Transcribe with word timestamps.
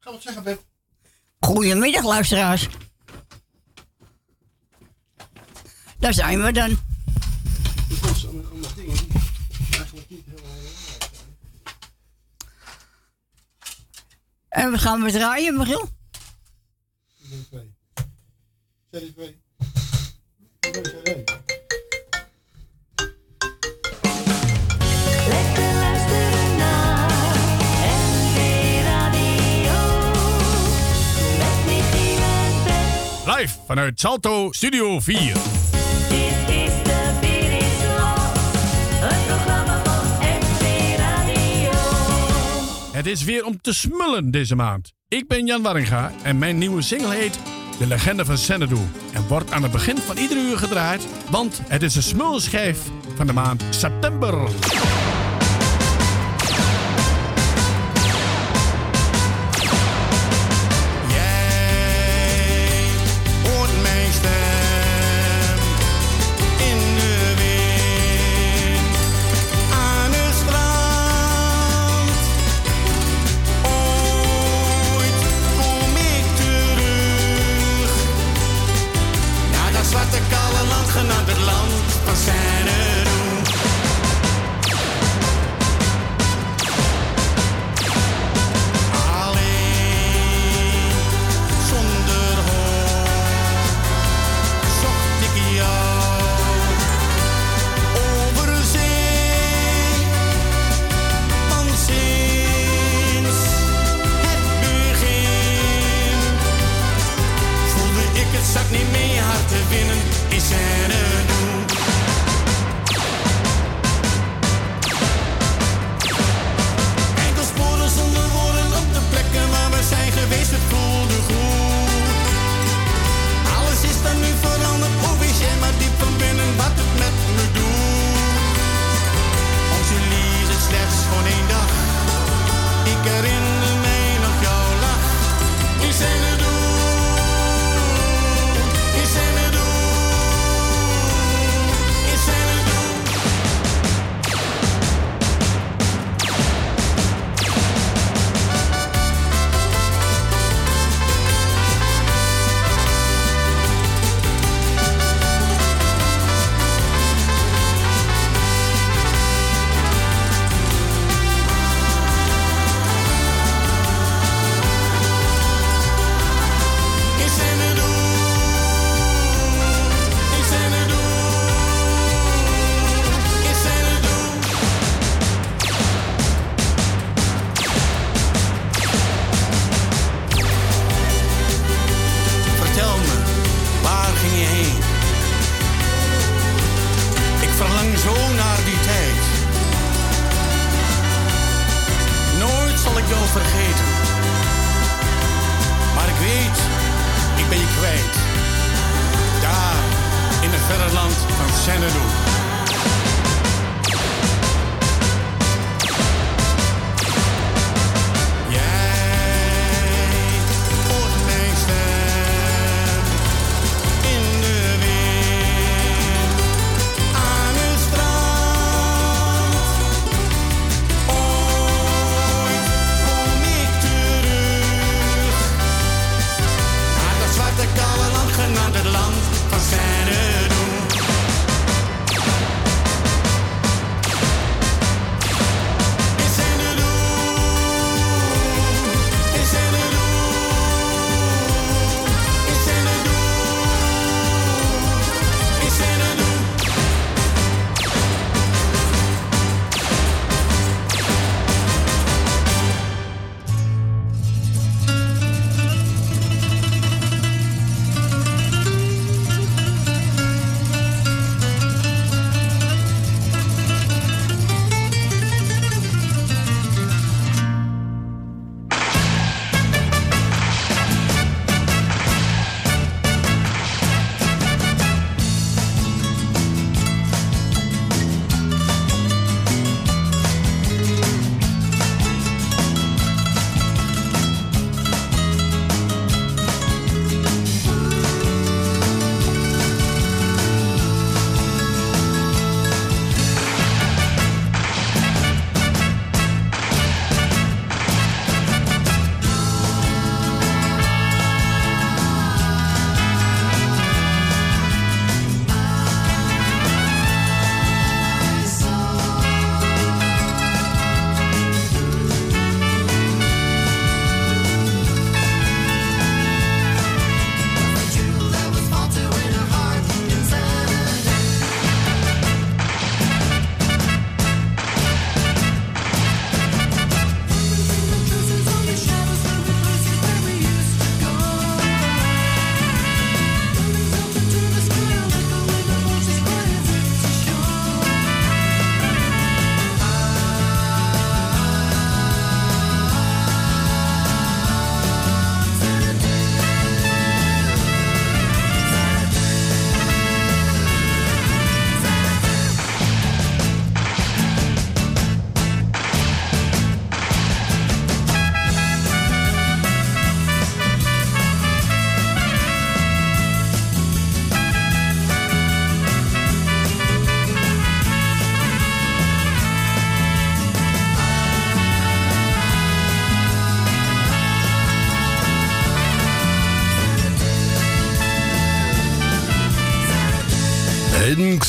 Ga 0.00 0.10
wat 0.10 0.22
zeggen, 0.22 0.42
Beb. 0.42 0.62
Goedemiddag, 1.40 2.04
luisteraars. 2.04 2.68
Daar 5.98 6.14
zijn 6.14 6.42
we 6.42 6.52
dan. 6.52 6.78
En 14.48 14.70
we 14.70 14.78
gaan 14.78 15.02
weer 15.02 15.12
draaien, 15.12 15.56
Michiel. 15.56 15.88
Ik 17.30 17.46
twee. 17.48 17.74
Zet 18.90 19.14
twee. 19.14 19.38
vanuit 33.48 34.00
Salto 34.00 34.52
Studio 34.52 35.00
4. 35.00 35.36
Het 42.92 43.06
is 43.06 43.24
weer 43.24 43.44
om 43.44 43.60
te 43.60 43.74
smullen 43.74 44.30
deze 44.30 44.54
maand. 44.54 44.92
Ik 45.08 45.28
ben 45.28 45.46
Jan 45.46 45.62
Waringa 45.62 46.12
en 46.22 46.38
mijn 46.38 46.58
nieuwe 46.58 46.82
single 46.82 47.14
heet 47.14 47.38
De 47.78 47.86
Legende 47.86 48.24
van 48.24 48.34
Xanadu. 48.34 48.78
En 49.12 49.26
wordt 49.28 49.52
aan 49.52 49.62
het 49.62 49.72
begin 49.72 49.96
van 49.96 50.16
iedere 50.16 50.40
uur 50.40 50.58
gedraaid, 50.58 51.06
want 51.30 51.60
het 51.68 51.82
is 51.82 51.92
de 51.92 52.02
smulschijf 52.02 52.80
van 53.14 53.26
de 53.26 53.32
maand 53.32 53.64
september. 53.70 54.48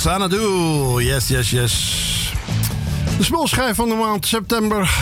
Xanadu. 0.02 1.00
Yes, 1.04 1.28
yes, 1.28 1.50
yes. 1.50 2.34
De 3.18 3.24
smulschijf 3.24 3.76
van 3.76 3.90
de 3.90 3.96
maand 3.96 4.26
september. 4.26 4.98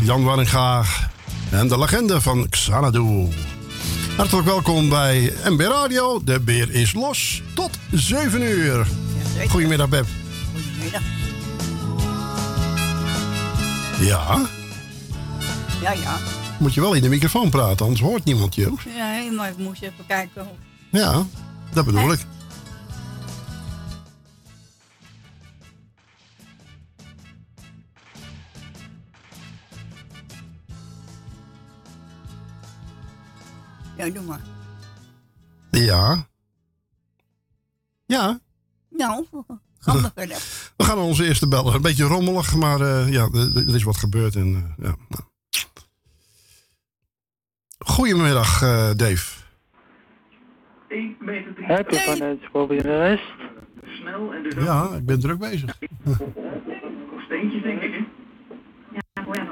Jan 0.00 0.24
Warringa 0.24 0.84
en 1.50 1.68
de 1.68 1.78
legende 1.78 2.20
van 2.20 2.48
Xanadu. 2.48 3.28
Hartelijk 4.16 4.46
welkom 4.46 4.88
bij 4.88 5.32
MB 5.48 5.60
Radio. 5.60 6.20
De 6.24 6.40
beer 6.40 6.70
is 6.70 6.92
los. 6.92 7.42
Tot 7.54 7.70
7 7.92 8.42
uur. 8.42 8.86
Goedemiddag, 9.48 9.88
Beb. 9.88 10.06
Goedemiddag. 10.54 11.02
Ja, 14.00 14.48
Ja, 15.82 15.92
ja. 15.92 16.16
moet 16.58 16.74
je 16.74 16.80
wel 16.80 16.92
in 16.92 17.02
de 17.02 17.08
microfoon 17.08 17.50
praten, 17.50 17.86
anders 17.86 18.00
hoort 18.04 18.24
niemand 18.24 18.54
je. 18.54 18.72
Nee, 18.96 19.30
maar 19.30 19.48
ik 19.48 19.58
moest 19.58 19.82
even 19.82 20.06
kijken. 20.06 20.46
Ja, 20.90 21.22
dat 21.72 21.84
bedoel 21.84 22.12
ik. 22.12 22.20
Ja, 34.00 34.10
doe 34.10 34.22
maar. 34.22 34.40
Ja. 35.70 36.26
Ja, 38.06 38.40
Nou, 38.88 39.26
ga 39.78 39.94
maar 39.94 40.10
verder. 40.14 40.36
we 40.76 40.84
gaan 40.84 40.96
naar 40.96 41.04
onze 41.06 41.26
eerste 41.26 41.48
bellen. 41.48 41.74
Een 41.74 41.82
beetje 41.82 42.04
rommelig, 42.04 42.54
maar 42.54 42.80
eh, 42.80 43.12
ja, 43.12 43.28
er, 43.32 43.74
is 43.74 43.82
wat 43.82 43.96
gebeurd. 43.96 44.34
En, 44.34 44.74
eh, 44.82 44.92
ja. 45.08 45.18
Goedemiddag, 47.78 48.62
eh, 48.62 48.90
Dave. 48.96 49.38
Heb 51.56 51.90
je 51.90 52.00
van 52.00 52.20
het 52.20 52.50
proberen 52.50 52.82
de 52.82 52.98
rest? 52.98 53.34
Ja, 54.64 54.88
ik 54.96 55.06
ben 55.06 55.20
druk 55.20 55.38
bezig. 55.38 55.78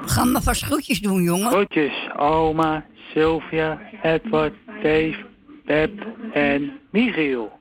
Ga 0.05 0.23
maar 0.23 0.41
vast 0.41 0.63
groetjes 0.63 0.99
doen, 0.99 1.23
jongen. 1.23 1.51
Groetjes, 1.51 2.09
oma, 2.17 2.85
Sylvia, 3.13 3.79
Edward, 4.01 4.53
Dave, 4.65 5.25
Pep 5.65 6.07
en 6.33 6.79
Michiel. 6.91 7.59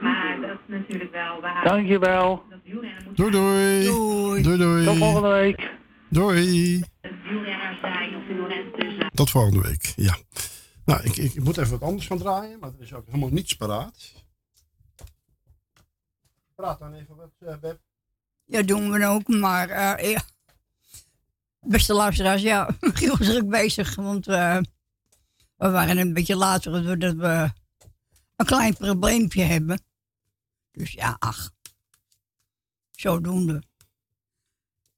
Maar 0.00 0.38
dat 0.40 0.50
is 0.50 0.78
natuurlijk 0.78 1.12
wel 1.12 1.40
waar. 1.40 1.64
Dankjewel. 1.64 2.42
Doei, 3.14 3.30
doei. 3.30 3.84
Doei. 3.84 4.42
Doei, 4.42 4.58
doei. 4.58 4.84
Tot 4.84 4.96
volgende 4.96 5.28
week. 5.28 5.70
Doei. 6.08 6.82
Tot 9.14 9.30
volgende 9.30 9.60
week, 9.60 9.92
ja. 9.96 10.16
Nou, 10.84 11.02
ik, 11.02 11.16
ik 11.16 11.44
moet 11.44 11.58
even 11.58 11.70
wat 11.70 11.88
anders 11.88 12.06
gaan 12.06 12.18
draaien, 12.18 12.58
maar 12.58 12.70
er 12.70 12.82
is 12.82 12.94
ook 12.94 13.06
helemaal 13.06 13.28
niets 13.28 13.52
paraat. 13.52 14.24
Praat 16.54 16.78
dan 16.78 16.94
even 16.94 17.16
wat, 17.16 17.60
Beb. 17.60 17.78
Ja, 18.50 18.62
doen 18.62 18.90
we 18.90 19.06
ook, 19.06 19.28
maar 19.28 19.68
eh, 19.68 20.10
ja. 20.10 20.22
Beste 21.60 21.92
luisteraars, 21.92 22.42
ja, 22.42 22.76
Giel 22.80 23.18
is 23.18 23.26
druk 23.26 23.48
bezig, 23.48 23.94
want 23.94 24.26
eh, 24.26 24.58
we 25.56 25.70
waren 25.70 25.98
een 25.98 26.12
beetje 26.12 26.36
later 26.36 26.82
doordat 26.82 27.14
we 27.14 27.52
een 28.36 28.46
klein 28.46 28.76
probleempje 28.76 29.42
hebben. 29.42 29.80
Dus 30.72 30.90
ja, 30.90 31.16
ach, 31.18 31.50
zodoende. 32.90 33.62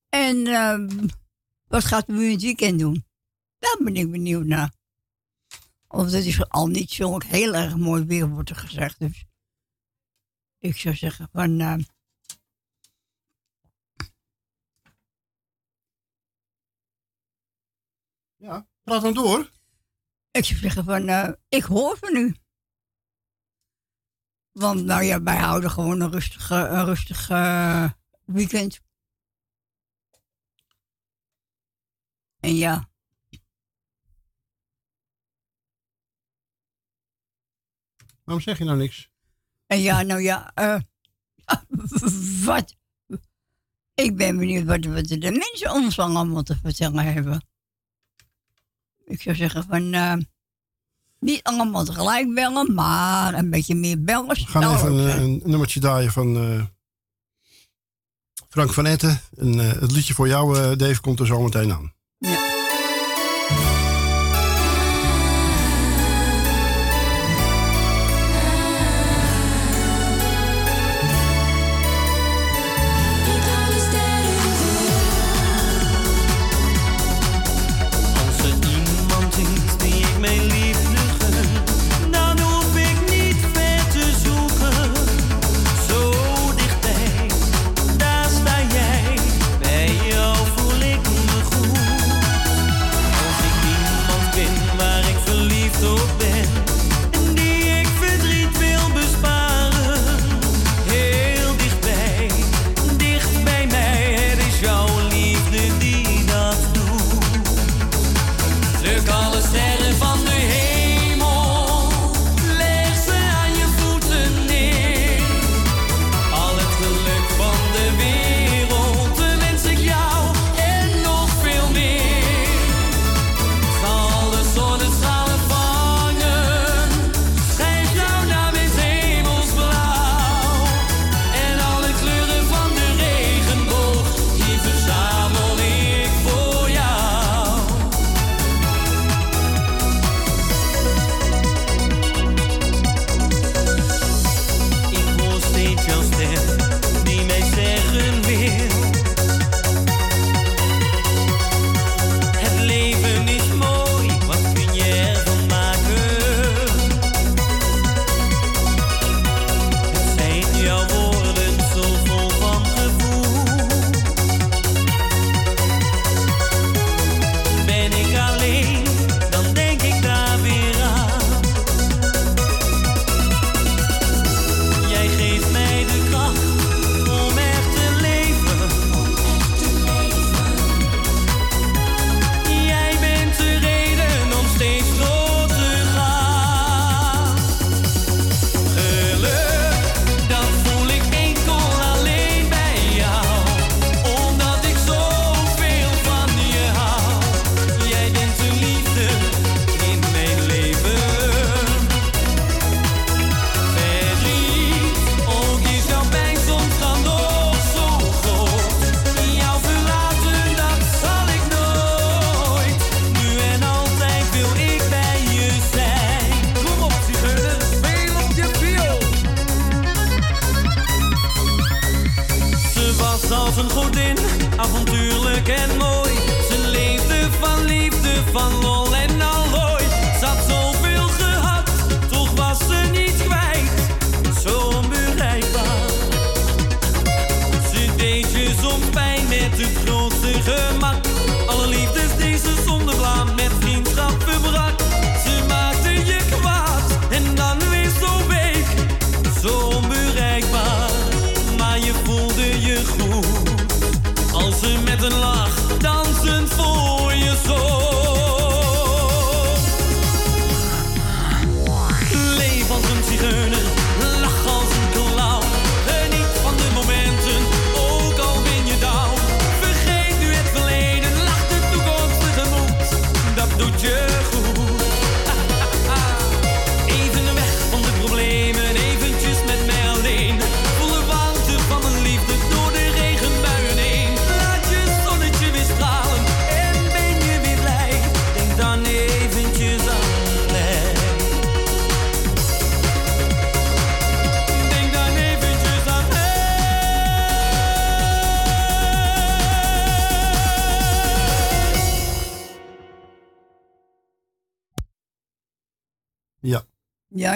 En 0.09 0.47
ehm, 0.47 1.07
wat 1.67 1.85
gaat 1.85 2.09
u 2.09 2.25
in 2.25 2.31
het 2.31 2.43
weekend 2.43 2.79
doen? 2.79 3.05
Daar 3.59 3.77
ben 3.81 3.97
ik 3.97 4.11
benieuwd 4.11 4.45
naar. 4.45 4.73
Want 5.87 6.13
het 6.13 6.25
is 6.25 6.49
al 6.49 6.67
niet 6.67 6.91
zo 6.91 7.19
heel 7.27 7.55
erg 7.55 7.77
mooi 7.77 8.05
weer, 8.05 8.29
wordt 8.29 8.51
er 8.51 8.57
gezegd. 8.57 8.99
Dus 8.99 9.25
ik 10.59 10.77
zou 10.77 10.95
zeggen 10.95 11.29
van... 11.33 11.85
Ja, 18.43 18.67
praat 18.83 19.03
dan 19.03 19.15
door. 19.15 19.51
Ik 20.31 20.45
zou 20.45 20.59
zeggen 20.61 20.85
van, 20.85 21.09
eh, 21.09 21.33
ik 21.49 21.63
hoor 21.63 21.97
van 21.99 22.17
u. 22.17 22.35
Want 24.53 24.85
nou 24.85 25.03
ja, 25.03 25.23
wij 25.23 25.37
houden 25.37 25.71
gewoon 25.71 26.01
een 26.01 26.11
rustig, 26.11 26.51
een 26.51 26.85
rustig 26.85 27.31
eh, 27.31 27.91
weekend. 28.25 28.81
En 32.41 32.55
ja, 32.55 32.91
Waarom 38.25 38.43
zeg 38.43 38.59
je 38.59 38.65
nou 38.65 38.79
niks? 38.79 39.11
en 39.67 39.79
ja, 39.81 40.03
nou 40.03 40.21
ja, 40.21 40.55
eh, 40.55 40.81
wat? 42.45 42.77
Ik 43.95 44.17
ben 44.17 44.39
benieuwd 44.39 44.65
wat, 44.65 44.85
wat 44.85 45.09
de 45.09 45.31
mensen 45.31 45.73
ons 45.73 45.99
allemaal 45.99 46.43
te 46.43 46.57
vertellen 46.57 47.13
hebben. 47.13 47.52
Ik 49.13 49.23
zou 49.23 49.37
zeggen 49.37 49.65
van, 49.69 49.93
eh, 49.93 50.15
niet 51.21 51.43
allemaal 51.43 51.85
tegelijk 51.85 52.35
bellen, 52.35 52.75
maar 52.75 53.35
een 53.35 53.51
beetje 53.51 53.75
meer 53.75 54.03
bellen. 54.03 54.29
We 54.29 54.47
gaan 54.47 54.63
zou 54.63 54.75
even 54.75 55.23
een, 55.23 55.41
nummertje 55.45 55.81
draaien 55.81 56.13
van 56.13 56.37
eh, 56.37 56.63
Frank 58.49 58.73
van 58.73 58.87
Etten. 58.87 59.21
En, 59.37 59.61
eh, 59.61 59.81
het 59.81 59.93
liedje 59.93 60.15
voor 60.15 60.29
jou, 60.29 60.77
Dave, 60.77 61.01
komt 61.01 61.21
er 61.21 61.27
zo 61.27 61.41
meteen 61.41 61.73
aan. 61.73 61.93
Ja. 62.19 62.52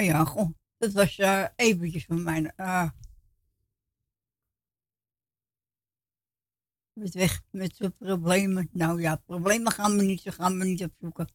Ja, 0.07 0.25
goh. 0.25 0.51
Dat 0.79 0.93
was 0.93 1.19
eh, 1.19 1.47
eventjes 1.57 2.05
van 2.05 2.23
mijn... 2.23 2.55
eh 2.57 2.91
met 6.93 7.15
weg 7.15 7.43
met 7.51 7.77
de 7.77 7.91
problemen. 7.91 8.69
Nou 8.73 9.01
ja, 9.01 9.17
problemen 9.17 9.73
gaan 9.73 9.97
we 9.97 10.03
niet, 10.03 10.21
ze 10.21 10.33
gaan 10.33 10.59
we 10.59 10.65
niet 10.65 10.83
opzoeken. 10.85 11.29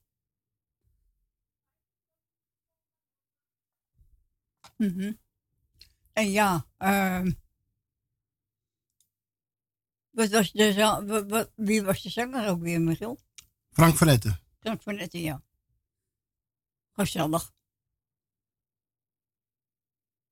Mhm. 4.77 5.13
En 6.13 6.31
ja, 6.31 6.65
ehm 6.77 7.31
wat 10.09 10.29
was 10.29 10.51
de, 10.51 10.73
za- 10.73 11.05
wa- 11.05 11.25
wa- 11.25 11.49
wie 11.55 11.83
was 11.83 12.01
de 12.01 12.09
zanger 12.09 12.49
ook 12.49 12.61
weer, 12.61 12.81
Michiel? 12.81 13.19
Frank 13.71 13.95
van 13.97 14.07
Etten. 14.07 14.39
Frank 14.59 14.81
van 14.81 14.97
Etten, 14.97 15.19
ja. 15.19 15.43
Gezellig. 16.91 17.53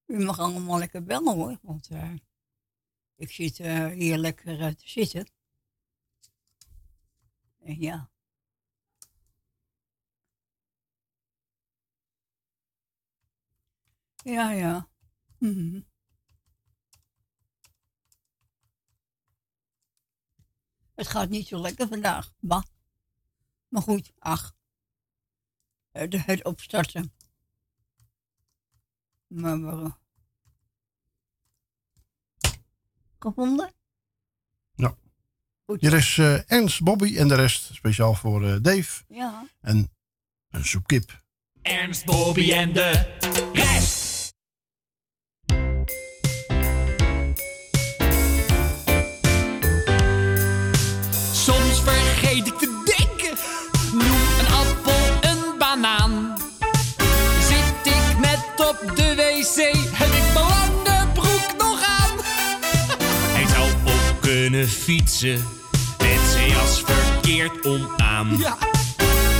U 0.09 0.17
mag 0.23 0.39
allemaal 0.39 0.77
lekker 0.77 1.03
bellen 1.03 1.35
hoor, 1.35 1.59
want 1.61 1.87
eh, 1.89 2.13
ik 3.15 3.31
zit 3.31 3.59
eh, 3.59 3.87
hier 3.87 4.17
lekker 4.17 4.61
eh, 4.61 4.73
te 4.73 4.89
zitten. 4.89 5.31
En 7.59 7.79
ja. 7.79 8.09
Ja, 14.23 14.51
ja. 14.51 14.89
Mhm. 15.37 15.81
Het 20.95 21.07
gaat 21.07 21.29
niet 21.29 21.47
zo 21.47 21.61
lekker 21.61 21.87
vandaag, 21.87 22.33
bah. 22.39 22.63
Maar 23.67 23.81
goed, 23.81 24.13
ach. 24.19 24.55
Het 25.91 26.43
opstarten. 26.43 27.18
Maar 29.29 29.59
we... 29.61 29.91
Gevonden? 33.19 33.71
Ja. 34.75 34.95
Goed. 35.65 35.81
Hier 35.81 35.93
is 35.93 36.17
eh, 36.17 36.51
Ernst, 36.51 36.83
Bobby 36.83 37.17
en 37.17 37.27
de 37.27 37.35
rest 37.35 37.69
speciaal 37.73 38.13
voor 38.13 38.45
eh, 38.45 38.55
Dave. 38.61 39.03
Ja. 39.07 39.47
En 39.61 39.91
een 40.49 40.65
soepkip. 40.65 41.23
Ernst, 41.61 42.05
Bobby 42.05 42.51
en 42.51 42.73
de 42.73 43.17
rest. 43.53 44.08
Wc, 59.59 59.75
heb 59.91 60.07
ik 60.07 60.33
mijn 60.33 60.45
lange 60.45 61.07
broek 61.13 61.53
nog 61.57 61.81
aan. 61.83 62.19
Hij 63.33 63.47
zou 63.47 63.71
op 63.83 64.21
kunnen 64.21 64.69
fietsen, 64.69 65.47
met 65.97 66.19
zijn 66.31 66.49
jas 66.49 66.83
verkeerd 66.85 67.65
om 67.65 67.89
aan. 67.97 68.37
Ja. 68.37 68.57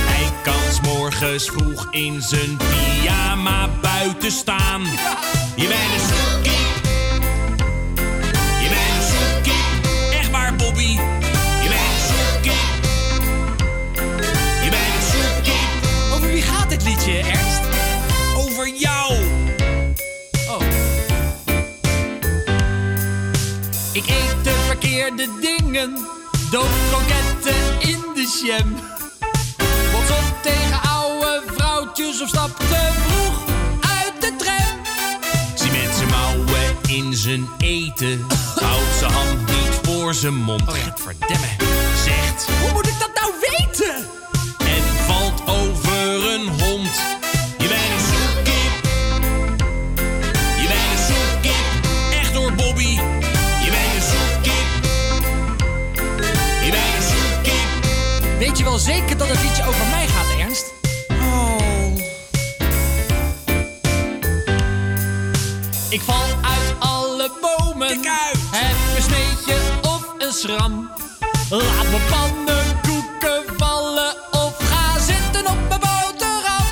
Hij 0.06 0.32
kan 0.44 0.72
's 0.72 0.80
morgens 0.82 1.46
vroeg 1.46 1.88
in 1.92 2.22
zijn 2.22 2.58
pyjama 2.58 3.70
buiten 3.82 4.32
staan. 4.32 4.82
Je 5.56 5.68
bent 5.68 5.94
een 5.94 6.08
zoekkip. 6.10 6.88
Je 8.62 8.70
bent 8.70 8.96
een 8.96 9.08
zoekkip. 9.12 10.18
Echt 10.20 10.32
waar, 10.32 10.56
Bobby. 10.56 10.92
Je 11.64 11.70
bent 11.70 11.90
een 11.92 12.06
zoekkip. 12.10 12.70
Je 14.64 14.70
bent 14.70 14.94
een 14.96 15.12
zoekkip. 15.12 16.14
Over 16.14 16.28
wie 16.28 16.42
gaat 16.42 16.70
dit 16.70 16.84
liedje, 16.84 17.20
verkeerde 25.00 25.40
dingen. 25.42 25.98
Doodkroketten 26.52 27.80
in 27.80 28.02
de 28.14 28.42
jam. 28.46 28.76
Bots 29.92 30.10
op 30.10 30.42
tegen 30.42 30.82
oude 30.82 31.44
vrouwtjes 31.56 32.22
of 32.22 32.28
stap 32.28 32.58
te 32.58 32.90
vroeg 33.08 33.44
uit 33.82 34.22
de 34.22 34.36
tram. 34.38 34.82
Zie 35.56 35.72
mensen 35.72 36.08
mouwen 36.08 36.78
in 36.88 37.14
zijn 37.14 37.48
eten. 37.58 38.26
Houdt 38.56 38.96
zijn 39.00 39.12
hand 39.12 39.46
niet 39.46 39.80
voor 39.82 40.14
zijn 40.14 40.36
mond. 40.36 40.62
Oh, 40.62 40.76
verdemme. 40.96 41.48
Zegt, 42.04 42.48
hoe 42.62 42.72
moet 42.74 42.88
ik 42.88 43.00
dat 43.00 43.12
nou 43.14 43.34
weten? 43.40 43.96
En 44.60 44.84
valt 45.08 45.42
over 45.48 46.34
een 46.34 46.48
hond. 46.62 47.19
Zeker 58.80 59.18
dat 59.18 59.28
het 59.28 59.42
liedje 59.42 59.66
over 59.68 59.86
mij 59.86 60.08
gaat, 60.08 60.40
Ernst? 60.40 60.74
Oh. 61.10 61.98
Ik 65.90 66.02
val 66.02 66.26
uit 66.42 66.74
alle 66.80 67.32
bomen. 67.42 68.00
Heb 68.52 68.76
een 68.96 69.04
sneetje 69.04 69.56
of 69.82 70.14
een 70.18 70.34
schram. 70.34 70.92
Laat 71.50 71.90
mijn 71.90 72.02
pannenkoeken 72.10 73.58
vallen 73.58 74.16
of 74.32 74.56
ga 74.60 75.00
zitten 75.00 75.48
op 75.48 75.58
mijn 75.70 75.80
boterham. 75.80 76.66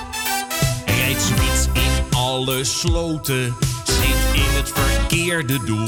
Rijdt 0.86 1.22
zoiets 1.22 1.66
in 1.74 2.18
alle 2.18 2.64
sloten. 2.64 3.56
Zit 3.84 4.42
in 4.42 4.56
het 4.56 4.72
verkeerde 4.74 5.64
doel. 5.64 5.86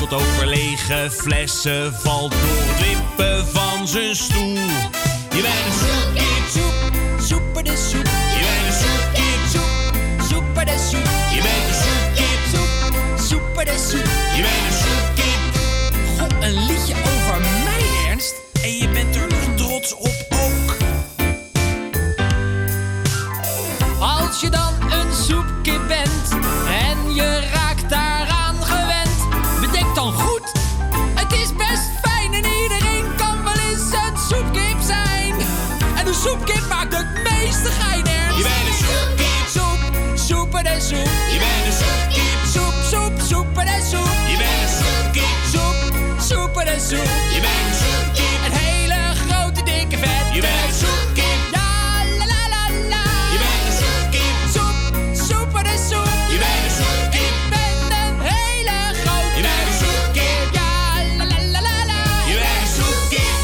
Struikelt 0.00 0.28
over 0.28 0.46
lege 0.46 1.10
flessen. 1.10 1.94
Valt 1.94 2.30
door 2.30 2.40
het 2.40 2.86
wippen 2.86 3.46
van 3.46 3.88
zijn 3.88 4.16
stoel. 4.16 4.54
Je 5.34 5.40
bent 5.42 5.64
een 5.66 5.78
zoekkip. 5.78 6.48
Soep, 6.48 7.20
soeper 7.20 7.64
de 7.64 7.76
soep. 7.90 8.06
Je 8.06 8.40
bent 8.40 8.66
een 8.66 8.78
zoekkip. 8.82 9.40
Soep, 10.28 10.54
de 10.54 10.86
soep. 10.90 11.08
Je 11.34 11.40
bent 11.42 11.68
een 11.68 11.74
zoekkip. 11.84 12.40
Soep, 12.52 13.28
soeper 13.28 13.64
de 13.64 13.86
soep. 13.90 14.10
Je 14.36 14.42
bent 14.42 14.72
een 14.72 14.79
soep. 40.90 41.08
Je 41.32 41.38
bent 41.44 41.66
een 41.66 41.76
soepkiep. 41.82 42.38
Soep, 42.54 42.74
soep, 42.90 43.14
soep 43.30 43.56
en 43.58 43.82
soep. 43.90 44.14
Je 44.32 44.36
bent 44.42 44.60
een 44.64 44.72
soepkiep. 44.80 45.38
Soep, 45.52 45.78
soep 46.28 46.56
en 46.56 46.80
soep. 46.80 47.10
Je 47.34 47.40
bent 47.46 47.64
een 47.70 47.78
soepkiep. 47.82 48.40
Een 48.46 48.56
hele 48.64 49.00
grote 49.24 49.62
dikke 49.62 49.98
vet. 50.04 50.26
Je 50.36 50.40
bent 50.40 50.64
een 50.68 50.78
soepkiep. 50.82 51.40
Ja, 51.56 51.68
la 52.18 52.26
la 52.32 52.42
la 52.54 52.64
la. 52.92 53.04
Je 53.32 53.38
bent 53.44 53.62
een 53.68 53.76
soepkiep. 53.82 54.36
Soep, 54.54 54.78
soep 55.28 55.52
en 55.72 55.78
soep. 55.90 56.14
Je 56.32 56.38
bent 56.44 56.62
een 56.66 56.76
soepkiep. 56.80 57.36
Je 57.90 57.98
een 58.02 58.20
hele 58.34 58.76
grote. 59.00 59.36
Je 59.38 59.42
bent 59.48 59.66
een 59.70 59.78
soepkiep. 59.82 60.42
Ja, 60.58 60.72
la 61.18 61.24
la 61.32 61.38
la 61.54 61.60
la 61.68 61.84
la. 61.90 62.02
Je 62.30 62.36
bent 62.42 62.60
een 62.64 62.72
soepkiep. 62.78 63.38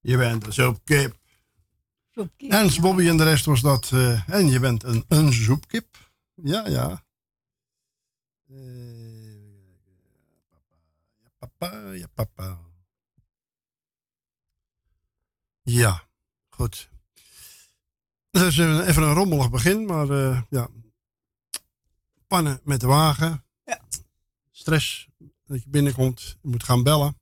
Je 0.00 0.16
bent 0.16 0.46
een 0.46 0.52
soepkiep 0.52 1.12
zoepkip. 2.14 2.50
Ernst, 2.52 2.80
Bobby 2.80 3.08
en 3.08 3.16
de 3.16 3.24
rest 3.24 3.44
was 3.44 3.60
dat. 3.60 3.90
eh, 3.92 4.28
en 4.28 4.46
je 4.48 4.60
bent 4.60 4.82
een, 4.82 5.04
een 5.08 5.32
zoepkip. 5.32 6.10
Ja, 6.34 6.66
ja. 6.68 7.04
Eh, 8.48 9.34
ja, 11.22 11.28
papa, 11.38 11.90
ja, 11.92 12.06
papa. 12.14 12.58
Ja, 15.62 16.02
goed. 16.48 16.90
Het 18.30 18.42
is 18.42 18.56
een- 18.56 18.86
even 18.86 19.02
een 19.02 19.14
rommelig 19.14 19.50
begin, 19.50 19.84
maar 19.86 20.10
eh, 20.10 20.42
ja. 20.50 20.68
Pannen 22.26 22.60
met 22.64 22.80
de 22.80 22.86
wagen. 22.86 23.44
Ja. 23.64 23.80
Stress 24.50 25.08
dat 25.44 25.62
je 25.62 25.68
binnenkomt. 25.68 26.20
Je 26.42 26.48
moet 26.48 26.64
gaan 26.64 26.82
bellen. 26.82 27.18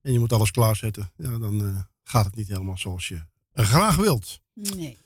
En 0.00 0.12
je 0.12 0.18
moet 0.18 0.32
alles 0.32 0.50
klaarzetten. 0.50 1.12
Ja, 1.16 1.38
dan 1.38 1.86
gaat 2.02 2.24
het 2.24 2.34
niet 2.34 2.48
helemaal 2.48 2.78
zoals 2.78 3.08
je 3.08 3.26
graag 3.64 3.96
wilt. 3.96 4.40
Nee. 4.54 4.98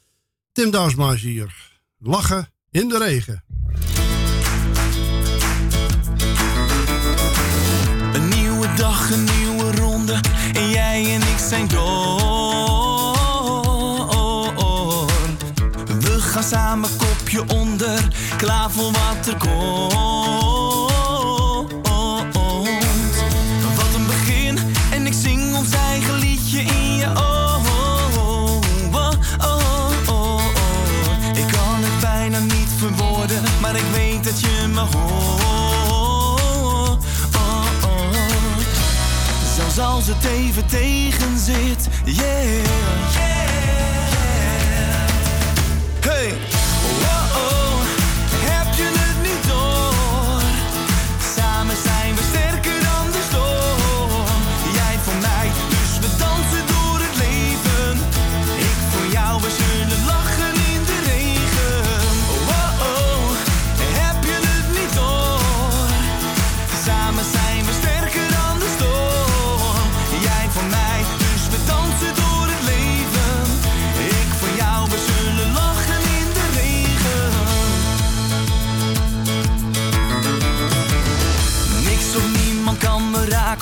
Tim 0.52 0.70
Douwsma 0.70 1.12
is 1.12 1.22
hier. 1.22 1.72
Lachen 1.98 2.48
in 2.70 2.88
de 2.88 2.98
regen. 2.98 3.44
Een 8.12 8.28
nieuwe 8.28 8.74
dag, 8.74 9.10
een 9.10 9.24
nieuwe 9.24 9.76
ronde. 9.76 10.20
En 10.52 10.70
jij 10.70 11.14
en 11.14 11.20
ik 11.20 11.38
zijn 11.48 11.68
door. 11.68 12.32
We 16.00 16.20
gaan 16.20 16.42
samen 16.42 16.90
kopje 16.96 17.54
onder. 17.54 18.08
Klaar 18.36 18.70
voor 18.70 18.92
wat 18.92 19.26
er 19.26 19.36
komt. 19.36 20.63
Me 34.74 34.80
hoort. 34.80 36.34
Zelfs 39.54 39.78
als 39.78 40.06
het 40.06 40.24
even 40.24 40.66
tegen 40.66 41.38
zit, 41.38 41.88
yeah. 42.04 42.64
Hey, 46.00 46.53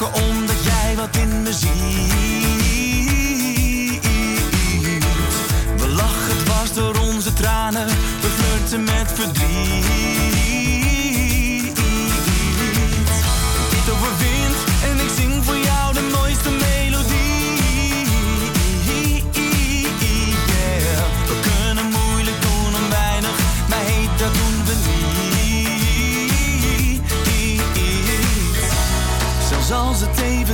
omdat 0.00 0.64
jij 0.64 0.96
wat 0.96 1.16
in 1.16 1.42
me 1.42 1.52
ziet. 1.52 1.70
We 5.76 5.88
lachen 5.88 6.44
dwars 6.44 6.72
door 6.72 6.98
onze 6.98 7.33
tranen, 7.33 7.87
we 8.20 8.28
flirten 8.37 8.85
met 8.85 9.12
verdriet. 9.14 10.31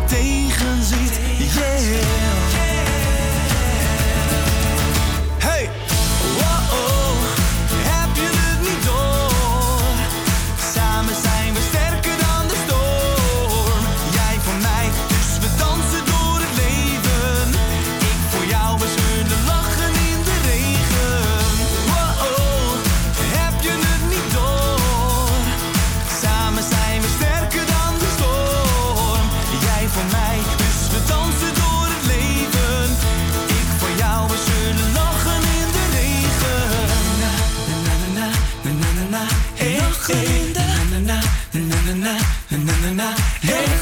tegen 0.07 0.83
ziet. 0.83 1.21
Yeah. 1.39 2.48
na. 42.95 43.15
Hey. 43.43 43.78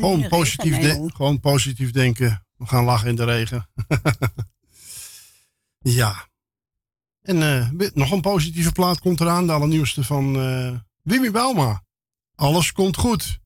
Gewoon 0.00 0.20
de 0.20 0.28
positief, 0.28 0.78
de- 0.78 1.10
gewoon 1.14 1.40
positief 1.40 1.90
denken. 1.90 2.46
We 2.56 2.66
gaan 2.66 2.84
lachen 2.84 3.08
in 3.08 3.16
de 3.16 3.24
regen. 3.24 3.68
ja. 5.78 6.28
En 7.22 7.42
eh, 7.42 7.90
nog 7.94 8.10
een 8.10 8.20
positieve 8.20 8.72
plaat 8.72 9.00
komt 9.00 9.20
eraan. 9.20 9.46
De 9.46 9.52
allernieuwste 9.52 10.04
van 10.04 10.36
eh 10.36 10.74
Wimmy 11.02 11.30
Bauma. 11.30 11.82
Alles 12.34 12.72
komt 12.72 12.96
goed. 12.96 13.38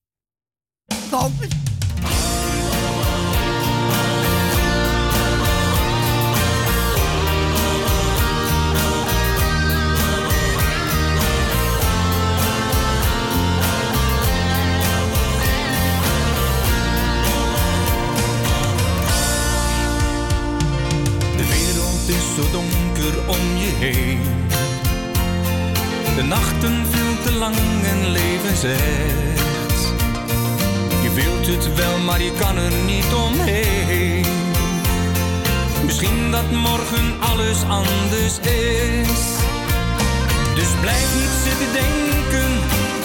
De 23.83 23.89
nachten 26.29 26.87
veel 26.91 27.23
te 27.25 27.33
lang 27.33 27.57
en 27.85 28.11
leven 28.11 28.57
zegt. 28.57 29.95
Je 31.03 31.11
wilt 31.15 31.47
het 31.47 31.75
wel 31.75 31.99
maar 31.99 32.23
je 32.23 32.33
kan 32.39 32.57
er 32.57 32.73
niet 32.87 33.13
omheen. 33.27 34.25
Misschien 35.85 36.31
dat 36.31 36.51
morgen 36.51 37.21
alles 37.21 37.63
anders 37.69 38.39
is. 38.39 39.09
Dus 40.55 40.69
blijf 40.81 41.15
niet 41.15 41.37
zitten 41.45 41.73
denken, 41.73 42.51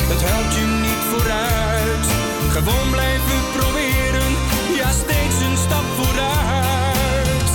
dat 0.08 0.22
helpt 0.22 0.56
je 0.56 0.66
niet 0.82 1.04
vooruit. 1.12 2.06
Gewoon 2.52 2.90
blijven 2.92 3.42
proberen, 3.58 4.32
ja 4.76 4.92
steeds 4.92 5.40
een 5.48 5.58
stap 5.58 5.86
vooruit. 5.98 7.52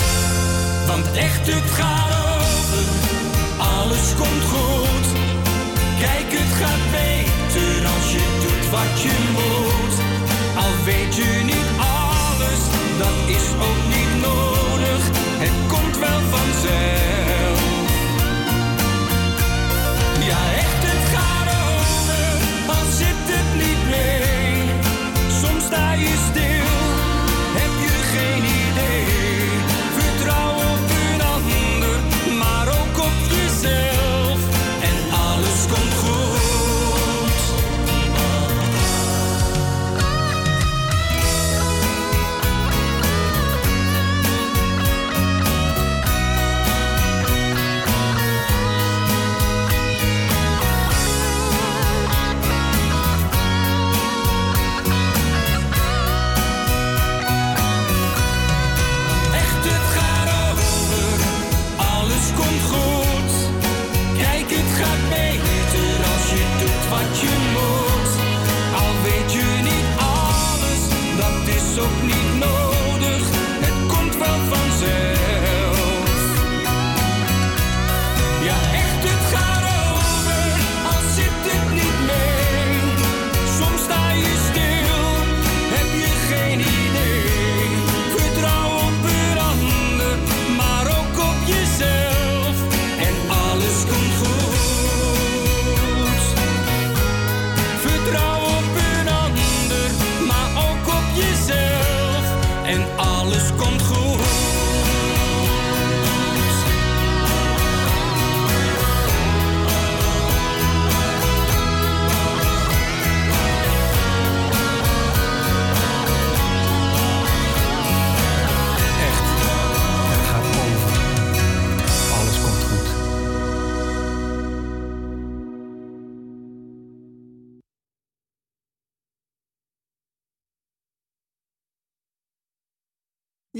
Want 0.87 1.13
echt 1.17 1.47
het 1.47 1.71
gaat 1.71 2.22
alles 3.93 4.15
komt 4.15 4.45
goed. 4.53 5.07
Kijk, 5.99 6.29
het 6.41 6.53
gaat 6.61 6.85
beter 6.91 7.87
als 7.95 8.13
je 8.13 8.25
doet 8.43 8.71
wat 8.71 8.95
je 9.05 9.17
moet. 9.37 9.97
Al 10.63 10.75
weet 10.85 11.15
je 11.17 11.31
niet 11.45 11.71
alles, 12.01 12.61
dat 13.03 13.19
is 13.37 13.47
ook 13.69 13.83
niet 13.95 14.13
nodig. 14.29 15.03
Het 15.45 15.57
komt 15.73 15.99
wel 15.99 16.21
vanzelf. 16.37 17.61
Ja, 20.31 20.41
echt, 20.63 20.83
het 20.91 21.05
gaat 21.15 21.49
over, 21.69 22.27
al 22.77 22.87
zit 23.01 23.23
het 23.35 23.49
niet 23.63 23.83
mee. 23.95 24.63
Soms 25.41 25.65
sta 25.65 25.93
je 25.93 26.12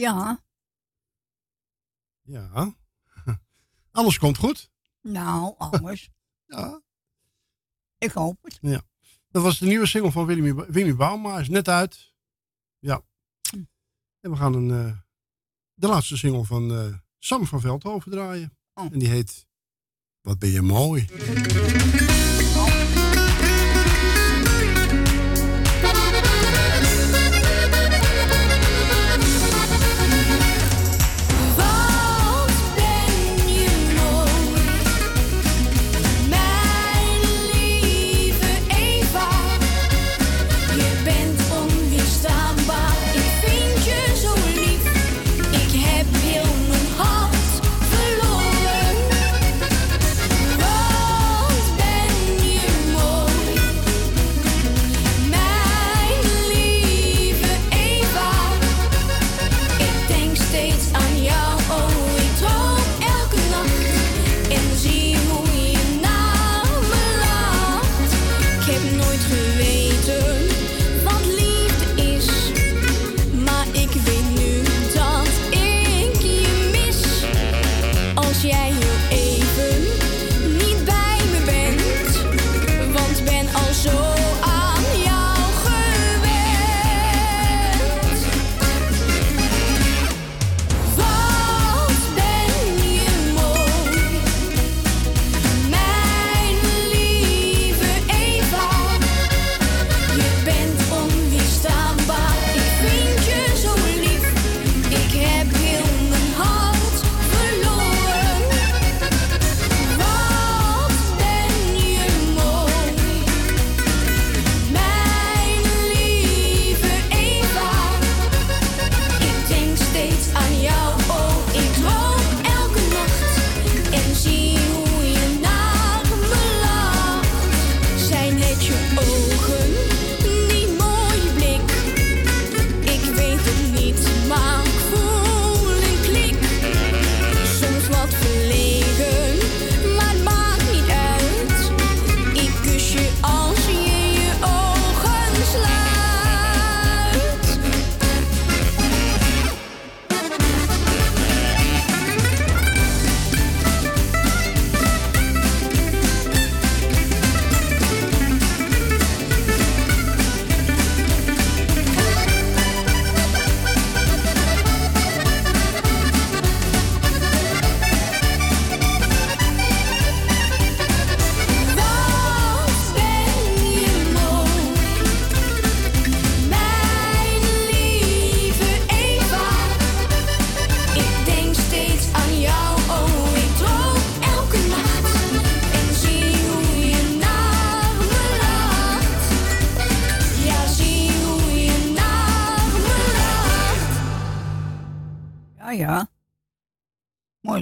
Ja, 0.03 0.43
Ja. 2.23 2.75
Alles 3.91 4.19
komt 4.19 4.37
goed. 4.39 4.71
nou, 5.01 5.55
alles. 5.59 6.11
Ja. 6.47 6.83
Ik 7.99 8.11
hoop 8.11 8.39
het. 8.43 8.59
ja. 8.61 8.83
Dat 9.29 9.43
was 9.43 9.59
de 9.59 9.67
nieuwe 9.67 9.87
single 9.87 10.13
van 10.13 10.27
Willy, 10.27 10.55
Willy 10.55 10.95
Bauma. 10.97 11.39
Is 11.39 11.49
net 11.49 11.69
uit. 11.69 12.15
Ja. 12.79 13.03
En 14.21 14.31
we 14.31 14.37
gaan 14.37 14.55
een, 14.55 14.71
eh, 14.71 14.99
de 15.75 15.87
laatste 15.87 16.17
single 16.17 16.45
van 16.45 16.73
eh, 16.73 16.95
Sam 17.19 17.47
van 17.47 17.61
Veldhoven 17.61 18.11
draaien. 18.11 18.57
Oh. 18.75 18.93
En 18.93 18.99
die 18.99 19.09
heet 19.09 19.47
Wat 20.21 20.39
ben 20.39 20.51
je 20.51 20.63
mooi. 20.63 21.07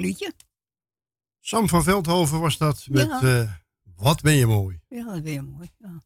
Mooi 0.00 0.12
liedje. 0.12 0.34
Sam 1.40 1.68
van 1.68 1.82
Veldhoven 1.82 2.40
was 2.40 2.56
dat 2.58 2.86
met 2.88 3.06
Ja. 3.06 3.20
eh, 3.22 3.54
Wat 3.96 4.20
ben 4.20 4.32
je 4.34 4.46
mooi. 4.46 4.80
Ja, 4.88 5.04
dat 5.04 5.14
is 5.14 5.20
weer 5.20 5.44
mooi. 5.44 5.70
Ja. 5.78 6.02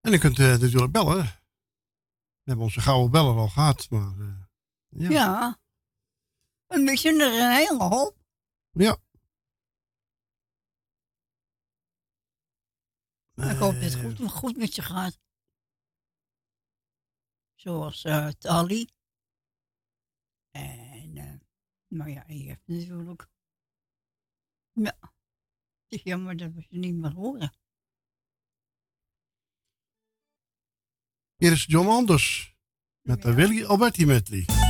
En 0.00 0.10
je 0.10 0.18
kunt 0.18 0.38
eh, 0.38 0.56
natuurlijk 0.56 0.92
bellen. 0.92 1.22
We 1.22 2.46
hebben 2.46 2.64
onze 2.64 2.80
gouden 2.80 3.10
beller 3.10 3.36
al 3.36 3.48
gehad, 3.48 3.90
maar 3.90 4.18
eh, 4.20 4.42
ja. 4.88 5.10
Ja. 5.10 5.58
Een 6.66 6.84
beetje 6.84 7.10
er 7.10 7.40
een 7.40 7.54
hele 7.56 7.82
hoop. 7.84 8.16
Ja. 8.70 8.98
Ik 13.34 13.56
hoop 13.58 13.72
dat 13.72 13.82
het 13.82 13.94
goed, 13.94 14.30
goed 14.30 14.56
met 14.56 14.74
je 14.74 14.82
gaat. 14.82 15.18
Zoals 17.54 18.04
eh 18.04 18.28
Tali. 18.28 18.88
Nou 21.90 22.10
ja, 22.10 22.24
je 22.26 22.48
hebt 22.48 22.66
natuurlijk. 22.66 23.28
Ja. 24.72 24.96
Het 25.00 25.98
is 25.98 26.02
jammer 26.02 26.36
dat 26.36 26.52
we 26.52 26.62
ze 26.62 26.76
niet 26.76 26.94
meer 26.94 27.12
horen. 27.12 27.52
Hier 31.36 31.52
is 31.52 31.64
John 31.64 31.88
Anders 31.88 32.56
met 33.00 33.22
de 33.22 33.34
Willy 33.34 33.64
Alberti 33.64 34.06
medley. 34.06 34.69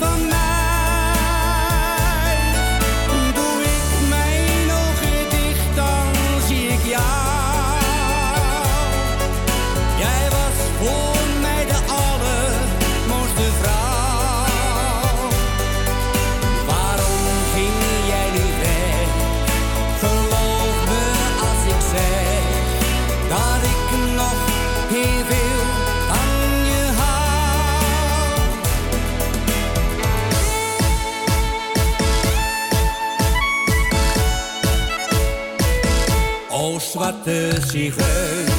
Van 0.00 0.29
zwarte 36.90 37.50
zigeuner, 37.66 38.49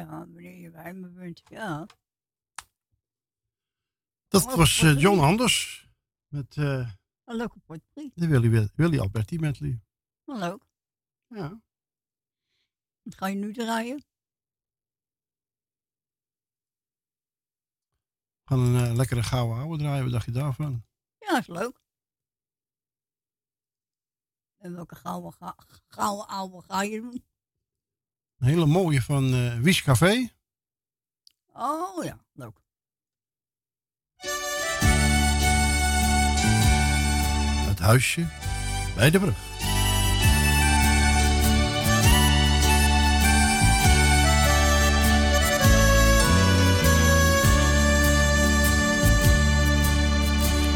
Ja, 0.00 0.08
wanneer 0.08 0.56
je 0.56 0.70
bij 0.70 0.94
me 0.94 1.08
bent. 1.08 1.42
Ja. 1.44 1.86
Dat 4.28 4.54
was 4.54 4.82
eh, 4.82 5.00
John 5.00 5.20
Anders 5.20 5.88
met 6.28 6.56
eh, 6.56 6.90
Een 7.24 7.36
leuke 7.36 7.58
potpourri. 7.58 8.10
de 8.14 8.26
Willy, 8.26 8.68
Willy 8.74 8.98
Alberti 8.98 9.38
medley. 9.38 9.80
Wel 10.24 10.38
leuk. 10.38 10.64
Ja. 11.26 11.62
Wat 13.02 13.14
ga 13.14 13.26
je 13.26 13.34
nu 13.36 13.52
draaien? 13.52 13.96
We 18.42 18.56
gaan 18.56 18.58
een 18.58 18.86
eh, 18.86 18.94
lekkere 18.94 19.22
gouden 19.22 19.56
ouwe 19.56 19.78
draaien. 19.78 20.02
Wat 20.02 20.12
dacht 20.12 20.24
je 20.24 20.32
daarvan? 20.32 20.86
Ja, 21.18 21.38
is 21.38 21.46
leuk. 21.46 21.80
En 24.56 24.74
welke 24.74 24.94
gouden, 24.94 25.54
gouden 25.86 26.26
oude 26.26 26.62
ga 26.62 26.82
je 26.82 27.00
doen? 27.00 27.29
Een 28.40 28.46
hele 28.48 28.66
mooie 28.66 29.02
van 29.02 29.34
eh 29.34 29.58
Wies 29.58 29.82
Café. 29.82 30.28
Oh 31.52 32.04
ja, 32.04 32.18
leuk. 32.32 32.56
Het 37.68 37.78
huisje 37.78 38.26
bij 38.96 39.10
de 39.10 39.18
brug. 39.18 39.36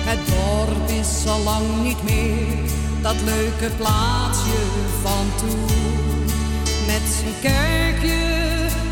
Het 0.06 0.26
dorp 0.26 0.88
is 0.88 1.26
al 1.26 1.42
lang 1.42 1.82
niet 1.82 2.02
meer 2.02 2.70
dat 3.02 3.20
leuke 3.20 3.70
plaatsje 3.76 4.58
van 5.02 5.26
toen 5.38 5.93
zijn 7.06 7.34
kerkje, 7.40 8.22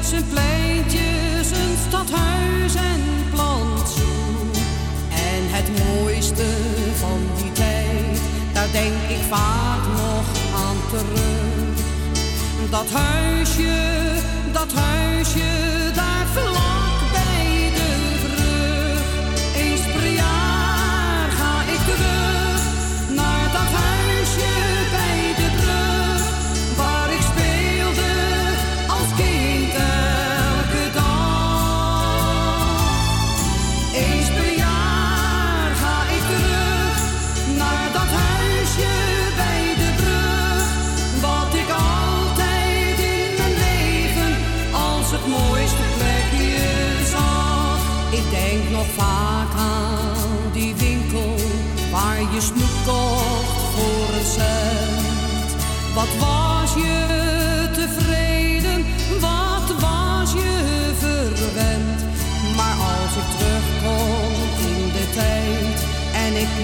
zijn 0.01 0.29
pleintje, 0.29 1.09
zijn 1.43 1.77
stadhuis 1.89 2.75
en 2.75 3.01
plantsoen. 3.31 4.51
En 5.11 5.43
het 5.57 5.69
mooiste 5.85 6.47
van 6.95 7.21
die 7.37 7.53
tijd, 7.53 8.21
daar 8.53 8.73
denk 8.73 9.03
ik 9.09 9.23
vaak 9.29 9.83
nog 9.97 10.27
aan 10.65 10.81
terug. 10.91 11.81
Dat 12.71 12.91
huisje, 12.91 13.75
dat 14.53 14.73
huisje 14.73 15.52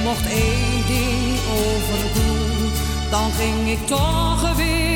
mocht 0.08 0.26
één 0.26 0.86
ding 0.86 1.38
overdoen, 1.58 2.70
dan 3.10 3.30
ging 3.32 3.70
ik 3.70 3.86
toch 3.86 4.56
weer 4.56 4.87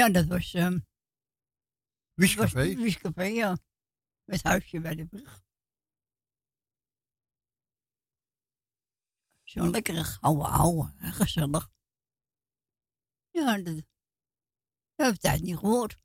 Ja, 0.00 0.08
dat 0.08 0.26
was... 0.26 0.54
ehm 0.54 0.78
Wiescafé. 2.14 3.22
ja. 3.22 3.58
Met 4.24 4.42
huisje 4.42 4.80
bij 4.80 4.94
de 4.94 5.06
brug. 5.06 5.42
Zo'n 9.42 9.70
lekkere 9.70 10.04
gouden 10.04 10.46
ouwe. 10.46 10.92
Gezellig. 10.96 11.70
Ja, 13.30 13.56
dat, 13.56 13.74
dat 13.74 15.06
heb 15.06 15.14
ik 15.14 15.20
tijd 15.20 15.42
niet 15.42 15.56
gehoord. 15.56 16.02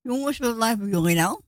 Jongens, 0.00 0.38
wat 0.38 0.54
blijven 0.54 0.88
jullie 0.88 1.16
nou? 1.16 1.42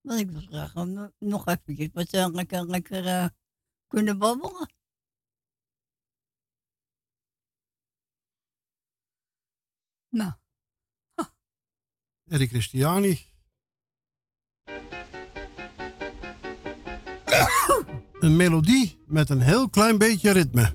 Want 0.00 0.20
ik 0.20 0.30
wil 0.30 0.40
graag 0.40 0.74
nog 1.18 1.46
eventjes 1.46 1.88
wat 1.92 2.12
eh, 2.12 2.28
lekker, 2.32 2.66
lekker 2.66 3.06
eh, 3.06 3.28
kunnen 3.86 4.18
babbelen. 4.18 4.80
Nou, 10.12 10.32
Eddie 12.28 12.48
Christiani. 12.48 13.20
Een 18.20 18.36
melodie 18.36 19.02
met 19.06 19.30
een 19.30 19.40
heel 19.40 19.68
klein 19.68 19.98
beetje 19.98 20.30
ritme. 20.30 20.72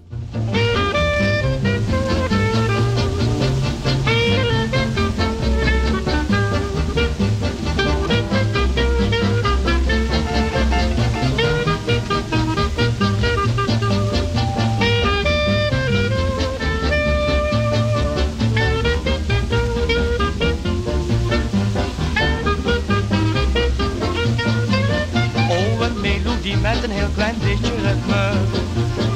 Met 26.73 26.83
een 26.83 26.91
heel 26.91 27.09
klein 27.15 27.35
beetje 27.43 27.73
ritme. 27.85 28.31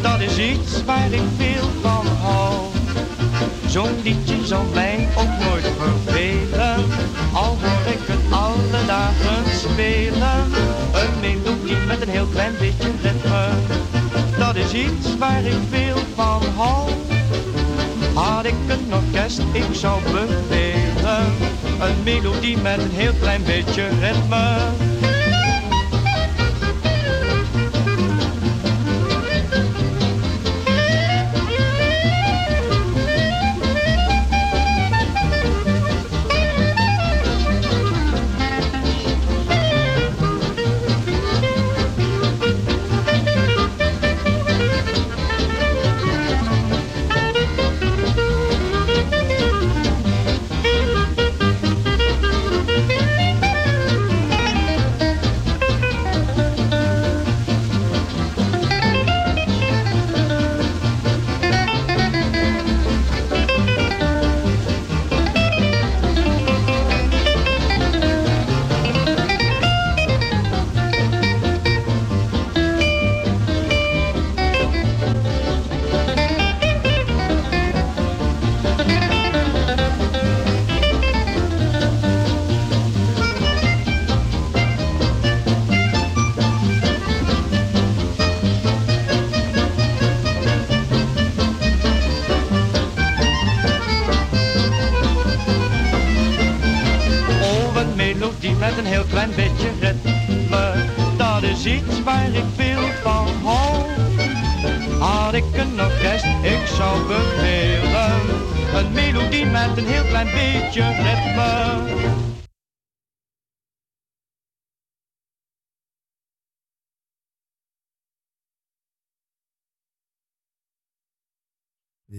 Dat 0.02 0.20
is 0.20 0.38
iets 0.38 0.84
waar 0.86 1.12
ik 1.12 1.22
veel 1.38 1.70
van 1.82 2.06
hou. 2.08 2.54
Zo'n 3.68 4.02
liedje 4.04 4.46
zal 4.46 4.66
mij 4.74 5.08
ook 5.18 5.34
nooit 5.46 5.68
vervelen. 5.80 6.76
Al 7.34 7.58
hoor 7.62 7.94
ik 7.94 8.00
het 8.12 8.24
alle 8.30 8.86
dagen 8.88 9.44
spelen. 9.60 10.40
Een 11.02 11.20
melodie 11.22 11.86
met 11.88 12.02
een 12.02 12.10
heel 12.10 12.28
klein 12.28 12.54
beetje 12.60 12.92
ritme. 13.02 13.48
Dat 14.38 14.56
is 14.56 14.74
iets 14.74 15.18
waar 15.18 15.44
ik 15.44 15.62
veel 15.70 15.98
van 16.16 16.42
hou. 16.56 16.90
Had 18.14 18.46
ik 18.46 18.56
een 18.68 18.94
orkest, 18.94 19.42
ik 19.52 19.68
zou 19.72 20.02
bevelen. 20.04 21.26
Een 21.80 22.04
melodie 22.04 22.58
met 22.58 22.78
een 22.78 22.92
heel 22.92 23.14
klein 23.20 23.44
beetje 23.44 23.88
ritme. 24.00 24.60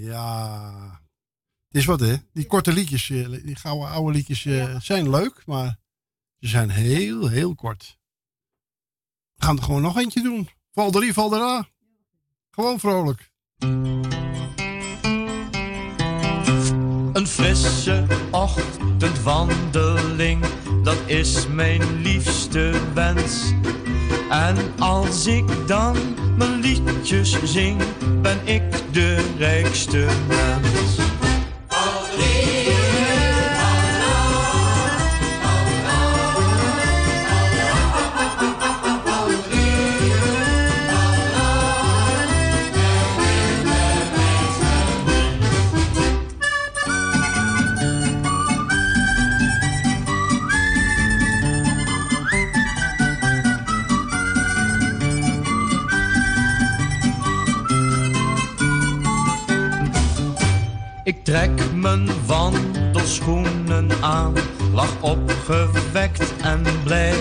Ja. 0.02 1.00
Het 1.68 1.76
is 1.80 1.84
wat, 1.84 2.00
hè? 2.00 2.14
Die 2.32 2.46
korte 2.46 2.72
liedjes, 2.72 3.10
eh, 3.10 3.30
die 3.30 3.56
gouden 3.56 3.88
oude 3.88 4.12
liedjes 4.12 4.44
eh, 4.44 4.80
zijn 4.80 5.10
leuk, 5.10 5.42
maar 5.46 5.78
ze 6.38 6.48
zijn 6.48 6.70
heel, 6.70 7.28
heel 7.28 7.54
kort. 7.54 7.98
We 9.34 9.44
gaan 9.44 9.56
er 9.56 9.62
gewoon 9.62 9.82
nog 9.82 9.98
eentje 9.98 10.22
doen. 10.22 10.48
Val 10.72 10.90
drie, 10.90 11.12
val. 11.12 11.64
Gewoon 12.50 12.80
vrolijk. 12.80 13.30
Een 17.12 17.26
frisse 17.26 18.06
ochtendwandeling, 18.30 20.44
dat 20.82 20.98
is 21.06 21.48
mijn 21.48 22.00
liefste 22.00 22.90
wens. 22.94 23.52
En 24.32 24.56
als 24.78 25.26
ik 25.26 25.44
dan 25.66 25.96
mijn 26.36 26.60
liedjes 26.60 27.42
zing, 27.44 27.80
ben 28.22 28.38
ik 28.44 28.62
de 28.92 29.34
rijkste 29.38 30.06
mens. 30.28 30.81
Trek 61.22 61.72
mijn 61.74 62.08
wandelschoenen 62.26 63.90
aan, 64.00 64.34
lach 64.72 65.00
opgewekt 65.00 66.32
en 66.42 66.62
blij. 66.84 67.14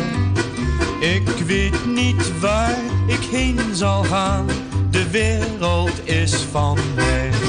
Ik 1.00 1.28
weet 1.46 1.86
niet 1.86 2.40
waar 2.40 2.78
ik 3.08 3.22
heen 3.32 3.60
zal 3.74 4.04
gaan, 4.04 4.46
de 4.90 5.10
wereld 5.10 6.08
is 6.08 6.36
van 6.36 6.78
mij. 6.96 7.41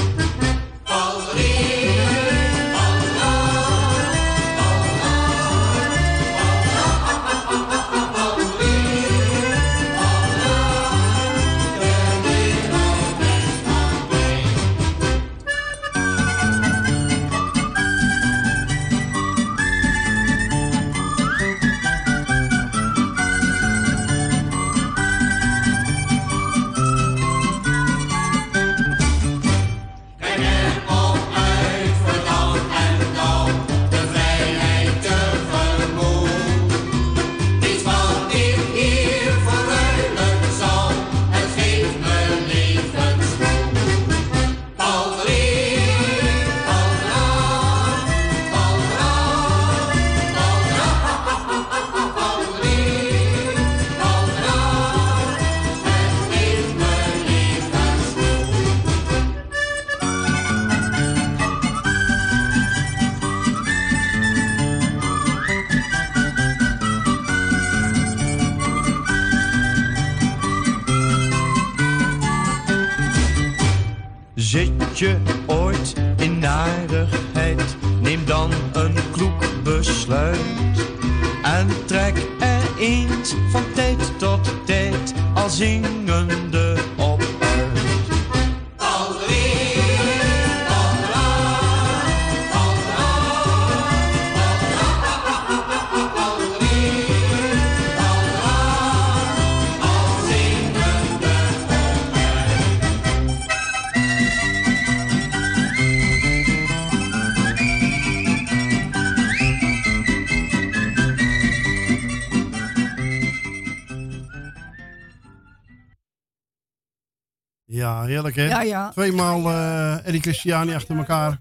Heerlijk 118.23 118.35
hè? 118.35 118.61
Ja, 118.61 118.61
ja. 118.61 118.89
Tweemaal 118.89 119.49
eh 119.49 120.05
Eddie 120.05 120.21
Christiani 120.21 120.75
achter 120.75 120.97
elkaar. 120.97 121.39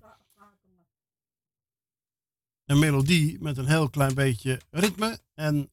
Een 2.66 2.78
melodie 2.78 3.36
met 3.40 3.58
een 3.58 3.66
heel 3.66 3.90
klein 3.90 4.14
beetje 4.14 4.60
ritme. 4.70 5.18
En 5.34 5.70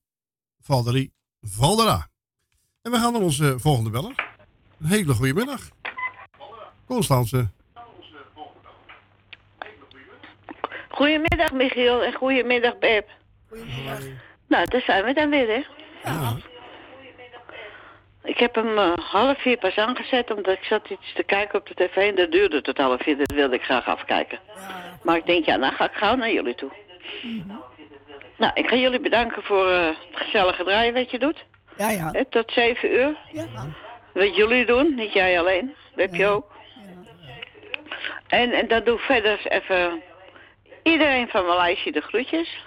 Valderie 0.61 1.13
Valdera. 1.41 2.07
En 2.81 2.91
we 2.91 2.97
gaan 2.97 3.13
naar 3.13 3.21
onze 3.21 3.59
volgende 3.59 3.89
beller. 3.89 4.27
Een 4.79 4.87
hele 4.87 5.13
goede 5.13 5.33
middag. 5.33 5.69
Constance. 6.85 7.49
Goedemiddag 10.89 11.51
Michiel 11.51 12.03
en 12.03 12.13
goedemiddag 12.13 12.77
Beb. 12.77 13.09
Nou, 14.47 14.65
daar 14.65 14.81
zijn 14.81 15.05
we 15.05 15.13
dan 15.13 15.29
weer, 15.29 15.47
hè? 15.47 15.65
Ja. 16.03 16.37
Ik 18.29 18.39
heb 18.39 18.55
hem 18.55 18.77
eh, 18.77 18.93
half 18.97 19.41
vier 19.41 19.57
pas 19.57 19.77
aangezet, 19.77 20.31
omdat 20.31 20.53
ik 20.53 20.63
zat 20.63 20.89
iets 20.89 21.13
te 21.13 21.23
kijken 21.23 21.59
op 21.59 21.67
de 21.67 21.73
tv 21.73 21.95
en 21.95 22.15
dat 22.15 22.31
duurde 22.31 22.61
tot 22.61 22.77
half 22.77 23.01
vier. 23.01 23.17
Dat 23.17 23.31
wilde 23.31 23.55
ik 23.55 23.63
graag 23.63 23.85
afkijken. 23.85 24.39
Maar 25.03 25.15
ik 25.15 25.25
denk, 25.25 25.45
ja, 25.45 25.57
dan 25.57 25.71
ga 25.71 25.85
ik 25.85 25.97
gauw 25.97 26.15
naar 26.15 26.31
jullie 26.31 26.55
toe. 26.55 26.71
Nou, 28.37 28.51
ik 28.53 28.69
ga 28.69 28.75
jullie 28.75 28.99
bedanken 28.99 29.43
voor 29.43 29.69
eh, 29.69 29.85
het 29.85 29.97
gezellige 30.11 30.63
draaien 30.63 30.93
wat 30.93 31.11
je 31.11 31.19
doet. 31.19 31.45
Ja, 31.77 31.89
ja. 31.89 32.23
Tot 32.29 32.51
zeven 32.51 32.93
uur. 32.93 33.17
Wat 34.13 34.35
jullie 34.35 34.65
doen, 34.65 34.95
niet 34.95 35.13
jij 35.13 35.39
alleen. 35.39 35.75
Heb 35.95 36.13
je 36.15 36.25
ook. 36.25 36.51
En, 38.27 38.51
en 38.51 38.67
dan 38.67 38.83
doe 38.83 38.95
ik 38.95 39.01
verder 39.01 39.31
eens 39.31 39.63
even 39.63 40.01
iedereen 40.83 41.27
van 41.27 41.45
mijn 41.45 41.57
lijstje 41.57 41.91
de 41.91 42.01
groetjes. 42.01 42.63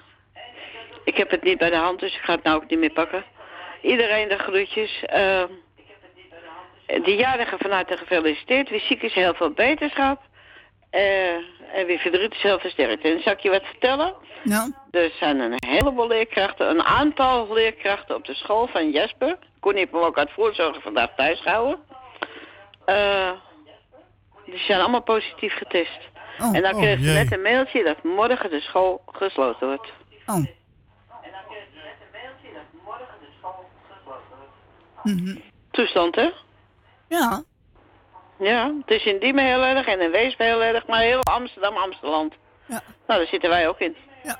Ik 1.04 1.16
heb 1.16 1.30
het 1.30 1.42
niet 1.42 1.58
bij 1.58 1.70
de 1.70 1.76
hand, 1.76 2.00
dus 2.00 2.14
ik 2.14 2.20
ga 2.22 2.34
het 2.34 2.42
nou 2.42 2.56
ook 2.56 2.70
niet 2.70 2.78
meer 2.78 2.92
pakken. 2.92 3.24
Iedereen 3.82 4.28
de 4.28 4.38
groetjes. 4.38 5.02
eh, 5.04 5.42
de 6.86 7.14
jarigen 7.14 7.58
van 7.58 7.70
harte 7.70 7.96
gefeliciteerd. 7.96 8.68
Wie 8.70 8.80
ziek 8.80 9.02
is, 9.02 9.14
heel 9.14 9.34
veel 9.34 9.50
beterschap. 9.50 10.20
Eh, 10.90 11.34
en 11.72 11.86
wie 11.86 11.98
verdriet 11.98 12.34
is, 12.34 12.42
heel 12.42 12.58
veel 12.58 12.70
sterkte. 12.70 13.08
En 13.08 13.22
zal 13.22 13.32
ik 13.32 13.40
je 13.40 13.50
wat 13.50 13.64
vertellen? 13.64 14.14
Nou, 14.42 14.72
Er 14.90 15.10
zijn 15.20 15.40
een 15.40 15.54
heleboel 15.66 16.06
leerkrachten, 16.06 16.70
een 16.70 16.82
aantal 16.82 17.52
leerkrachten 17.52 18.14
op 18.14 18.24
de 18.24 18.34
school 18.34 18.66
van 18.66 18.90
Jesper. 18.90 19.38
Kon 19.60 19.76
ik 19.76 19.92
me 19.92 20.00
ook 20.00 20.18
uit 20.18 20.30
voorzorgen 20.30 20.82
vandaag 20.82 21.08
thuis 21.16 21.40
houden. 21.40 21.78
Eh, 22.84 23.30
die 24.44 24.58
zijn 24.58 24.80
allemaal 24.80 25.02
positief 25.02 25.54
getest. 25.54 25.98
Oh, 26.40 26.56
en 26.56 26.62
dan 26.62 26.74
oh, 26.74 26.80
kreeg 26.80 26.98
ik 26.98 27.04
net 27.04 27.32
een 27.32 27.42
mailtje 27.42 27.84
dat 27.84 28.02
morgen 28.02 28.50
de 28.50 28.60
school 28.60 29.02
gesloten 29.06 29.66
wordt. 29.66 29.92
Oh. 30.26 30.44
Mhm. 35.02 35.36
toestand, 35.70 36.14
hè? 36.14 36.30
Ja. 37.08 37.42
Ja, 38.38 38.72
het 38.80 38.90
is 38.90 39.04
in 39.04 39.18
Diemen 39.18 39.44
heel 39.44 39.62
erg 39.62 39.86
en 39.86 40.00
in 40.00 40.10
Weesp 40.10 40.38
heel 40.38 40.62
erg, 40.62 40.86
maar 40.86 41.00
heel 41.00 41.22
Amsterdam, 41.22 41.76
Amsterdam. 41.76 42.30
Ja. 42.66 42.82
Nou, 43.06 43.20
daar 43.20 43.26
zitten 43.26 43.50
wij 43.50 43.68
ook 43.68 43.78
in. 43.78 43.96
Ja. 44.22 44.38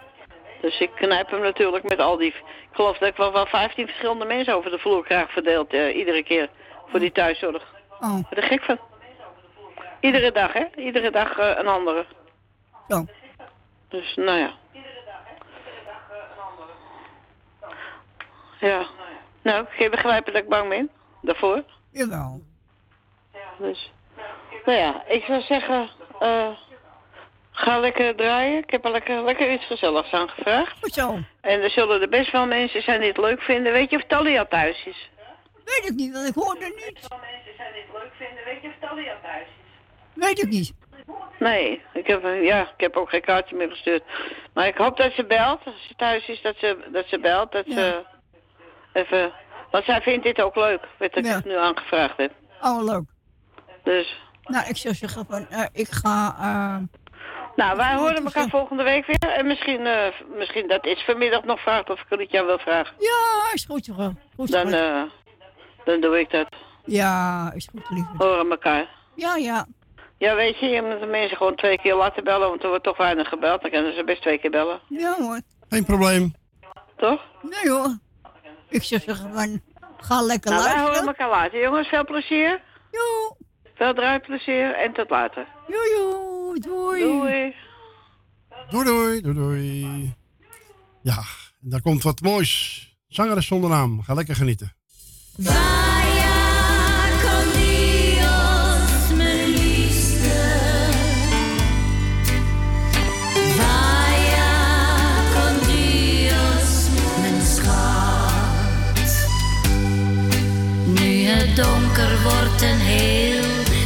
Dus 0.61 0.81
ik 0.81 0.91
knijp 0.95 1.31
hem 1.31 1.41
natuurlijk 1.41 1.89
met 1.89 1.99
al 1.99 2.17
die... 2.17 2.29
Ik 2.29 2.79
geloof 2.79 2.99
dat 2.99 3.09
ik 3.09 3.17
wel, 3.17 3.33
wel 3.33 3.47
15 3.47 3.87
verschillende 3.87 4.25
mensen 4.25 4.55
over 4.55 4.71
de 4.71 4.79
vloer 4.79 5.05
krijg 5.05 5.33
verdeeld, 5.33 5.73
eh, 5.73 5.97
iedere 5.97 6.23
keer, 6.23 6.49
voor 6.87 7.01
die 7.01 7.13
thuiszorg. 7.13 7.75
Oh. 8.01 8.15
Ben 8.31 8.43
er 8.43 8.49
gek 8.49 8.63
van. 8.63 8.79
Iedere 10.01 10.33
dag, 10.33 10.53
hè? 10.53 10.65
Iedere 10.77 11.11
dag 11.11 11.39
eh, 11.39 11.59
een 11.59 11.69
andere. 11.69 12.07
Zo. 12.89 13.07
Dus, 13.89 14.15
nou 14.17 14.39
ja. 14.39 14.53
Ja. 18.61 18.87
Nou, 19.43 19.66
ik 19.78 19.90
begrijpen 19.90 20.32
dat 20.32 20.43
ik 20.43 20.49
bang 20.49 20.68
ben. 20.68 20.90
Daarvoor. 21.22 21.64
Jawel. 21.90 22.43
Dus. 23.59 23.93
Nou 24.64 24.78
ja, 24.78 25.05
ik 25.07 25.24
zou 25.24 25.43
zeggen... 25.43 25.90
eh 26.20 26.51
ga 27.53 27.78
lekker 27.78 28.16
draaien. 28.16 28.59
Ik 28.62 28.70
heb 28.70 28.84
al 28.84 28.93
lekker, 28.93 29.24
lekker 29.24 29.53
iets 29.53 29.66
gezelligs 29.66 30.12
aangevraagd. 30.12 30.76
Goed 30.80 30.93
zo. 30.93 31.18
En 31.40 31.62
er 31.62 31.70
zullen 31.70 32.01
er 32.01 32.09
best 32.09 32.32
wel 32.32 32.47
mensen 32.47 32.82
zijn 32.82 33.01
die 33.01 33.09
het 33.09 33.18
leuk 33.18 33.40
vinden. 33.40 33.72
Weet 33.72 33.90
je 33.90 33.97
of 33.97 34.05
Talia 34.07 34.45
thuis 34.45 34.84
is? 34.86 35.11
Weet 35.64 35.88
ik 35.90 35.95
niet, 35.95 36.12
want 36.12 36.28
ik 36.28 36.34
hoorde 36.34 36.64
niet. 36.64 37.09
mensen 37.11 37.55
zijn 37.57 37.72
die 37.72 37.82
het 37.82 37.93
leuk 37.93 38.12
vinden. 38.18 38.45
Weet 38.45 38.62
je 38.62 38.68
of 38.68 38.88
Talia 38.88 39.16
thuis 39.22 39.47
is? 39.47 39.78
Weet 40.14 40.43
ik 40.43 40.49
niet. 40.49 40.72
Nee, 41.38 41.82
ik 41.93 42.07
heb, 42.07 42.22
ja, 42.43 42.61
ik 42.61 42.80
heb 42.80 42.97
ook 42.97 43.09
geen 43.09 43.20
kaartje 43.20 43.57
meer 43.57 43.70
gestuurd. 43.70 44.03
Maar 44.55 44.66
ik 44.66 44.76
hoop 44.76 44.97
dat 44.97 45.12
ze 45.12 45.24
belt. 45.24 45.61
Als 45.64 45.86
ze 45.86 45.95
thuis 45.97 46.28
is, 46.28 46.43
dat 46.43 46.57
ze, 46.57 46.88
dat 46.93 47.07
ze 47.09 47.18
belt. 47.18 47.53
Dat 47.53 47.64
ze 47.68 48.03
even... 48.93 49.32
Want 49.70 49.84
zij 49.84 50.01
vindt 50.01 50.24
dit 50.24 50.40
ook 50.43 50.55
leuk, 50.57 50.80
wat 50.99 51.16
ik 51.16 51.24
Ja. 51.24 51.40
nu 51.45 51.57
aangevraagd 51.57 52.16
heb. 52.16 52.32
Oh, 52.62 52.84
leuk. 52.84 53.03
Dus... 53.82 54.20
Nou, 54.45 54.68
ik 54.68 54.76
zou 54.76 54.95
zeggen 54.95 55.26
van, 55.26 55.47
eh, 55.49 55.64
ik 55.72 55.88
ga... 55.90 56.34
eh, 56.38 57.01
Nou, 57.57 57.76
wij 57.76 57.95
horen 57.95 58.24
elkaar 58.24 58.49
volgende 58.49 58.82
week 58.82 59.07
weer. 59.07 59.30
En 59.36 59.47
misschien, 59.47 59.86
eh, 59.86 60.12
misschien 60.38 60.68
dat 60.68 60.86
is 60.86 61.05
vanmiddag 61.05 61.45
nog 61.45 61.61
vraagt 61.61 61.90
of 61.90 62.01
ik 62.01 62.18
het 62.18 62.30
jou 62.30 62.47
wil 62.47 62.59
vragen. 62.59 62.95
Ja, 62.99 63.53
is 63.55 63.64
goed, 63.64 63.86
jongen. 63.86 64.18
Goed, 64.36 64.51
Dan, 64.53 64.72
eh, 64.72 65.03
dan 65.84 66.01
doe 66.01 66.18
ik 66.20 66.30
dat. 66.30 66.49
Ja, 66.84 67.53
is 67.55 67.68
goed, 67.72 67.90
lief. 67.90 68.05
Horen 68.18 68.51
elkaar. 68.51 68.88
Ja, 69.14 69.36
ja. 69.36 69.66
Ja, 70.18 70.34
weet 70.34 70.59
je, 70.59 70.66
je 70.66 70.82
moet 70.82 71.01
de 71.01 71.07
mensen 71.07 71.36
gewoon 71.36 71.55
twee 71.57 71.78
keer 71.78 71.95
laten 71.95 72.24
bellen, 72.24 72.49
want 72.49 72.62
er 72.62 72.68
wordt 72.68 72.84
toch 72.84 72.97
weinig 72.97 73.28
gebeld. 73.28 73.62
Dan 73.62 73.70
kunnen 73.70 73.95
ze 73.95 74.05
best 74.05 74.20
twee 74.22 74.38
keer 74.38 74.51
bellen. 74.51 74.80
Ja, 74.88 75.14
hoor. 75.18 75.40
Geen 75.68 75.84
probleem. 75.84 76.34
Toch? 76.97 77.20
Nee, 77.43 77.70
hoor. 77.72 77.97
Ik 78.73 78.83
zou 78.83 79.01
zeggen 79.07 79.33
van, 79.35 79.61
ga 79.99 80.23
lekker 80.23 80.51
Nou, 80.51 80.62
wij 80.62 80.73
luisteren. 80.73 80.95
horen 80.95 81.07
elkaar 81.07 81.29
later. 81.29 81.61
Jongens, 81.61 81.89
veel 81.89 82.05
plezier. 82.05 82.62
Jo. 82.91 83.37
Veel 83.75 83.95
draaiplezier 83.95 84.75
en 84.75 84.93
tot 84.93 85.11
later. 85.11 85.47
Jojo, 85.68 86.55
doei. 86.61 87.01
Doei. 87.03 87.55
Doei, 88.70 88.85
doei, 88.85 89.20
doei, 89.20 89.35
doei. 89.35 90.14
Ja, 91.03 91.16
en 91.62 91.70
daar 91.70 91.81
komt 91.83 92.03
wat 92.03 92.20
moois. 92.20 92.87
Zangeres 93.09 93.47
zonder 93.47 93.70
naam. 93.70 94.03
Ga 94.03 94.14
lekker 94.14 94.35
genieten. 94.37 94.73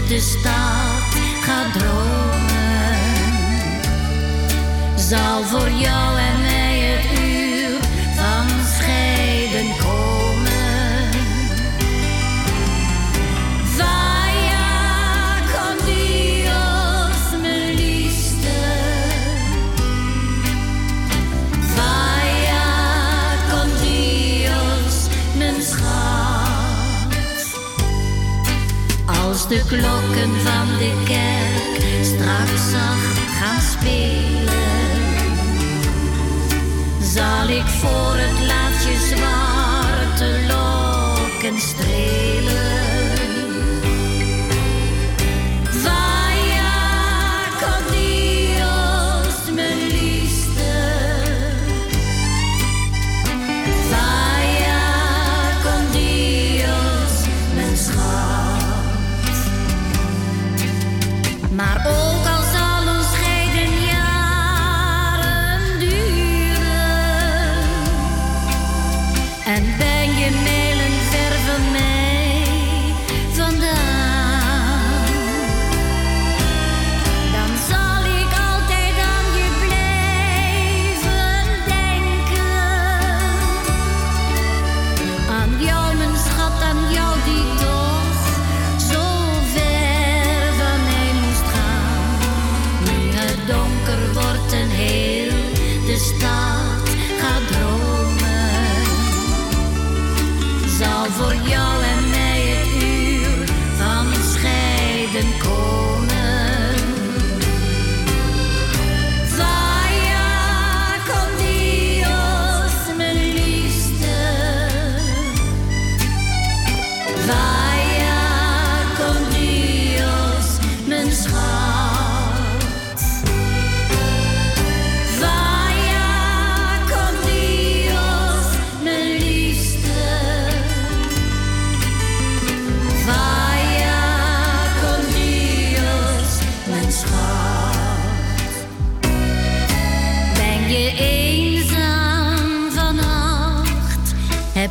De 0.08 0.20
stad 0.20 1.14
gaat 1.40 1.72
dromen, 1.72 2.98
zal 4.94 5.42
voor 5.42 5.70
jou 5.70 6.18
en 6.18 6.35
Als 29.48 29.54
de 29.54 29.66
klokken 29.66 30.40
van 30.40 30.66
de 30.78 31.02
kerk 31.04 32.04
straks 32.04 32.70
zacht 32.70 33.18
gaan 33.38 33.60
spelen, 33.60 34.54
zal 37.00 37.48
ik 37.48 37.66
voor 37.66 38.16
het 38.16 38.46
laatje 38.46 38.96
zwarte 39.14 40.46
lokken 40.48 41.60
strelen. 41.60 42.85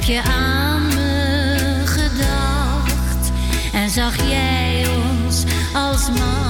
Je 0.07 0.21
aan 0.23 0.87
me 0.87 1.81
gedacht? 1.85 3.31
En 3.73 3.89
zag 3.89 4.27
jij 4.27 4.87
ons 4.87 5.43
als 5.73 6.09
man 6.19 6.44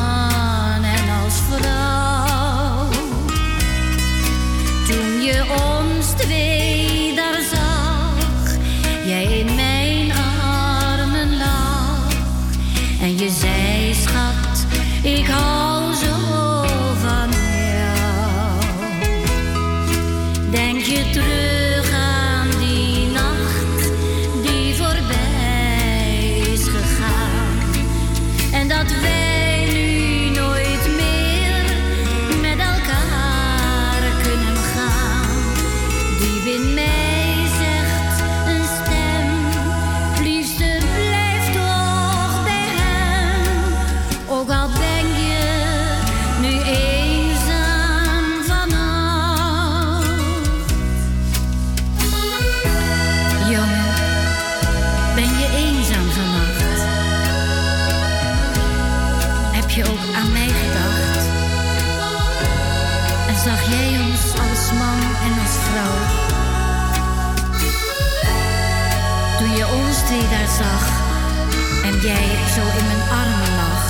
jij 72.06 72.30
zo 72.56 72.62
in 72.78 72.86
mijn 72.86 73.10
armen 73.10 73.56
lag. 73.56 73.84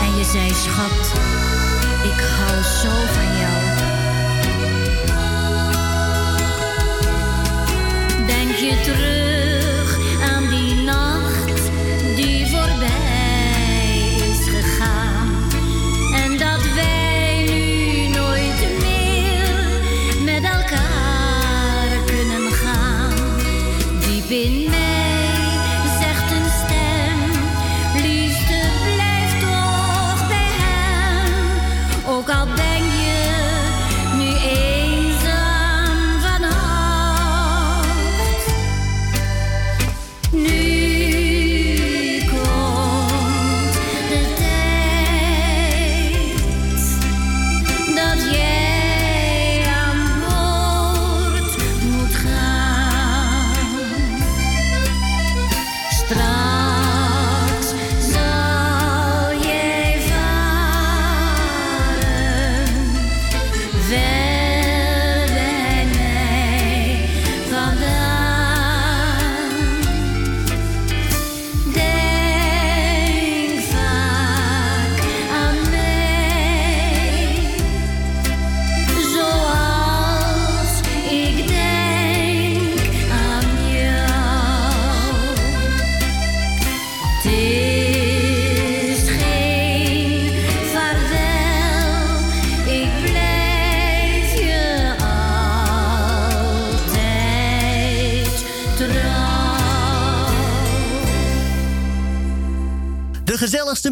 En 0.00 0.16
je 0.16 0.24
zei, 0.24 0.48
schat, 0.54 1.12
ik 2.02 2.20
hou 2.36 2.62
zo 2.62 2.88
van 3.12 3.38
jou. 3.38 3.62
Denk 8.26 8.56
je 8.56 8.80
terug. 8.84 9.23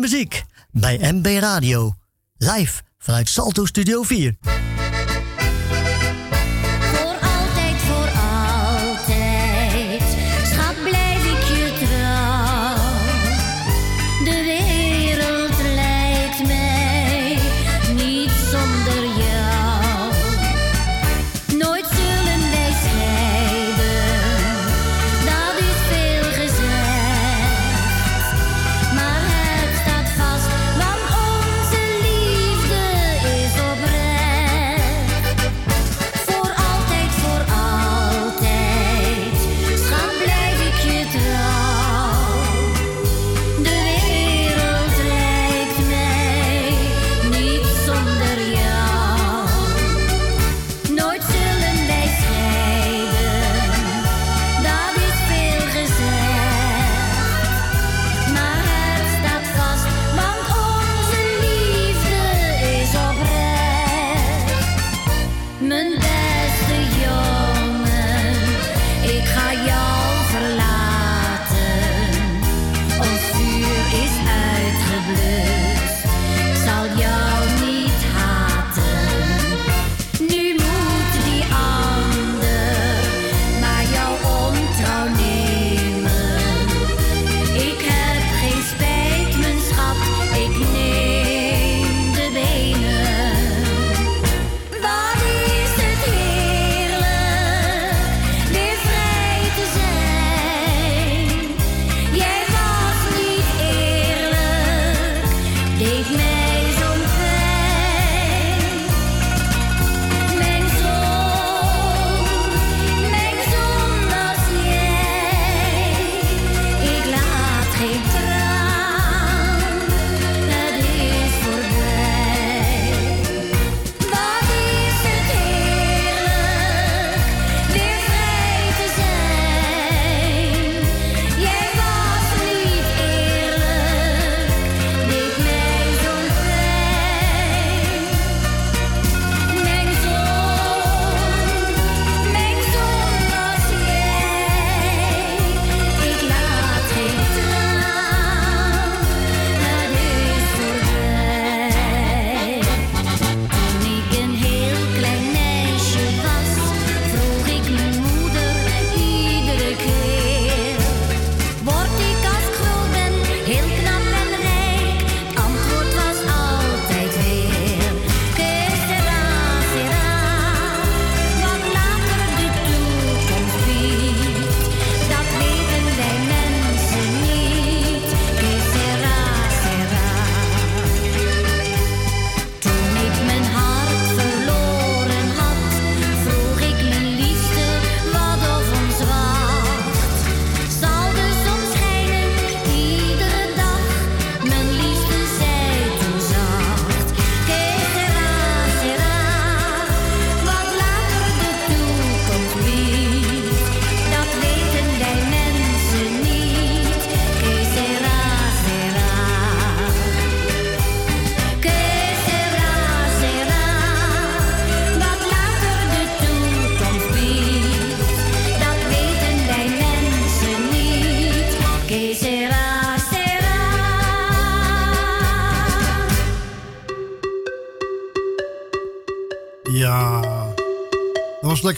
muziek 0.02 0.42
bij 0.70 1.12
MB 1.12 1.26
Radio. 1.26 1.94
Live 2.36 2.82
vanuit 2.98 3.28
Salto 3.28 3.66
Studio 3.66 4.02
4. 4.02 4.61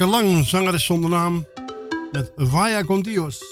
Lang, 0.06 0.46
zangeres 0.46 0.84
zonder 0.84 1.10
naam. 1.10 1.46
Met 2.12 2.32
Vaya 2.36 2.82
con 2.82 3.02
Dios. 3.02 3.44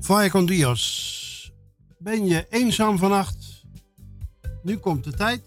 Vaya 0.00 0.28
con 0.28 0.46
Dios. 0.46 1.52
Ben 1.98 2.26
je 2.26 2.46
eenzaam 2.50 2.98
vannacht? 2.98 3.64
Nu 4.62 4.76
komt 4.76 5.04
de 5.04 5.12
tijd. 5.12 5.42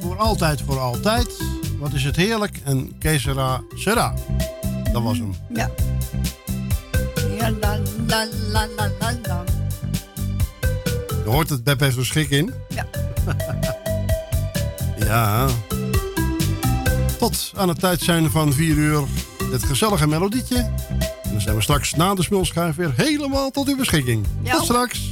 Voor 0.00 0.16
altijd, 0.16 0.62
voor 0.62 0.78
altijd. 0.78 1.36
Wat 1.78 1.92
is 1.92 2.04
het 2.04 2.16
heerlijk. 2.16 2.60
En 2.64 2.98
Kesera 2.98 3.62
Sera. 3.74 4.14
Dat 4.92 5.02
was 5.02 5.18
hem. 5.18 5.34
Ja, 5.54 5.70
la, 7.60 7.78
la, 8.06 8.26
la, 8.52 8.66
la, 8.76 8.90
la, 9.00 9.12
la. 9.22 9.57
Je 11.28 11.34
hoort 11.34 11.48
het, 11.48 11.80
heeft 11.80 11.96
er 11.96 12.06
schik 12.06 12.30
in. 12.30 12.54
Ja. 12.68 12.86
Ja. 14.98 15.48
Tot 17.18 17.52
aan 17.56 17.68
het 17.68 17.80
tijd 17.80 18.00
zijn 18.00 18.30
van 18.30 18.52
4 18.52 18.76
uur 18.76 19.04
dit 19.50 19.64
gezellige 19.64 20.06
melodietje. 20.06 20.56
En 21.22 21.30
dan 21.30 21.40
zijn 21.40 21.56
we 21.56 21.62
straks 21.62 21.94
na 21.94 22.14
de 22.14 22.22
smulschijf 22.22 22.76
weer 22.76 22.92
helemaal 22.96 23.50
tot 23.50 23.68
uw 23.68 23.76
beschikking. 23.76 24.26
Ja. 24.42 24.52
Tot 24.52 24.64
straks. 24.64 25.07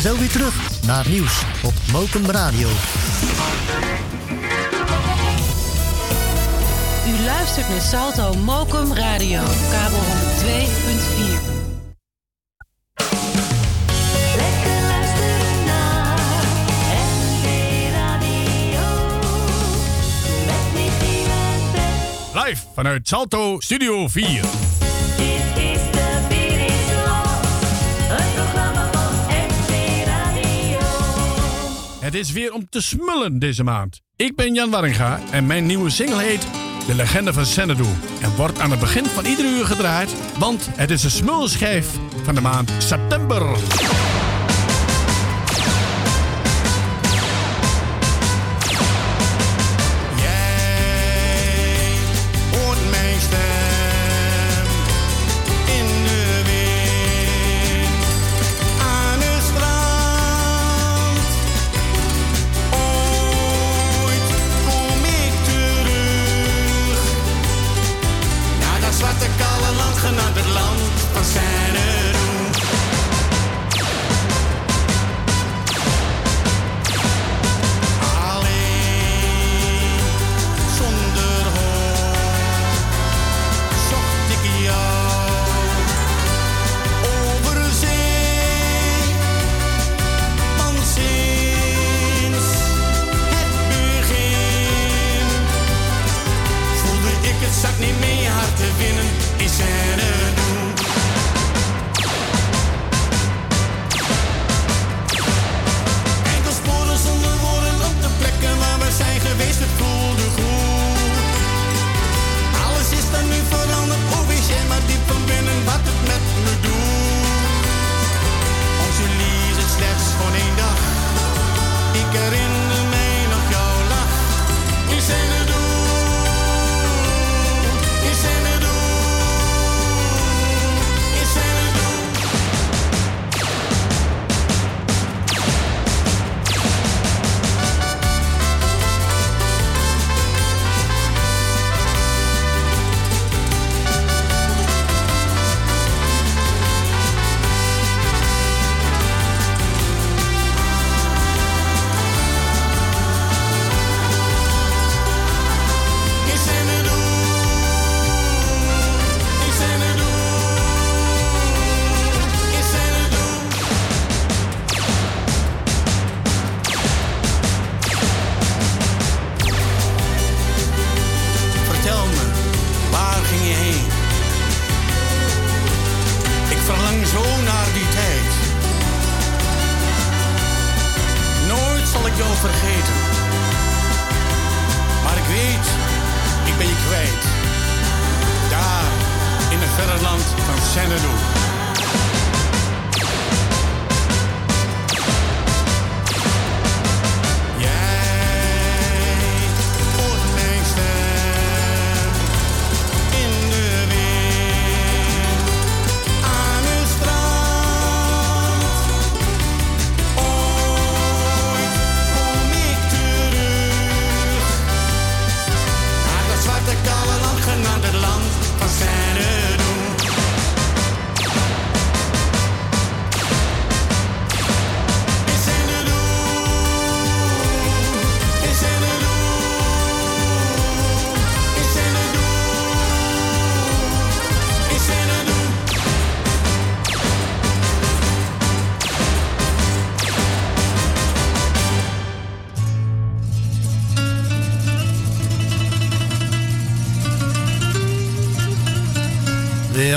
Zijn 0.00 0.14
zo 0.14 0.20
weer 0.20 0.30
terug 0.30 0.82
naar 0.86 0.98
het 0.98 1.08
nieuws 1.08 1.42
op 1.62 1.72
Mokum 1.92 2.26
Radio. 2.26 2.68
U 7.06 7.24
luistert 7.24 7.68
naar 7.68 7.80
Salto 7.80 8.34
Mokum 8.34 8.92
Radio, 8.92 9.42
kabel 9.70 9.98
102.4. 9.98 10.04
Live 22.32 22.62
vanuit 22.74 23.08
Salto 23.08 23.60
Studio 23.60 24.08
4. 24.08 24.89
Het 32.10 32.18
is 32.18 32.32
weer 32.32 32.52
om 32.52 32.68
te 32.68 32.82
smullen 32.82 33.38
deze 33.38 33.64
maand. 33.64 34.00
Ik 34.16 34.36
ben 34.36 34.54
Jan 34.54 34.70
Warringa 34.70 35.20
en 35.30 35.46
mijn 35.46 35.66
nieuwe 35.66 35.90
single 35.90 36.22
heet 36.22 36.46
De 36.86 36.94
Legende 36.94 37.32
van 37.32 37.42
Xanadu. 37.42 37.84
En 38.22 38.36
wordt 38.36 38.58
aan 38.58 38.70
het 38.70 38.80
begin 38.80 39.04
van 39.04 39.24
ieder 39.24 39.44
uur 39.44 39.66
gedraaid, 39.66 40.14
want 40.38 40.68
het 40.72 40.90
is 40.90 41.02
de 41.02 41.10
smulschijf 41.10 41.98
van 42.22 42.34
de 42.34 42.40
maand 42.40 42.72
september. 42.78 43.56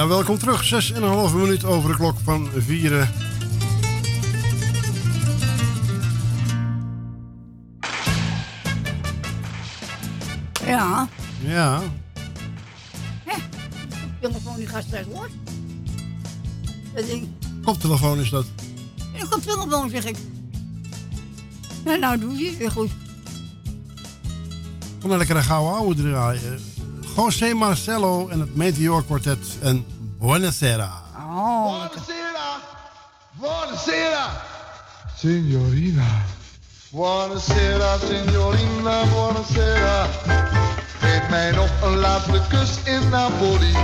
Ja, 0.04 0.10
welkom 0.10 0.38
terug. 0.38 0.64
Zes 0.64 0.92
en 0.92 1.04
een 1.04 1.10
halve 1.10 1.38
minuut 1.38 1.66
over 1.66 1.90
de 1.90 1.96
klok 1.96 2.18
van 2.24 2.50
vieren. 2.56 3.10
Ja. 10.66 11.10
Ja. 11.40 11.82
Hè? 13.24 13.38
Telefoon 14.22 14.56
die 14.56 14.68
gaat 14.68 14.84
straks 14.84 15.06
hoor. 15.14 15.30
Dat 16.96 17.06
ding. 17.06 17.28
Koptelefoon 17.64 18.20
is 18.20 18.30
dat. 18.30 18.46
Een 19.20 19.30
koptelefoon 19.30 19.90
zeg 19.90 20.06
ik. 20.06 20.18
Nou, 21.86 22.00
nou 22.00 22.20
doe 22.20 22.38
je 22.38 22.50
het 22.50 22.58
weer 22.58 22.72
goed. 22.72 22.92
Kom 25.00 25.10
maar 25.10 25.18
lekker 25.18 25.36
een 25.36 25.44
gouden 25.44 25.74
oude 25.74 26.02
draaien. 26.02 26.60
José 27.16 27.54
Marcelo 27.54 28.28
en 28.28 28.40
het 28.40 28.56
Meteor 28.56 29.04
Quartet 29.04 29.58
en 29.62 29.86
Buonasera. 30.24 30.90
Oh. 31.20 31.68
Buonasera, 31.68 32.48
buonasera, 33.42 34.24
signorina. 35.18 36.06
Buonasera, 36.94 38.00
signorina, 38.00 39.04
buonasera. 39.12 40.08
Geef 41.00 41.30
mij 41.30 41.52
nog 41.52 41.70
een 41.84 41.98
laatste 41.98 42.42
kus 42.50 42.70
in 42.84 43.10
Napoli. 43.10 43.76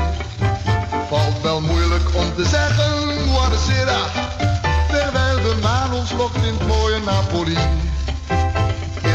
Valt 1.10 1.42
wel 1.42 1.62
moeilijk 1.62 2.16
om 2.16 2.36
te 2.36 2.46
zeggen, 2.46 3.08
buonasera. 3.26 4.00
Terwijl 4.88 5.36
de 5.42 5.60
maan 5.62 5.94
ons 5.94 6.12
lokt 6.12 6.36
in 6.36 6.54
het 6.54 6.68
mooie 6.68 7.00
Napoli. 7.00 7.58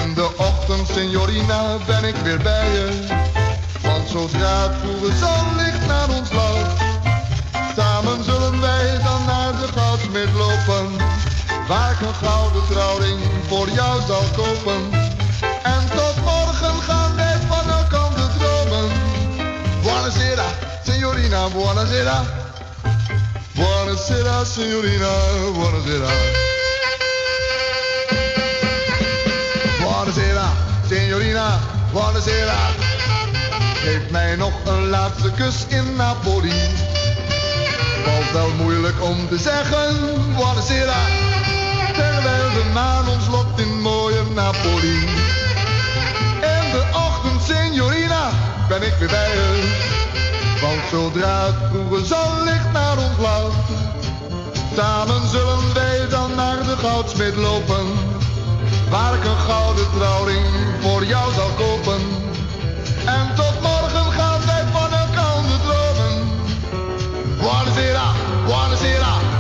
In 0.03 0.15
de 0.15 0.29
ochtend, 0.37 0.89
signorina, 0.89 1.77
ben 1.87 2.05
ik 2.05 2.17
weer 2.17 2.43
bij 2.43 2.71
je. 2.71 3.07
Want 3.83 4.09
zodra 4.09 4.69
het 4.69 4.77
vroege 4.81 5.17
zonlicht 5.17 5.87
naar 5.87 6.09
ons 6.09 6.33
loopt. 6.33 6.54
Zullen 8.23 8.61
wij 8.61 8.99
dan 9.05 9.25
naar 9.25 9.53
de 9.53 9.69
goudsmid 9.77 10.33
lopen. 10.33 10.97
Waar 11.69 11.93
ik 11.93 12.01
een 12.01 12.15
gouden 12.15 12.63
trouwring 12.71 13.21
voor 13.49 13.69
jou 13.69 14.01
zal 14.07 14.23
kopen. 14.37 14.93
En 15.63 15.89
tot 15.97 16.25
morgen 16.25 16.83
gaan 16.83 17.17
wij 17.17 17.39
van 17.49 17.71
elkaar 17.71 18.05
dromen. 18.39 18.91
Buonasera, 19.83 20.45
signorina, 20.85 21.49
buonasera. 21.49 22.23
Buonasera, 23.55 24.45
signorina, 24.45 25.13
buonasera. 25.55 26.11
Buonasera, 29.81 30.49
signorina, 30.89 31.61
buonasera. 31.93 32.59
Geef 33.75 34.11
mij 34.11 34.37
nog 34.37 34.53
een 34.65 34.89
laatste 34.89 35.31
kus 35.31 35.65
in 35.69 35.97
Napoli. 35.97 36.84
Wel 38.35 38.51
moeilijk 38.51 39.03
om 39.03 39.29
te 39.29 39.39
zeggen, 39.39 39.97
buonasera. 40.37 41.01
Terwijl 41.93 42.51
de 42.53 42.71
maan 42.73 43.09
ons 43.09 43.27
lokt 43.27 43.61
in 43.61 43.81
mooie 43.81 44.23
Napoli. 44.35 44.99
In 46.41 46.67
de 46.73 46.85
ochtend, 46.93 47.43
signorina, 47.43 48.31
ben 48.69 48.83
ik 48.83 48.95
weer 48.99 49.09
bij 49.09 49.29
je. 49.29 49.49
Want 50.61 50.81
zodra 50.91 51.45
het 51.45 51.55
vroege 51.71 52.05
zonlicht 52.05 52.73
naar 52.73 52.99
ons 52.99 53.19
loopt. 53.19 53.57
Samen 54.77 55.29
zullen 55.29 55.75
wij 55.75 56.09
dan 56.09 56.35
naar 56.35 56.63
de 56.65 56.77
goudsmid 56.77 57.37
lopen. 57.37 57.87
Waar 58.91 59.15
ik 59.15 59.25
een 59.25 59.43
gouden 59.49 59.87
trouwring 59.97 60.47
voor 60.81 61.05
jou 61.05 61.33
zal 61.33 61.51
kopen. 61.57 62.01
En 63.05 63.35
tot 63.35 63.61
morgen 63.63 64.13
gaan 64.13 64.41
wij 64.47 64.65
van 64.73 64.93
elkaar 64.93 65.43
dromen. 65.65 66.33
Buonasera, 67.41 68.24
buonasera, 68.45 69.01
buonasera. 69.01 69.34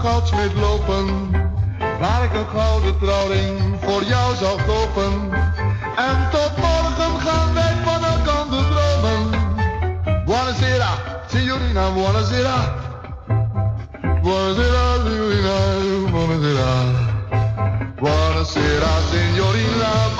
Goudsmid 0.00 0.54
lopen. 0.54 1.30
Waar 2.00 2.24
ik 2.24 2.34
een 2.34 2.48
gouden 2.48 2.98
trouwring 2.98 3.58
voor 3.80 4.02
jou 4.04 4.36
zal 4.36 4.56
kopen. 4.66 5.12
En 5.96 6.28
tot 6.30 6.56
morgen 6.56 7.20
gaan 7.20 7.54
wij 7.54 7.74
van 7.84 8.04
elkaar 8.04 8.46
dromen. 8.48 9.22
Buonasera, 10.24 10.90
signorina, 11.26 11.92
buonasera. 11.92 12.58
Buonasera, 14.22 14.84
signorina, 15.04 15.56
buonasera. 16.10 16.72
Buonasera, 18.00 18.92
signorina, 19.10 20.19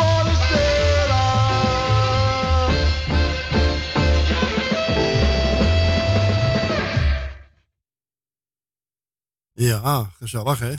Ja, 9.83 10.11
gezellig 10.19 10.59
hè. 10.59 10.75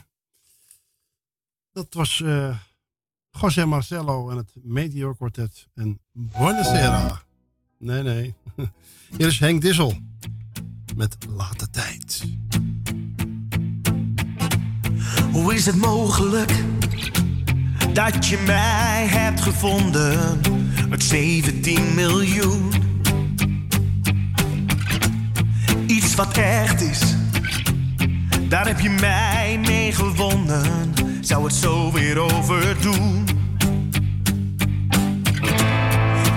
Dat 1.72 1.94
was 1.94 2.22
eh 2.22 2.56
José 3.32 3.66
Marcelo 3.66 4.30
en 4.30 4.38
het 4.38 4.52
Meteor 4.64 5.16
Quartet 5.16 5.68
en 5.74 6.00
Buonasera. 6.12 7.22
Nee, 7.78 8.04
nee. 8.04 8.34
Hier 9.18 9.28
is 9.28 9.40
Henk 9.40 9.62
Dissel 9.62 9.96
met 10.96 11.18
Late 11.30 11.70
Tijd. 11.70 12.24
Hoe 15.32 15.54
is 15.54 15.66
het 15.66 15.76
mogelijk 15.76 16.64
dat 17.94 18.28
je 18.28 18.44
mij 18.46 19.08
hebt 19.08 19.42
gevonden 19.42 20.42
met 20.90 21.04
17 21.04 21.96
miljoen? 21.96 22.72
Iets 25.88 26.16
wat 26.16 26.38
echt 26.38 26.82
is, 26.82 27.16
daar 28.52 28.68
heb 28.68 28.80
je 28.80 28.90
mij 28.90 29.60
mee 29.66 29.92
gewonnen. 29.92 30.94
Zou 31.22 31.44
het 31.44 31.54
zo 31.54 31.92
weer 31.92 32.20
overdoen? 32.20 33.26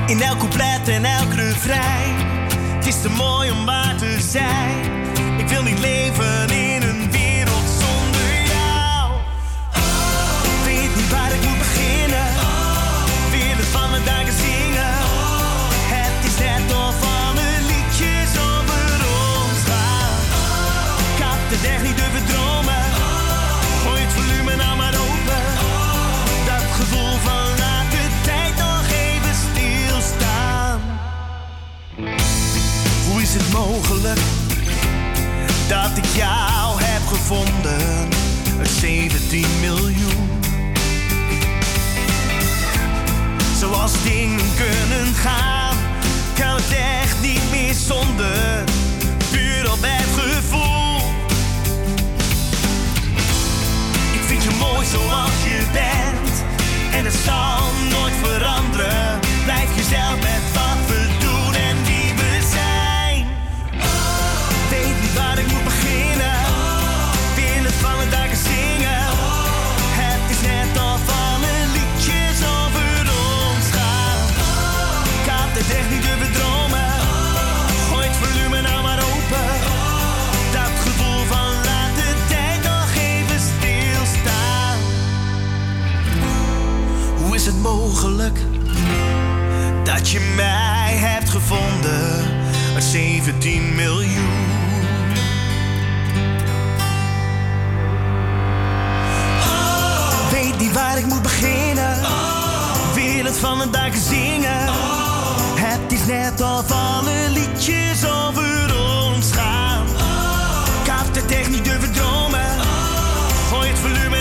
In 0.07 0.23
elk 0.23 0.39
couplet 0.39 0.89
en 0.89 1.05
elk 1.05 1.33
refrein, 1.33 2.15
het 2.77 2.87
is 2.87 3.01
te 3.01 3.11
mooi 3.11 3.51
om 3.51 3.65
waar 3.65 3.97
te 3.97 4.17
zijn. 4.21 4.93
Ik 5.39 5.49
wil 5.49 5.63
niet 5.63 5.79
leven 5.79 6.51
in 6.51 6.74
dat 35.69 35.97
ik 35.97 36.07
jou 36.07 36.83
heb 36.83 37.07
gevonden? 37.07 38.09
Het 38.57 38.69
17 38.69 39.47
miljoen. 39.61 40.31
Zoals 43.59 43.93
dingen 44.03 44.45
kunnen 44.57 45.15
gaan, 45.15 45.77
kan 46.35 46.55
het 46.55 46.75
echt 47.03 47.21
niet 47.21 47.51
meer 47.51 47.75
zonder. 47.75 48.65
Puur 49.31 49.73
op 49.73 49.79
het 49.81 50.23
gevoel. 50.23 51.13
Ik 54.13 54.23
vind 54.27 54.43
je 54.43 54.51
mooi 54.59 54.87
zoals 54.87 55.43
je 55.45 55.63
bent. 55.73 56.45
En 56.93 57.05
het 57.05 57.19
zal 57.25 57.59
nooit 57.91 58.15
veranderen. 58.23 59.21
Blijf 59.45 59.77
jezelf 59.77 60.15
met 60.21 60.54
mogelijk 87.65 88.39
dat 89.85 90.11
je 90.11 90.33
mij 90.37 90.97
hebt 90.97 91.31
gevonden 91.31 92.25
uit 92.75 92.85
17 92.85 93.75
miljoen? 93.75 94.47
Weet 100.31 100.59
niet 100.59 100.73
waar 100.73 100.99
ik 100.99 101.07
moet 101.07 101.23
beginnen. 101.23 102.01
Wil 102.95 103.25
het 103.25 103.39
van 103.39 103.59
de 103.59 103.71
dak 103.71 103.93
zingen. 104.09 104.69
Het 105.55 105.93
is 105.93 106.07
net 106.07 106.41
of 106.41 106.71
alle 106.71 107.31
liedjes 107.31 108.05
over 108.05 108.77
ons 109.07 109.33
gaan. 109.33 109.87
Ik 110.83 111.15
de 111.15 111.21
het 111.21 111.33
echt 111.33 111.51
niet 111.51 111.65
durven 111.65 111.93
dromen. 111.93 112.51
Gooi 113.49 113.69
het 113.69 113.79
volume 113.79 114.14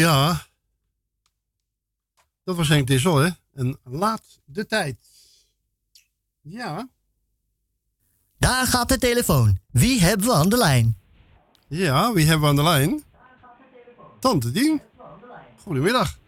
Ja. 0.00 0.40
Dat 2.44 2.56
was 2.56 2.68
Henk 2.68 2.86
Dissel, 2.86 3.16
hè? 3.16 3.28
En 3.54 3.78
laat 3.84 4.40
de 4.44 4.66
tijd. 4.66 4.96
Ja. 6.40 6.88
Daar 8.38 8.66
gaat 8.66 8.88
de 8.88 8.98
telefoon. 8.98 9.58
Wie 9.70 10.00
hebben 10.00 10.26
we 10.26 10.34
aan 10.34 10.48
de 10.48 10.56
lijn? 10.56 10.98
Ja, 11.68 12.12
wie 12.12 12.24
hebben 12.26 12.42
we 12.42 12.48
aan 12.48 12.56
de 12.56 12.62
lijn? 12.70 13.02
Tante 14.20 14.50
Dien. 14.50 14.80
Goedemiddag. 15.62 16.18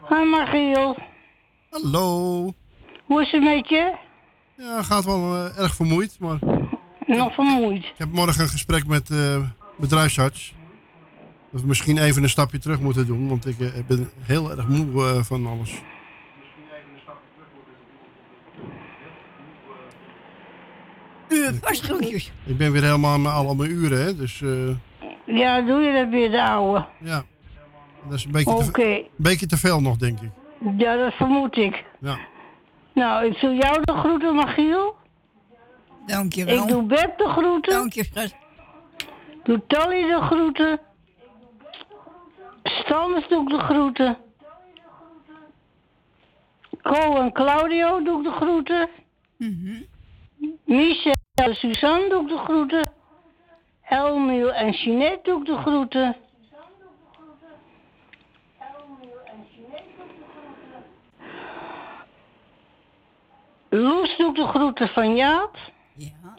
Hoi 0.00 0.24
Margiel, 0.28 0.96
Hallo. 1.70 2.54
hoe 3.04 3.22
is 3.22 3.30
het 3.30 3.42
met 3.42 3.68
je? 3.68 3.96
Ja, 4.56 4.82
gaat 4.82 5.04
wel 5.04 5.34
eh, 5.36 5.58
erg 5.58 5.74
vermoeid, 5.74 6.18
maar... 6.18 6.38
Nog 7.06 7.34
vermoeid. 7.34 7.84
Ik 7.84 7.94
heb 7.96 8.12
morgen 8.12 8.42
een 8.42 8.48
gesprek 8.48 8.86
met 8.86 9.10
eh 9.10 9.48
bedrijfsarts. 9.78 10.54
Dat 11.52 11.60
we 11.60 11.66
misschien 11.66 11.98
even 11.98 12.22
een 12.22 12.28
stapje 12.28 12.58
terug 12.58 12.80
moeten 12.80 13.06
doen, 13.06 13.28
want 13.28 13.46
ik 13.46 13.60
eh, 13.60 13.68
ben 13.86 14.10
heel 14.20 14.50
erg 14.50 14.68
moe 14.68 15.04
eh, 15.06 15.22
van 15.22 15.46
alles. 15.46 15.82
Vast 21.62 21.82
groetjes. 21.82 22.32
Ik 22.46 22.56
ben 22.56 22.72
weer 22.72 22.82
helemaal 22.82 23.12
aan 23.12 23.22
mijn- 23.22 23.34
al 23.34 23.48
aan 23.50 23.56
mijn 23.56 23.70
uren, 23.70 24.02
hè, 24.04 24.16
dus 24.16 24.42
eh, 24.42 24.68
Ja, 25.24 25.60
doe 25.60 25.80
je 25.80 25.92
dat 25.92 26.08
weer, 26.08 26.30
de 26.30 26.42
ouwe? 26.42 26.86
ja. 26.98 27.22
Dat 28.04 28.12
is 28.18 28.24
een 28.24 28.30
beetje, 28.30 28.50
Oké. 28.50 28.70
te, 28.72 28.82
een 28.98 29.06
beetje 29.16 29.46
te 29.46 29.56
veel 29.56 29.80
nog, 29.80 29.96
denk 29.96 30.20
ik. 30.20 30.30
Ja, 30.78 30.96
dat 30.96 31.12
vermoed 31.14 31.56
ik. 31.56 31.84
Ja. 32.00 32.18
Nou, 32.94 33.24
ik 33.26 33.40
doe 33.40 33.54
jou 33.54 33.78
de 33.84 33.92
groeten, 33.92 34.34
Magiel. 34.34 34.94
Dankjewel. 36.06 36.62
Ik 36.62 36.68
doe 36.68 36.82
Beb 36.82 37.18
de 37.18 37.28
groeten. 37.28 37.72
Dank 37.72 37.92
je, 37.92 38.04
schat. 38.04 38.34
Doe 39.44 39.62
Tally 39.66 40.02
de 40.02 40.18
groeten. 40.22 40.80
Stans 42.62 43.28
doe 43.28 43.42
ik 43.42 43.48
de 43.48 43.58
groeten. 43.58 44.18
Co 46.82 47.16
en 47.16 47.32
Claudio 47.32 48.02
doe 48.02 48.18
ik 48.18 48.24
de 48.24 48.32
groeten. 48.32 48.88
Michel 50.64 51.14
en 51.34 51.54
Suzanne 51.54 52.08
doe 52.08 52.22
ik 52.22 52.28
de 52.28 52.38
groeten. 52.38 52.92
Elmiel 53.82 54.52
en 54.52 54.70
Jeanette 54.70 55.20
doe 55.22 55.40
ik 55.40 55.46
de 55.46 55.56
groeten. 55.56 56.16
Loes 63.68 64.16
doe 64.16 64.28
ik 64.28 64.34
de 64.34 64.46
groeten 64.46 64.88
van 64.88 65.16
Jaap. 65.16 65.56
Ja. 65.96 66.34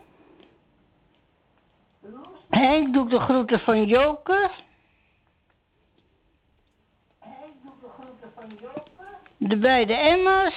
Henk 2.50 2.94
doe 2.94 3.04
ik 3.04 3.10
de 3.10 3.20
groeten 3.20 3.60
van 3.60 3.86
Joker. 3.86 4.52
De 9.44 9.58
beide 9.58 9.94
Emma's. 9.94 10.54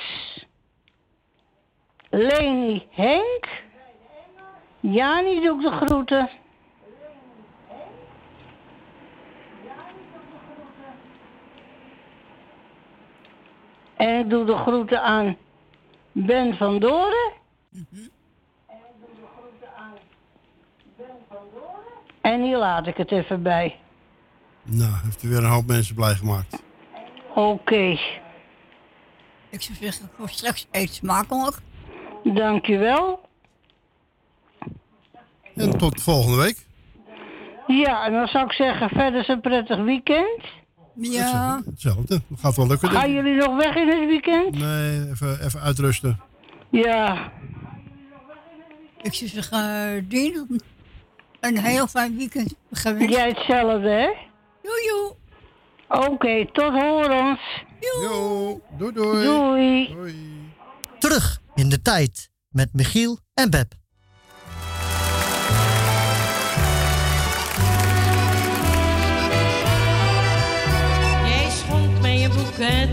Leni 2.11 2.87
Henk. 2.91 3.49
Jani 4.81 5.41
doe 5.41 5.57
ik 5.57 5.63
de 5.63 5.71
groeten. 5.71 6.31
En 13.97 14.19
ik 14.19 14.31
doe 14.31 14.45
de 14.45 14.57
groeten 14.57 15.03
aan 15.03 15.37
Ben 16.13 16.57
van 16.57 16.79
Doren. 16.79 17.33
En 22.21 22.43
hier 22.43 22.59
laat 22.59 22.87
ik 22.87 22.97
het 22.97 23.13
even 23.13 23.43
bij. 23.43 23.79
Nou, 24.63 24.93
heeft 25.05 25.23
u 25.23 25.29
weer 25.29 25.39
een 25.39 25.51
hoop 25.51 25.67
mensen 25.67 25.95
blij 25.95 26.15
gemaakt. 26.15 26.63
Oké. 27.35 27.99
Ik 29.55 29.63
zou 29.63 29.79
zeggen, 29.81 30.11
voor 30.17 30.29
straks 30.29 30.67
eet 30.71 30.95
smakelijk. 30.95 31.57
Dankjewel. 32.25 33.29
En 35.55 35.79
tot 35.79 36.03
volgende 36.03 36.37
week. 36.37 36.67
Ja, 37.67 38.07
en 38.07 38.13
dan 38.13 38.27
zou 38.27 38.45
ik 38.45 38.53
zeggen, 38.53 38.89
verder 38.89 39.21
is 39.21 39.29
een 39.29 39.41
prettig 39.41 39.85
weekend. 39.85 40.41
Ja. 40.95 41.63
Hetzelfde. 41.65 42.21
Dat 42.29 42.41
gaat 42.41 42.57
wel 42.57 42.67
lukken. 42.67 42.91
Gaan 42.91 43.13
jullie 43.13 43.35
nog 43.35 43.57
weg 43.57 43.75
in 43.75 43.89
het 43.89 44.09
weekend? 44.09 44.59
Nee, 44.59 45.11
even, 45.11 45.45
even 45.45 45.61
uitrusten. 45.61 46.21
Ja. 46.71 47.33
Ik 49.03 49.15
zou 49.15 49.31
zeggen, 49.31 49.59
uh, 49.59 50.03
Dien, 50.09 50.61
een 51.41 51.59
heel 51.59 51.87
fijn 51.87 52.17
weekend 52.17 52.55
gewenst. 52.73 53.15
Jij 53.15 53.29
hetzelfde, 53.29 53.89
hè? 53.89 54.11
Joe, 54.63 55.17
Oké, 55.89 56.47
tot 56.53 56.73
horens. 56.83 57.41
Doei 58.79 58.93
doei. 58.93 59.25
Doei. 59.95 60.53
Terug 60.99 61.41
in 61.55 61.69
de 61.69 61.83
tijd 61.83 62.31
met 62.49 62.69
Michiel 62.73 63.19
en 63.35 63.51
Beb. 63.51 63.73
Jij 71.27 71.51
schonk 71.51 72.01
mij 72.01 72.25
een 72.25 72.31
boeket 72.35 72.89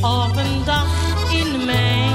op 0.00 0.36
een 0.36 0.64
dag 0.64 0.88
in 1.32 1.64
mei. 1.64 2.08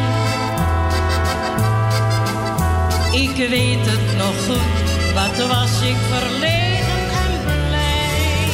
Ik 3.12 3.50
weet 3.50 3.86
het 3.86 4.18
nog 4.18 4.46
goed, 4.46 5.14
wat 5.14 5.48
was 5.48 5.82
ik 5.82 5.96
verlegen 5.96 7.10
en 7.24 7.44
blij. 7.44 8.48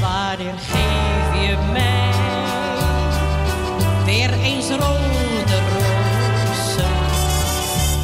Wanneer 0.00 0.54
geef 0.58 0.87
rode 4.78 5.58
rozen? 5.74 6.94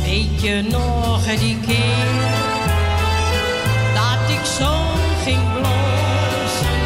Weet 0.04 0.42
je 0.42 0.62
nog 0.70 1.24
die 1.38 1.58
keer 1.66 2.14
dat 3.94 4.30
ik 4.36 4.44
zo 4.44 4.72
ging 5.24 5.52
blozen? 5.52 6.82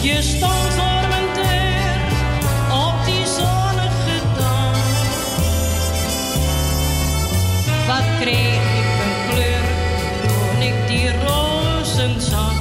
Je 0.00 0.22
stond 0.22 0.72
voor 0.76 1.08
mijn 1.08 1.28
deur 1.34 2.00
op 2.72 3.04
die 3.04 3.26
zonnige 3.26 4.18
dag. 4.36 4.76
Wat 7.86 8.20
kreeg 8.20 8.54
ik 8.54 9.00
een 9.04 9.34
kleur 9.34 9.64
toen 10.22 10.62
ik 10.62 10.88
die 10.88 11.10
rozen 11.26 12.20
zag? 12.20 12.52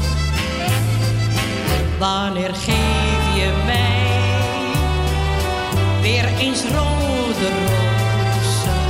Wanneer 2.00 2.54
geef 2.54 2.93
eens 6.44 6.64
rode 6.64 7.50
rozen? 7.66 8.82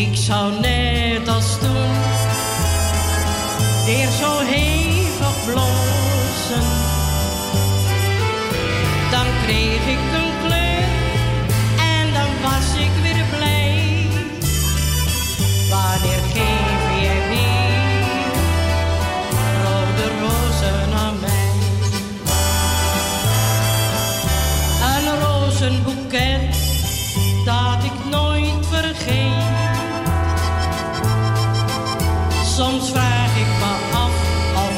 Ik 0.00 0.16
zou 0.16 0.60
net 0.60 1.28
als 1.28 1.58
toen 1.58 1.92
weer 3.84 4.10
zo 4.10 4.38
hevig 4.38 5.44
blozen. 5.44 5.85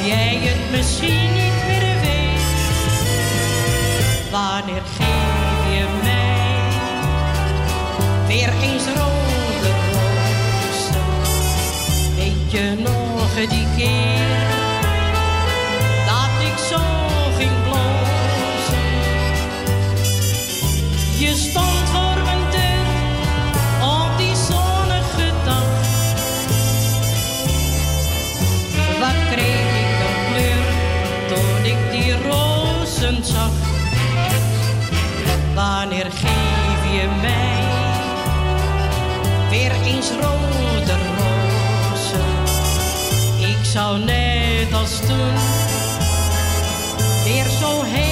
jij 0.08 0.36
het 0.40 0.70
misschien 0.70 1.32
niet 1.32 1.66
meer 1.66 2.00
weet. 2.00 2.40
Wanneer 4.30 4.82
geef 4.96 5.74
je 5.74 5.86
mij 6.02 6.56
weer 8.26 8.52
eens 8.62 8.86
rood? 8.86 9.17
Eens 40.10 40.24
rode 40.24 40.96
rozen? 41.18 42.20
Ik 43.48 43.64
zou 43.64 43.98
net 43.98 44.72
als 44.72 45.00
toen 45.00 45.34
weer 47.24 47.48
zo 47.60 47.82
hevig 47.82 48.07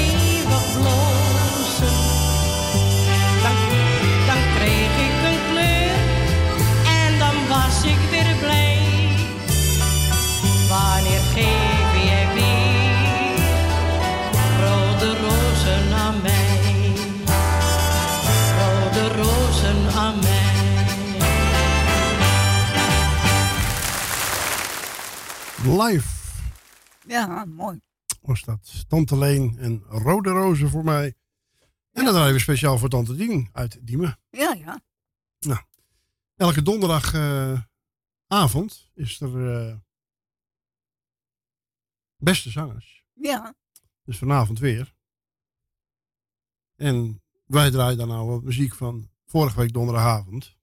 Live 25.83 26.09
Ja, 27.07 27.45
mooi. 27.45 27.81
was 28.21 28.43
dat. 28.43 28.85
Tante 28.89 29.19
Leen 29.19 29.59
en 29.59 29.83
Rode 29.83 30.31
Rozen 30.31 30.71
voor 30.71 30.85
mij. 30.85 31.15
En 31.93 32.05
dan 32.05 32.15
draaien 32.15 32.35
we 32.35 32.41
speciaal 32.41 32.79
voor 32.79 32.89
Tante 32.89 33.17
Dien 33.17 33.49
uit 33.53 33.87
Diemen. 33.87 34.19
Ja, 34.31 34.53
ja. 34.53 34.81
Nou, 35.39 35.61
elke 36.37 36.63
donderdagavond 36.63 38.91
is 38.95 39.21
er 39.21 39.67
eh, 39.69 39.77
beste 42.17 42.51
zangers. 42.51 43.05
Ja. 43.13 43.55
Dus 44.05 44.19
vanavond 44.19 44.59
weer. 44.59 44.95
En 46.77 47.23
wij 47.45 47.71
draaien 47.71 47.99
dan 47.99 48.09
nou 48.09 48.27
wat 48.27 48.43
muziek 48.43 48.75
van 48.75 49.11
vorige 49.27 49.61
week 49.61 49.73
donderdagavond. 49.73 50.57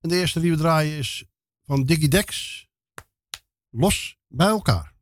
En 0.00 0.08
de 0.08 0.16
eerste 0.16 0.40
die 0.40 0.50
we 0.50 0.56
draaien 0.56 0.98
is 0.98 1.24
van 1.62 1.84
Diggy 1.84 2.08
Dex. 2.08 2.60
Los 3.74 4.16
bij 4.28 4.46
elkaar. 4.46 4.92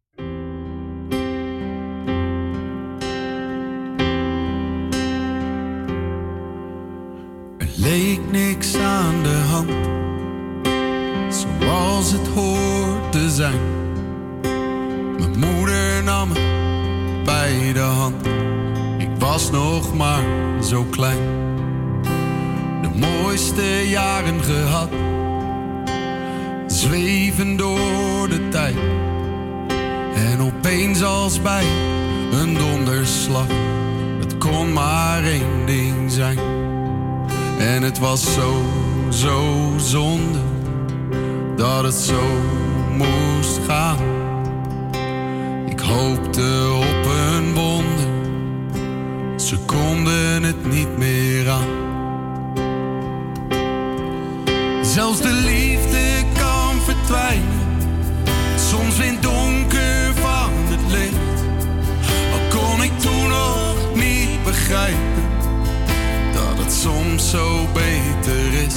Leek 7.77 8.21
niks 8.31 8.77
aan 8.77 9.23
de 9.23 9.45
hand, 9.51 9.71
zoals 11.35 12.13
het 12.13 12.29
hoort 12.29 13.13
te 13.13 13.31
zijn. 13.31 13.61
Mijn 15.19 15.39
moeder 15.39 16.03
nam 16.05 16.29
me 16.29 17.23
bij 17.25 17.73
de 17.73 17.81
hand, 17.81 18.27
ik 18.99 19.11
was 19.19 19.51
nog 19.51 19.95
maar 19.95 20.25
zo 20.63 20.85
klein. 20.85 21.23
De 22.83 22.89
mooiste 22.95 23.89
jaren 23.89 24.43
gehad, 24.43 24.91
zweven 26.81 27.57
door 27.57 28.29
de 28.29 28.49
tijd. 28.49 28.77
En 30.15 30.41
opeens 30.41 31.03
als 31.03 31.43
bij 31.43 31.65
een 32.33 32.55
donderslag, 32.55 33.47
het 34.21 34.39
kon 34.39 34.73
maar 34.73 35.25
één 35.25 35.67
ding 35.67 36.13
zijn. 36.13 36.39
En 37.59 37.83
het 37.83 37.99
was 37.99 38.35
zo, 38.35 38.63
zo 39.09 39.73
zonde 39.77 40.39
dat 41.57 41.85
het 41.85 41.95
zo 41.95 42.23
moest 42.97 43.61
gaan. 43.67 43.99
Ik 45.69 45.81
hoopte 45.81 46.69
op 46.75 47.11
een 47.11 47.55
wonder, 47.55 48.09
ze 49.37 49.59
konden 49.59 50.43
het 50.43 50.73
niet 50.73 50.99
meer 50.99 51.51
aan. 51.51 51.79
Zelfs 54.83 55.21
de 55.21 55.33
liefde 55.33 56.20
soms 58.71 58.99
in 58.99 59.13
het 59.13 59.23
donker 59.23 60.15
van 60.15 60.53
het 60.69 60.93
licht. 60.93 61.39
Al 62.33 62.59
kon 62.59 62.83
ik 62.83 62.99
toen 62.99 63.29
nog 63.29 63.95
niet 63.95 64.45
begrijpen 64.45 65.23
dat 66.33 66.65
het 66.65 66.73
soms 66.73 67.31
zo 67.31 67.67
beter 67.73 68.53
is. 68.67 68.75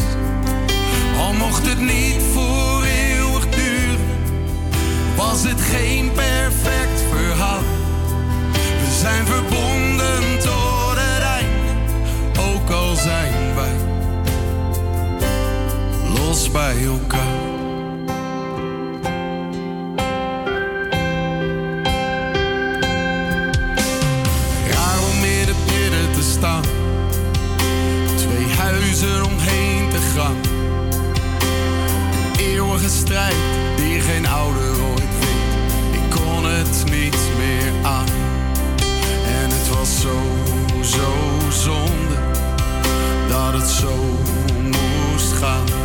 Al 1.18 1.34
mocht 1.34 1.68
het 1.68 1.80
niet 1.80 2.22
voor 2.34 2.84
eeuwig 2.84 3.50
duren, 3.50 4.00
was 5.16 5.44
het 5.44 5.62
geen 5.62 6.12
perfect 6.12 7.04
verhaal. 7.12 7.64
We 8.52 8.98
zijn 9.00 9.26
verbonden 9.26 10.40
tot 10.40 10.96
het 10.96 11.24
einde, 11.24 11.72
ook 12.52 12.70
al 12.70 12.96
zijn 12.96 13.56
wij 13.56 13.78
los 16.14 16.52
bij 16.52 16.86
elkaar. 16.86 17.43
Twee 28.16 28.48
huizen 28.58 29.26
omheen 29.26 29.90
te 29.90 29.98
gaan. 30.16 30.36
Een 32.12 32.40
eeuwige 32.40 32.90
strijd 32.90 33.36
die 33.76 34.00
geen 34.00 34.28
ouder 34.28 34.84
ooit 34.92 35.20
wint. 35.20 35.94
Ik 35.94 36.10
kon 36.10 36.46
het 36.46 36.84
niet 36.92 37.18
meer 37.38 37.72
aan. 37.84 38.08
En 39.26 39.50
het 39.50 39.70
was 39.70 40.02
zo, 40.02 40.22
zo 40.82 41.12
zonde 41.50 42.18
dat 43.30 43.54
het 43.54 43.70
zo 43.70 43.96
moest 44.62 45.34
gaan. 45.34 45.83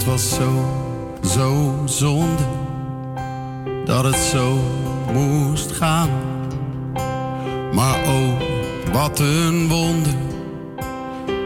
Het 0.00 0.08
was 0.08 0.34
zo, 0.34 0.50
zo 1.24 1.82
zonde 1.86 2.44
dat 3.84 4.04
het 4.04 4.16
zo 4.16 4.56
moest 5.12 5.72
gaan. 5.72 6.10
Maar 7.74 8.06
oh, 8.08 8.40
wat 8.92 9.18
een 9.18 9.68
wonder, 9.68 10.12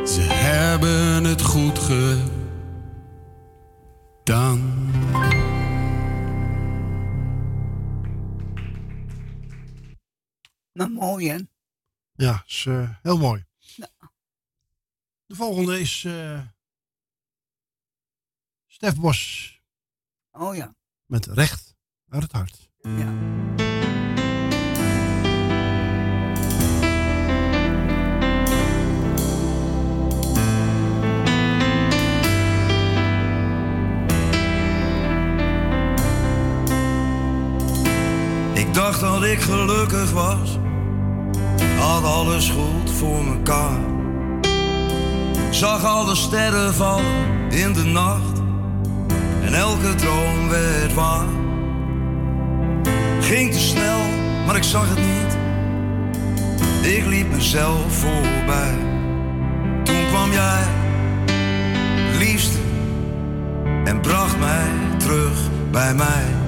ze 0.07 0.21
hebben 0.21 1.25
het 1.25 1.43
goed 1.43 1.79
gedaan. 4.23 4.61
Maar 10.73 10.91
mooi, 10.91 11.31
hè? 11.31 11.39
Ja, 12.13 12.43
is 12.47 12.65
eh, 12.69 12.89
heel 13.03 13.19
mooi. 13.19 13.45
Ja. 13.59 13.89
De 15.27 15.35
volgende 15.35 15.81
is 15.81 16.05
eh, 16.05 16.41
Stef 18.75 18.97
Bos 18.97 19.53
Oh 20.33 20.55
ja. 20.55 20.75
met 21.07 21.27
recht 21.27 21.75
uit 22.09 22.23
het 22.23 22.33
hart. 22.33 22.71
Ja. 22.83 23.13
Ik 38.55 38.75
dacht 38.75 39.01
dat 39.01 39.23
ik 39.23 39.41
gelukkig 39.41 40.11
was, 40.11 40.59
had 41.79 42.05
alles 42.05 42.51
goed 42.51 42.91
voor 42.91 43.25
mekaar. 43.25 43.81
Zag 45.51 45.85
alle 45.85 46.15
sterren 46.15 46.75
vallen 46.75 47.51
in 47.51 47.73
de 47.73 47.85
nacht 47.85 48.44
en 49.45 49.55
elke 49.55 49.95
droom 49.95 50.49
werd 50.49 50.95
waar. 50.95 51.27
Ging 53.21 53.53
te 53.53 53.59
snel, 53.59 54.01
maar 54.47 54.57
ik 54.57 54.63
zag 54.63 54.89
het 54.89 54.99
niet. 54.99 55.37
Ik 56.95 57.07
liep 57.07 57.31
mezelf 57.33 57.93
voorbij. 57.93 58.75
Toen 59.83 60.07
kwam 60.09 60.33
jij, 60.33 60.63
liefste, 62.19 62.59
en 63.85 64.01
bracht 64.01 64.39
mij 64.39 64.69
terug 64.99 65.39
bij 65.71 65.95
mij. 65.95 66.43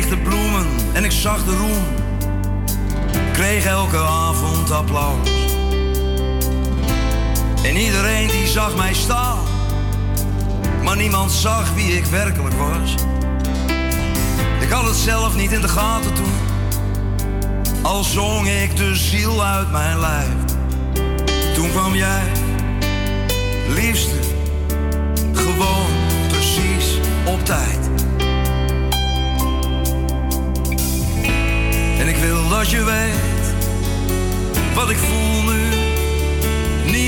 kreeg 0.00 0.08
de 0.08 0.16
bloemen 0.16 0.66
en 0.92 1.04
ik 1.04 1.10
zag 1.10 1.44
de 1.44 1.56
roem. 1.56 1.84
Kreeg 3.32 3.64
elke 3.64 3.96
avond 3.96 4.70
applaus. 4.70 5.28
En 7.62 7.76
iedereen 7.76 8.28
die 8.28 8.46
zag 8.46 8.76
mij 8.76 8.94
staan. 8.94 9.38
Maar 10.82 10.96
niemand 10.96 11.32
zag 11.32 11.74
wie 11.74 11.96
ik 11.96 12.04
werkelijk 12.04 12.54
was. 12.54 12.94
Ik 14.60 14.70
had 14.70 14.84
het 14.84 14.96
zelf 14.96 15.36
niet 15.36 15.52
in 15.52 15.60
de 15.60 15.68
gaten 15.68 16.14
toen. 16.14 16.32
Al 17.82 18.02
zong 18.04 18.48
ik 18.48 18.76
de 18.76 18.94
ziel 18.94 19.44
uit 19.44 19.70
mijn 19.70 20.00
lijf. 20.00 20.28
Toen 21.54 21.70
kwam 21.70 21.94
jij, 21.94 22.22
liefste, 23.68 24.16
gewoon 25.32 25.86
precies 26.28 26.98
op 27.24 27.44
tijd. 27.44 27.90
En 31.98 32.08
ik 32.08 32.16
wil 32.16 32.48
dat 32.48 32.70
je 32.70 32.84
weet 32.84 33.54
wat 34.74 34.90
ik 34.90 34.96
voel 34.96 35.52
nu. 35.52 35.79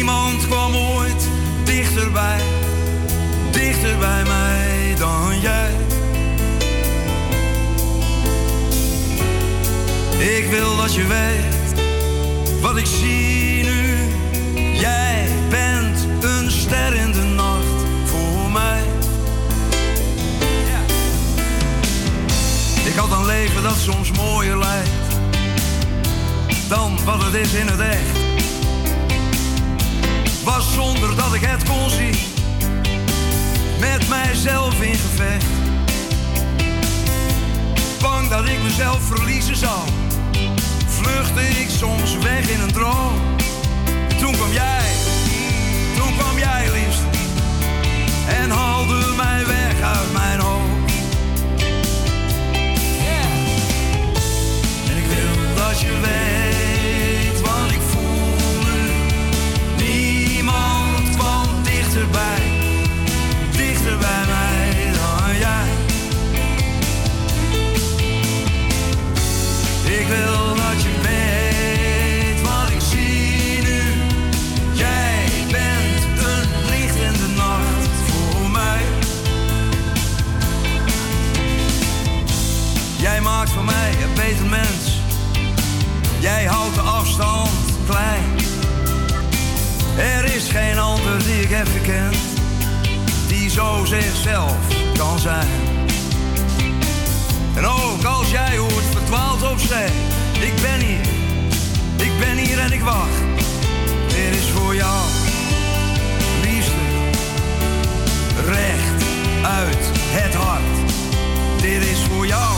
Niemand 0.03 0.47
kwam 0.47 0.77
ooit 0.77 1.29
dichterbij, 1.65 2.41
dichter 3.51 3.99
bij 3.99 4.23
mij 4.23 4.95
dan 4.99 5.41
jij. 5.41 5.71
Ik 10.19 10.51
wil 10.51 10.77
dat 10.77 10.95
je 10.95 11.07
weet 11.07 11.81
wat 12.61 12.77
ik 12.77 12.87
zie 12.87 13.65
nu. 13.65 13.97
Jij 14.79 15.29
bent 15.51 16.07
een 16.21 16.51
ster 16.51 16.95
in 16.95 17.13
de 17.13 17.23
nacht 17.23 17.85
voor 18.05 18.51
mij. 18.53 18.83
Ik 22.85 22.95
had 22.95 23.11
een 23.11 23.27
leven 23.27 23.63
dat 23.63 23.77
soms 23.77 24.11
mooier 24.11 24.59
lijkt 24.59 24.91
dan 26.69 27.05
wat 27.05 27.25
het 27.25 27.35
is 27.35 27.53
in 27.53 27.67
het 27.67 27.81
echt. 27.81 28.32
Was 30.45 30.73
zonder 30.75 31.17
dat 31.17 31.35
ik 31.35 31.41
het 31.41 31.65
kon 31.69 31.91
zien, 31.91 32.15
met 33.81 34.09
mijzelf 34.09 34.83
in 34.83 34.95
gevecht. 34.95 35.45
Bang 38.01 38.29
dat 38.29 38.49
ik 38.49 38.63
mezelf 38.63 39.03
verliezen 39.03 39.57
zou, 39.57 39.81
vluchtte 40.87 41.41
ik 41.41 41.69
soms 41.69 42.17
weg 42.17 42.51
in 42.51 42.61
een 42.61 42.73
droom. 42.73 43.21
Toen 44.21 44.33
kwam 44.33 44.53
jij, 44.53 44.91
toen 45.97 46.17
kwam 46.17 46.39
jij 46.39 46.71
liefst, 46.73 47.03
en 48.29 48.51
haalde 48.51 49.13
mij 49.17 49.47
weg 49.47 49.62
heb 91.53 91.69
gekend, 91.69 92.17
die 93.29 93.51
zo 93.51 93.85
zichzelf 93.85 94.57
kan 94.99 95.19
zijn. 95.19 95.49
En 97.57 97.67
ook 97.67 98.05
als 98.05 98.31
jij 98.31 98.57
hoort 98.57 98.85
verdwaald 98.93 99.51
op 99.51 99.59
zee, 99.59 99.87
ik 100.41 100.55
ben 100.63 100.81
hier, 100.87 101.07
ik 101.97 102.19
ben 102.19 102.37
hier 102.37 102.59
en 102.59 102.73
ik 102.73 102.81
wacht. 102.81 103.19
Dit 104.07 104.41
is 104.41 104.49
voor 104.49 104.75
jou, 104.75 105.01
liefste, 106.43 106.85
recht 108.47 109.05
uit 109.43 109.91
het 109.95 110.35
hart. 110.35 110.91
Dit 111.61 111.83
is 111.83 112.01
voor 112.11 112.27
jou, 112.27 112.55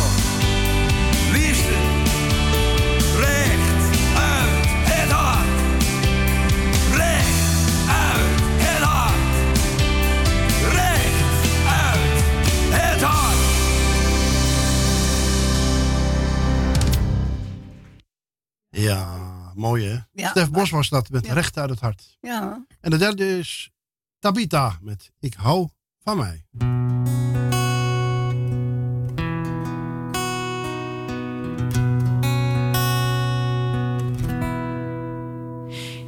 Ja, 18.85 19.53
mooi 19.55 19.87
hè? 19.87 19.99
Ja, 20.13 20.29
Stef 20.29 20.51
Bos 20.51 20.71
was 20.71 20.89
dat 20.89 21.11
met 21.11 21.27
ja. 21.27 21.33
recht 21.33 21.59
uit 21.59 21.71
het 21.71 21.81
hart. 21.81 22.17
Ja. 22.21 22.65
En 22.81 22.91
de 22.91 22.97
derde 22.97 23.39
is 23.39 23.71
Tabita 24.19 24.79
met 24.81 25.11
Ik 25.21 25.35
hou 25.35 25.69
van 26.03 26.17
mij. 26.17 26.45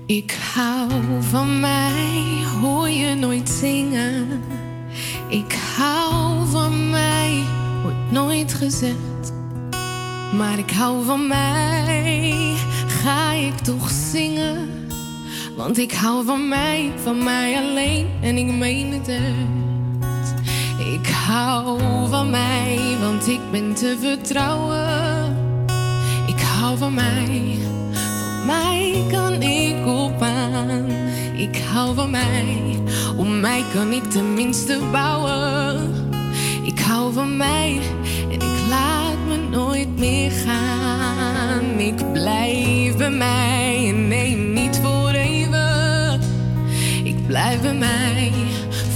Ik 0.06 0.38
hou 0.54 1.22
van 1.22 1.60
mij, 1.60 2.44
hoor 2.60 2.88
je 2.88 3.14
nooit 3.14 3.48
zingen. 3.48 4.42
Ik 5.28 5.52
hou 5.76 6.46
van 6.48 6.90
mij, 6.90 7.44
wordt 7.82 8.10
nooit 8.10 8.54
gezegd. 8.54 9.35
Maar 10.36 10.58
ik 10.58 10.70
hou 10.70 11.04
van 11.04 11.26
mij, 11.26 12.54
ga 13.02 13.32
ik 13.32 13.58
toch 13.58 13.90
zingen. 13.90 14.68
Want 15.56 15.78
ik 15.78 15.92
hou 15.92 16.24
van 16.24 16.48
mij, 16.48 16.92
van 17.02 17.24
mij 17.24 17.56
alleen 17.56 18.06
en 18.20 18.36
ik 18.36 18.52
meen 18.52 18.92
het 18.92 19.08
echt. 19.08 20.34
Ik 20.78 21.08
hou 21.08 21.78
van 22.08 22.30
mij, 22.30 22.78
want 23.00 23.28
ik 23.28 23.40
ben 23.50 23.74
te 23.74 23.96
vertrouwen. 24.00 25.36
Ik 26.26 26.40
hou 26.40 26.78
van 26.78 26.94
mij, 26.94 27.58
van 27.92 28.46
mij 28.46 29.04
kan 29.10 29.42
ik 29.42 29.86
op 29.86 30.22
aan. 30.22 30.86
Ik 31.36 31.62
hou 31.72 31.94
van 31.94 32.10
mij, 32.10 32.78
om 33.16 33.40
mij 33.40 33.64
kan 33.74 33.92
ik 33.92 34.04
tenminste 34.04 34.78
bouwen. 34.92 35.94
Ik 36.62 36.78
hou 36.80 37.12
van 37.12 37.36
mij 37.36 37.80
en 38.30 38.34
ik 38.34 38.68
laat 38.68 39.05
me 39.26 39.36
nooit 39.36 39.98
meer 39.98 40.30
gaan. 40.30 41.78
Ik 41.78 42.12
blijf 42.12 42.96
bij 42.96 43.10
mij 43.10 43.88
en 43.88 44.08
nee, 44.08 44.36
niet 44.36 44.80
voor 44.82 45.10
even. 45.10 46.20
Ik 47.04 47.26
blijf 47.26 47.60
bij 47.60 47.74
mij 47.74 48.32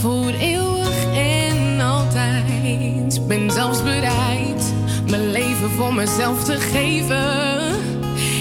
voor 0.00 0.30
eeuwig 0.30 1.04
en 1.14 1.80
altijd. 1.80 3.26
Ben 3.26 3.50
zelfs 3.50 3.82
bereid 3.82 4.74
mijn 5.10 5.30
leven 5.30 5.70
voor 5.70 5.94
mezelf 5.94 6.44
te 6.44 6.56
geven. 6.56 7.60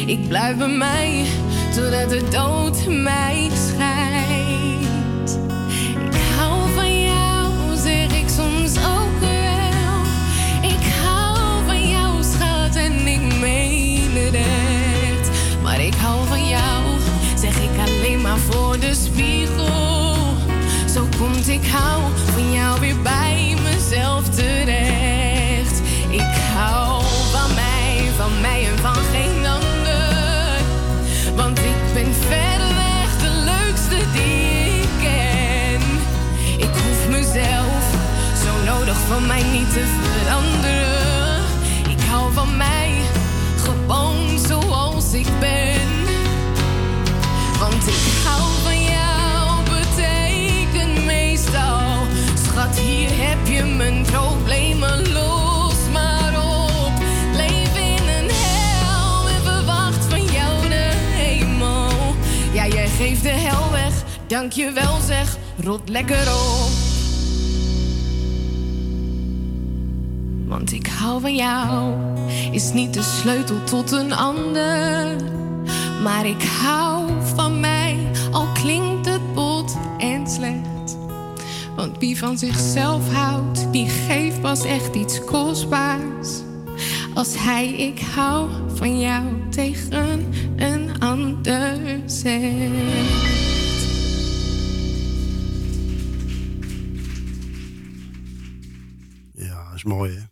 Ik 0.06 0.28
blijf 0.28 0.58
bij 0.58 0.68
mij 0.68 1.26
totdat 1.76 2.10
de 2.10 2.28
dood 2.32 2.88
mij 2.88 3.50
scheidt. 3.54 3.99
maar 18.30 18.38
voor 18.38 18.80
de 18.80 18.94
spiegel. 18.94 20.16
Zo 20.94 21.08
komt 21.18 21.48
ik 21.48 21.68
hou 21.68 22.02
van 22.34 22.52
jou 22.52 22.80
weer 22.80 23.02
bij 23.02 23.56
mezelf 23.64 24.30
terecht. 24.30 25.82
Ik 26.10 26.36
hou 26.56 27.04
van 27.32 27.54
mij, 27.56 28.12
van 28.18 28.42
mij 28.42 28.68
en 28.68 28.78
van 28.78 28.96
geen 29.12 29.46
ander. 29.46 30.60
Want 31.36 31.60
ik 31.60 31.94
ben 31.94 32.14
verreweg 32.14 33.10
de 33.22 33.32
leukste 33.52 34.12
die 34.14 34.82
ik 34.82 34.90
ken. 35.02 35.82
Ik 36.58 36.74
hoef 36.74 37.10
mezelf 37.10 37.84
zo 38.44 38.72
nodig 38.74 38.98
van 39.08 39.28
mij 39.28 39.44
niet 39.44 39.74
te 39.74 39.86
veranderen. 40.02 41.44
Ik 41.90 42.02
hou 42.10 42.34
van 42.34 42.58
mij, 42.58 42.92
gewoon 43.64 44.40
zoals 44.48 45.14
ik 45.14 45.28
ben. 45.40 45.79
Weg, 64.30 64.40
dank 64.40 64.52
je 64.52 64.72
wel 64.72 65.00
zeg, 65.08 65.38
rot 65.64 65.90
lekker 65.90 66.28
op. 66.32 66.72
Want 70.48 70.72
ik 70.72 70.88
hou 70.88 71.22
van 71.22 71.36
jou, 71.36 71.94
is 72.52 72.74
niet 72.74 72.94
de 72.94 73.02
sleutel 73.02 73.64
tot 73.64 73.92
een 73.92 74.14
ander. 74.14 75.16
Maar 76.04 76.26
ik 76.26 76.44
hou 76.44 77.10
van 77.36 77.60
mij, 77.60 77.98
al 78.32 78.48
klinkt 78.54 79.06
het 79.06 79.34
bot 79.34 79.78
en 79.98 80.28
slecht. 80.28 80.98
Want 81.76 81.98
wie 81.98 82.18
van 82.18 82.38
zichzelf 82.38 83.14
houdt, 83.14 83.72
die 83.72 83.90
geeft 83.90 84.42
pas 84.42 84.64
echt 84.64 84.96
iets 84.96 85.24
kostbaars. 85.26 86.30
Als 87.14 87.36
hij 87.38 87.68
ik 87.68 88.02
hou 88.16 88.50
van 88.76 89.00
jou 89.00 89.24
tegen 89.50 90.34
een 90.58 91.00
ander 91.00 91.78
zegt. 92.06 93.49
Mooi? 99.84 100.28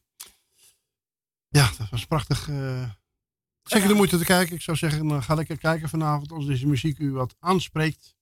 Ja, 1.48 1.72
dat 1.78 1.90
was 1.90 2.06
prachtig. 2.06 2.50
eh. 2.50 2.90
zeker 3.64 3.88
de 3.88 3.94
moeite 3.94 4.18
te 4.18 4.26
kijken. 4.26 4.56
Ik 4.56 4.62
zou 4.62 4.78
zeggen, 4.78 5.24
ga 5.24 5.34
lekker 5.34 5.58
kijken 5.58 5.90
vanavond 5.90 6.32
als 6.32 6.46
deze 6.46 6.68
muziek 6.68 6.98
u 7.00 7.12
wat 7.12 7.36
aanspreekt. 7.40 8.16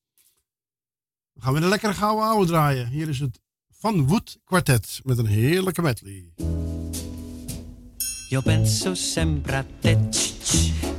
Gaan 1.35 1.53
we 1.53 1.60
een 1.60 1.68
lekkere 1.68 1.93
gouden 1.93 2.26
ouwe 2.26 2.45
draaien. 2.45 2.88
Hier 2.88 3.10
is 3.10 3.19
het 3.19 3.41
Van 3.69 4.07
Wood 4.07 4.39
Quartet 4.43 4.99
met 5.03 5.18
een 5.18 5.26
heerlijke 5.26 5.81
medley. 5.81 6.34
Penso 8.43 8.93
sempre 8.95 9.65
te, 9.80 9.97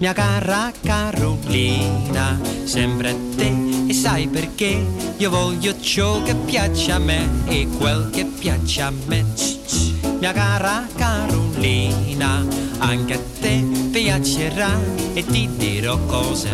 mia 0.00 0.14
cara 0.14 0.72
Carolina, 0.82 2.38
sempre 2.64 3.14
te 3.36 3.52
e 3.88 3.92
sai 3.92 4.26
perché 4.28 4.86
io 5.18 5.30
voglio 5.30 5.78
ciò 5.80 6.22
che 6.22 6.34
piace 6.34 6.92
a 6.92 6.98
me 6.98 7.28
e 7.46 7.66
quel 7.78 8.10
che 8.10 8.24
piace 8.24 8.82
a 8.82 8.90
me. 8.90 9.95
Mia 10.18 10.32
cara 10.32 10.86
Carolina, 10.96 12.44
anche 12.78 13.14
a 13.14 13.20
te 13.40 13.62
piacerà 13.90 14.78
e 15.12 15.24
ti 15.24 15.48
dirò 15.56 15.98
cose. 16.06 16.48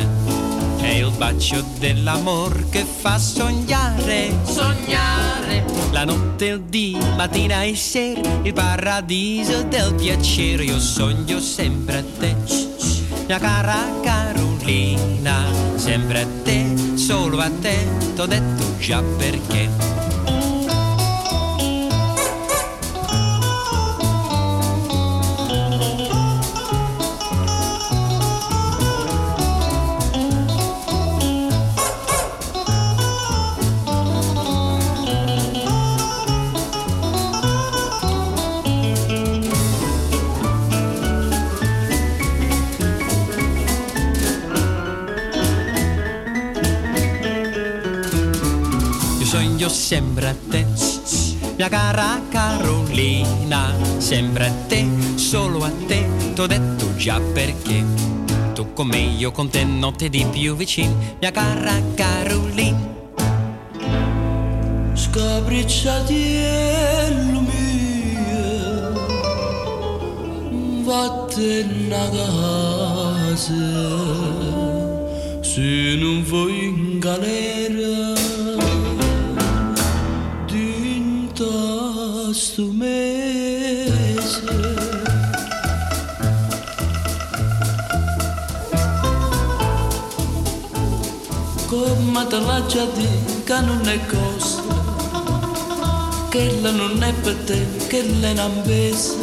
È 0.78 0.88
il 0.88 1.12
bacio 1.16 1.64
dell'amor 1.78 2.68
che 2.70 2.84
fa 2.84 3.18
sognare, 3.18 4.32
sognare. 4.42 5.64
La 5.92 6.04
notte, 6.04 6.46
il 6.46 6.62
dì, 6.62 6.98
mattina 7.16 7.62
e 7.62 7.76
sera, 7.76 8.20
il 8.42 8.52
paradiso 8.52 9.62
del 9.62 9.94
piacere. 9.94 10.64
Io 10.64 10.80
sogno 10.80 11.38
sempre 11.38 11.98
a 11.98 12.04
te, 12.18 12.36
mia 13.26 13.38
cara 13.38 13.78
Carolina. 14.02 15.44
Sempre 15.76 16.22
a 16.22 16.26
te, 16.42 16.96
solo 16.96 17.38
a 17.38 17.50
te, 17.60 17.86
t'ho 18.14 18.26
detto 18.26 18.76
già 18.78 19.02
perché. 19.16 20.21
Io 49.62 49.68
sempre 49.68 50.26
a 50.26 50.34
te, 50.50 50.66
mia 51.56 51.68
cara 51.68 52.20
Carolina, 52.30 53.72
sempre 53.98 54.46
a 54.46 54.52
te, 54.66 54.84
solo 55.14 55.62
a 55.62 55.70
te, 55.86 56.04
t'ho 56.34 56.48
detto 56.48 56.92
già 56.96 57.20
perché. 57.20 57.84
Tu 58.54 58.72
con 58.72 58.88
me, 58.88 58.98
io 58.98 59.30
con 59.30 59.50
te, 59.50 59.62
notte 59.62 60.08
di 60.08 60.26
più 60.32 60.56
vicino, 60.56 60.96
mia 61.20 61.30
cara 61.30 61.80
Carolina. 61.94 62.76
Scapricciatiello 64.94 67.40
mio, 67.40 68.92
vattene 70.82 71.94
a 71.94 72.08
casa, 72.08 73.54
se 75.40 75.96
non 76.00 76.24
vuoi 76.24 76.64
in 76.64 76.98
galera, 76.98 78.21
sto 82.32 82.64
mese. 82.72 83.90
Come 91.66 92.26
te 92.26 92.38
l'ha 92.38 92.66
già 92.66 92.86
che 93.44 93.60
non 93.60 93.86
è 93.88 93.98
cosa 94.06 94.62
Quella 96.30 96.70
non 96.70 97.02
è 97.02 97.12
per 97.14 97.34
te, 97.44 97.66
quella 97.88 98.28
è 98.28 98.32
un'ambesa 98.32 99.14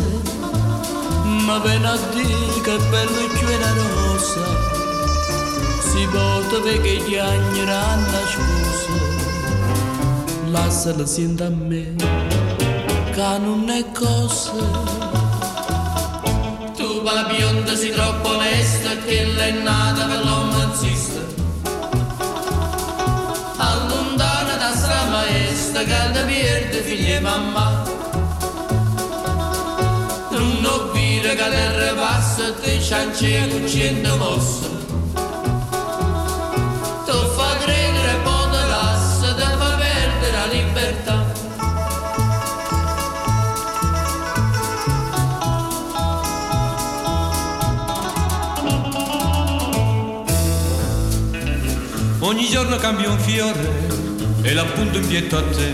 Ma 1.46 1.60
viene 1.60 1.88
a 1.88 1.98
dire 2.14 2.62
che 2.64 2.78
bello 2.90 3.28
c'è 3.34 3.56
una 3.56 3.74
rosa 3.74 4.46
Si 5.80 6.06
vota 6.06 6.60
perché 6.62 6.98
gli 7.08 7.18
agni 7.18 7.62
hanno 7.62 8.20
scusa. 8.28 9.18
Lasciala 10.50 11.06
senta 11.06 11.46
a 11.46 11.50
me 11.50 12.29
Che 13.12 13.38
non 13.40 13.68
è 13.70 13.84
cosa 13.92 14.52
Tu 16.78 17.02
la 17.02 17.24
bionda 17.24 17.76
sei 17.76 17.92
troppo 17.92 18.30
onesta 18.30 18.96
che 19.06 19.26
l'è 19.26 19.52
nata 19.52 20.06
per 20.06 20.26
l'omanzista 20.26 21.20
Allontana 23.58 24.56
da 24.56 24.76
sta 24.76 25.06
maestra 25.10 25.84
che 25.84 26.12
da 26.14 26.22
perde 26.22 26.82
figli 26.82 27.12
e 27.12 27.20
mamma 27.20 27.84
Non 30.30 30.66
ho 30.66 30.92
vire 30.92 31.36
che 31.36 31.50
terra 31.50 31.94
passa 31.96 32.54
te 32.54 32.80
ciance 32.80 33.48
con 33.50 33.68
cento 33.68 34.18
mosse 34.18 34.79
giorno 52.70 52.78
cambio 52.78 53.10
un 53.10 53.18
fiore 53.18 53.68
e 54.44 54.54
l'appunto 54.54 55.00
in 55.00 55.08
pietto 55.08 55.38
a 55.38 55.42
te. 55.42 55.74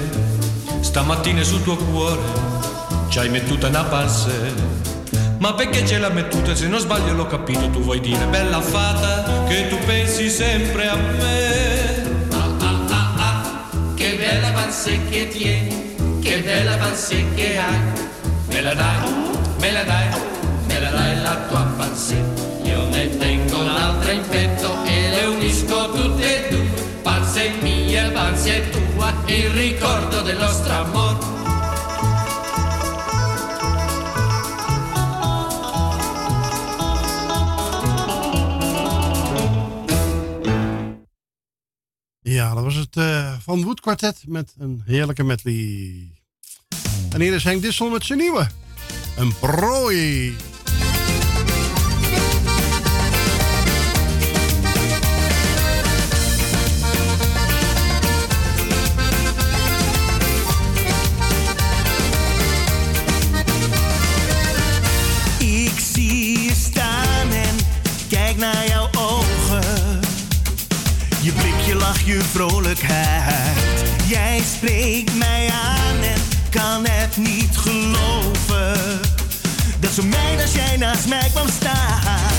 Stamattina 0.79 1.43
sul 1.43 1.61
tuo 1.61 1.75
cuore 1.75 2.21
ci 3.09 3.19
hai 3.19 3.27
mettuta 3.27 3.67
una 3.67 3.83
passe. 3.83 4.53
Ma 5.39 5.53
perché 5.55 5.85
ce 5.85 5.97
l'ha 5.97 6.07
mettuta? 6.07 6.55
Se 6.55 6.67
non 6.67 6.79
sbaglio 6.79 7.13
l'ho 7.13 7.27
capito, 7.27 7.69
tu 7.69 7.81
vuoi 7.81 7.99
dire 7.99 8.25
bella 8.27 8.61
fata 8.61 9.43
che 9.45 9.67
tu 9.67 9.77
pensi 9.85 10.29
sempre 10.29 10.87
a 10.87 10.95
me. 10.95 12.13
Che 13.95 14.15
bella 14.15 14.51
panze 14.51 14.97
che 15.09 15.27
tieni, 15.27 15.95
che 16.21 16.39
bella 16.39 16.77
panze 16.77 17.25
che 17.35 17.57
hai. 17.57 17.79
Me 18.47 18.61
la 18.61 18.73
dai, 18.73 19.13
me 19.59 19.71
la 19.71 19.83
dai, 19.83 20.07
me 20.65 20.79
la 20.79 20.89
dai 20.91 21.21
la 21.21 21.35
tua 21.49 21.73
panze. 21.75 22.15
Io 22.63 22.87
ne 22.87 23.17
tengo 23.17 23.59
un'altra 23.59 24.11
in 24.13 24.23
petto 24.29 24.77
e 24.85 25.09
le 25.09 25.25
unisco 25.25 25.91
tutte 25.91 26.47
e 26.47 26.49
due. 26.49 26.64
tua 28.45 29.11
il 29.25 29.49
ricordo 29.49 30.21
del 30.21 30.37
nostro 30.37 30.73
amor. 30.73 31.17
Ja, 42.21 42.53
dat 42.53 42.63
was 42.63 42.75
het 42.75 42.95
eh, 42.95 43.33
Van 43.39 43.63
Wood 43.63 44.25
met 44.27 44.53
een 44.57 44.81
heerlijke 44.85 45.23
medley. 45.23 46.11
En 47.09 47.21
hier 47.21 47.33
is 47.33 47.43
Henk 47.43 47.61
Dissel 47.61 47.89
met 47.89 48.05
zijn 48.05 48.19
nieuwe. 48.19 48.47
Een 49.17 49.33
prooi. 49.39 50.35
vrolijkheid. 72.31 73.83
Jij 74.05 74.41
spreekt 74.55 75.17
mij 75.17 75.49
aan 75.49 76.01
en 76.03 76.21
kan 76.49 76.85
het 76.85 77.17
niet 77.17 77.57
geloven. 77.57 78.99
Dat 79.79 79.91
zo 79.91 80.03
mijn 80.03 80.41
als 80.41 80.53
jij 80.53 80.77
naast 80.77 81.07
mij 81.07 81.29
kwam 81.33 81.47
staan. 81.49 82.34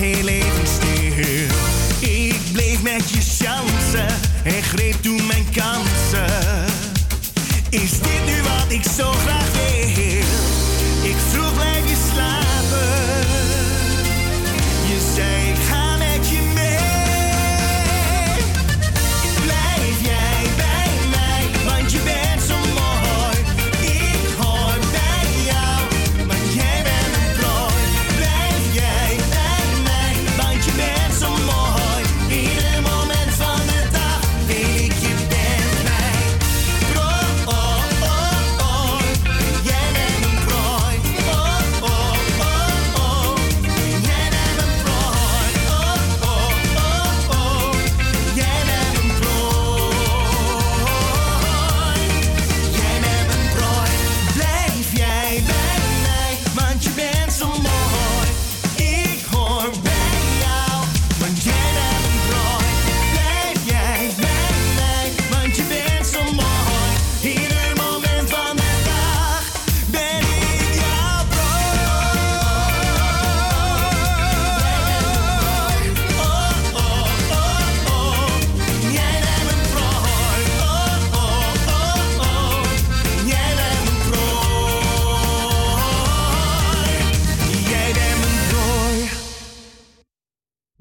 heel 0.00 0.28
even 0.28 0.66
stil. 0.66 1.46
Ik 2.08 2.40
bleef 2.52 2.82
met 2.82 3.10
je 3.10 3.20
chansen 3.20 4.06
en 4.44 4.62
greep 4.62 5.02
toen 5.02 5.26
mijn 5.26 5.46
kansen. 5.52 6.66
Is 7.70 7.90
dit 7.90 8.24
nu 8.26 8.42
wat 8.42 8.72
ik 8.72 8.82
zo 8.96 9.12
graag? 9.12 9.39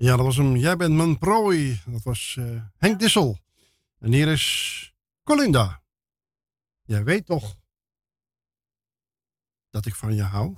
Ja, 0.09 0.15
dat 0.15 0.25
was 0.25 0.37
hem. 0.37 0.55
Jij 0.55 0.77
bent 0.77 0.95
mijn 0.95 1.17
prooi. 1.17 1.81
Dat 1.85 2.03
was 2.03 2.35
eh, 2.39 2.45
Henk 2.77 2.99
Dissel. 2.99 3.39
En 3.99 4.11
hier 4.11 4.27
is 4.27 4.93
Colinda. 5.23 5.81
Jij 6.81 7.03
weet 7.03 7.25
toch 7.25 7.55
dat 9.69 9.85
ik 9.85 9.95
van 9.95 10.15
je 10.15 10.21
hou? 10.21 10.55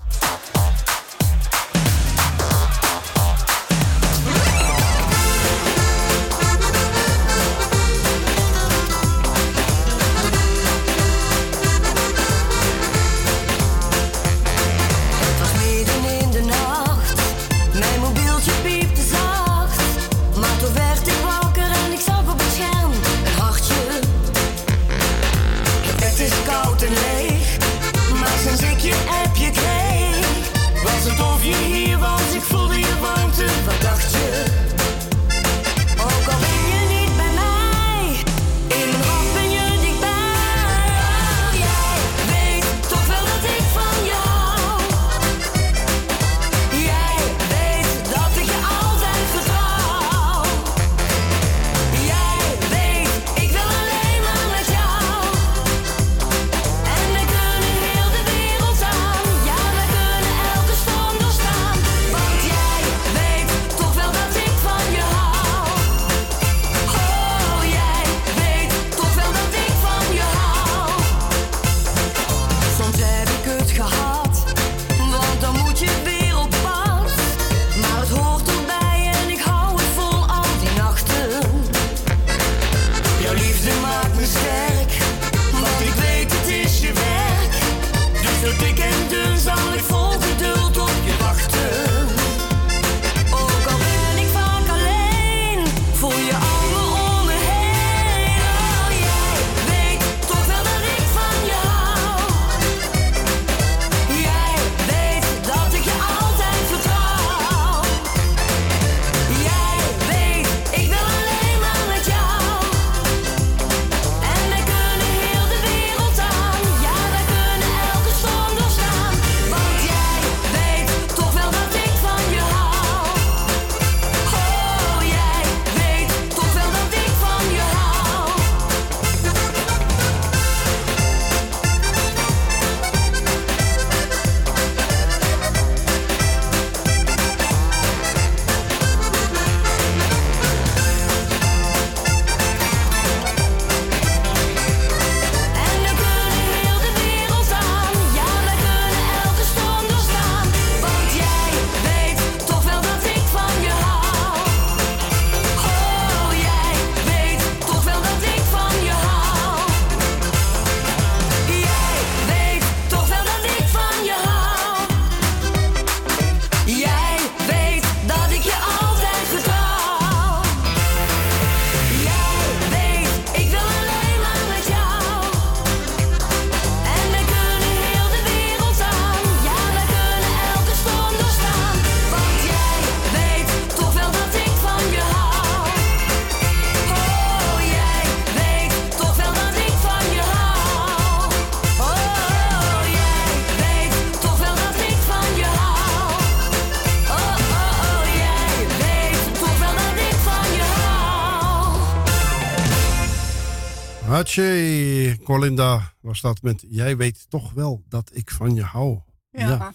Hatsje, 204.22 205.18
Colinda 205.23 205.93
was 206.02 206.22
dat 206.22 206.41
met 206.41 206.65
Jij 206.69 206.98
weet 206.98 207.30
toch 207.30 207.52
wel 207.52 207.84
dat 207.88 208.11
ik 208.14 208.31
van 208.31 208.56
je 208.56 208.64
hou. 208.64 208.99
Ja. 209.31 209.73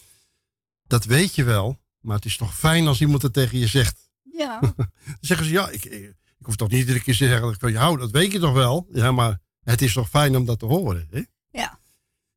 Dat 0.86 1.05
weet 1.05 1.35
je 1.35 1.44
wel, 1.44 1.81
maar 2.01 2.16
het 2.16 2.24
is 2.24 2.36
toch 2.36 2.59
fijn 2.59 2.86
als 2.86 3.01
iemand 3.01 3.23
het 3.23 3.32
tegen 3.32 3.59
je 3.59 3.66
zegt. 3.66 4.10
Ja. 4.23 4.60
Dan 4.77 4.90
zeggen 5.20 5.47
ze, 5.47 5.52
ja, 5.52 5.68
ik, 5.68 5.85
ik, 5.85 6.14
ik 6.39 6.47
hoef 6.47 6.56
toch 6.56 6.68
niet 6.68 6.78
iedere 6.78 7.01
keer 7.02 7.16
te 7.16 7.24
zeggen 7.24 7.40
dat 7.40 7.55
ik 7.55 7.60
van 7.60 7.73
je 7.73 7.78
hou. 7.78 7.98
Dat 7.98 8.10
weet 8.10 8.32
je 8.32 8.39
toch 8.39 8.52
wel? 8.52 8.86
Ja, 8.93 9.12
maar 9.12 9.40
het 9.62 9.82
is 9.82 9.93
toch 9.93 10.09
fijn 10.09 10.36
om 10.36 10.44
dat 10.44 10.59
te 10.59 10.66
horen, 10.66 11.06
hè? 11.10 11.23
Ja. 11.51 11.78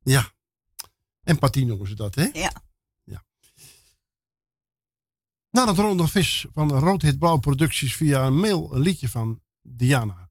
Ja. 0.02 0.32
Empathie 1.22 1.66
noemen 1.66 1.88
ze 1.88 1.94
dat, 1.94 2.14
hè? 2.14 2.28
Ja. 2.32 2.52
Na 5.50 5.64
dat 5.64 5.76
ronde 5.76 6.08
vis 6.08 6.46
van 6.52 6.70
Roodhit 6.70 7.18
Blauw 7.18 7.38
Producties 7.38 7.96
via 7.96 8.26
een 8.26 8.38
mail 8.38 8.74
een 8.74 8.80
liedje 8.80 9.08
van 9.08 9.40
Diana. 9.62 10.29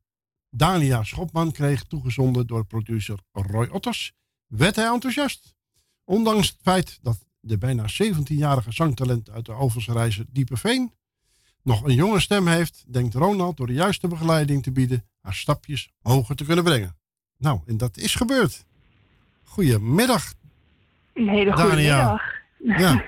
Dania 0.50 1.04
Schopman 1.04 1.52
kreeg 1.52 1.84
toegezonden 1.84 2.48
door 2.48 2.66
producer 2.66 3.20
Roy 3.32 3.68
Otters. 3.72 4.14
Werd 4.48 4.76
hij 4.76 4.86
enthousiast? 4.86 5.56
Ondanks 6.04 6.48
het 6.48 6.58
feit 6.62 7.00
dat 7.02 7.26
de 7.40 7.58
bijna 7.58 7.86
17-jarige 8.04 8.72
zangtalent 8.72 9.30
uit 9.30 9.46
de 9.46 9.52
Alversreizen 9.52 10.26
Diepe 10.30 10.58
Veen 10.58 10.94
nog 11.64 11.84
een 11.84 11.94
jonge 11.94 12.20
stem 12.20 12.48
heeft, 12.48 12.84
denkt 12.88 13.14
Ronald 13.14 13.58
door 13.58 13.68
de 13.68 13.74
juiste 13.74 14.08
begeleiding 14.08 14.64
te 14.64 14.72
bieden 14.72 15.06
haar 15.22 15.34
stapjes 15.34 15.92
hoger 16.02 16.36
te 16.36 16.46
kunnen 16.46 16.64
brengen. 16.64 16.98
Nou, 17.38 17.60
en 17.66 17.78
dat 17.78 17.98
is 17.98 18.16
gebeurd. 18.16 18.66
Goedemiddag. 19.44 20.34
Een 21.14 21.30
hele 21.30 21.52
goede 21.52 21.76
middag. 21.76 22.22
Ja. 22.58 23.04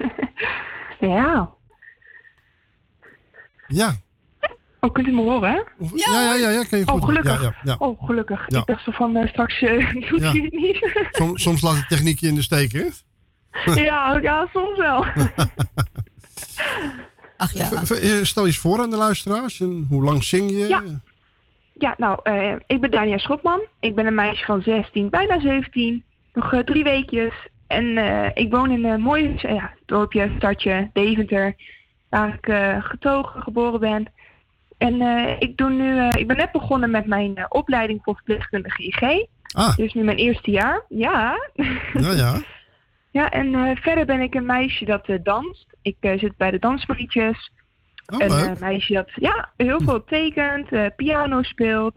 ja. 1.00 1.54
Ja. 3.68 4.02
Oh, 4.84 4.92
kunt 4.92 5.08
u 5.08 5.12
me 5.12 5.22
horen, 5.22 5.50
hè? 5.52 5.56
Ja, 5.96 6.22
ja, 6.22 6.36
ja, 6.36 6.50
ja, 6.50 6.64
kan 6.64 6.80
je 6.80 6.88
goed 6.88 7.02
Oh, 7.02 7.08
gelukkig. 7.08 7.42
Ja, 7.42 7.48
ja, 7.48 7.56
ja. 7.64 7.76
Oh, 7.80 8.04
gelukkig. 8.04 8.46
Ja. 8.48 8.60
Ik 8.60 8.66
dacht 8.66 8.84
zo 8.84 8.92
van, 8.92 9.16
eh, 9.16 9.28
straks 9.28 9.62
eh, 9.62 9.94
doet 10.10 10.22
hij 10.22 10.42
het 10.42 10.52
niet. 10.52 10.92
Soms, 11.12 11.42
soms 11.42 11.62
laat 11.62 11.76
de 11.76 11.86
techniek 11.88 12.20
je 12.20 12.28
in 12.28 12.36
de 12.36 12.42
steek, 12.42 12.72
hè? 12.72 12.86
ja, 13.84 14.18
ja, 14.22 14.48
soms 14.54 14.78
wel. 14.78 15.06
Ach 17.38 17.54
ja. 17.54 17.70
Eh, 17.72 18.24
Stel 18.24 18.44
je 18.44 18.50
eens 18.50 18.58
voor 18.58 18.80
aan 18.80 18.90
de 18.90 18.98
luisteraars. 18.98 19.60
En 19.60 19.86
hoe 19.90 20.04
lang 20.04 20.24
zing 20.24 20.52
je? 20.52 20.68
Ja. 20.68 20.84
Ja, 21.74 21.96
nou, 21.98 22.20
eh, 22.24 22.56
ik 22.68 22.82
ben 22.82 22.92
Dania 22.92 23.18
Schopman. 23.18 23.62
Ik 23.80 23.96
ben 23.96 24.06
een 24.06 24.16
meisje 24.16 24.46
van 24.46 24.62
16, 24.62 25.10
bijna 25.10 25.40
17. 25.40 26.04
Nog 26.34 26.64
drie 26.66 26.84
weekjes. 26.84 27.34
En 27.68 27.98
eh, 27.98 28.30
ik 28.34 28.52
woon 28.52 28.72
in 28.72 28.86
een 28.86 29.02
mooi 29.02 29.34
ja, 29.38 29.72
dorpje, 29.86 30.32
stadje, 30.38 30.90
Deventer. 30.94 31.56
Waar 32.10 32.34
ik 32.34 32.48
eh, 32.48 32.84
getogen, 32.84 33.42
geboren 33.42 33.80
ben. 33.80 34.08
En 34.82 35.02
eh, 35.02 35.36
ik, 35.40 35.58
doe 35.58 35.70
nu, 35.70 35.98
eh, 35.98 36.20
ik 36.20 36.28
ben 36.28 36.38
net 36.38 36.52
begonnen 36.52 36.92
met 36.92 37.06
mijn 37.06 37.36
eh, 37.36 37.46
opleiding 37.50 38.00
voor 38.04 38.16
verpleegkundige 38.16 38.84
IG. 38.84 39.28
Ah. 39.54 39.76
Dus 39.76 39.94
nu 39.94 40.04
mijn 40.04 40.18
eerste 40.18 40.52
jaar. 40.52 40.86
Ja. 40.90 41.38
Ja, 41.94 42.12
ja. 42.12 42.42
Ja, 43.12 43.30
en 43.30 43.56
eh, 43.56 43.76
verder 43.76 44.06
ben 44.06 44.22
ik 44.22 44.34
een 44.34 44.46
meisje 44.46 44.86
dat 44.86 45.08
eh, 45.08 45.18
danst. 45.24 45.66
Ik 45.82 45.98
eh, 46.00 46.20
zit 46.20 46.38
bij 46.38 46.52
de 46.52 46.60
dansmarietjes. 46.60 47.52
Oh, 48.06 48.20
een 48.20 48.30
eh, 48.30 48.60
meisje 48.60 48.94
dat 48.94 49.10
ja, 49.16 49.52
heel 49.58 49.82
veel 49.82 50.04
tekent, 50.04 50.72
eh, 50.72 50.86
piano 50.96 51.44
speelt. 51.44 51.96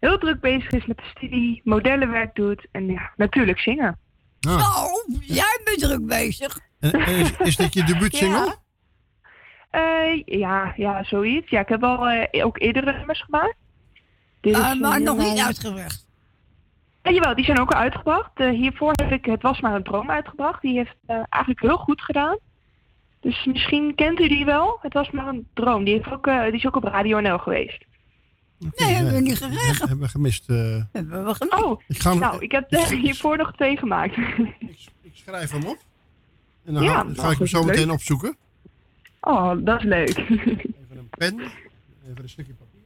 Heel 0.00 0.18
druk 0.18 0.40
bezig 0.40 0.70
is 0.70 0.86
met 0.86 0.96
de 0.96 1.10
studie, 1.16 1.60
modellenwerk 1.64 2.34
doet 2.34 2.66
en 2.72 2.86
ja, 2.86 3.12
natuurlijk 3.16 3.58
zingen. 3.58 3.98
Ah. 4.40 4.84
Oh, 4.84 5.20
jij 5.20 5.60
bent 5.64 5.78
druk 5.78 6.06
bezig. 6.06 6.58
En, 6.80 6.92
en 6.92 7.14
is, 7.14 7.32
is 7.38 7.56
dit 7.56 7.74
je 7.74 7.84
debuutsingle? 7.84 8.46
Ja. 8.46 8.61
Eh, 9.72 10.22
ja, 10.24 10.72
ja, 10.76 11.04
zoiets. 11.04 11.50
Ja, 11.50 11.60
ik 11.60 11.68
heb 11.68 11.82
al 11.84 12.08
eh, 12.08 12.44
ook 12.46 12.58
eerdere 12.60 12.92
nummers 12.92 13.22
gemaakt. 13.22 13.54
Dit 14.40 14.54
Ah, 14.54 14.72
is, 14.74 14.80
maar 14.80 14.98
eh, 14.98 15.04
nog 15.04 15.18
niet 15.18 15.38
uitgebracht. 15.40 16.06
Ja, 17.02 17.10
jawel, 17.10 17.34
die 17.34 17.44
zijn 17.44 17.60
ook 17.60 17.70
al 17.72 17.80
uitgebracht. 17.80 18.30
Eh, 18.34 18.50
hiervoor 18.50 18.92
heb 18.92 19.12
ik 19.12 19.24
Het 19.24 19.42
Was 19.42 19.60
Maar 19.60 19.74
Een 19.74 19.82
Droom 19.82 20.10
uitgebracht. 20.10 20.62
Die 20.62 20.76
heeft 20.76 20.96
eh, 21.06 21.16
eigenlijk 21.16 21.60
heel 21.62 21.76
goed 21.76 22.02
gedaan. 22.02 22.38
Dus 23.20 23.44
misschien 23.44 23.94
kent 23.94 24.20
u 24.20 24.28
die 24.28 24.44
wel. 24.44 24.78
Het 24.82 24.92
Was 24.92 25.10
Maar 25.10 25.26
Een 25.28 25.48
Droom. 25.54 25.84
Die, 25.84 25.94
heeft 25.94 26.12
ook, 26.12 26.26
eh, 26.26 26.42
die 26.42 26.52
is 26.52 26.66
ook 26.66 26.76
op 26.76 26.84
Radio 26.84 27.20
NL 27.20 27.38
geweest. 27.38 27.84
Nee, 28.76 28.94
hebben 28.94 29.12
we 29.14 29.20
niet 29.20 29.36
gekregen. 29.38 29.88
Hebben 29.88 29.98
we 30.06 30.08
gemist. 30.08 30.50
eh. 30.50 30.56
Hebben 30.92 31.24
we 31.24 31.34
gemist. 31.34 31.62
Oh, 31.64 31.80
Ik 31.88 31.98
ga 31.98 32.10
hem- 32.10 32.18
nou, 32.18 32.38
ik 32.40 32.52
heb 32.52 32.72
er 32.72 32.90
hiervoor 33.04 33.36
nog 33.36 33.52
twee 33.52 33.76
gemaakt. 33.76 34.16
Ik 35.02 35.12
schrijf 35.12 35.50
hem 35.50 35.64
op. 35.66 35.78
En 36.64 36.74
dan 36.74 36.82
Ja, 36.82 36.92
ga- 36.94 37.02
nou, 37.02 37.14
ga 37.18 37.30
ik 37.30 37.38
hem 37.38 37.46
zo 37.46 37.62
meteen 37.62 37.84
leuk. 37.84 37.94
opzoeken. 37.94 38.36
Oh, 39.24 39.52
dat 39.64 39.78
is 39.78 39.84
leuk. 39.84 40.18
Even 40.18 40.74
een 40.90 41.08
pen. 41.10 41.40
Even 41.40 42.22
een 42.22 42.28
stukje 42.28 42.52
papier. 42.54 42.80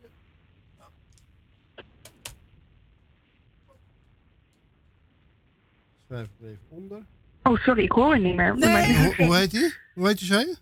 Schrijf 6.06 6.28
het 6.38 6.48
even 6.48 6.60
onder. 6.68 7.02
Oh, 7.42 7.56
sorry, 7.58 7.82
ik 7.82 7.92
hoor 7.92 8.12
het 8.12 8.22
niet 8.22 8.34
meer. 8.36 8.50
Hoe, 8.52 9.14
hoe 9.26 9.36
heet 9.36 9.50
die? 9.50 9.74
Hoe 9.94 10.06
heet 10.06 10.18
die, 10.18 10.26
zei 10.26 10.40
je? 10.46 10.56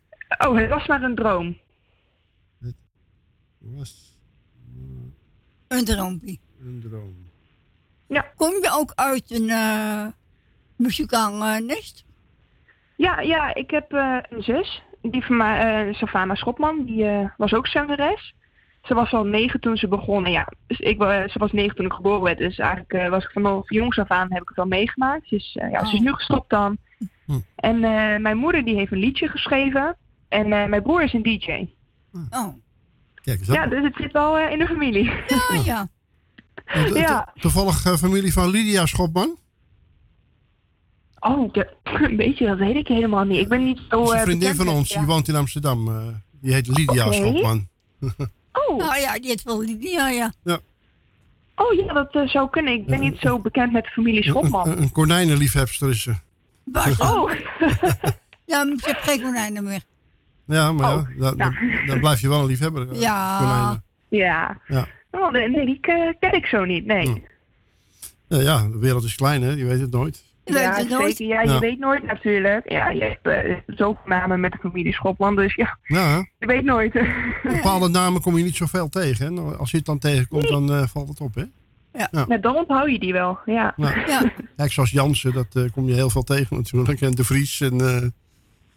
Oh, 0.46 0.56
het 0.56 0.68
was 0.68 0.86
maar 0.86 1.02
een 1.02 1.14
droom. 1.14 1.58
Was 3.58 4.16
Een 5.68 5.84
droompje. 5.84 6.38
een 6.60 6.84
droom. 6.88 7.14
Ja. 8.06 8.32
Kom 8.36 8.50
je 8.50 8.70
ook 8.72 8.92
uit 8.94 9.30
een 9.30 9.48
uh, 9.48 10.06
muzikaal 10.76 11.44
eh, 11.44 11.60
nest? 11.60 12.04
Ja, 12.96 13.20
ja, 13.20 13.54
ik 13.54 13.70
heb 13.70 13.92
eh, 13.92 14.18
een 14.28 14.42
zus. 14.42 14.82
Die 15.10 15.24
van 15.24 15.36
mij, 15.36 15.86
eh 15.88 15.94
Savannah 15.94 16.36
Schopman, 16.36 16.84
die 16.84 17.04
eh, 17.04 17.28
was 17.36 17.52
ook 17.54 17.66
zangeres. 17.66 18.34
Ze 18.82 18.94
was 18.94 19.12
al 19.12 19.24
negen 19.24 19.60
toen 19.60 19.76
ze 19.76 19.88
begon. 19.88 20.24
En 20.24 20.32
ja, 20.32 20.48
dus 20.66 20.78
ik, 20.78 20.98
wa- 20.98 21.28
ze 21.28 21.38
was 21.38 21.52
negen 21.52 21.76
toen 21.76 21.86
ik 21.86 21.92
geboren 21.92 22.22
werd. 22.22 22.38
Dus 22.38 22.58
eigenlijk 22.58 22.92
eh, 22.92 23.08
was 23.08 23.24
ik 23.24 23.30
vanaf 23.30 23.70
jongs 23.70 23.98
af 23.98 24.08
aan 24.08 24.32
heb 24.32 24.42
ik 24.42 24.48
het 24.48 24.58
al 24.58 24.66
meegemaakt. 24.66 25.30
Dus 25.30 25.54
eh, 25.56 25.70
ja, 25.70 25.84
ze 25.84 25.94
is 25.94 26.00
nu 26.00 26.12
gestopt 26.12 26.50
dan. 26.50 26.76
En 27.56 27.84
eh, 27.84 28.16
mijn 28.20 28.36
moeder 28.36 28.64
die 28.64 28.74
heeft 28.76 28.92
een 28.92 28.98
liedje 28.98 29.28
geschreven. 29.28 29.96
En 30.28 30.52
eh, 30.52 30.66
mijn 30.68 30.82
broer 30.82 31.02
is 31.02 31.12
een 31.12 31.22
DJ. 31.22 31.68
Oh. 32.30 32.48
Kijk 33.22 33.38
eens 33.38 33.48
aan. 33.50 33.54
Ja, 33.54 33.66
dus 33.66 33.82
het 33.84 33.94
zit 33.96 34.12
wel 34.12 34.38
in 34.38 34.58
de 34.58 34.66
familie. 34.66 35.04
Ja, 35.04 35.60
ja. 35.64 35.88
To- 36.74 36.84
to- 36.92 36.98
ja. 36.98 37.32
Toevallig 37.34 37.98
familie 37.98 38.32
van 38.32 38.50
Lydia 38.50 38.86
Schopman. 38.86 39.36
Oh, 41.24 41.52
de, 41.52 41.68
weet 42.16 42.38
je, 42.38 42.46
dat 42.46 42.58
weet 42.58 42.76
ik 42.76 42.88
helemaal 42.88 43.24
niet. 43.24 43.40
Ik 43.40 43.48
ben 43.48 43.64
niet 43.64 43.80
zo... 43.90 44.00
Een 44.10 44.16
eh, 44.16 44.22
vriendin 44.22 44.38
bekend 44.38 44.56
van 44.56 44.68
ons, 44.68 44.88
ja. 44.88 44.98
die 44.98 45.08
woont 45.08 45.28
in 45.28 45.34
Amsterdam. 45.34 45.88
eh, 45.88 46.06
die 46.40 46.52
heet 46.52 46.66
Lydia. 46.66 47.12
Schopman. 47.12 47.68
Oh. 48.68 48.78
Nou 48.78 49.00
ja, 49.00 49.18
die 49.18 49.28
heeft 49.28 49.42
wel 49.42 49.60
Lydia, 49.60 50.08
ja. 50.08 50.32
Ja. 50.44 50.58
Oh 51.54 51.72
ja, 51.72 51.92
dat 51.92 52.14
eh, 52.14 52.28
zou 52.28 52.50
kunnen. 52.50 52.72
Ik 52.72 52.86
ben 52.86 53.00
niet 53.00 53.18
zo 53.18 53.38
bekend 53.38 53.72
met 53.72 53.84
de 53.84 53.90
familie 53.90 54.22
Schopman. 54.22 54.68
Een, 54.68 54.82
een 54.82 54.92
konijnenliefhebster 54.92 55.90
is 55.90 56.02
ze. 56.02 56.14
Bas. 56.64 56.98
Oh. 56.98 57.30
ja, 58.52 58.64
maar 58.64 58.74
ik 58.74 58.84
heb 58.84 58.98
geen 59.00 59.22
konijnen 59.22 59.64
meer. 59.64 59.80
Ja, 60.46 60.72
maar 60.72 60.96
Oh, 60.96 61.08
ja, 61.18 61.32
dan 61.86 62.00
blijf 62.00 62.20
je 62.20 62.28
wel 62.28 62.40
een 62.40 62.46
liefhebber. 62.46 62.94
Ja. 62.94 63.38
Konijnen. 63.38 63.82
Ja. 64.08 64.60
Ja. 64.66 64.88
Oh, 65.10 65.30
nee, 65.30 65.66
die 65.66 65.80
ken 66.18 66.32
ik 66.32 66.46
zo 66.46 66.64
niet, 66.64 66.86
nee. 66.86 67.24
Ja, 68.28 68.40
ja, 68.40 68.68
de 68.68 68.78
wereld 68.78 69.04
is 69.04 69.14
klein, 69.14 69.42
hè? 69.42 69.50
Je 69.50 69.64
weet 69.64 69.80
het 69.80 69.90
nooit. 69.90 70.24
Ja, 70.44 70.74
het 70.74 70.88
nooit. 70.88 71.16
zeker. 71.16 71.34
Ja, 71.34 71.42
je 71.42 71.48
Ja. 71.50 71.58
weet 71.58 71.78
nooit 71.78 72.02
natuurlijk. 72.06 72.70
Ja, 72.70 72.90
je 72.90 73.00
hebt 73.22 73.26
eh, 73.46 73.56
zoveel 73.66 74.02
namen 74.06 74.40
met 74.40 74.52
de 74.52 74.58
familie 74.58 74.92
Schopman, 74.92 75.36
dus 75.36 75.54
ja, 75.54 75.78
Ja, 75.82 76.26
je 76.38 76.46
weet 76.46 76.64
nooit. 76.64 76.92
bepaalde 77.42 77.88
namen 77.88 78.20
kom 78.20 78.36
je 78.38 78.44
niet 78.44 78.56
zoveel 78.56 78.88
tegen. 78.88 79.24
Hè? 79.24 79.30
Nou, 79.30 79.56
Als 79.56 79.70
je 79.70 79.76
het 79.76 79.86
dan 79.86 79.98
tegenkomt, 79.98 80.48
dan 80.48 80.72
eh, 80.72 80.82
valt 80.86 81.08
het 81.08 81.20
op, 81.20 81.34
hè? 81.34 81.44
Ja. 81.98 82.08
Ja. 82.10 82.24
Nou, 82.28 82.40
dan 82.40 82.56
onthoud 82.56 82.90
je 82.90 82.98
die 82.98 83.12
wel, 83.12 83.38
ja. 83.46 83.74
Ja. 83.76 84.32
Kijk, 84.56 84.72
zoals 84.72 84.90
Jansen, 84.90 85.32
dat 85.32 85.46
eh, 85.52 85.62
kom 85.72 85.86
je 85.88 85.94
heel 85.94 86.10
veel 86.10 86.22
tegen 86.22 86.56
natuurlijk. 86.56 87.00
En 87.00 87.10
De 87.14 87.24
Vries 87.24 87.60
en, 87.60 87.80
eh, 87.80 88.08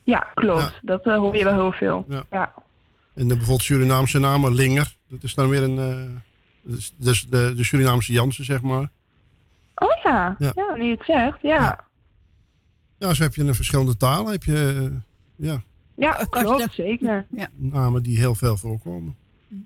Ja, 0.04 0.28
klopt. 0.34 0.62
Ja. 0.62 0.72
Dat 0.82 1.04
hoor 1.04 1.36
je 1.38 1.44
wel 1.44 1.54
heel 1.54 1.72
veel. 1.72 2.06
Ja. 2.10 2.24
Ja. 2.32 2.54
en 3.16 3.28
de 3.28 3.34
bijvoorbeeld 3.36 3.62
Surinaamse 3.64 4.20
namen, 4.20 4.54
Linger. 4.54 4.96
Dat 5.10 5.24
is 5.24 5.34
dan 5.34 5.50
weer 5.50 5.64
een... 5.64 5.78
eh, 5.80 5.96
dus 6.62 6.94
dus 6.98 7.28
de, 7.30 7.54
de 7.56 7.64
Surinaamse 7.64 8.12
Jansen, 8.14 8.46
zeg 8.46 8.62
maar. 8.62 8.90
Oh 9.80 10.02
ja. 10.04 10.36
Ja. 10.40 10.52
ja, 10.56 10.76
nu 10.76 10.84
je 10.84 10.92
het 10.92 11.06
zegt, 11.06 11.42
ja. 11.42 11.86
Ja, 12.98 13.14
zo 13.14 13.24
heb 13.24 13.36
je 13.36 13.44
in 13.44 13.54
verschillende 13.56 13.98
talen 13.98 14.32
heb 14.32 14.44
je 14.44 14.90
eh, 14.92 14.98
ja, 15.48 15.62
Ja, 15.96 16.12
klopt, 16.30 16.74
zeker. 16.74 17.26
Ja. 17.36 17.48
namen 17.56 18.04
die 18.04 18.18
heel 18.18 18.36
veel 18.36 18.58
voorkomen. 18.58 19.16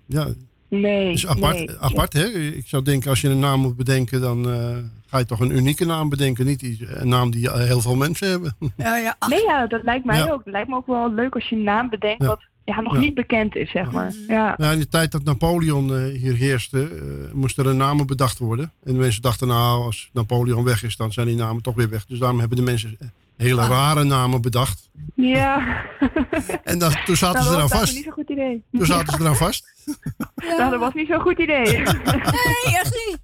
Ja, 0.06 0.28
Nee, 0.68 1.12
is 1.12 1.28
apart, 1.28 1.56
nee. 1.56 1.78
apart 1.80 2.14
hè? 2.14 2.26
Ik 2.30 2.68
zou 2.68 2.84
denken, 2.84 3.10
als 3.10 3.22
je 3.22 3.30
een 3.30 3.40
naam 3.40 3.60
moet 3.60 3.76
bedenken, 3.76 4.22
dan 4.22 4.52
eh, 4.52 4.78
ga 5.06 5.18
je 5.18 5.26
toch 5.26 5.40
een 5.40 5.52
unieke 5.56 5.86
naam 5.86 6.10
bedenken. 6.10 6.46
Niet 6.46 6.60
die, 6.60 6.88
een 7.00 7.08
naam 7.08 7.32
die 7.32 7.52
heel 7.52 7.82
veel 7.82 7.96
mensen 7.96 8.30
hebben. 8.30 8.56
Ja, 8.78 8.98
ja. 8.98 9.16
Nee, 9.28 9.42
ja, 9.42 9.68
dat 9.68 9.84
lijkt 9.84 10.06
mij 10.06 10.18
Ja. 10.18 10.24
ook. 10.32 10.44
Dat 10.44 10.54
lijkt 10.54 10.68
me 10.70 10.76
ook 10.76 10.86
wel 10.86 11.14
leuk 11.14 11.34
als 11.36 11.50
je 11.50 11.56
een 11.56 11.64
naam 11.64 11.90
bedenkt 11.90 12.22
Ja. 12.22 12.28
wat 12.28 12.42
ja, 12.66 12.82
nog 12.82 12.94
Ja. 12.94 13.00
niet 13.00 13.14
bekend 13.14 13.56
is, 13.56 13.72
zeg 13.72 13.92
maar. 13.92 14.14
Ja. 14.28 14.54
Ja, 14.58 14.72
in 14.72 14.80
de 14.80 14.88
tijd 14.88 15.12
dat 15.12 15.24
Napoleon 15.24 15.96
eh, 15.96 16.04
hier 16.20 16.36
heerste, 16.36 16.84
eh, 16.84 17.34
moesten 17.34 17.66
er 17.66 17.76
namen 17.76 18.08
bedacht 18.08 18.38
worden. 18.38 18.72
En 18.84 18.94
de 18.94 19.00
mensen 19.00 19.22
dachten, 19.22 19.48
nou, 19.48 19.84
als 19.84 20.10
Napoleon 20.14 20.64
weg 20.64 20.84
is, 20.84 20.96
dan 20.96 21.12
zijn 21.12 21.28
die 21.28 21.36
namen 21.36 21.62
toch 21.62 21.76
weer 21.76 21.90
weg. 21.90 22.06
Dus 22.06 22.20
daarom 22.20 22.40
hebben 22.40 22.58
de 22.58 22.64
mensen 22.64 22.96
eh, 23.00 23.08
hele 23.38 23.68
rare 23.68 24.04
namen 24.04 24.42
bedacht. 24.42 24.90
Ja. 25.16 25.60
En 26.64 26.80
dan, 26.80 26.92
toen 27.06 27.16
zaten 27.16 27.34
Nou, 27.40 27.46
ze 27.46 27.50
eraan 27.56 27.60
dat 27.62 27.70
was 27.72 27.80
vast. 27.80 27.94
niet 27.96 28.04
zo'n 28.04 28.14
goed 28.14 28.30
idee. 28.30 28.64
Toen 28.72 28.86
zaten 28.86 29.14
ze 29.14 29.20
eraan 29.22 29.36
vast. 29.36 29.66
Nou, 30.58 30.72
dat 30.72 30.80
was 30.80 30.94
niet 30.94 31.08
zo'n 31.08 31.20
goed 31.22 31.40
idee. 31.40 31.64
Nee, 31.78 32.76
echt 32.80 32.94
niet. 33.08 33.18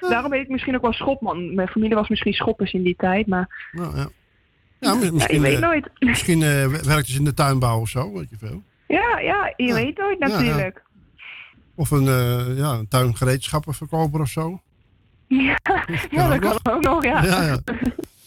Daarom 0.00 0.30
weet 0.30 0.42
ik 0.42 0.48
misschien 0.48 0.74
ook 0.76 0.82
wel 0.82 0.92
schopman. 0.92 1.54
Mijn 1.54 1.68
familie 1.68 1.94
was 1.94 2.08
misschien 2.08 2.32
schoppers 2.32 2.72
in 2.72 2.82
die 2.82 2.94
tijd, 2.96 3.26
maar 3.26 3.68
Nou, 3.72 3.96
ja. 3.96 4.08
Ja, 4.84 4.94
mis- 4.94 5.10
misschien, 5.10 5.34
je 5.36 5.40
weet 5.42 5.54
eh, 5.54 5.60
nooit. 5.60 5.90
misschien 6.10 6.42
eh, 6.42 6.66
werkt 6.66 7.06
ze 7.08 7.18
in 7.18 7.24
de 7.24 7.34
tuinbouw 7.34 7.80
of 7.80 7.88
zo, 7.88 8.12
weet 8.12 8.30
je 8.30 8.36
veel. 8.38 8.62
ja, 8.88 9.18
ja, 9.18 9.52
je 9.56 9.74
weet 9.74 9.98
nooit 9.98 10.18
natuurlijk. 10.18 10.82
Of 11.74 11.90
een, 11.90 12.06
eh 12.08 12.56
ja, 12.58 12.72
een 12.72 12.88
tuingereedschappenverkoper 12.88 14.20
of 14.20 14.28
zo. 14.28 14.58
Ja, 15.28 15.58
ja, 16.10 16.38
dat 16.38 16.62
kan 16.62 16.74
ook 16.74 16.82
nog, 16.82 17.04
ja. 17.04 17.24
Ja, 17.24 17.42
ja. 17.42 17.58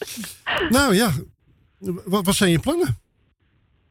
nou 0.76 0.94
ja, 0.94 1.10
wat, 2.04 2.24
wat 2.26 2.34
zijn 2.34 2.50
je 2.50 2.58
plannen? 2.58 2.98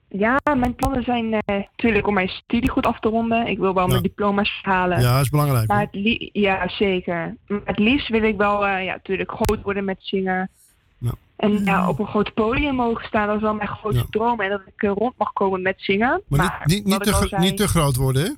Ja, 0.10 0.40
mijn 0.44 0.76
plannen 0.76 1.04
zijn 1.04 1.42
natuurlijk 1.46 2.08
om 2.08 2.14
mijn 2.14 2.28
studie 2.28 2.70
goed 2.70 2.86
af 2.86 3.00
te 3.00 3.10
ronden. 3.10 3.48
Ik 3.48 3.58
wil 3.58 3.74
wel 3.74 3.88
mijn 3.88 4.02
diploma's 4.02 4.60
halen. 4.62 5.02
Ja, 5.02 5.14
dat 5.14 5.22
is 5.24 5.30
belangrijk. 5.30 5.68
Maar 5.68 5.88
het 5.92 6.30
ja, 6.34 6.68
zeker. 6.70 7.36
Maar 7.48 7.62
het 7.64 7.80
liefst 7.80 8.08
wil 8.08 8.24
ik 8.24 8.38
wel 8.38 8.68
ja, 8.68 8.94
natuurlijk 8.94 9.32
groot 9.32 9.64
worden 9.64 9.86
met 9.86 9.98
zingen. 10.00 10.50
En 11.38 11.64
ja, 11.66 11.90
op 11.90 12.00
een 12.00 12.08
groot 12.08 12.34
podium 12.34 12.76
mogen 12.76 13.06
staan, 13.06 13.28
dat 13.28 13.36
is 13.36 13.42
wel 13.42 13.54
mijn 13.54 13.68
grootste 13.68 14.06
droom. 14.10 14.42
En 14.42 14.50
dat 14.50 14.62
ik 14.66 14.84
eh, 14.84 14.92
rond 14.96 15.14
mag 15.18 15.34
komen 15.34 15.62
met 15.62 15.76
zingen. 15.78 16.22
Maar, 16.28 16.62
niet, 16.64 16.86
niet, 16.86 17.04
te, 17.04 17.28
zei- 17.30 17.42
niet 17.42 17.58
te 17.58 17.68
groot 17.68 17.96
worden, 17.96 18.24
hè? 18.24 18.30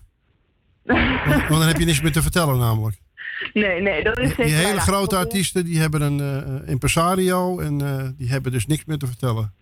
Want, 1.30 1.40
want 1.48 1.60
dan 1.60 1.68
heb 1.68 1.78
je 1.78 1.86
niks 1.86 2.02
meer 2.02 2.12
te 2.12 2.22
vertellen 2.22 2.58
namelijk. 2.60 2.98
Nee, 3.54 3.82
nee, 3.82 4.04
dat 4.04 4.18
is 4.20 4.28
zeker 4.30 4.46
die 4.46 4.54
hele 4.54 4.74
Ja, 4.74 4.80
grote 4.80 5.16
artiesten 5.18 5.66
die 5.66 5.80
hebben 5.80 6.02
een 6.02 6.20
eh, 6.20 6.70
impresario 6.72 7.60
en 7.60 7.82
eh, 7.82 8.08
die 8.18 8.30
hebben 8.30 8.52
dus 8.52 8.66
niks 8.68 8.86
meer 8.86 8.98
te 8.98 9.08
vertellen. 9.08 9.54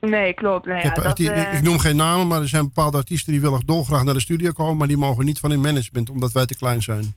Nee, 0.00 0.34
klopt. 0.34 0.66
Nee, 0.66 0.76
Ik, 0.76 0.82
ja, 0.82 0.88
heb 0.92 1.02
dat, 1.02 1.18
ik, 1.18 1.52
ik 1.52 1.62
noem 1.62 1.78
geen 1.78 1.96
namen, 1.96 2.26
maar 2.26 2.40
er 2.40 2.48
zijn 2.48 2.64
bepaalde 2.64 2.96
artiesten 2.96 3.32
die 3.32 3.40
willen 3.40 3.62
dolgraag 3.66 4.04
naar 4.04 4.14
de 4.14 4.20
studio 4.20 4.50
komen, 4.52 4.76
maar 4.76 4.88
die 4.88 4.96
mogen 4.96 5.24
niet 5.24 5.38
van 5.38 5.52
in 5.52 5.60
management, 5.60 6.10
omdat 6.10 6.32
wij 6.32 6.46
te 6.46 6.56
klein 6.56 6.82
zijn. 6.82 7.14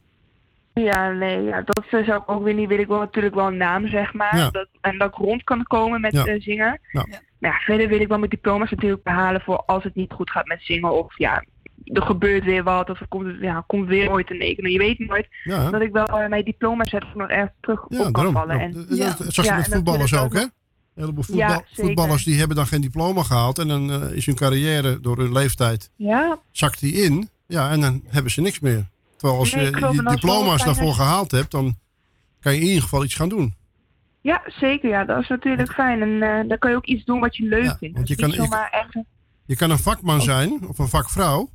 Ja, 0.84 1.12
nee, 1.12 1.44
ja, 1.44 1.62
dat 1.62 1.84
eh, 1.90 2.06
zou 2.06 2.22
ik 2.22 2.30
ook 2.30 2.44
weer 2.44 2.54
niet 2.54 2.68
willen. 2.68 2.84
Ik 2.84 2.90
wil 2.90 3.00
natuurlijk 3.00 3.36
wel 3.36 3.48
een 3.48 3.58
naam, 3.58 3.88
zeg 3.88 4.14
maar. 4.14 4.38
Ja. 4.38 4.50
Dat, 4.50 4.68
en 4.82 4.98
dat 4.98 5.08
ik 5.08 5.16
rond 5.16 5.44
kan 5.44 5.64
komen 5.64 6.02
met 6.02 6.12
Ja. 6.14 6.26
eh, 6.26 6.42
zingen. 6.42 6.80
Ja. 6.92 7.06
Maar 7.40 7.52
ja, 7.52 7.58
verder 7.60 7.88
wil 7.88 8.00
ik 8.00 8.08
wel 8.08 8.18
mijn 8.18 8.30
diploma's 8.30 8.70
natuurlijk 8.72 9.04
behalen 9.04 9.42
voor 9.42 9.64
als 9.66 9.84
het 9.84 9.96
niet 9.96 10.12
goed 10.14 10.32
gaat 10.32 10.46
met 10.48 10.62
zingen. 10.62 10.92
Of 11.06 11.18
ja, 11.18 11.44
er 11.84 12.02
gebeurt 12.02 12.44
weer 12.44 12.64
wat. 12.64 12.90
Of 12.90 13.00
er 13.00 13.08
komt, 13.08 13.36
ja, 13.42 13.64
komt 13.68 13.88
weer 13.88 14.12
ooit 14.12 14.32
een 14.32 14.40
ekenen. 14.42 14.72
Je 14.72 14.78
weet 14.78 15.00
nooit 15.00 15.28
Ja. 15.44 15.70
dat 15.72 15.82
ik 15.82 15.92
wel 15.92 16.06
eh, 16.06 16.28
mijn 16.30 16.44
diploma's 16.44 16.92
heb 16.92 17.04
nog 17.16 17.28
ergens 17.30 17.52
terug 17.62 17.86
Ja, 17.90 17.98
op 17.98 18.04
kan 18.04 18.14
daarom. 18.14 18.34
vallen. 18.34 18.58
Ja, 18.58 18.64
En, 18.64 18.72
dat- 18.72 19.18
dat 19.18 19.34
zag 19.34 19.46
je 19.46 19.52
Ja, 19.52 19.58
met 19.58 19.68
voetballers 19.74 20.16
ook, 20.16 20.34
hè? 20.34 20.42
Een 20.42 20.50
heleboel 20.96 21.24
Ja, 21.34 21.48
voetbal- 21.50 21.86
voetballers 21.86 22.24
die 22.24 22.38
hebben 22.38 22.56
dan 22.56 22.66
geen 22.68 22.82
diploma 22.82 23.24
gehaald 23.24 23.60
en 23.60 23.68
dan 23.68 23.92
eh, 23.92 24.12
is 24.16 24.26
hun 24.26 24.36
carrière 24.36 25.00
door 25.00 25.18
hun 25.18 25.32
leeftijd 25.32 25.92
Ja, 25.96 26.40
zakt 26.52 26.80
die 26.80 26.94
in. 26.94 27.30
Ja, 27.48 27.70
en 27.72 27.82
dan 27.82 28.02
hebben 28.08 28.32
ze 28.32 28.42
niks 28.42 28.60
meer. 28.60 28.86
Terwijl 29.18 29.40
als 29.40 29.54
Nee, 29.54 29.66
je 29.66 29.72
klopt, 29.72 30.10
diploma's 30.10 30.64
daarvoor 30.64 30.94
gehaald 30.94 31.32
hebt, 31.32 31.52
dan 31.52 31.76
kan 32.40 32.54
je 32.54 32.60
in 32.60 32.66
ieder 32.68 32.82
geval 32.82 33.04
iets 33.04 33.16
gaan 33.16 33.30
doen. 33.30 33.56
ja, 34.22 34.42
zeker. 34.48 34.90
Ja, 34.90 35.06
dat 35.06 35.22
is 35.22 35.28
natuurlijk 35.28 35.72
fijn. 35.74 36.02
En 36.02 36.22
eh, 36.22 36.48
dan 36.50 36.58
kan 36.58 36.70
je 36.72 36.76
ook 36.76 36.86
iets 36.86 37.06
doen 37.06 37.20
wat 37.20 37.36
je 37.36 37.44
leuk 37.44 37.76
vindt. 37.80 37.96
want 37.96 38.08
je 38.08 38.16
kan- 38.16 38.34
echt... 38.72 38.98
Je 39.46 39.56
kan 39.56 39.70
een 39.72 39.78
vakman 39.80 40.22
zijn 40.22 40.68
of 40.68 40.80
een 40.80 40.88
vakvrouw, 40.88 41.50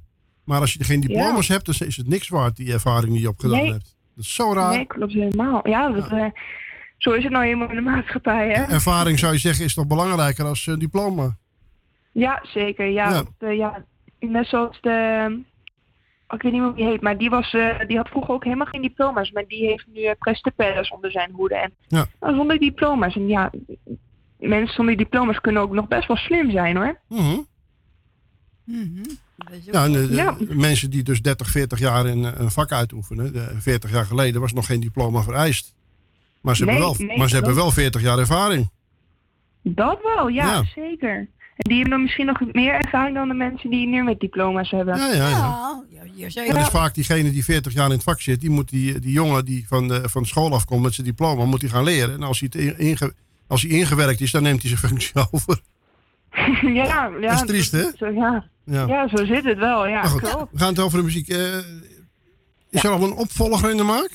maar 0.45 0.61
als 0.61 0.73
je 0.73 0.85
geen 0.85 1.01
diploma's 1.01 1.47
Ja. 1.47 1.53
hebt, 1.55 1.67
dan 1.79 1.89
is 1.89 1.97
het 1.97 2.09
niks 2.09 2.29
waard, 2.29 2.57
die 2.57 2.73
ervaring 2.73 3.13
die 3.13 3.21
je 3.21 3.29
opgedaan 3.29 3.59
Nee. 3.59 3.71
hebt. 3.73 3.97
Dat 4.15 4.25
is 4.25 4.35
zo 4.35 4.53
raar. 4.53 4.77
Nee, 4.77 4.87
klopt 4.87 5.13
helemaal. 5.13 5.69
Ja, 5.69 5.89
dat, 5.91 6.11
eh, 6.11 6.25
zo 6.99 7.11
is 7.11 7.23
het 7.23 7.33
nou 7.33 7.45
helemaal 7.45 7.69
in 7.69 7.75
de 7.75 7.81
maatschappij, 7.81 8.49
hè? 8.49 8.63
Ervaring 8.63 9.19
zou 9.19 9.33
je 9.33 9.39
zeggen 9.39 9.65
is 9.65 9.75
toch 9.75 9.87
belangrijker 9.87 10.45
als 10.45 10.67
eh, 10.67 10.77
diploma? 10.77 11.37
Ja, 12.13 12.43
zeker. 12.53 12.87
Ja, 12.87 13.09
Ja. 13.11 13.13
want, 13.39 13.57
ja. 13.59 13.85
net 14.21 14.47
zoals 14.47 14.79
de... 14.81 15.41
oh, 16.33 16.39
Ik 16.39 16.43
weet 16.43 16.53
niet 16.53 16.61
meer 16.61 16.71
hoe 16.71 16.75
die 16.79 16.87
heet, 16.87 17.01
maar 17.01 17.19
die, 17.19 17.31
was, 17.31 17.53
eh, 17.55 17.79
die 17.87 17.97
had 17.97 18.09
vroeger 18.09 18.35
ook 18.35 18.45
helemaal 18.45 18.67
geen 18.67 18.83
diploma's. 18.83 19.31
Maar 19.31 19.45
die 19.47 19.67
heeft 19.67 19.87
nu 19.93 20.01
uh, 20.01 20.11
Prestapellers 20.19 20.91
onder 20.91 21.11
zijn 21.11 21.31
hoede. 21.33 21.55
En 21.57 21.73
Ja. 21.89 22.07
nou, 22.21 22.35
zonder 22.37 22.59
diploma's. 22.59 23.15
En 23.15 23.29
ja, 23.29 23.51
mensen 24.39 24.75
zonder 24.75 24.97
diploma's 24.97 25.41
kunnen 25.41 25.63
ook 25.63 25.73
nog 25.73 25.89
best 25.89 26.07
wel 26.09 26.17
slim 26.17 26.51
zijn, 26.51 26.77
hoor. 26.77 27.01
Mhm. 27.09 27.37
Ja, 29.71 29.85
en, 29.85 29.95
eh, 29.95 30.15
Ja. 30.15 30.37
Mensen 30.49 30.91
die 30.91 31.03
dus 31.03 31.23
30, 31.23 31.49
40 31.49 31.79
jaar 31.79 32.07
in 32.07 32.25
een 32.25 32.51
vak 32.51 32.73
uitoefenen. 32.73 33.35
eh, 33.35 33.57
40 33.59 33.91
jaar 33.93 34.05
geleden 34.05 34.41
was 34.41 34.53
nog 34.53 34.67
geen 34.67 34.81
diploma 34.81 35.23
vereist. 35.23 35.75
Maar 36.41 36.57
ze, 36.57 36.65
hebben, 36.65 36.83
wel, 36.83 36.95
nee, 36.99 37.19
maar 37.19 37.29
ze 37.29 37.35
hebben 37.35 37.55
wel 37.55 37.71
40 37.71 38.03
jaar 38.03 38.19
ervaring. 38.19 38.71
Dat 39.63 39.99
wel, 40.03 40.29
ja, 40.29 40.45
Ja. 40.53 40.65
zeker. 40.75 41.29
En 41.63 41.69
die 41.71 41.75
hebben 41.79 41.91
dan 41.91 42.03
misschien 42.03 42.27
nog 42.27 42.41
meer 42.53 42.73
ervaring 42.75 43.15
dan 43.17 43.29
de 43.29 43.35
mensen 43.35 43.71
die 43.71 43.87
nu 43.87 44.03
met 44.03 44.21
diploma's 44.21 44.71
hebben. 44.71 44.97
Ja, 44.97 45.13
ja, 45.13 45.29
ja. 45.29 45.83
ja, 46.29 46.53
Dat 46.53 46.57
is 46.63 46.69
vaak 46.69 46.95
diegene 46.95 47.31
die 47.31 47.45
40 47.45 47.73
jaar 47.73 47.87
in 47.87 47.93
het 47.93 48.03
vak 48.03 48.21
zit. 48.21 48.41
Die 48.41 48.51
moet 48.51 48.69
die, 48.69 48.99
die 48.99 49.13
jongen 49.13 49.45
die 49.45 49.65
van, 49.69 49.89
de, 49.89 50.09
van 50.09 50.27
school 50.27 50.53
afkomt 50.53 50.83
met 50.83 50.95
zijn 50.95 51.07
diploma, 51.07 51.45
moet 51.45 51.61
hij 51.61 51.71
gaan 51.71 51.85
leren. 51.85 52.15
En 52.15 52.23
als 52.23 52.41
hij, 52.41 52.49
het 52.53 52.63
in- 52.63 52.79
inge- 52.79 53.13
als 53.47 53.63
hij 53.63 53.71
ingewerkt 53.71 54.21
is, 54.21 54.31
dan 54.31 54.43
neemt 54.43 54.61
hij 54.63 54.71
zijn 54.77 54.81
functie 54.93 55.13
over. 55.31 55.61
ja, 56.81 57.11
ja, 57.21 57.21
Dat 57.21 57.33
is 57.33 57.41
triest, 57.47 57.73
hè? 57.73 57.85
Zo, 57.97 58.07
ja. 58.07 58.45
Ja. 58.65 58.87
Ja. 58.87 59.09
zo 59.09 59.25
zit 59.25 59.45
het 59.45 59.59
wel, 59.59 59.87
ja, 59.87 60.03
goed, 60.03 60.21
we 60.21 60.59
gaan 60.59 60.69
het 60.69 60.79
over 60.81 60.99
de 60.99 61.05
muziek. 61.05 61.29
Eh, 61.29 61.57
is 62.71 62.85
er 62.85 62.91
al 62.91 63.03
een 63.03 63.13
opvolger 63.13 63.71
in 63.71 63.77
de 63.77 63.83
maak? 63.83 64.11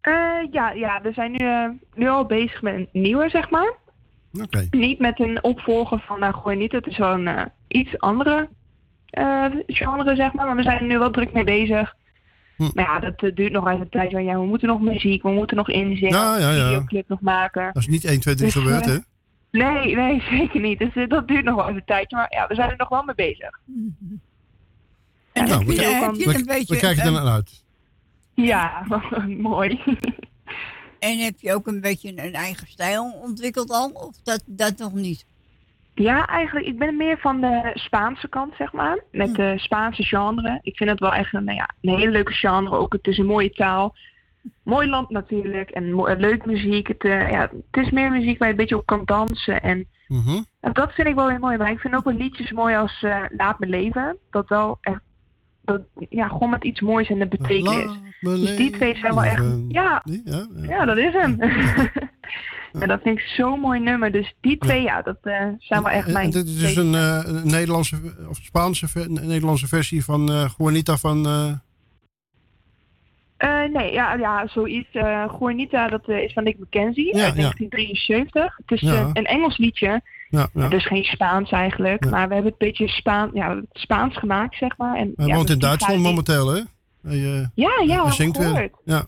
Eh, 0.00 0.12
ja, 0.50 0.70
ja, 0.70 1.00
we 1.02 1.12
zijn 1.12 1.30
nu, 1.30 1.38
eh, 1.38 1.68
nu 1.94 2.08
al 2.08 2.24
bezig 2.26 2.62
met 2.62 2.74
een 2.74 2.88
nieuwe, 2.92 3.28
zeg 3.28 3.50
maar. 3.50 3.74
Oké. 4.32 4.66
Niet 4.70 4.98
met 4.98 5.20
een 5.20 5.44
opvolger 5.44 6.00
van 6.06 6.22
uh, 6.24 6.34
Gooi 6.34 6.56
Niet. 6.56 6.72
Het 6.72 6.86
is 6.86 6.98
wel 6.98 7.12
een 7.12 7.28
eh, 7.28 7.44
iets 7.68 7.98
andere 7.98 8.48
eh, 9.10 9.44
genre, 9.66 10.16
zeg 10.16 10.32
maar. 10.32 10.46
Maar 10.46 10.56
we 10.56 10.62
zijn 10.62 10.78
er 10.78 10.86
nu 10.86 10.98
wel 10.98 11.10
druk 11.10 11.32
mee 11.32 11.44
bezig. 11.44 11.96
Hm. 12.56 12.70
Maar 12.74 12.84
ja, 12.84 12.98
dat 12.98 13.22
eh, 13.22 13.34
duurt 13.34 13.52
nog 13.52 13.68
even 13.68 13.80
een 13.80 13.88
tijd. 13.88 14.12
Want 14.12 14.24
ja, 14.24 14.38
we 14.38 14.46
moeten 14.46 14.68
nog 14.68 14.80
muziek, 14.80 15.22
we 15.22 15.30
moeten 15.30 15.56
nog 15.56 15.68
inzingen, 15.68 16.18
Ja, 16.18 16.38
ja, 16.38 16.50
ja. 16.50 16.66
videoclip 16.66 17.08
nog 17.08 17.20
maken. 17.20 17.70
Dat 17.72 17.82
is 17.82 17.88
niet 17.88 18.04
1, 18.04 18.20
2, 18.20 18.34
3 18.34 18.46
Dus, 18.46 18.62
gebeurd, 18.62 18.84
hè? 18.84 18.96
Nee, 19.50 19.94
nee, 19.96 20.22
zeker 20.38 20.60
niet. 20.60 20.78
Dus 20.78 21.08
dat 21.08 21.28
duurt 21.28 21.44
nog 21.44 21.54
wel 21.54 21.64
even 21.64 21.76
een 21.76 21.84
tijdje. 21.84 22.16
Maar 22.16 22.26
ja, 22.30 22.46
we 22.46 22.54
zijn 22.54 22.70
er 22.70 22.76
nog 22.76 22.88
wel 22.88 23.02
mee 23.02 23.14
bezig. 23.14 23.58
En 25.32 25.48
Nou, 25.48 25.66
we, 25.66 25.74
je, 25.74 26.34
een 26.34 26.44
beetje... 26.44 26.74
we 26.74 26.80
kijken 26.80 27.04
er 27.04 27.12
naar 27.12 27.26
uit. 27.26 27.62
Ja, 28.34 28.86
mooi. 29.38 29.80
En 31.00 31.18
heb 31.18 31.34
je 31.40 31.54
ook 31.54 31.66
een 31.66 31.80
beetje 31.80 32.08
een 32.08 32.34
eigen 32.34 32.66
stijl 32.66 33.04
ontwikkeld 33.22 33.70
al? 33.70 33.90
Of 33.90 34.16
dat, 34.22 34.42
dat 34.46 34.78
nog 34.78 34.92
niet? 34.92 35.24
Ja, 35.94 36.26
eigenlijk, 36.26 36.66
ik 36.66 36.78
ben 36.78 36.96
meer 36.96 37.18
van 37.18 37.40
de 37.40 37.70
Spaanse 37.74 38.28
kant, 38.28 38.54
zeg 38.58 38.72
maar. 38.72 39.04
Met 39.12 39.34
de 39.34 39.54
Spaanse 39.56 40.02
genre. 40.04 40.58
Ik 40.62 40.76
vind 40.76 40.90
het 40.90 41.00
wel 41.00 41.12
echt 41.12 41.34
een, 41.34 41.44
nou 41.44 41.56
ja, 41.56 41.68
een 41.80 41.96
hele 41.98 42.10
leuke 42.10 42.32
genre. 42.32 42.76
Ook 42.76 42.92
het 42.92 43.06
is 43.06 43.18
een 43.18 43.26
mooie 43.26 43.50
taal. 43.50 43.94
Mooi 44.62 44.88
land 44.88 45.10
natuurlijk. 45.10 45.70
En 45.70 45.92
mo- 45.92 46.14
leuk 46.14 46.46
muziek. 46.46 46.88
Het, 46.88 47.04
eh, 47.04 47.30
ja, 47.30 47.40
het 47.70 47.84
is 47.84 47.90
meer 47.90 48.10
muziek 48.10 48.38
waar 48.38 48.48
je 48.48 48.54
een 48.54 48.60
beetje 48.60 48.76
op 48.76 48.86
kan 48.86 49.02
dansen. 49.04 49.62
En, 49.62 49.86
Mhm. 50.08 50.42
en 50.60 50.72
dat 50.72 50.92
vind 50.92 51.08
ik 51.08 51.14
wel 51.14 51.28
heel 51.28 51.38
mooi. 51.38 51.56
Maar 51.56 51.70
ik 51.70 51.78
vind 51.80 51.94
ook 51.94 52.04
wel 52.04 52.14
liedjes 52.14 52.50
mooi 52.52 52.76
als 52.76 53.02
eh, 53.02 53.24
Laat 53.36 53.58
me 53.58 53.66
leven. 53.66 54.16
Dat 54.30 54.48
wel 54.48 54.78
echt, 54.80 55.00
dat, 55.72 56.06
ja, 56.08 56.28
gewoon 56.28 56.50
met 56.50 56.64
iets 56.64 56.80
moois 56.80 57.08
en 57.08 57.18
de 57.18 57.26
betekenis. 57.26 57.98
Dus 58.20 58.56
die 58.56 58.70
twee 58.70 58.96
zijn 58.96 59.14
wel 59.14 59.24
echt, 59.24 59.44
ja, 59.68 60.02
ja, 60.24 60.46
ja, 60.62 60.84
dat 60.84 60.96
is 60.96 61.12
hem. 61.12 61.40
en 62.72 62.88
dat 62.92 63.00
vind 63.02 63.18
ik 63.18 63.24
zo'n 63.24 63.60
mooi 63.60 63.80
nummer. 63.80 64.12
Dus 64.12 64.34
die 64.40 64.58
twee, 64.58 64.82
ja, 64.82 65.02
dat 65.02 65.18
eh, 65.22 65.46
zijn 65.58 65.82
wel 65.82 65.92
echt 65.92 66.06
En 66.06 66.12
mijn 66.12 66.30
dit 66.30 66.46
is 66.46 66.58
dus 66.58 66.76
een, 66.76 66.94
eh, 66.94 67.20
een 67.24 67.46
Nederlandse 67.46 67.96
of 68.28 68.36
Spaanse 68.42 68.86
Nederlandse 69.08 69.68
versie 69.68 70.04
van 70.04 70.30
eh 70.30 70.50
Juanita 70.58 70.96
van. 70.96 71.26
Eh, 73.40 73.72
nee, 73.72 73.92
ja, 73.92 74.14
ja 74.14 74.46
zoiets. 74.48 74.88
Juanita, 74.92 75.88
dat 75.88 76.08
eh, 76.08 76.22
is 76.22 76.32
van 76.32 76.44
Nick 76.44 76.58
McKenzie 76.58 77.16
Ja, 77.16 77.24
uit 77.24 77.34
ja. 77.36 77.40
1973. 77.40 78.56
Het 78.66 78.70
is 78.70 78.80
Ja. 78.80 79.10
een 79.12 79.24
Engels 79.24 79.56
liedje. 79.58 80.00
ja, 80.28 80.48
ja. 80.54 80.68
Dus 80.68 80.86
geen 80.86 81.04
Spaans 81.04 81.50
eigenlijk. 81.50 82.10
Maar 82.10 82.28
we 82.28 82.34
hebben 82.34 82.50
het 82.50 82.58
beetje 82.58 82.88
Spaan, 82.88 83.30
ja, 83.34 83.56
het 83.56 83.64
Spaans 83.72 84.16
gemaakt, 84.16 84.56
zeg 84.56 84.76
maar. 84.76 84.96
En, 84.96 85.12
Hij 85.16 85.26
ja, 85.26 85.34
woont 85.34 85.50
in 85.50 85.58
Duitsland 85.58 86.02
momenteel, 86.02 86.48
hè? 86.48 86.60
Ja, 87.54 87.82
ja, 87.86 88.02
hij 88.04 88.12
zingt 88.12 88.38
weer. 88.38 88.70
Ja. 88.84 89.06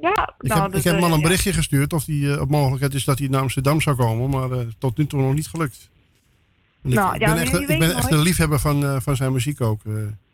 Ja, 0.00 0.34
Ik 0.40 0.48
nou, 0.48 0.62
heb, 0.62 0.70
dat, 0.70 0.78
ik 0.78 0.84
heb 0.84 0.94
hem 0.94 1.04
al 1.04 1.12
een 1.12 1.22
berichtje 1.22 1.52
gestuurd 1.52 1.92
of 1.92 2.04
die 2.04 2.40
op 2.40 2.50
mogelijkheid 2.50 2.94
is 2.94 3.04
dat 3.04 3.18
hij 3.18 3.28
naar 3.28 3.40
Amsterdam 3.40 3.80
zou 3.80 3.96
komen, 3.96 4.30
maar 4.30 4.48
tot 4.78 4.96
nu 4.96 5.06
toe 5.06 5.20
nog 5.20 5.34
niet 5.34 5.46
gelukt. 5.48 5.90
En 6.82 6.90
Nou, 6.90 7.14
ik 7.14 7.20
ben, 7.20 7.36
echt, 7.36 7.60
ik 7.60 7.78
ben 7.78 7.94
echt 7.96 8.10
een 8.10 8.22
liefhebber 8.22 8.58
van, 8.60 9.02
van 9.02 9.16
zijn 9.16 9.32
muziek 9.32 9.60
ook. 9.60 9.80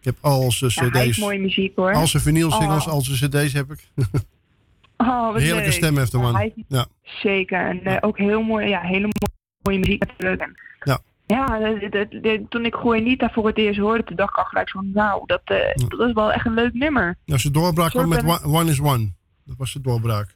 Ik 0.01 0.05
heb 0.05 0.17
al 0.21 0.51
zijn 0.53 0.71
Ja, 0.75 0.89
cd's, 0.89 0.99
heeft 0.99 1.19
mooie 1.19 1.39
muziek 1.39 1.77
hoor. 1.77 1.93
al 1.95 2.07
zijn 2.07 2.23
vinylsingles, 2.23 2.87
Oh. 2.87 2.93
al 2.93 3.01
zijn 3.01 3.31
cd's 3.31 3.53
heb 3.53 3.71
ik. 3.73 3.89
Oh, 4.97 5.33
wat 5.33 5.41
Heerlijke 5.41 5.69
leuk. 5.69 5.73
stem 5.73 5.97
heeft 5.99 6.13
de 6.13 6.19
man. 6.19 6.33
Ja, 6.33 6.51
Ja. 6.69 6.87
Zeker. 7.03 7.67
En 7.69 7.83
eh, 7.85 7.97
ook 8.01 8.19
heel 8.19 8.43
mooi, 8.43 8.69
ja, 8.69 8.81
hele 8.81 9.09
mooie, 9.63 9.79
muziek 9.79 10.07
natuurlijk. 10.07 10.51
Ja. 10.85 10.99
Ja, 11.27 11.59
toen 12.49 12.65
ik 12.65 12.75
Juanita 12.83 13.31
voor 13.33 13.47
het 13.47 13.59
eerst 13.59 13.79
hoorde, 13.79 14.05
toen 14.05 14.17
dacht 14.17 14.31
ik 14.31 14.37
al 14.37 14.45
gelijk 14.45 14.71
van, 14.71 14.91
nou, 14.95 15.23
dat, 15.27 15.41
eh, 15.45 15.57
dat 15.89 16.09
is 16.09 16.13
wel 16.13 16.33
echt 16.33 16.47
een 16.47 16.55
leuk 16.55 16.73
nummer. 16.75 17.17
Ja, 17.25 17.39
zijn 17.39 17.53
doorbraak 17.53 17.91
kwam 17.91 18.09
met 18.09 18.23
one, 18.25 18.45
one 18.45 18.71
is 18.71 18.81
One. 18.81 19.13
Dat 19.45 19.57
was 19.59 19.73
de 19.73 19.81
doorbraak. 19.81 20.35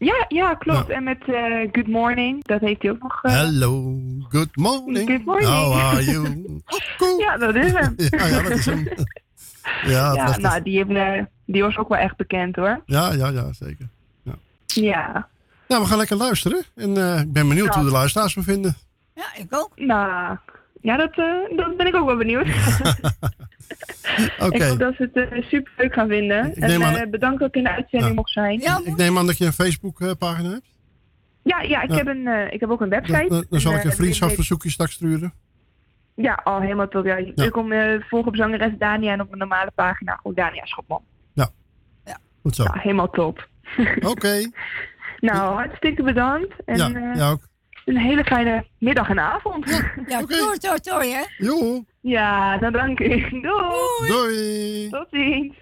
Ja, 0.00 0.24
ja, 0.28 0.54
klopt. 0.54 0.88
En 0.90 1.02
met 1.04 1.18
eh, 1.26 1.68
Good 1.72 1.86
Morning, 1.86 2.44
dat 2.44 2.60
heeft 2.60 2.82
hij 2.82 2.90
ook 2.90 3.02
nog. 3.02 3.18
eh, 3.22 3.32
Hello, 3.32 3.98
good 4.28 4.56
morning. 4.56 5.10
Good 5.10 5.24
morning. 5.24 5.50
How 5.50 5.72
are 5.76 6.04
you? 6.04 6.62
ja, 7.24 7.36
dat 7.36 7.54
is 7.54 7.72
hem. 7.72 7.94
ja, 7.96 8.26
ja, 8.26 8.42
dat 8.42 8.50
is 8.52 8.66
hem. 8.66 8.88
Ja, 9.86 10.36
nou, 10.38 10.62
die 10.62 10.78
hebben, 10.78 10.96
eh, 11.16 11.24
Die 11.44 11.62
was 11.62 11.76
ook 11.76 11.88
wel 11.88 11.98
echt 11.98 12.16
bekend 12.16 12.56
hoor. 12.56 12.82
Ja, 12.86 13.12
ja, 13.12 13.28
ja, 13.28 13.52
zeker. 13.52 13.88
Ja. 14.22 14.32
Ja. 14.66 15.28
Nou, 15.68 15.82
we 15.82 15.88
gaan 15.88 15.98
lekker 15.98 16.16
luisteren. 16.16 16.62
En 16.74 16.96
eh, 16.96 17.20
ik 17.20 17.32
ben 17.32 17.48
benieuwd 17.48 17.66
Ja. 17.74 17.80
hoe 17.80 17.84
de 17.88 17.90
luisteraars 17.94 18.34
me 18.34 18.42
vinden. 18.42 18.76
Ja, 19.14 19.24
ik 19.36 19.46
ook. 19.50 19.70
Nou, 19.76 20.36
ja, 20.80 20.96
dat, 20.96 21.18
eh, 21.18 21.56
dat 21.56 21.76
ben 21.76 21.86
ik 21.86 21.94
ook 21.94 22.06
wel 22.06 22.16
benieuwd. 22.16 22.46
Oké. 24.40 24.54
Ik 24.54 24.62
hoop 24.62 24.78
dat 24.78 24.94
ze 24.94 25.10
het 25.12 25.44
super 25.44 25.72
leuk 25.76 25.92
gaan 25.94 26.08
vinden. 26.08 26.54
En 26.54 26.82
aan- 26.84 26.96
eh, 26.96 27.10
bedankt 27.10 27.38
dat 27.40 27.48
ik 27.48 27.54
in 27.54 27.62
de 27.62 27.70
uitzending 27.70 28.10
Ja. 28.10 28.16
mocht 28.16 28.30
zijn. 28.32 28.60
Ja, 28.60 28.80
Ik 28.84 28.96
neem 28.96 29.18
aan 29.18 29.26
dat 29.26 29.38
je 29.38 29.44
een 29.44 29.52
Facebook-pagina 29.52 30.48
hebt. 30.50 30.66
ja, 31.42 31.60
ja, 31.62 31.82
ik, 31.82 31.90
Ja. 31.90 31.96
Heb 31.96 32.06
een, 32.06 32.26
eh, 32.26 32.52
ik 32.52 32.60
heb 32.60 32.70
ook 32.70 32.80
een 32.80 32.88
website. 32.88 33.18
Dan, 33.18 33.28
dan- 33.28 33.46
dan 33.50 33.60
zal 33.60 33.72
En, 33.72 33.78
ik 33.78 33.84
een 33.84 33.90
eh, 33.90 33.96
vriendschapsverzoekje 33.96 34.70
straks 34.70 34.92
sturen. 34.92 35.32
Ja, 36.14 36.40
al 36.44 36.60
helemaal 36.60 36.88
top. 36.88 37.04
Ja. 37.04 37.16
Je 37.16 37.32
Ja. 37.34 37.48
komt 37.48 37.72
eh 37.72 38.00
volgen 38.08 38.28
op 38.28 38.36
zangeres 38.36 38.72
Dania 38.78 39.12
en 39.12 39.20
op 39.20 39.32
een 39.32 39.38
normale 39.38 39.70
pagina 39.74 40.12
gewoon 40.12 40.34
Dania 40.34 40.64
Schopman. 40.66 41.02
Goed 42.42 42.54
zo. 42.56 42.62
Ja, 42.62 42.72
helemaal 42.74 43.10
top. 43.10 43.48
Oké. 44.00 44.34
Nou, 45.20 45.54
hartstikke 45.54 46.02
bedankt. 46.02 46.54
En 46.64 46.76
Ja, 46.76 46.90
eh, 46.92 47.16
ja 47.16 47.30
ook. 47.30 47.40
Een 47.94 48.02
hele 48.02 48.24
fijne 48.24 48.64
middag 48.78 49.08
en 49.08 49.20
avond. 49.20 49.68
Ja, 50.06 50.18
toer, 50.18 50.58
toer, 50.58 50.80
toer, 50.80 51.02
hè? 51.02 51.22
Jo. 51.38 51.84
Ja, 52.00 52.58
dan 52.58 52.72
dank 52.72 53.00
u. 53.00 53.28
Doei. 53.30 54.08
Doei. 54.08 54.88
Tot 54.90 55.06
ziens. 55.10 55.54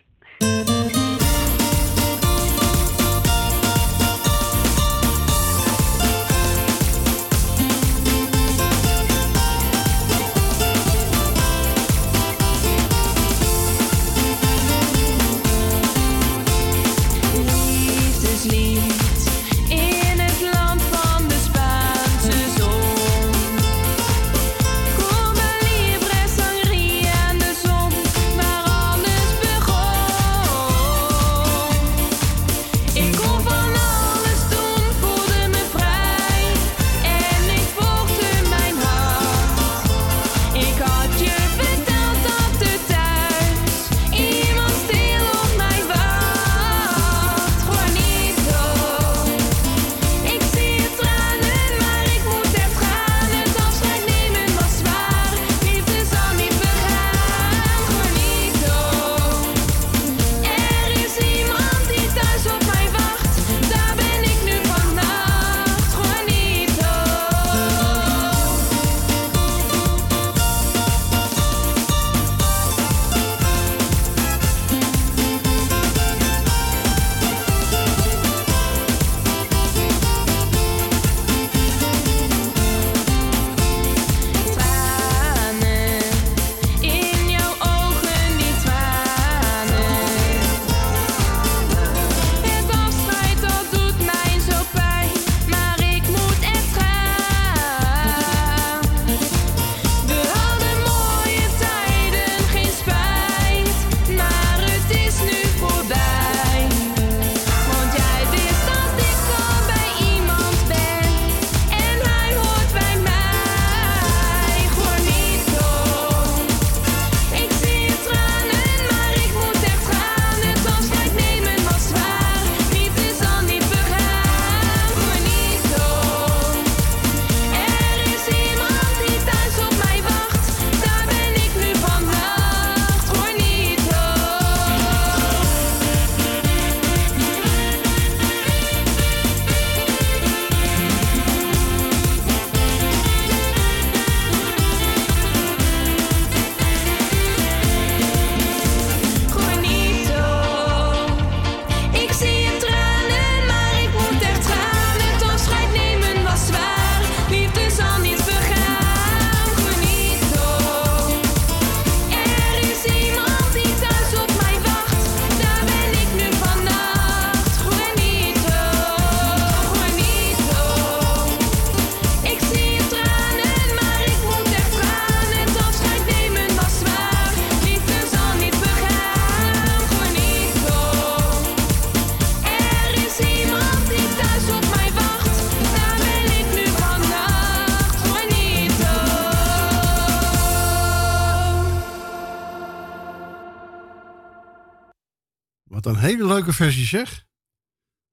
Wat 195.78 195.94
een 195.94 196.00
hele 196.00 196.26
leuke 196.26 196.52
versie 196.52 196.86
zeg. 196.86 197.26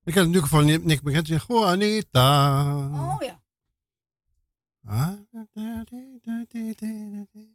Ik 0.03 0.13
heb 0.13 0.25
natuurlijk 0.25 0.47
van 0.47 0.65
Nick 0.65 1.01
McKenzie. 1.01 1.39
Juanita. 1.47 2.65
Oh 2.87 3.21
ja. 3.21 3.39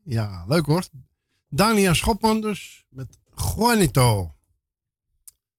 Ja, 0.05 0.45
leuk 0.49 0.67
hoor. 0.67 0.85
Dania 1.49 1.95
Schopman 1.95 2.41
dus 2.41 2.85
met 2.89 3.19
Juanito. 3.35 4.35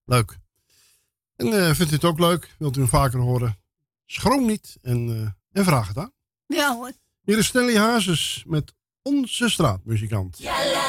Leuk. 0.05 0.37
En 1.35 1.47
eh, 1.47 1.73
vindt 1.73 1.91
u 1.91 1.95
het 1.95 2.05
ook 2.05 2.19
leuk? 2.19 2.55
Wilt 2.57 2.77
u 2.77 2.79
hem 2.79 2.89
vaker 2.89 3.19
horen? 3.19 3.57
Schroom 4.05 4.45
niet 4.45 4.77
en, 4.81 5.09
eh, 5.09 5.59
en 5.59 5.65
vraag 5.65 5.87
het 5.87 5.97
aan. 5.97 6.13
Ja 6.45 6.75
hoor. 6.75 6.91
Hier 7.21 7.37
is 7.37 7.45
Stanley 7.45 7.77
Hazes 7.77 8.43
met 8.47 8.73
Onze 9.01 9.49
Straatmuzikant. 9.49 10.41
Door 10.41 10.80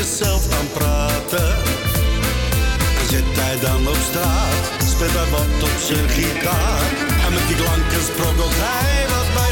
Zelf 0.00 0.58
aan 0.58 0.68
praten. 0.72 1.56
Zit 3.08 3.24
hij 3.32 3.58
dan 3.60 3.88
op 3.88 3.96
straat, 4.10 4.64
speelt 4.90 5.12
hij 5.12 5.30
wat 5.30 5.62
op 5.62 5.78
zijn 5.88 6.08
gitaar. 6.08 6.82
En 7.26 7.32
met 7.32 7.46
die 7.46 7.56
klanken 7.56 8.02
sprokkelt 8.02 8.54
hij 8.54 9.06
wat 9.08 9.28
bij 9.34 9.51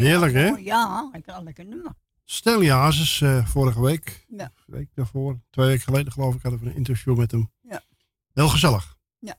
Heerlijk, 0.00 0.32
hè? 0.32 0.46
Ja, 0.46 1.10
ik 1.12 1.26
had 1.26 1.42
lekker 1.42 1.64
nummer. 1.64 1.94
Stel 2.24 2.60
je 2.60 2.70
uh, 2.70 3.38
eh, 3.38 3.46
vorige 3.46 3.80
week. 3.80 4.26
Ja. 4.28 4.52
Week 4.66 4.94
daarvoor. 4.94 5.40
Twee 5.50 5.66
weken 5.66 5.82
geleden, 5.82 6.12
geloof 6.12 6.34
ik, 6.34 6.42
hadden 6.42 6.60
we 6.60 6.66
een 6.66 6.76
interview 6.76 7.16
met 7.16 7.30
hem. 7.30 7.50
Ja. 7.60 7.82
Heel 8.32 8.48
gezellig. 8.48 8.96
Ja. 9.18 9.36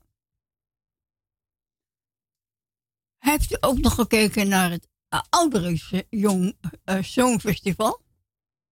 Heeft 3.17 3.51
u 3.51 3.57
ook 3.59 3.77
nog 3.77 3.93
gekeken 3.93 4.47
naar 4.47 4.71
het 4.71 4.89
uh, 5.09 6.01
Jong 6.09 6.57
uh, 6.85 7.01
Songfestival? 7.01 8.01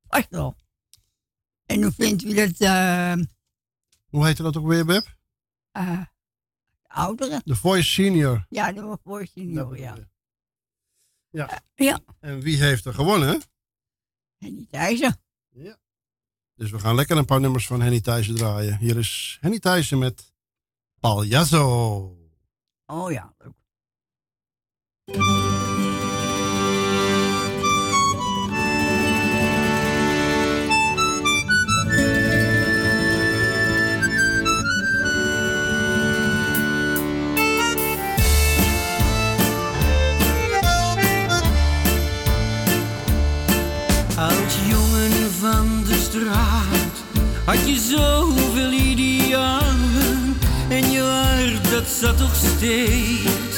Vast 0.07 0.29
wel. 0.29 0.55
En 1.65 1.83
hoe 1.83 1.91
vindt 1.91 2.23
u 2.23 2.33
dat... 2.33 2.61
Uh, 2.61 3.25
hoe 4.09 4.25
heette 4.25 4.43
dat 4.43 4.57
ook 4.57 4.67
weer, 4.67 4.85
Beb? 4.85 5.15
ouderen. 6.87 7.41
De 7.45 7.55
Voice 7.55 7.89
Senior. 7.89 8.45
Ja, 8.49 8.71
de 8.71 8.97
Voice 9.03 9.31
Senior, 9.31 9.77
ja. 9.77 9.95
Ja. 11.33 11.49
Eh, 11.49 11.87
ja. 11.87 11.99
En 12.19 12.41
wie 12.41 12.57
heeft 12.63 12.85
er 12.85 12.93
gewonnen? 12.93 13.41
Henny 14.37 14.67
Thijssen. 14.69 15.21
Ja. 15.49 15.77
Dus 16.55 16.71
we 16.71 16.79
gaan 16.79 16.95
lekker 16.95 17.17
een 17.17 17.25
paar 17.25 17.39
nummers 17.39 17.67
van 17.67 17.81
Henny 17.81 18.01
Thijssen 18.01 18.35
draaien. 18.35 18.77
Hier 18.77 18.97
is 18.97 19.37
Henny 19.41 19.59
Thijssen 19.59 19.97
met 19.97 20.33
Paljazzo. 20.99 22.17
Oh 22.85 23.11
ja, 23.11 23.33
leuk. 23.37 23.53
had 47.45 47.67
je 47.67 47.75
zoveel 47.75 48.71
idealen 48.71 50.37
en 50.69 50.91
je 50.91 51.01
hart 51.01 51.71
dat 51.71 51.87
zat 51.99 52.17
toch 52.17 52.35
steeds. 52.35 53.52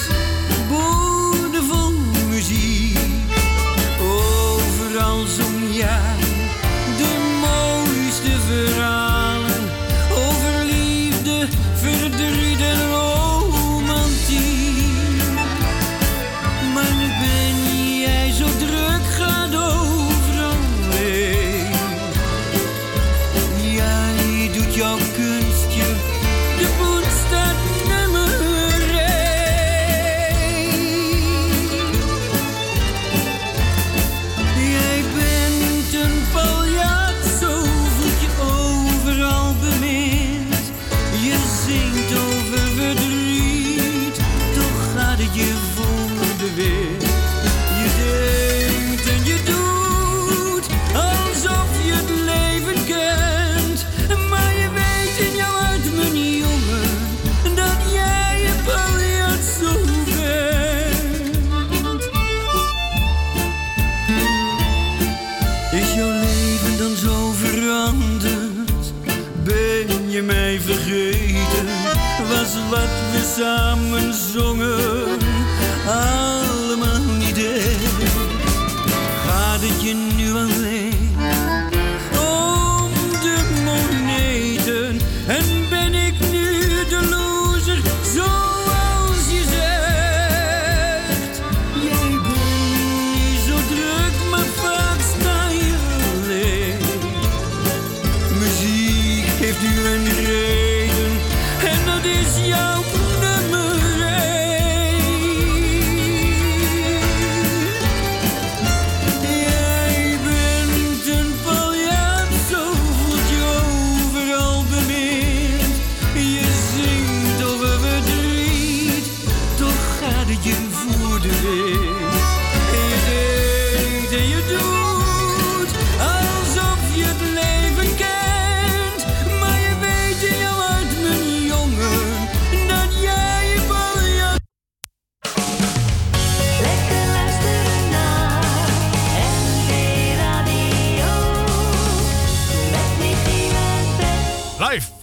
samen 73.36 74.14
zongen. 74.14 74.75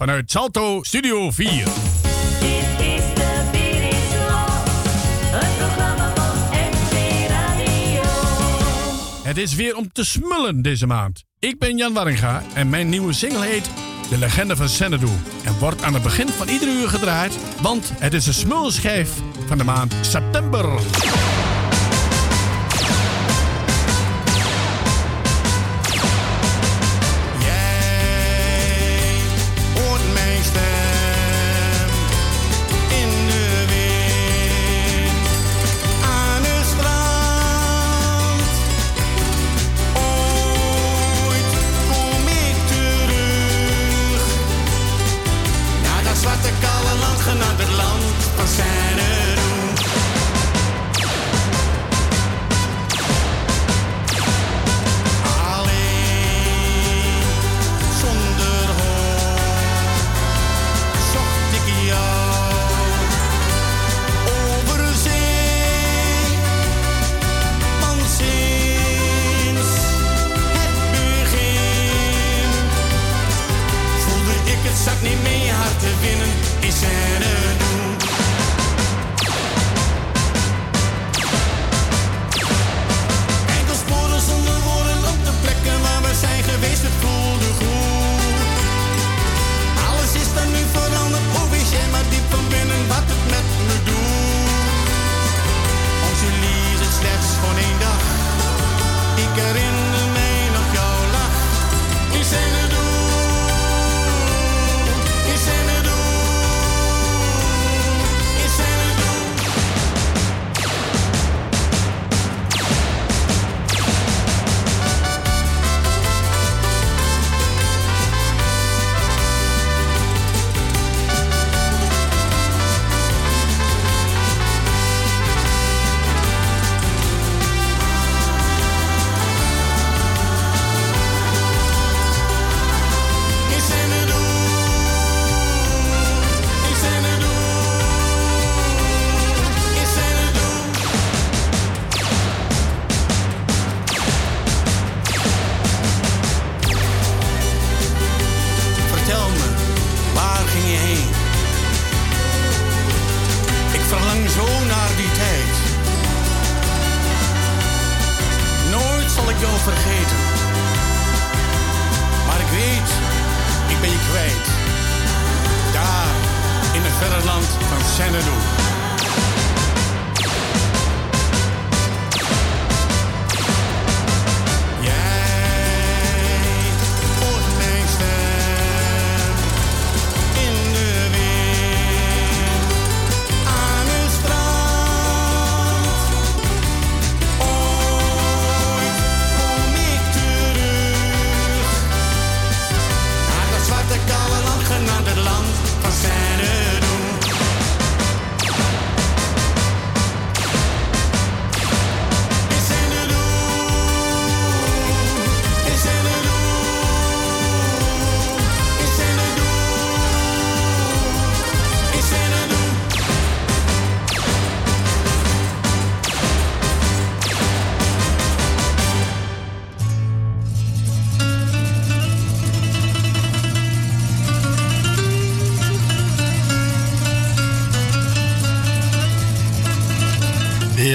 Vanuit 0.05 0.31
Salto 0.31 0.83
Studio 0.83 1.31
4. 1.31 1.65
Dit 1.65 1.69
is 2.79 3.03
de 3.13 3.49
Beat 3.51 3.93
is 3.93 4.13
Los, 4.29 5.41
een 5.41 5.55
programma 5.57 6.13
van 6.15 6.35
MC 6.49 7.27
Radio. 7.29 8.01
Het 9.23 9.37
is 9.37 9.55
weer 9.55 9.75
om 9.75 9.91
te 9.91 10.05
smullen 10.05 10.61
deze 10.61 10.87
maand. 10.87 11.23
Ik 11.39 11.59
ben 11.59 11.77
Jan 11.77 11.93
Warringa 11.93 12.43
en 12.53 12.69
mijn 12.69 12.89
nieuwe 12.89 13.13
single 13.13 13.45
heet 13.45 13.69
De 14.09 14.17
Legende 14.17 14.55
van 14.55 14.65
Xanadu. 14.65 15.09
En 15.43 15.59
wordt 15.59 15.83
aan 15.83 15.93
het 15.93 16.03
begin 16.03 16.27
van 16.27 16.47
ieder 16.47 16.67
uur 16.67 16.89
gedraaid, 16.89 17.37
want 17.61 17.91
het 17.95 18.13
is 18.13 18.23
de 18.23 18.33
smulschijf 18.33 19.11
van 19.47 19.57
de 19.57 19.63
maand 19.63 19.95
september. 20.01 20.79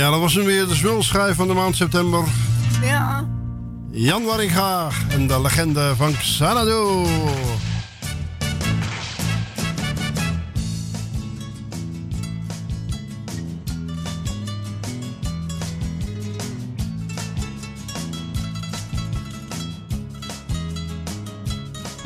Ja, 0.08 0.14
dat 0.14 0.22
was 0.22 0.34
hem 0.34 0.44
weer 0.44 0.66
de 0.66 0.74
smulschijf 0.74 1.36
van 1.36 1.48
de 1.48 1.54
maand 1.54 1.76
september. 1.76 2.24
Ja. 2.82 3.28
Jan 3.90 4.24
Waringa 4.24 4.88
en 5.08 5.26
de 5.26 5.40
legende 5.40 5.96
van 5.96 6.16
Xanadu. 6.16 7.06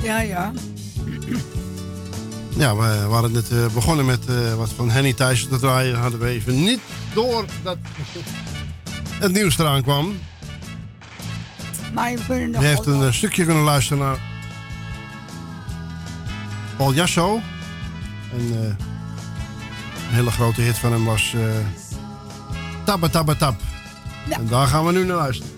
Ja, 0.02 0.20
ja. 0.20 0.52
Ja, 2.56 2.76
we 2.76 3.06
waren 3.08 3.32
net 3.32 3.50
eh, 3.50 3.66
begonnen 3.74 4.04
met 4.04 4.26
eh, 4.26 4.54
wat 4.54 4.70
van 4.76 4.90
Henny 4.90 5.12
Thijssen 5.12 5.48
te 5.48 5.58
draaien. 5.58 5.98
Hadden 5.98 6.20
we 6.20 6.26
even 6.26 6.62
niet 6.64 6.80
door 7.14 7.44
dat 7.62 7.76
het 9.22 9.32
nieuws 9.32 9.58
eraan 9.58 9.82
kwam. 9.82 10.18
Je 12.60 12.66
heeft 12.66 12.86
een 12.86 13.02
eh, 13.02 13.12
stukje 13.12 13.44
kunnen 13.44 13.62
luisteren 13.62 13.98
naar 13.98 14.18
Paul 16.76 16.94
Jasso. 16.94 17.40
En 18.32 18.38
eh, 18.38 18.66
een 20.08 20.14
hele 20.14 20.30
grote 20.30 20.60
hit 20.60 20.78
van 20.78 20.92
hem 20.92 21.04
was 21.04 21.34
eh 21.34 21.40
Tabba 22.84 23.08
Tabba 23.08 23.34
Tab. 23.34 23.60
En 24.28 24.46
daar 24.46 24.66
gaan 24.66 24.86
we 24.86 24.92
nu 24.92 25.04
naar 25.04 25.16
luisteren. 25.16 25.52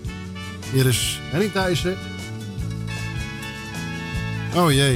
Hier 0.71 0.85
is 0.85 1.19
Henny 1.31 1.49
Thijssen. 1.49 1.97
Oh 4.53 4.71
jee. 4.71 4.93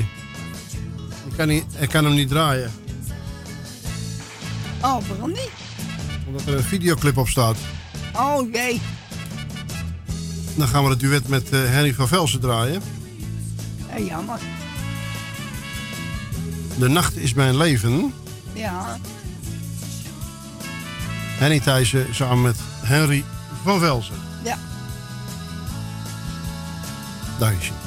Ik 1.30 1.36
kan, 1.38 1.48
niet, 1.48 1.66
ik 1.80 1.90
kan 1.90 2.06
hem 2.06 2.14
niet 2.14 2.30
draaien. 2.30 2.72
Oh, 4.82 4.98
waarom 5.08 5.30
niet? 5.30 5.52
Omdat 6.28 6.46
er 6.46 6.54
een 6.54 6.64
videoclip 6.64 7.18
op 7.18 7.28
staat. 7.28 7.58
Oh 8.20 8.52
jee. 8.52 8.82
Dan 10.56 10.68
gaan 10.68 10.84
we 10.84 10.90
het 10.90 11.00
duet 11.00 11.28
met 11.28 11.50
eh, 11.50 11.60
Henny 11.60 11.94
van 11.94 12.08
Velsen 12.08 12.40
draaien. 12.40 12.82
Ja, 13.90 14.00
jammer. 14.00 14.40
De 16.78 16.90
nacht 16.90 17.16
is 17.16 17.34
mijn 17.34 17.58
leven. 17.58 18.14
Ja. 18.54 18.98
Henny 21.38 21.60
Thijssen 21.60 22.16
samen 22.16 22.42
met 22.42 22.58
Henry 22.82 23.24
van 23.64 23.80
Velzen. 23.80 24.16
Ja. 24.44 24.58
Daar 27.40 27.54
is 27.60 27.68
hij. 27.68 27.78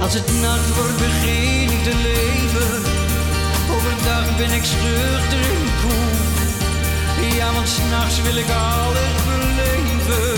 Als 0.00 0.14
het 0.14 0.40
nacht 0.40 0.74
wordt 0.76 0.98
begin 0.98 1.73
te 1.84 1.94
leven. 2.10 2.72
Overdag 3.74 4.36
ben 4.36 4.52
ik 4.58 4.64
schuchter 4.64 5.42
en 5.52 5.64
koel. 5.80 6.12
Ja, 7.36 7.52
want 7.52 7.68
s'nachts 7.68 8.22
wil 8.26 8.36
ik 8.44 8.50
alles 8.50 9.16
beleven. 9.28 10.32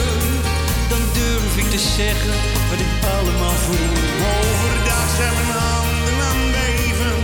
Dan 0.93 1.03
durf 1.19 1.57
ik 1.63 1.69
te 1.71 1.83
zeggen 1.99 2.37
wat 2.71 2.81
ik 2.87 2.93
allemaal 3.17 3.57
voel. 3.67 3.93
Overdag 4.37 5.09
zijn 5.19 5.35
mijn 5.41 5.59
handen 5.69 6.19
aan 6.29 6.39
het 6.43 6.53
beven. 6.57 7.17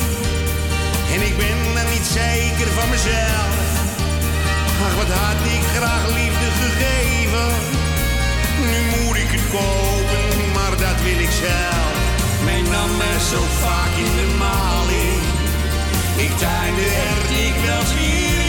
En 1.14 1.20
ik 1.28 1.34
ben 1.42 1.58
dan 1.76 1.88
niet 1.94 2.08
zeker 2.22 2.68
van 2.78 2.88
mezelf. 2.94 3.54
Ach, 4.84 4.94
wat 5.00 5.10
had 5.20 5.40
ik 5.56 5.64
graag 5.76 6.04
liefde 6.18 6.48
gegeven. 6.60 7.50
Nu 8.70 8.80
moet 8.94 9.16
ik 9.24 9.30
het 9.36 9.46
kopen, 9.56 10.24
maar 10.56 10.74
dat 10.84 10.98
wil 11.06 11.18
ik 11.26 11.32
zelf. 11.46 11.91
Men 12.44 12.62
nam 12.70 12.96
me 12.96 13.12
zo 13.30 13.40
vaak 13.60 13.92
in 13.96 14.12
de 14.20 14.34
maling. 14.38 15.22
Ik 16.16 16.38
tuinde 16.38 16.86
er 17.08 17.18
dikwijls 17.28 17.92
hier. 17.98 18.40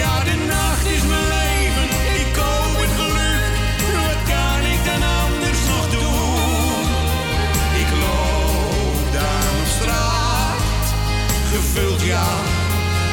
Ja, 0.00 0.24
de 0.24 0.36
nacht 0.46 0.86
is 0.86 1.02
mijn 1.02 1.28
leven. 1.36 1.88
Ik 2.20 2.32
koop 2.32 2.74
het 2.82 2.92
geluk. 3.00 3.52
Wat 4.06 4.20
kan 4.32 4.60
ik 4.74 4.80
dan 4.84 5.02
anders 5.22 5.60
nog 5.72 5.86
doen? 5.90 6.84
Ik 7.82 7.90
loop 8.04 9.12
daar 9.12 9.50
op 9.60 9.68
straat. 9.78 10.86
Gevuld, 11.52 12.00
ja, 12.02 12.28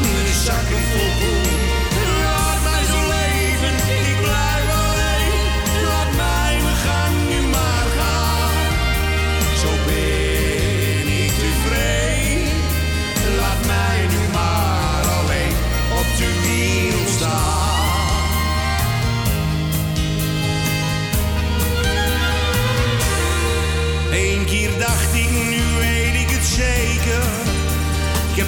mijn 0.01 0.33
zakken 0.45 0.81
vol 0.91 1.11
poen. 1.19 1.56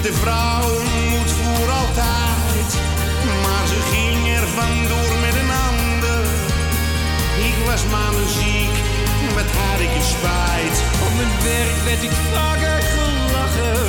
De 0.02 0.12
vrouw 0.12 0.62
ontmoet 0.62 1.30
voor 1.30 1.68
altijd. 1.70 2.68
Maar 3.44 3.66
ze 3.72 3.80
ging 3.92 4.36
er 4.38 4.46
vandoor 4.60 5.12
met 5.26 5.34
een 5.42 5.52
ander. 5.68 6.24
Ik 7.48 7.56
was 7.66 7.82
ziek, 8.38 8.76
wat 9.34 9.50
had 9.60 9.80
ik 9.86 9.92
een 9.98 10.08
spijt. 10.16 10.76
Op 11.06 11.12
mijn 11.16 11.34
werk 11.42 11.78
werd 11.88 12.02
ik 12.02 12.14
vaker 12.32 12.78
gelachen. 12.94 13.82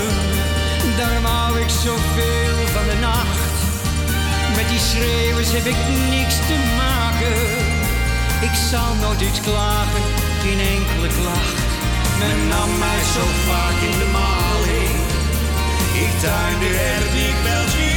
Daarom 0.97 1.25
hou 1.25 1.59
ik 1.59 1.69
zoveel 1.69 2.57
van 2.75 2.85
de 2.91 2.97
nacht. 3.09 3.55
Met 4.55 4.67
die 4.69 4.83
schreeuwers 4.89 5.51
heb 5.51 5.65
ik 5.73 5.79
niks 6.09 6.35
te 6.49 6.57
maken. 6.83 7.39
Ik 8.47 8.55
zal 8.69 8.95
nooit 9.01 9.21
iets 9.21 9.41
klagen, 9.41 10.03
geen 10.43 10.59
enkele 10.75 11.09
klacht. 11.19 11.59
Men 12.19 12.47
nam 12.47 12.69
mij 12.83 13.01
zo 13.15 13.23
vaak 13.47 13.77
in 13.89 13.97
de 13.99 14.09
maling. 14.11 14.50
Ik 16.01 16.19
dikwijls 16.19 16.59
weer 16.59 17.90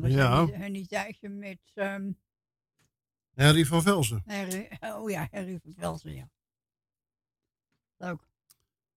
dat 0.00 0.10
was 0.10 0.20
Ja. 0.20 0.46
Henny, 0.46 0.86
met... 1.20 1.58
ehm 1.74 2.10
Henry 3.34 3.64
van 3.64 3.82
Velzen. 3.82 4.22
Harry, 4.26 4.68
oh 4.80 5.10
ja, 5.10 5.28
Harry 5.30 5.58
van 5.62 5.72
Velsen, 5.76 6.14
ja. 6.14 6.30
Leuk. 7.96 8.28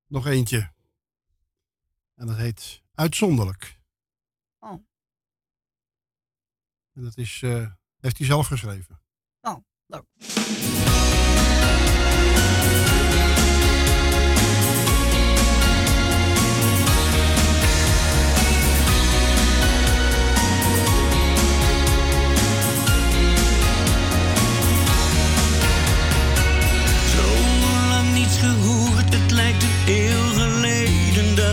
Nog 0.08 0.28
eentje. 0.28 0.72
En 2.16 2.28
dat 2.28 2.38
heet 2.38 2.82
Uitzonderlijk. 2.94 3.80
Oh. 4.60 4.86
En 6.94 7.04
dat 7.04 7.18
is, 7.18 7.42
eh, 7.42 7.72
heeft 8.00 8.18
hij 8.18 8.28
zelf 8.28 8.48
geschreven. 8.48 9.02
Oh, 9.42 9.58
leuk. 9.86 10.06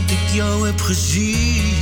Dat 0.01 0.11
ik 0.11 0.35
jou 0.35 0.66
heb 0.66 0.81
gezien. 0.81 1.75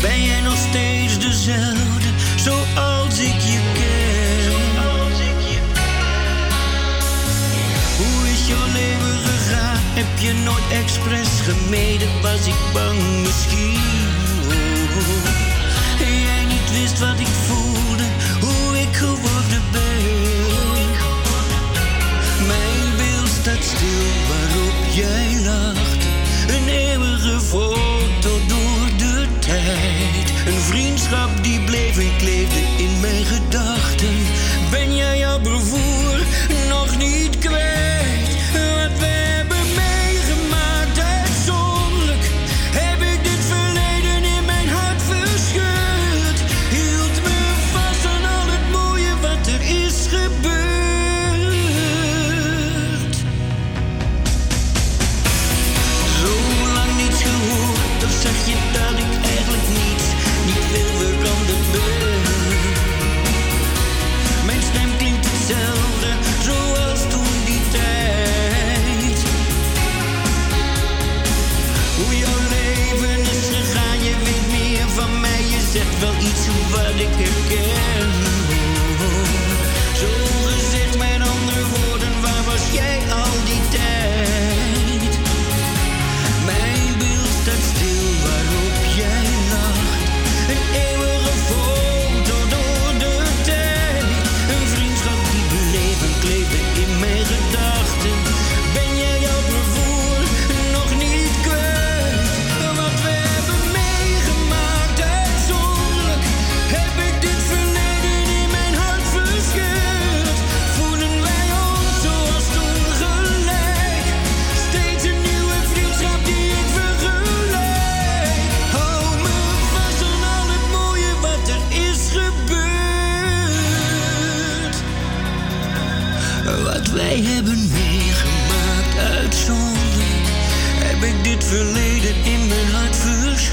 Ben 0.00 0.24
jij 0.24 0.40
nog 0.40 0.56
steeds 0.68 1.18
dezelfde, 1.18 2.08
zoals 2.36 3.18
ik 3.18 3.40
je 3.50 3.60
ken? 3.74 4.52
Hoe 7.96 8.28
is 8.32 8.46
jouw 8.46 8.66
leven 8.72 9.18
gegaan? 9.24 9.78
Heb 9.80 10.18
je 10.18 10.32
nooit 10.32 10.82
expres 10.82 11.28
gemeden? 11.40 12.08
Was 12.22 12.46
ik 12.46 12.60
bang 12.72 12.98
misschien? 13.22 13.80
Oh, 14.48 15.24
jij 16.26 16.44
niet 16.44 16.80
wist 16.80 16.98
wat 16.98 17.20
ik 17.20 17.32
voelde, 17.46 18.04
hoe 18.40 18.80
ik 18.80 18.96
geworden 18.96 19.62
ben. 19.72 20.86
Mijn 22.46 22.96
beeld 22.96 23.28
staat 23.40 23.64
stil 23.64 24.08
waarop 24.28 24.94
jij 24.94 25.42
lacht. 25.44 25.79
Een 27.30 27.36
eeuwige 27.36 27.46
foto 27.46 27.89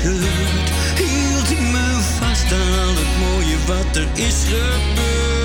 Hield 0.07 1.51
ik 1.51 1.59
me 1.59 1.99
vast 2.19 2.53
aan 2.53 2.79
al 2.79 2.95
het 2.95 3.19
mooie 3.19 3.57
wat 3.65 3.95
er 3.95 4.07
is 4.13 4.43
gebeurd. 4.43 5.36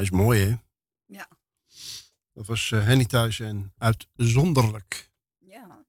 is 0.00 0.10
Mooi, 0.10 0.40
hè? 0.40 0.56
Ja. 1.04 1.28
Dat 2.32 2.46
was 2.46 2.70
uh, 2.70 2.84
Henny 2.84 3.04
thuis 3.04 3.40
en 3.40 3.74
uitzonderlijk. 3.78 5.12
Ja. 5.38 5.86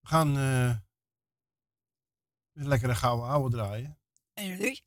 We 0.00 0.08
gaan 0.08 0.36
eh, 0.36 0.68
uh, 0.68 0.76
een 2.52 2.68
lekkere 2.68 2.94
gouden 2.94 3.26
ouwe 3.26 3.50
draaien. 3.50 3.98
En 4.32 4.46
jullie? 4.46 4.84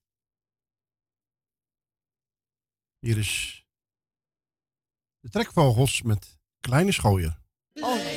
Hier 2.99 3.17
is 3.17 3.65
de 5.19 5.30
trekvogels 5.30 6.01
met 6.01 6.39
kleine 6.59 6.91
schooier. 6.91 7.41
Oh. 7.73 8.14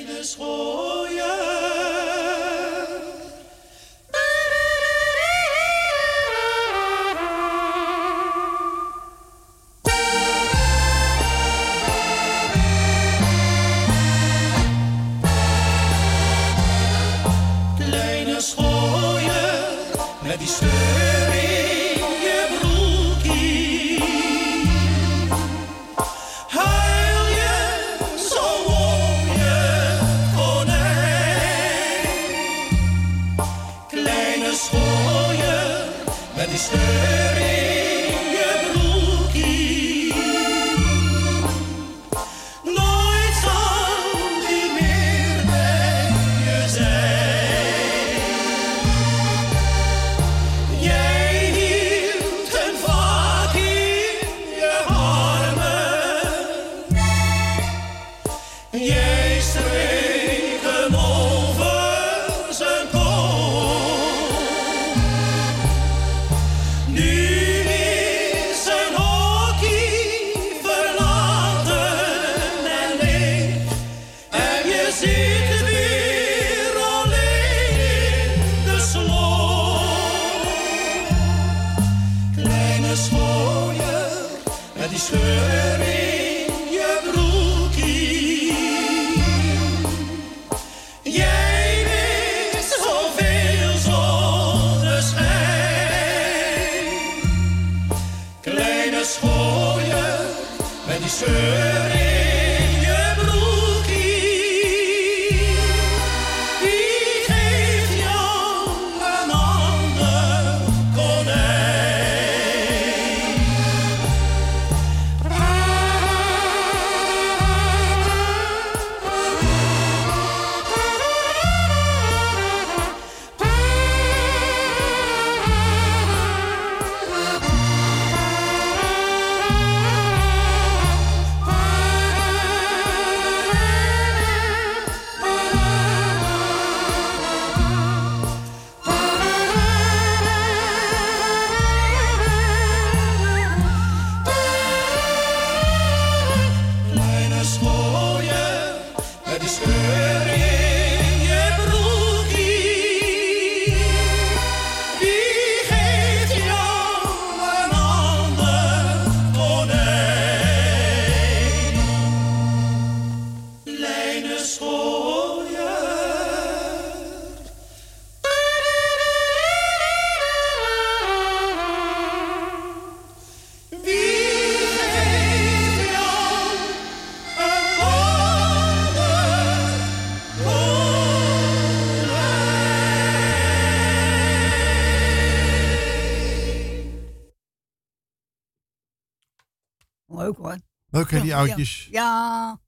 Leuk 191.10 191.20
hè, 191.20 191.20
die 191.26 191.28
Ja, 191.30 191.39
oudjes. 191.39 191.86
Ja. 191.90 192.60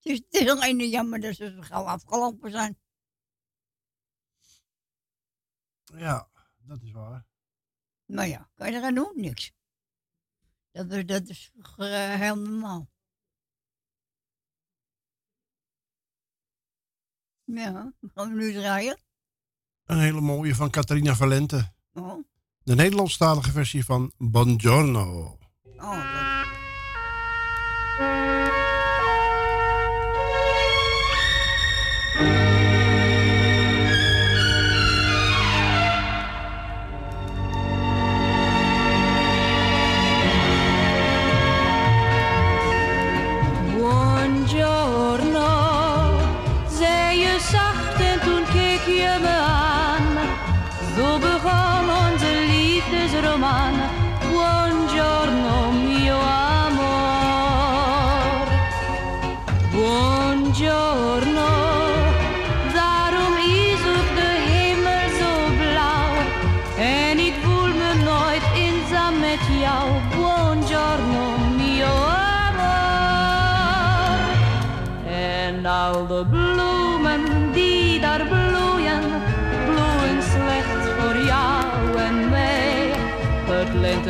Het 0.00 0.12
is, 0.12 0.18
het 0.28 0.34
is 0.42 0.48
alleen 0.48 0.88
jammer 0.88 1.20
dat 1.20 1.34
ze 1.34 1.50
zo 1.56 1.60
gauw 1.60 1.84
afgelopen 1.84 2.50
zijn. 2.50 2.78
Ja, 5.84 6.28
dat 6.58 6.82
is 6.82 6.90
waar. 6.92 7.26
Maar 8.06 8.28
ja, 8.28 8.50
kan 8.54 8.70
je 8.70 8.76
eraan 8.76 8.94
doen? 8.94 9.12
Niks. 9.14 9.52
Dat 10.70 10.90
is, 10.92 11.06
dat 11.06 11.28
is 11.28 11.52
eh, 11.76 12.14
heel 12.14 12.36
normaal. 12.38 12.90
Ja, 17.44 17.92
gaan 18.14 18.28
we 18.28 18.34
nu 18.34 18.52
draaien? 18.52 18.98
Een 19.84 19.98
hele 19.98 20.20
mooie 20.20 20.54
van 20.54 20.70
Catharina 20.70 21.14
Valente. 21.14 21.72
Oh, 21.92 22.24
De 22.62 22.74
Nederlandstalige 22.74 23.50
versie 23.50 23.84
van 23.84 24.12
Buongiorno. 24.18 25.38
oh 25.76 26.12
dat- 26.12 26.37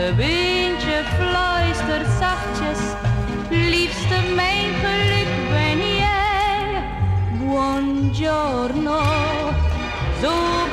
Het 0.09 0.17
lentewindje 0.17 1.05
fluistert 1.17 2.07
zachtjes, 2.19 2.79
liefste 3.51 4.35
mijn 4.35 4.75
geluk 4.75 5.29
ben 5.51 5.97
jij. 5.97 6.83
Buongiorno, 7.39 9.01
zo 10.21 10.68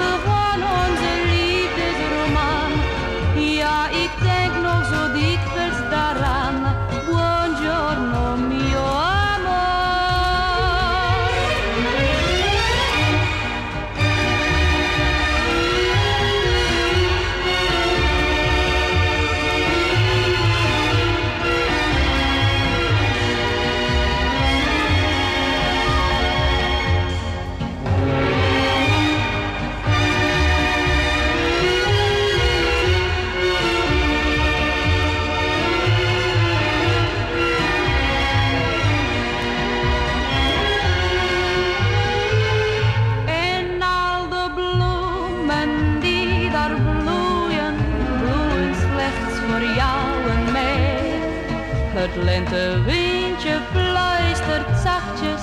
Het 52.55 52.63
lentewindje 52.63 53.59
fluistert 53.71 54.79
zachtjes, 54.79 55.41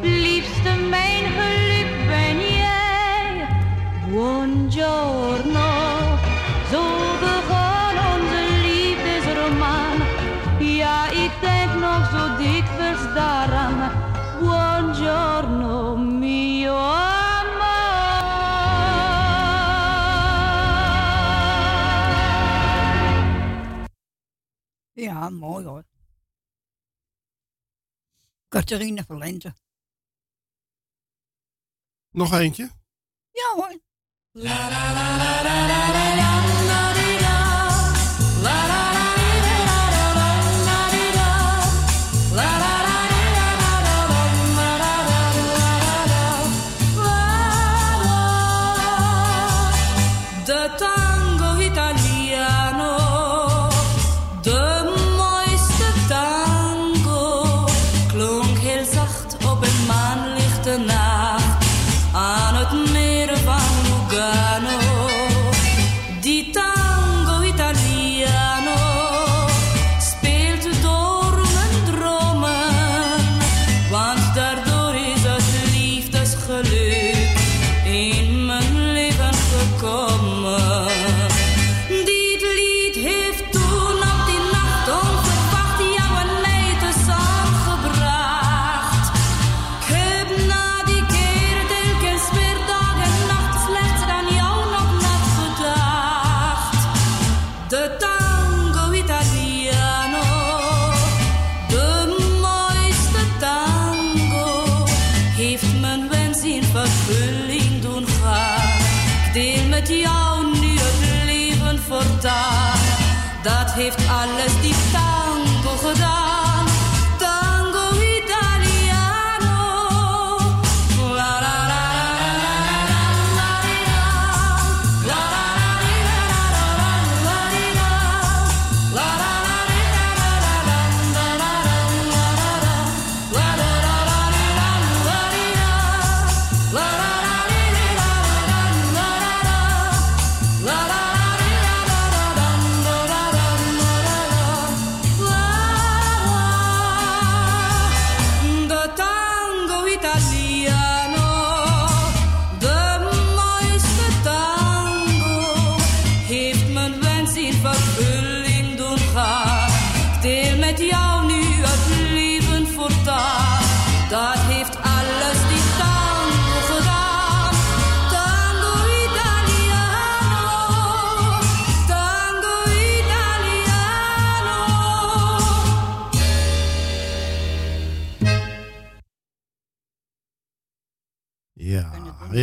liefste 0.00 0.74
mijn 0.88 1.24
geluk 1.38 2.06
ben 2.06 2.38
jij. 2.38 3.46
Buongiorno, 4.08 5.70
zo 6.70 6.82
begon 7.20 7.94
onze 8.12 8.42
liefdesroman. 8.62 9.96
Ja, 10.58 11.06
ik 11.10 11.32
denk 11.40 11.72
nog 11.80 12.10
zo 12.10 12.36
dikwijls 12.36 13.14
daaraan. 13.14 13.90
Buongiorno, 14.40 15.96
mio 15.96 16.94
ja, 24.92 25.30
mooi 25.30 25.64
hoor. 25.64 25.93
Catharina 28.54 29.02
Valente. 29.04 29.54
Nog 32.10 32.32
eentje? 32.32 32.70
Ja 33.30 33.52
hoor. 33.54 33.80
De 34.32 34.94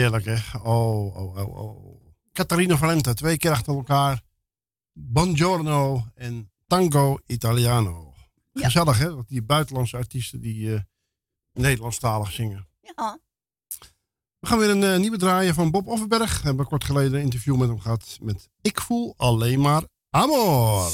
heerlijk, 0.02 0.26
hè? 0.26 0.60
Oh, 0.60 1.16
oh, 1.16 1.38
oh, 1.38 1.58
oh. 1.58 2.02
Catharina 2.34 2.78
Valente, 2.78 3.14
twee 3.14 3.38
keer 3.38 3.52
achter 3.52 3.76
elkaar. 3.76 4.22
Buongiorno 4.94 6.06
en 6.16 6.52
Tango 6.68 7.20
Italiano. 7.26 8.14
Gezellig, 8.54 8.98
hè? 8.98 9.16
dat 9.16 9.28
die 9.28 9.42
buitenlandse 9.44 9.98
artiesten 9.98 10.42
die 10.42 10.68
uh, 10.68 10.80
Nederlandstalig 11.54 12.32
zingen. 12.32 12.68
Ja. 12.82 13.20
We 14.40 14.48
gaan 14.48 14.58
weer 14.58 14.70
een 14.70 14.84
eh, 14.84 15.00
nieuwe 15.00 15.18
draaien 15.18 15.54
van 15.54 15.72
Bob 15.72 15.88
Offenberg. 15.88 16.42
We 16.42 16.48
hebben 16.48 16.66
kort 16.66 16.84
geleden 16.84 17.14
een 17.14 17.24
interview 17.24 17.58
met 17.58 17.68
hem 17.68 17.80
gehad 17.80 18.18
met 18.22 18.50
Ik 18.62 18.82
voel 18.82 19.14
alleen 19.18 19.62
maar 19.62 19.84
amor. 20.10 20.92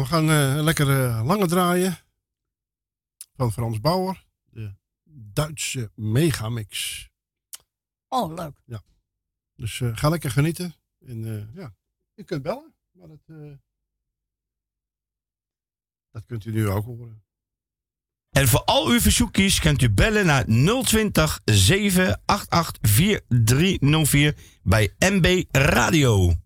We 0.00 0.06
gaan 0.06 0.30
eh, 0.30 0.62
lekker 0.62 1.04
eh, 1.04 1.22
lange 1.24 1.46
draaien. 1.46 1.98
Van 3.36 3.52
Frans 3.52 3.80
Bauer. 3.80 4.26
De 4.44 4.74
Duitse 5.04 5.90
megamix. 5.94 7.08
Oh, 8.08 8.34
leuk. 8.34 8.62
Ja. 8.64 8.82
Dus 9.54 9.80
uh, 9.80 9.96
ga 9.96 10.08
lekker 10.08 10.30
genieten. 10.30 10.74
En 11.06 11.50
ja, 11.54 11.74
u 12.14 12.22
kunt 12.22 12.42
bellen. 12.42 12.74
Maar 12.90 13.08
dat, 13.08 13.20
dat 16.10 16.26
kunt 16.26 16.44
u 16.44 16.52
nu 16.52 16.68
ook 16.68 16.84
horen. 16.84 17.24
En 18.30 18.48
voor 18.48 18.64
al 18.64 18.88
uw 18.88 19.00
verzoekjes 19.00 19.60
kunt 19.60 19.82
u 19.82 19.90
bellen 19.90 20.26
naar 20.26 20.44
020 20.44 21.40
788 21.44 22.90
4304 22.90 24.36
bij 24.62 24.94
MB 24.98 25.44
Radio. 25.50 26.39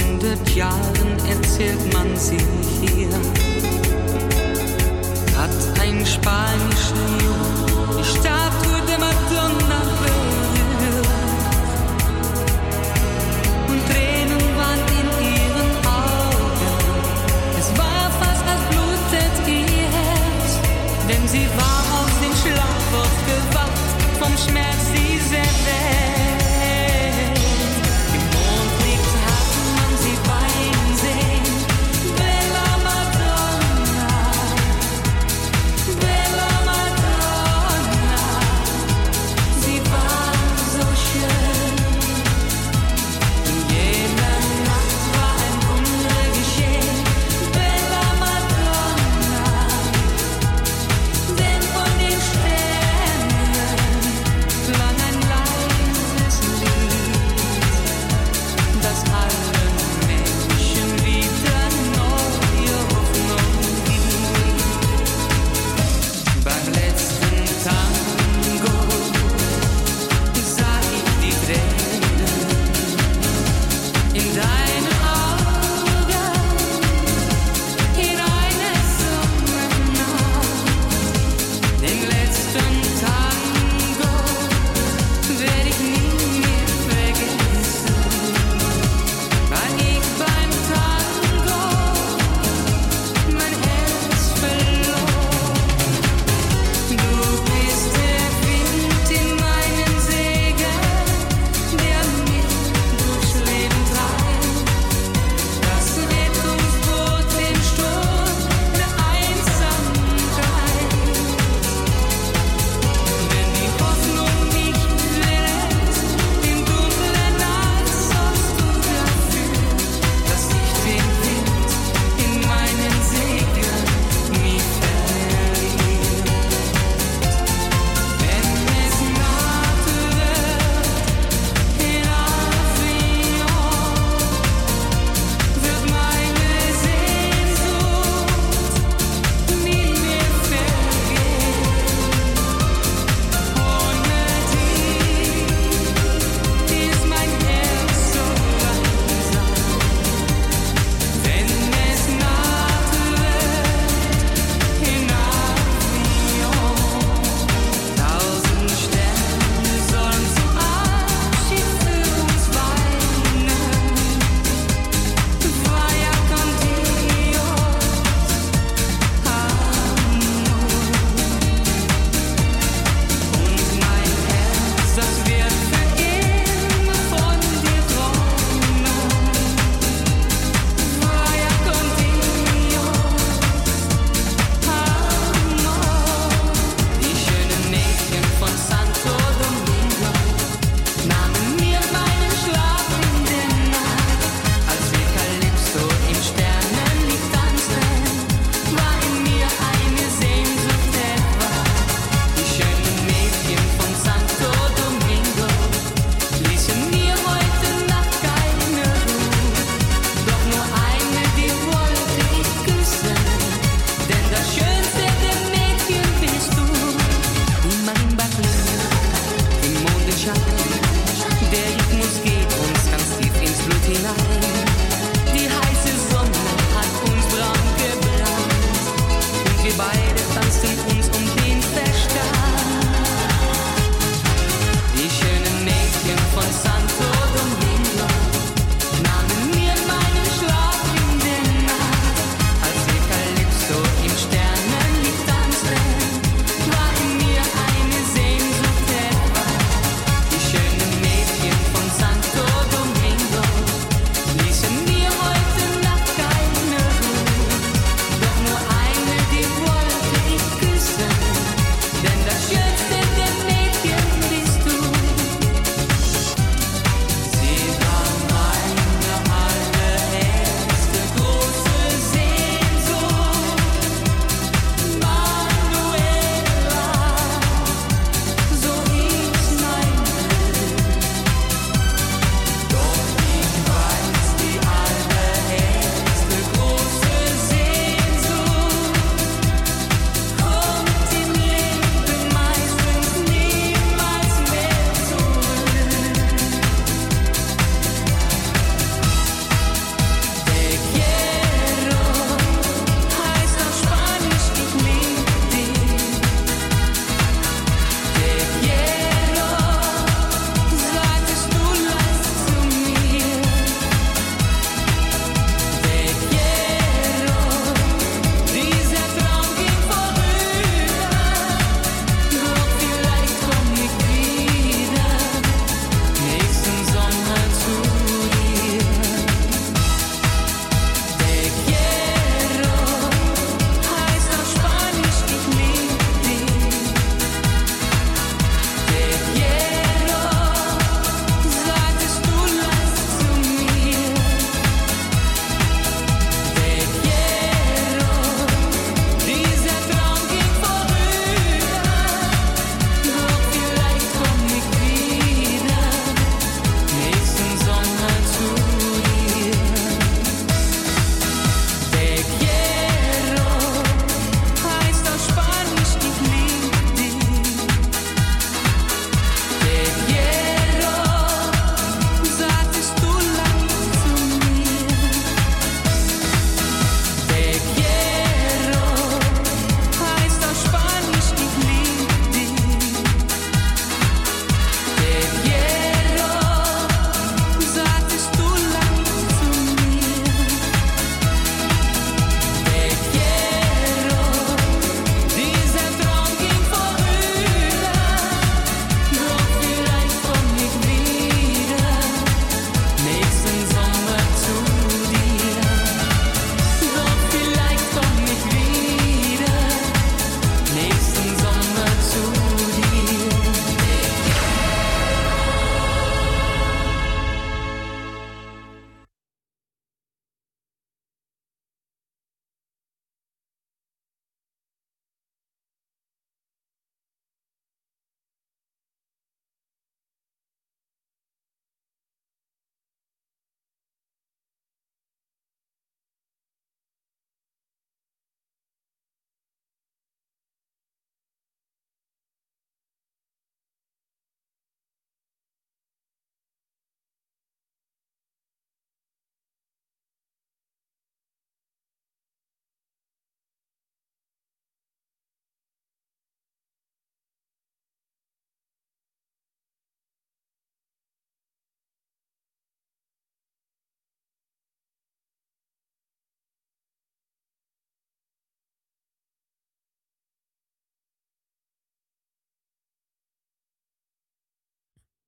hundert 0.00 0.48
Jahren 0.54 1.18
erzählt 1.28 1.92
man 1.92 2.16
sie 2.16 2.38
hier. 2.80 3.08
Hat 5.36 5.80
ein 5.80 6.04
Spanier 6.06 6.71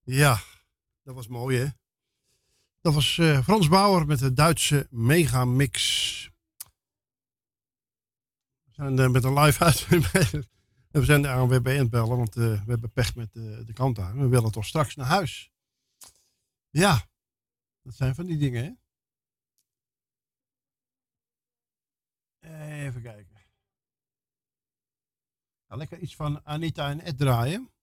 Ja, 0.05 0.41
dat 1.03 1.15
was 1.15 1.29
mooi 1.29 1.59
hè. 1.59 1.67
Dat 2.81 2.95
was 2.95 3.19
eh, 3.19 3.43
Frans 3.43 3.69
Bauer 3.69 4.07
met 4.07 4.19
de 4.19 4.33
Duitse 4.33 4.87
Megamix. 4.91 6.31
We 8.65 8.73
zijn 8.73 8.99
eh, 8.99 9.09
met 9.09 9.25
een 9.25 9.39
live 9.39 9.65
uit. 9.65 9.87
En 10.91 11.01
we 11.01 11.05
zijn 11.05 11.23
de 11.23 11.31
ANWB 11.31 11.67
aan 11.67 11.75
het 11.75 11.91
bellen, 11.91 12.17
want 12.17 12.37
eh, 12.37 12.65
we 12.65 12.71
hebben 12.71 12.93
pech 12.93 13.15
met 13.15 13.33
de 13.33 13.73
kant 13.73 13.99
aan. 13.99 14.19
We 14.19 14.29
willen 14.29 14.51
toch 14.53 14.67
straks 14.67 14.95
naar 14.95 15.07
huis. 15.07 15.53
Ja, 16.71 17.09
dat 17.83 17.95
zijn 17.95 18.15
van 18.15 18.27
die 18.27 18.39
dingen 18.39 18.65
hè. 18.65 18.73
Even 22.87 23.03
kijken. 23.03 23.37
Ga 25.69 25.77
lekker 25.77 25.99
iets 25.99 26.17
van 26.17 26.45
Anita 26.45 26.91
en 26.91 27.01
Ed 27.01 27.19
draaien. 27.19 27.74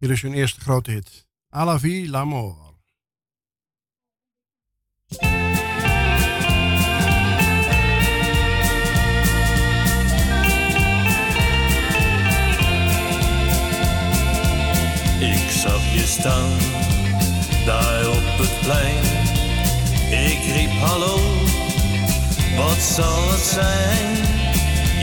Hier 0.00 0.10
is 0.10 0.22
hun 0.22 0.32
eerste 0.32 0.60
grote 0.60 0.90
hit. 0.90 1.26
A 1.54 1.64
la 1.64 1.78
vie, 1.78 2.08
l'amour. 2.08 2.56
Ik 15.20 15.50
zag 15.50 15.92
je 15.94 16.04
staan, 16.06 16.58
daar 17.66 18.08
op 18.08 18.38
het 18.38 18.60
plein. 18.60 19.04
Ik 20.30 20.40
riep 20.54 20.70
hallo, 20.70 21.16
wat 22.56 22.82
zal 22.82 23.30
het 23.30 23.40
zijn? 23.40 24.16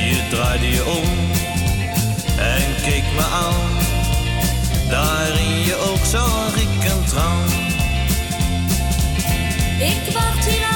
Je 0.10 0.28
draaide 0.30 0.68
je 0.68 0.86
om 0.86 1.10
en 2.38 2.82
keek 2.82 3.04
me 3.16 3.24
aan. 3.24 3.77
Daar 4.90 5.40
in 5.40 5.64
je 5.64 5.76
oog 5.76 6.06
zag 6.06 6.56
ik 6.56 6.92
een 6.92 7.04
traan. 7.06 7.50
Ik 9.80 10.14
wacht 10.14 10.46
hier 10.46 10.67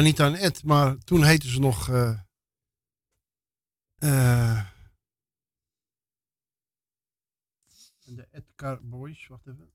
Anita 0.00 0.26
en 0.26 0.34
Ed, 0.34 0.64
maar 0.64 0.98
toen 0.98 1.24
heten 1.24 1.48
ze 1.48 1.60
nog. 1.60 1.88
eh 1.88 2.20
eh, 3.98 4.66
de 8.04 8.28
Edgar 8.30 8.80
Boys, 8.82 9.26
wacht 9.26 9.46
even. 9.46 9.72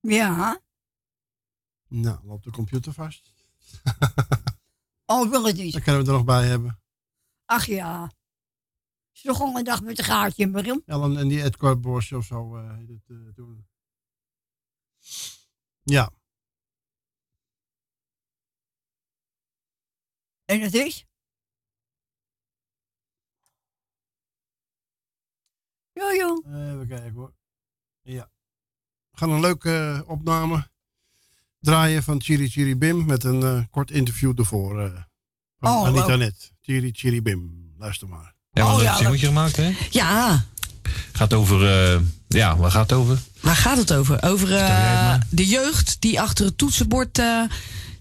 Ja. 0.00 0.60
Nou, 1.88 2.26
loopt 2.26 2.44
de 2.44 2.50
computer 2.50 2.92
vast. 2.92 3.32
Oh, 5.08 5.30
wil 5.30 5.44
het 5.46 5.56
niet. 5.56 5.72
Dan 5.72 5.82
kunnen 5.82 6.02
we 6.02 6.08
er 6.08 6.14
nog 6.16 6.24
bij 6.24 6.46
hebben. 6.46 6.80
Ach 7.44 7.66
ja. 7.66 8.12
Is 9.12 9.22
toch 9.22 9.36
gewoon 9.36 9.56
een 9.56 9.64
dag 9.64 9.82
met 9.82 9.98
een 9.98 10.04
gaatje 10.04 10.42
in 10.42 10.50
mijn 10.50 10.82
Ellen 10.86 11.16
en 11.16 11.28
die 11.28 11.42
Edgar 11.42 11.80
Boys 11.80 12.12
of 12.12 12.24
zo 12.24 12.56
eh, 12.56 12.76
heet 12.76 12.88
het 12.88 13.34
toen. 13.34 13.68
Ja. 15.82 16.15
En 20.46 20.60
het 20.60 20.74
is? 20.74 21.04
Jo, 25.92 26.12
jo. 26.12 26.42
Even 26.46 26.86
kijken 26.88 27.12
hoor. 27.14 27.32
Ja. 28.02 28.30
We 29.10 29.18
gaan 29.18 29.30
een 29.30 29.40
leuke 29.40 30.00
eh, 30.02 30.10
opname 30.10 30.68
draaien 31.60 32.02
van 32.02 32.22
Chiri 32.22 32.48
Chiri 32.48 32.76
Bim 32.76 33.04
met 33.06 33.24
een 33.24 33.42
eh, 33.42 33.60
kort 33.70 33.90
interview 33.90 34.38
ervoor. 34.38 34.80
eh 34.82 35.02
van 35.58 35.70
Oh, 35.70 35.86
Anita 35.86 36.06
leuk. 36.06 36.18
Net. 36.18 36.52
Chiri 36.60 36.90
Chiri 36.92 37.22
Bim. 37.22 37.72
Luister 37.78 38.08
maar. 38.08 38.34
Ja, 38.50 38.62
Oh, 38.64 38.70
want 38.70 38.82
ja, 38.82 38.90
een 38.90 38.96
singeltje 38.96 39.26
gemaakt, 39.26 39.56
hè? 39.56 39.72
Ja, 39.90 40.44
Gaat 41.12 41.32
over, 41.32 41.68
eh, 41.94 42.00
ja, 42.28 42.56
waar 42.56 42.70
gaat 42.70 42.90
het 42.90 42.98
over? 42.98 43.18
waar 43.40 43.56
gaat 43.56 43.76
het 43.76 43.92
over? 43.92 44.22
Over 44.22 44.56
eh, 44.56 45.20
de 45.30 45.46
jeugd 45.46 46.00
die 46.00 46.20
achter 46.20 46.44
het 46.44 46.58
toetsenbord 46.58 47.18
eh, 47.18 47.42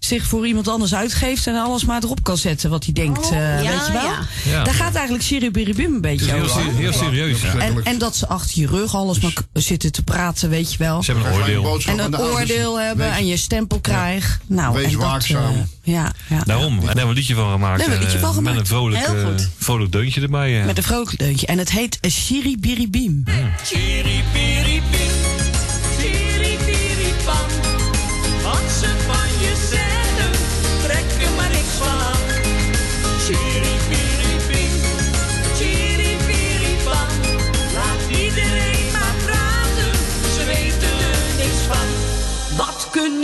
zich 0.06 0.25
voor 0.25 0.48
iemand 0.48 0.67
anders 0.67 0.95
uitgeeft 0.95 1.48
en 1.48 1.56
alles 1.56 1.85
maar 1.85 2.03
erop 2.03 2.24
kan 2.24 2.38
zetten 2.38 2.69
wat 2.69 2.84
hij 2.84 2.93
denkt. 2.93 3.30
eh, 3.32 3.64
ja, 3.64 3.69
weet 3.72 3.85
je 3.85 3.92
wel? 3.92 4.01
ja. 4.03 4.19
Ja. 4.45 4.64
Daar 4.64 4.74
gaat 4.74 4.93
eigenlijk 4.95 5.24
Siribiribim 5.24 5.93
een 5.93 6.01
beetje 6.01 6.32
heel 6.32 6.43
over. 6.43 6.61
heel 6.75 6.93
serieus, 6.93 7.42
ja. 7.42 7.53
En, 7.58 7.84
en 7.84 7.98
dat 7.98 8.16
ze 8.16 8.27
achter 8.27 8.59
je 8.59 8.67
rug 8.67 8.95
alles 8.95 9.19
maar 9.19 9.34
zitten 9.53 9.92
te 9.92 10.03
praten, 10.03 10.50
weet 10.50 10.72
je 10.72 10.77
wel. 10.77 11.03
Ze 11.03 11.11
hebben 11.11 11.32
een 11.32 11.38
oordeel. 11.40 11.80
En 11.85 12.00
een 12.00 12.19
oordeel 12.19 12.80
hebben 12.80 13.11
en 13.11 13.25
je 13.27 13.38
stempel 13.38 13.80
krijgt. 13.80 14.38
Nou, 14.48 14.74
Wees 14.74 14.85
en 14.85 14.92
dat, 14.92 15.01
waakzaam. 15.01 15.53
eh, 15.53 15.59
ja, 15.93 16.11
ja. 16.27 16.42
Daarom. 16.45 16.74
En 16.74 16.75
daar 16.75 16.85
hebben 16.85 17.03
we 17.03 17.09
een 17.09 17.16
liedje 17.16 17.35
van 17.35 17.51
gemaakt. 17.51 17.80
Daar 17.80 17.90
hebben 17.90 17.90
we 17.90 17.95
een 17.95 18.01
liedje 18.01 18.17
eh, 18.17 18.24
van 18.25 18.34
gemaakt. 18.34 18.56
Met 18.56 18.66
een 18.66 18.72
vrolijk, 18.72 19.06
Heel 19.06 19.16
eh, 19.17 19.25
goed. 19.25 19.50
vrolijk 19.58 19.92
deuntje 19.92 20.22
erbij. 20.22 20.59
eh. 20.59 20.66
Met 20.66 20.77
een 20.77 20.84
vrolijk 20.84 21.17
deuntje. 21.17 21.45
En 21.48 21.58
het 21.58 21.72
heet 21.72 21.98
Siribiribim. 22.01 23.24
Chiripiripim, 23.64 25.44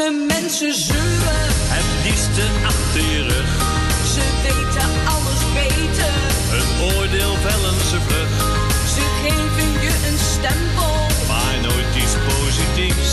kunnen 0.02 0.26
mensen 0.26 0.74
zeuren? 0.74 1.48
Het 1.76 1.90
liefste 2.06 2.46
achter 2.72 3.04
je 3.14 3.22
rug. 3.32 3.52
Ze 4.14 4.24
weten 4.44 4.92
alles 5.14 5.42
beter. 5.60 6.16
Een 6.58 6.70
oordeel 6.90 7.36
vellen 7.46 7.80
ze 7.90 7.98
vlug. 8.08 8.34
Ze 8.96 9.04
geven 9.24 9.72
je 9.86 9.94
een 10.08 10.20
stempel. 10.34 10.96
Maar 11.32 11.56
nooit 11.68 11.94
iets 12.04 12.16
positiefs. 12.32 13.12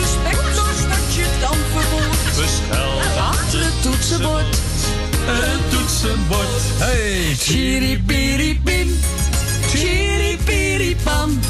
Respectloos 0.00 0.80
dat 0.94 1.06
je 1.16 1.26
dan 1.40 1.58
verwoordt. 1.74 2.24
Verschuilt 2.40 3.16
achter 3.32 3.60
het 3.64 3.82
toetsenbord. 3.82 4.56
Een 5.42 5.60
toetsenbord. 5.70 6.62
Hey! 6.84 7.34
Chiripiripim. 7.38 8.88
Chiripiripam. 9.72 11.40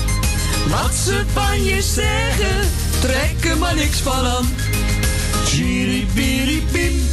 Wat 0.68 0.94
ze 1.04 1.24
van 1.34 1.64
je 1.64 1.82
zeggen, 1.82 2.83
trek 3.06 3.50
er 3.50 3.58
maar 3.58 3.74
niks 3.74 3.98
van 3.98 4.26
aan. 4.26 4.48
Chiripiripim. 5.46 7.08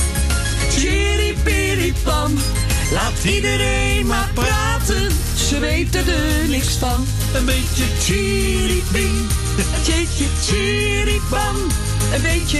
Chiripiripam. 0.70 2.32
Laat 2.92 3.24
iedereen 3.24 4.06
maar 4.06 4.30
praten, 4.34 5.12
ze 5.48 5.60
weten 5.60 6.08
er 6.08 6.48
niks 6.48 6.68
van. 6.68 7.06
Een 7.34 7.46
beetje 7.46 7.84
chiripim, 8.00 9.28
tjeetje 9.84 10.26
chiripam. 10.46 11.56
Een 12.14 12.22
beetje 12.22 12.60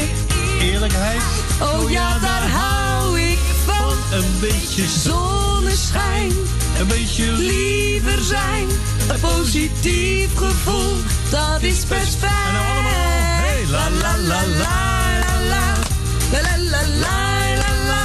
eerlijkheid. 0.62 1.22
Oh 1.62 1.92
ja, 1.92 2.20
daar 2.20 2.50
hou 2.50 3.20
ik 3.20 3.40
van. 3.66 4.20
Een 4.20 4.40
beetje 4.40 4.84
Zonneschijn, 4.88 6.32
een 6.80 6.88
beetje 6.88 7.32
liever 7.32 8.24
zijn. 8.24 8.68
Een 9.10 9.20
positief 9.20 10.36
gevoel, 10.36 10.96
dat 11.30 11.62
is 11.62 11.86
best 11.88 12.16
fijn. 12.16 13.21
La 13.70 13.90
la 13.90 14.18
la 14.18 14.42
la. 14.60 14.74
La 16.32 16.42
la 16.42 16.58
la 16.58 16.82
la 16.82 17.16
la 17.60 17.72
la. 17.90 18.02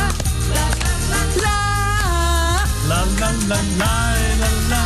La 2.87 3.01
la 3.15 3.31
la 3.41 3.59
la 3.59 3.95
la 4.37 4.51
la. 4.71 4.83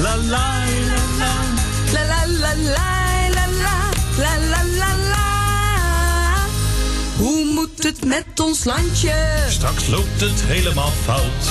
La 0.00 0.16
la 0.16 0.42
la 0.78 0.96
la. 1.18 1.32
La 1.92 2.02
la 2.02 2.26
la 2.26 2.54
la 2.54 2.54
la 2.72 2.97
Hoe 7.18 7.44
moet 7.44 7.82
het 7.82 8.04
met 8.04 8.40
ons 8.40 8.64
landje? 8.64 9.12
Straks 9.48 9.86
loopt 9.86 10.20
het 10.20 10.40
helemaal 10.44 10.92
fout. 11.04 11.50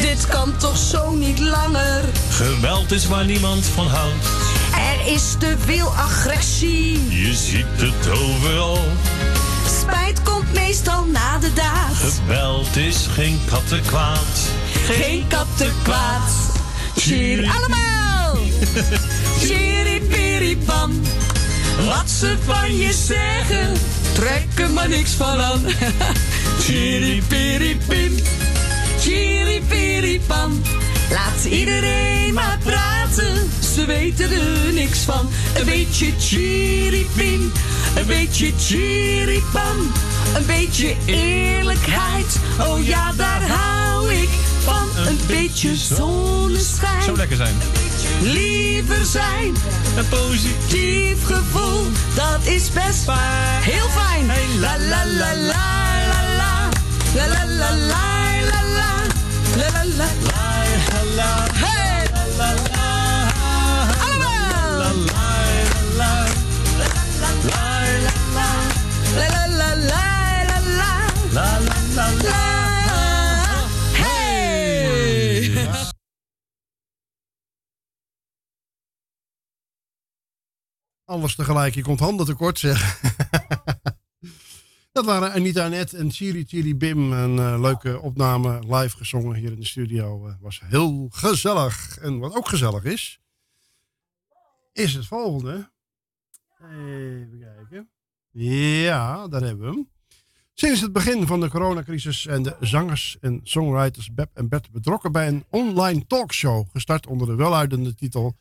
Dit 0.00 0.26
kan 0.26 0.56
toch 0.56 0.76
zo 0.76 1.14
niet 1.14 1.38
langer? 1.38 2.04
Geweld 2.30 2.92
is 2.92 3.06
waar 3.06 3.24
niemand 3.24 3.64
van 3.64 3.86
houdt. 3.86 4.26
Er 4.74 5.12
is 5.12 5.34
te 5.38 5.56
veel 5.58 5.86
agressie. 5.86 7.14
Je 7.22 7.34
ziet 7.34 7.66
het 7.76 8.08
overal. 8.10 8.78
Spijt 9.80 10.22
komt 10.22 10.52
meestal 10.52 11.04
na 11.04 11.38
de 11.38 11.52
daad. 11.52 11.92
Geweld 11.94 12.76
is 12.76 13.06
geen 13.10 13.40
kattenkwaad. 13.50 14.50
Geen 14.84 15.26
kattenkwaad. 15.28 16.30
Chiri, 16.96 17.48
allemaal! 17.48 18.36
Chiripiripam. 19.46 21.00
Wat 21.84 22.10
ze 22.10 22.36
van 22.44 22.76
je 22.76 22.92
zeggen, 22.92 23.72
trek 24.12 24.46
er 24.54 24.70
maar 24.70 24.88
niks 24.88 25.10
van 25.10 25.40
aan. 25.40 25.60
Chiripiripim. 26.64 28.14
Chiripiripam. 29.00 30.62
Laat 31.10 31.44
iedereen 31.44 32.34
maar 32.34 32.58
praten, 32.64 33.50
ze 33.74 33.84
weten 33.84 34.30
er 34.30 34.72
niks 34.72 34.98
van. 34.98 35.30
Een 35.58 35.64
beetje 35.64 36.12
chiripim, 36.18 37.52
een 37.96 38.06
beetje 38.06 38.52
chiripam. 38.58 39.92
Een 40.34 40.46
beetje 40.46 40.96
eerlijkheid, 41.06 42.38
oh 42.60 42.86
ja, 42.86 43.12
daar 43.12 43.48
hou 43.48 44.12
ik 44.14 44.28
van. 44.64 45.06
Een 45.06 45.18
beetje 45.26 45.76
zonneschijn. 45.76 47.02
Zo 47.02 47.16
lekker 47.16 47.36
zijn. 47.36 47.54
Liever 48.20 49.04
zijn, 49.04 49.54
een 49.96 50.08
positief 50.08 51.24
gevoel, 51.24 51.86
dat 52.14 52.40
is 52.42 52.70
best 52.70 53.04
heel 53.60 53.88
fijn. 53.88 54.26
La 54.60 54.78
la 54.78 55.04
la. 55.06 55.26
La 55.26 55.26
la 55.26 55.26
la, 55.26 55.50
la 56.04 56.22
la 56.36 56.70
la 57.14 57.26
la 57.26 57.44
la 57.44 57.70
la, 57.88 58.15
Alles 81.16 81.34
tegelijk, 81.34 81.74
je 81.74 81.82
komt 81.82 82.00
handen 82.00 82.26
tekort 82.26 82.58
zeg. 82.58 83.00
Dat 84.92 85.04
waren 85.04 85.32
Anita 85.32 85.68
Net 85.68 85.92
en 85.92 86.10
Chiri 86.10 86.44
Chiri 86.44 86.76
Bim. 86.76 87.12
Een 87.12 87.38
eh, 87.38 87.60
leuke 87.60 88.00
opname 88.00 88.76
live 88.76 88.96
gezongen 88.96 89.36
hier 89.36 89.52
in 89.52 89.60
de 89.60 89.66
studio. 89.66 90.28
Eh, 90.28 90.34
was 90.40 90.60
heel 90.64 91.08
gezellig. 91.10 91.98
En 91.98 92.18
wat 92.18 92.34
ook 92.34 92.48
gezellig 92.48 92.84
is, 92.84 93.20
is 94.72 94.94
het 94.94 95.06
volgende. 95.06 95.70
Even 96.60 97.38
kijken. 97.40 97.90
Ja, 98.30 99.28
daar 99.28 99.42
hebben 99.42 99.70
we 99.70 99.74
hem. 99.74 99.90
Sinds 100.54 100.80
het 100.80 100.92
begin 100.92 101.26
van 101.26 101.40
de 101.40 101.50
coronacrisis 101.50 102.22
zijn 102.22 102.42
de 102.42 102.56
zangers 102.60 103.16
en 103.20 103.40
songwriters 103.42 104.14
Beb 104.14 104.30
en 104.34 104.48
Bert 104.48 104.70
betrokken 104.70 105.12
bij 105.12 105.28
een 105.28 105.44
online 105.50 106.06
talkshow. 106.06 106.66
Gestart 106.72 107.06
onder 107.06 107.26
de 107.26 107.34
weluidende 107.34 107.94
titel 107.94 108.36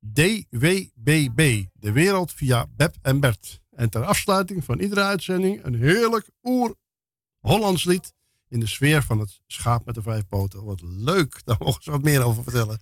DWBB. 0.00 1.64
De 1.72 1.92
wereld 1.92 2.32
via 2.32 2.66
Beb 2.76 2.94
en 3.02 3.20
Bert. 3.20 3.60
En 3.70 3.90
ter 3.90 4.04
afsluiting 4.04 4.64
van 4.64 4.78
iedere 4.78 5.02
uitzending 5.02 5.64
een 5.64 5.74
heerlijk 5.74 6.28
oer-Hollands 6.42 7.84
lied. 7.84 8.12
In 8.48 8.60
de 8.60 8.66
sfeer 8.66 9.02
van 9.02 9.18
het 9.18 9.40
schaap 9.46 9.84
met 9.84 9.94
de 9.94 10.02
vijf 10.02 10.26
poten. 10.28 10.64
Wat 10.64 10.80
leuk, 10.82 11.40
daar 11.44 11.56
mogen 11.58 11.82
ze 11.82 11.90
wat 11.90 12.02
meer 12.02 12.24
over 12.24 12.42
vertellen. 12.42 12.80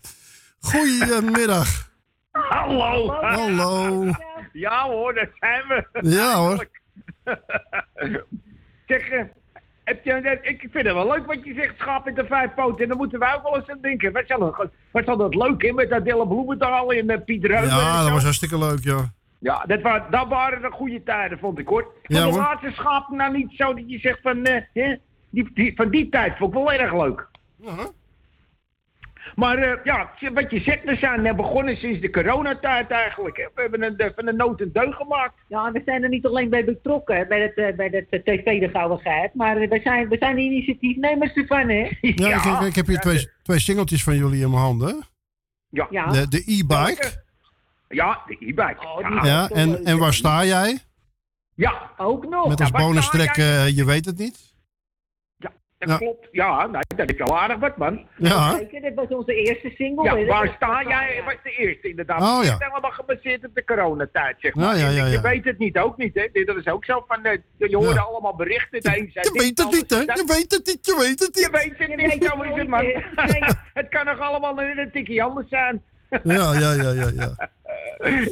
Goedemiddag. 0.58 1.92
Hallo. 2.30 3.10
Hallo. 3.12 4.10
Ja 4.52 4.86
hoor, 4.86 5.14
daar 5.14 5.30
zijn 5.38 5.66
we. 5.66 6.10
Ja 6.10 6.34
hoor. 6.36 6.68
eh, 9.10 9.24
heb 9.88 10.04
je, 10.04 10.38
ik 10.42 10.60
vind 10.70 10.86
het 10.86 10.94
wel 10.94 11.06
leuk 11.08 11.26
wat 11.26 11.44
je 11.44 11.54
zegt, 11.54 11.74
schaap 11.78 12.04
met 12.04 12.16
de 12.16 12.24
vijf 12.24 12.54
poten. 12.54 12.82
En 12.82 12.88
dan 12.88 12.96
moeten 12.96 13.18
wij 13.18 13.34
ook 13.34 13.42
wel 13.42 13.56
eens 13.56 13.68
aan 13.70 13.78
denken. 13.80 14.12
Wat 14.12 14.22
zal 14.26 14.38
dat, 14.38 14.68
wat 14.90 15.04
zal 15.04 15.16
dat 15.16 15.34
leuk 15.34 15.62
in 15.62 15.74
met 15.74 15.90
dat 15.90 16.04
Dille 16.04 16.26
Bloemendaal 16.28 16.92
en 16.92 17.10
uh, 17.10 17.16
Pieter 17.24 17.50
Heuvel 17.50 17.70
en 17.78 17.84
Ja, 17.84 18.02
dat 18.02 18.10
was 18.10 18.22
hartstikke 18.22 18.58
leuk, 18.58 18.84
ja. 18.84 19.12
Ja, 19.40 19.64
dat, 19.66 19.80
wa 19.82 20.06
dat 20.10 20.28
waren 20.28 20.60
de 20.62 20.70
goede 20.70 21.02
tijden, 21.02 21.38
vond 21.38 21.58
ik 21.58 21.68
hoor. 21.68 21.82
Van 22.02 22.16
Ja, 22.16 22.24
de 22.24 22.30
hoor. 22.30 22.38
laatste 22.40 22.70
schapen 22.70 23.16
nou 23.16 23.36
niet 23.36 23.50
zo 23.52 23.74
dat 23.74 23.84
je 23.90 23.98
zegt 23.98 24.18
van, 24.22 24.44
eh, 24.44 24.62
hè, 24.72 24.94
die, 25.30 25.50
die, 25.54 25.72
van 25.76 25.90
die 25.90 26.08
tijd 26.08 26.36
vond 26.36 26.54
ik 26.54 26.58
wel 26.58 26.72
erg 26.72 26.92
leuk. 26.92 27.28
Maar 29.38 29.58
eh, 29.58 29.84
ja, 29.84 30.10
wat 30.34 30.50
je 30.50 30.60
zegt, 30.60 30.84
we 30.84 30.96
zijn 30.96 31.26
eh, 31.26 31.34
begonnen 31.34 31.76
sinds 31.76 32.00
de 32.00 32.10
coronatijd 32.10 32.90
eigenlijk. 32.90 33.36
Hè. 33.36 33.44
We 33.54 33.60
hebben 33.60 33.82
een, 33.82 33.96
eh, 33.98 34.10
van 34.14 34.24
de 34.24 34.32
nood 34.32 34.60
een 34.60 34.72
deug 34.72 34.96
gemaakt. 34.96 35.34
Ja, 35.48 35.72
we 35.72 35.82
zijn 35.84 36.02
er 36.02 36.08
niet 36.08 36.26
alleen 36.26 36.48
bij 36.48 36.64
betrokken, 36.64 37.28
bij 37.28 37.40
het, 37.42 37.76
bij 37.76 37.88
het 38.10 38.24
tv 38.24 38.60
de 38.60 38.68
Gouden 38.68 38.98
Geit, 38.98 39.34
maar 39.34 39.58
we 39.58 39.80
zijn, 39.82 40.08
we 40.08 40.16
zijn 40.18 40.34
de 40.36 40.40
initiatiefnemers 40.42 41.32
ervan, 41.32 41.68
hè? 41.68 41.88
Ja, 42.24 42.36
ik, 42.36 42.44
ik, 42.44 42.66
ik 42.66 42.74
heb 42.74 42.86
hier 42.86 42.98
twee, 42.98 43.30
twee 43.42 43.58
singeltjes 43.58 44.02
van 44.04 44.16
jullie 44.16 44.42
in 44.42 44.50
mijn 44.50 44.62
handen. 44.62 45.04
Ja. 45.68 46.06
De, 46.06 46.28
de 46.28 46.42
e-bike. 46.46 47.24
Ja, 47.88 48.20
de 48.26 48.36
e-bike. 48.40 48.86
Oh, 48.86 49.24
Ja, 49.24 49.48
en, 49.48 49.84
en 49.84 49.98
waar 49.98 50.14
sta 50.14 50.44
jij? 50.44 50.78
Ja, 51.54 51.90
ook 51.96 52.28
nog. 52.28 52.48
Met 52.48 52.60
als 52.60 52.68
Ja, 52.70 52.78
waar 52.78 52.86
bonus 52.86 53.04
sta 53.06 53.18
track, 53.18 53.36
jij? 53.36 53.64
eh, 53.66 53.76
je 53.76 53.84
weet 53.84 54.04
het 54.04 54.18
niet. 54.18 54.56
Dat 55.78 55.88
Ja. 55.88 55.96
klopt. 55.96 56.28
Ja, 56.32 56.66
nee, 56.66 56.82
dat 56.96 57.10
is 57.10 57.16
wel 57.18 57.38
aardig 57.38 57.58
wat, 57.58 57.76
man. 57.76 58.06
Ja. 58.16 58.56
Zeker, 58.56 58.80
dit 58.80 58.94
was 58.94 59.08
onze 59.08 59.34
eerste 59.34 59.70
single. 59.76 60.04
Ja, 60.04 60.14
dat 60.14 60.26
waar 60.26 60.52
sta 60.56 60.82
jij? 60.88 61.22
was 61.24 61.34
de 61.42 61.50
eerste 61.50 61.88
inderdaad. 61.88 62.20
Oh, 62.20 62.26
ja. 62.44 62.50
Het 62.52 62.60
is 62.60 62.66
helemaal 62.66 62.90
gebaseerd 62.90 63.44
op 63.46 63.54
de 63.54 63.64
coronatijd, 63.64 64.36
zeg 64.38 64.54
Ja, 64.54 64.60
maar. 64.60 64.76
ja, 64.78 64.88
ja, 64.88 65.06
Je 65.06 65.20
weet 65.20 65.44
het 65.44 65.58
niet, 65.58 65.78
ook 65.78 65.96
niet, 65.96 66.14
hè. 66.14 66.28
Dit- 66.32 66.46
Dat 66.46 66.56
is 66.56 66.66
ook 66.66 66.84
zo 66.84 67.04
van, 67.08 67.24
eh, 67.24 67.38
je 67.56 67.76
hoorde 67.76 67.94
Ja. 67.94 68.00
allemaal 68.00 68.36
berichten. 68.36 68.80
De 68.80 68.88
een 68.98 69.10
zei 69.12 69.28
Je 69.32 69.40
weet 69.42 69.58
het 69.58 69.70
niet, 69.72 69.90
hè? 69.90 69.98
Je 69.98 70.06
dat. 70.06 70.24
weet 70.36 70.52
het 70.52 70.66
niet, 70.66 70.86
je 70.86 70.96
weet 70.98 71.18
het 71.18 71.34
Je 71.38 71.48
niet. 71.52 71.60
weet 71.78 71.88
het 71.88 71.96
niet, 72.20 72.24
zo 72.30 72.42
is 72.42 72.54
het, 72.58 72.68
man. 72.68 72.84
het 73.80 73.88
kan 73.88 74.04
nog 74.04 74.20
allemaal 74.20 74.60
een 74.60 74.90
tikje 74.92 75.22
anders 75.22 75.48
zijn. 75.48 75.82
Ja, 76.22 76.52
ja, 76.52 76.72
ja, 76.72 76.90
ja, 76.92 77.10
ja. 77.14 77.50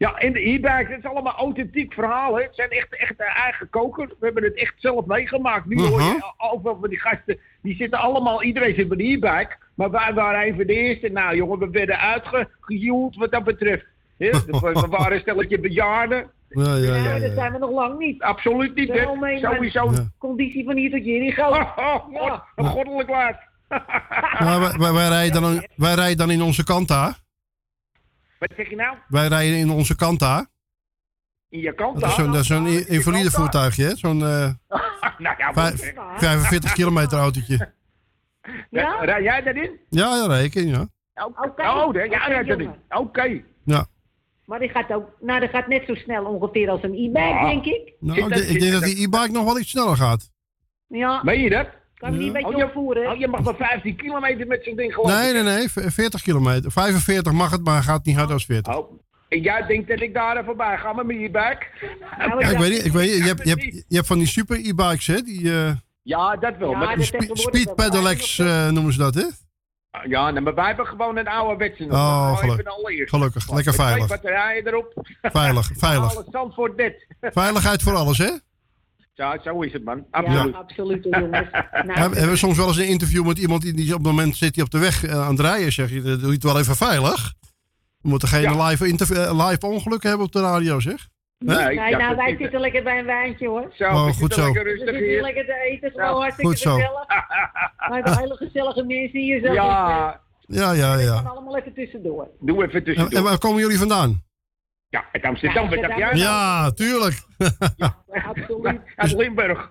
Ja, 0.00 0.14
en 0.14 0.32
de 0.32 0.48
e-bike, 0.48 0.86
het 0.88 0.98
is 0.98 1.04
allemaal 1.10 1.34
authentiek 1.34 1.92
verhaal. 1.92 2.34
Hè. 2.36 2.42
Het 2.42 2.54
zijn 2.54 2.70
echt, 2.70 2.96
echt 2.96 3.14
eh, 3.16 3.44
eigen 3.44 3.70
kokers. 3.70 4.08
We 4.18 4.24
hebben 4.24 4.42
het 4.42 4.54
echt 4.56 4.74
zelf 4.76 5.04
meegemaakt. 5.06 5.66
Nu 5.66 5.80
hoor 5.80 6.00
je 6.02 6.06
Mhm. 6.08 6.52
overal 6.54 6.78
van 6.80 6.88
die 6.88 6.98
gasten, 7.00 7.38
die 7.62 7.76
zitten 7.76 7.98
allemaal, 7.98 8.42
iedereen 8.42 8.74
zit 8.74 8.88
bij 8.88 8.96
de 8.96 9.04
e-bike. 9.04 9.56
Maar 9.74 9.90
wij 9.90 10.14
waren 10.14 10.40
even 10.40 10.66
de 10.66 10.72
eerste. 10.74 11.08
Nou 11.08 11.36
jongen, 11.36 11.58
we 11.58 11.70
werden 11.70 11.98
uitgejoeld 11.98 13.16
wat 13.16 13.30
dat 13.30 13.44
betreft. 13.44 13.84
Hè. 14.18 14.30
we, 14.60 14.86
waren 14.90 15.12
een 15.14 15.20
stelletje 15.20 15.58
bejaarden. 15.60 16.30
Ja, 16.48 16.74
ja, 16.74 16.94
Ja, 16.94 17.14
ja. 17.14 17.18
dat 17.18 17.32
zijn 17.34 17.52
we 17.52 17.58
nog 17.58 17.70
lang 17.70 17.98
niet. 17.98 18.22
Absoluut 18.22 18.74
niet, 18.74 18.88
hè. 18.92 19.02
Sowieso. 19.38 19.90
Ja. 19.90 20.04
Conditie 20.18 20.64
van 20.64 20.76
hier 20.76 20.90
tot 20.90 21.02
hier 21.02 21.22
in. 21.22 21.34
Oh, 21.44 21.78
oh, 21.78 21.94
God, 22.14 22.40
een 22.56 22.64
goddelijk 22.66 23.08
laat. 23.08 23.38
Wij, 24.38 24.78
wij, 24.78 24.92
wij 24.92 25.08
rijden 25.08 25.42
dan, 25.42 25.66
wij 25.76 25.94
rijden 25.94 26.16
dan 26.16 26.30
in 26.30 26.42
onze 26.42 26.64
Kanta. 26.64 27.14
Wat 28.40 28.52
zeg 28.56 28.68
je 28.70 28.76
nou? 28.76 28.96
Wij 29.08 29.26
rijden 29.28 29.58
in 29.58 29.70
onze 29.70 29.96
Kanta. 29.96 30.46
In 31.48 31.60
je 31.60 31.74
kant 31.74 32.00
Dat 32.00 32.08
is 32.10 32.14
zo'n 32.16 32.32
dat 32.32 32.40
is 32.40 32.46
zo'n 32.46 32.66
invalide 32.86 33.30
voertuigje, 33.30 33.84
hè? 33.84 33.96
Zo'n 33.96 34.22
eh, 34.22 34.50
nou 35.18 35.34
ja, 35.38 35.52
vijf- 35.52 35.94
wat- 35.94 36.04
45 36.18 36.72
kilometer 36.72 37.18
autootje. 37.18 37.58
Ja? 38.70 38.98
Rij 39.00 39.22
jij 39.22 39.42
daarin? 39.42 39.80
Ja, 39.88 40.16
ja, 40.16 40.34
ja. 40.44 40.86
Oké. 41.24 41.62
Oh, 41.68 41.92
hè? 41.94 42.02
ja, 42.02 42.06
Oké, 42.06 42.16
ja, 42.16 42.28
daarin. 42.28 42.58
jongen. 42.58 42.78
Oké. 42.88 43.42
Ja. 43.64 43.86
Maar 44.44 44.58
die 44.58 44.68
gaat 44.68 44.92
ook, 44.92 45.08
nou, 45.20 45.40
dat 45.40 45.50
gaat 45.50 45.66
net 45.66 45.82
zo 45.86 45.94
snel 45.94 46.24
ongeveer 46.24 46.70
als 46.70 46.82
een 46.82 46.92
e-bike, 46.94 47.18
Ja. 47.18 47.48
denk 47.48 47.64
ik. 47.64 47.92
Nou, 48.00 48.18
ik, 48.18 48.28
denk- 48.28 48.44
ik 48.48 48.60
denk 48.60 48.72
dat 48.72 48.82
die 48.82 48.96
e-bike 49.06 49.30
nog 49.30 49.44
wel 49.44 49.58
iets 49.58 49.70
sneller 49.70 49.96
gaat. 49.96 50.30
Ja. 50.86 51.22
Meen 51.24 51.40
je 51.40 51.50
dat? 51.50 51.68
Kan 52.00 52.12
je 52.12 52.18
die 52.18 52.26
een 52.26 52.32
beetje 52.32 52.48
Oh, 52.48 52.56
je, 52.56 52.64
opvoeren? 52.64 53.10
oh, 53.10 53.18
je 53.18 53.28
mag 53.28 53.40
maar 53.42 53.54
15 53.54 53.96
kilometer 53.96 54.46
met 54.46 54.64
zo'n 54.64 54.76
ding 54.76 54.94
geloof 54.94 55.10
Nee, 55.12 55.32
nee, 55.32 55.42
nee, 55.42 55.68
v- 55.70 55.92
40 55.94 56.22
kilometer. 56.22 56.72
45 56.72 57.32
mag 57.32 57.50
het, 57.50 57.64
maar 57.64 57.82
gaat 57.82 58.04
niet 58.04 58.16
harder 58.16 58.36
dan 58.36 58.46
40. 58.46 58.76
Oh. 58.76 58.98
En 59.28 59.40
jij 59.40 59.66
denkt 59.66 59.88
dat 59.88 60.00
ik 60.00 60.14
daar 60.14 60.36
even 60.36 60.56
bij 60.56 60.76
ga 60.78 60.92
met 60.92 61.06
mijn 61.06 61.18
e-bike? 61.18 61.62
Ja, 62.18 62.50
ik 62.50 62.58
weet 62.58 62.70
niet, 62.70 62.84
ik 62.84 62.92
weet 62.92 63.10
niet. 63.10 63.16
Je 63.22 63.24
hebt, 63.28 63.42
je 63.44 63.48
hebt, 63.50 63.62
je 63.88 63.94
hebt 63.96 64.06
van 64.06 64.18
die 64.18 64.26
super 64.26 64.56
e-bikes, 64.66 65.06
hè? 65.06 65.20
Die 65.22 65.52
eh 65.52 65.72
Ja, 66.02 66.36
dat 66.36 66.56
wel. 66.58 66.70
Ja, 66.70 66.94
spe- 67.02 67.28
speed 67.32 67.74
pedelecs 67.74 68.38
eh, 68.38 68.68
noemen 68.68 68.92
ze 68.92 68.98
dat, 68.98 69.14
hè? 69.14 69.24
ja, 70.08 70.30
nee, 70.30 70.42
maar 70.42 70.54
wij 70.54 70.66
hebben 70.66 70.86
gewoon 70.86 71.16
een 71.16 71.28
oude 71.28 71.56
wetse. 71.56 71.82
nog. 71.84 71.92
Oh, 71.92 71.98
Nou, 72.24 72.36
geluk- 72.36 72.52
even 72.52 72.64
de 72.64 72.70
allereerste. 72.70 73.16
gelukkig. 73.16 73.52
Lekker 73.52 73.74
veilig. 73.74 74.06
batterijen 74.08 74.66
erop. 74.66 74.92
Veilig, 75.22 75.70
veilig. 75.76 76.10
Alles 76.16 76.26
Zandvoort 76.30 76.76
dit. 76.76 77.06
Veiligheid 77.20 77.82
voor 77.82 77.94
alles, 77.94 78.18
hè? 78.18 78.30
Ja, 79.20 79.38
zo 79.44 79.60
is 79.60 79.72
het, 79.72 79.84
man. 79.84 79.96
Ja, 79.96 80.04
Absoluut. 80.18 80.54
absoluut, 80.54 81.04
jongens. 81.10 81.30
Hebben 81.52 81.86
Nou, 81.94 82.00
hebben 82.12 82.28
we 82.30 82.36
soms 82.36 82.56
wel 82.56 82.66
eens 82.66 82.76
een 82.76 82.88
interview 82.88 83.26
met 83.26 83.38
iemand 83.38 83.62
die, 83.62 83.88
op 83.94 83.98
het 83.98 84.06
moment 84.06 84.36
zit 84.36 84.54
die 84.54 84.62
op 84.64 84.70
de 84.70 84.78
weg 84.78 85.04
eh, 85.04 85.20
aan 85.22 85.30
het 85.30 85.40
rijden. 85.40 85.72
Zeg 85.72 85.90
je, 85.90 86.02
doe 86.02 86.26
je 86.26 86.32
het 86.32 86.42
wel 86.42 86.58
even 86.58 86.76
veilig? 86.76 87.32
We 88.02 88.08
moeten 88.08 88.28
geen 88.28 88.42
Ja. 88.42 88.66
live, 88.66 88.84
eh, 89.14 89.46
live 89.48 89.66
ongelukken 89.66 90.08
hebben 90.08 90.26
op 90.26 90.32
de 90.32 90.40
radio, 90.40 90.80
zeg. 90.80 91.08
Nee, 91.38 91.74
nou, 91.96 92.16
wij 92.16 92.36
zitten 92.38 92.60
lekker 92.60 92.82
bij 92.82 92.98
een 92.98 93.04
wijntje, 93.04 93.48
hoor. 93.48 93.70
Zo, 93.74 93.84
Oh, 93.84 94.04
we 94.06 94.12
goed 94.12 94.16
zitten 94.18 94.38
zo. 94.38 94.44
lekker 94.44 94.62
We 94.64 94.68
rustig 94.70 94.88
zitten 94.88 95.08
hier 95.08 95.22
lekker 95.22 95.44
te 95.44 95.54
eten, 95.70 95.90
Ja, 95.94 96.02
wel 96.02 96.20
hartstikke 96.20 96.50
goed 96.50 96.58
zo. 96.58 96.70
gezellig. 96.74 97.06
Maar 97.90 98.02
de 98.02 98.16
hele 98.18 98.36
gezellige 98.36 98.84
mensen 98.84 99.20
hier 99.20 99.40
zo. 99.46 99.52
Ja, 99.52 100.20
Ja, 100.46 100.72
ja, 100.72 100.96
We 100.96 101.02
ja. 101.02 101.14
gaan 101.16 101.26
allemaal 101.26 101.56
even 101.58 101.74
tussendoor. 101.74 102.28
doe 102.40 102.56
even 102.56 102.70
En, 102.72 102.76
en 102.78 102.84
tussendoor. 102.84 103.22
waar 103.22 103.38
komen 103.38 103.60
jullie 103.60 103.78
vandaan? 103.78 104.22
Ja, 104.90 105.04
uit 105.12 105.24
Amsterdam, 105.24 105.68
wat 105.70 105.80
heb 105.80 105.96
jij? 105.98 106.14
Ja, 106.16 106.70
tuurlijk. 106.70 107.22
Absoluut. 108.34 108.80
Uit 108.96 109.12
Limburg. 109.12 109.70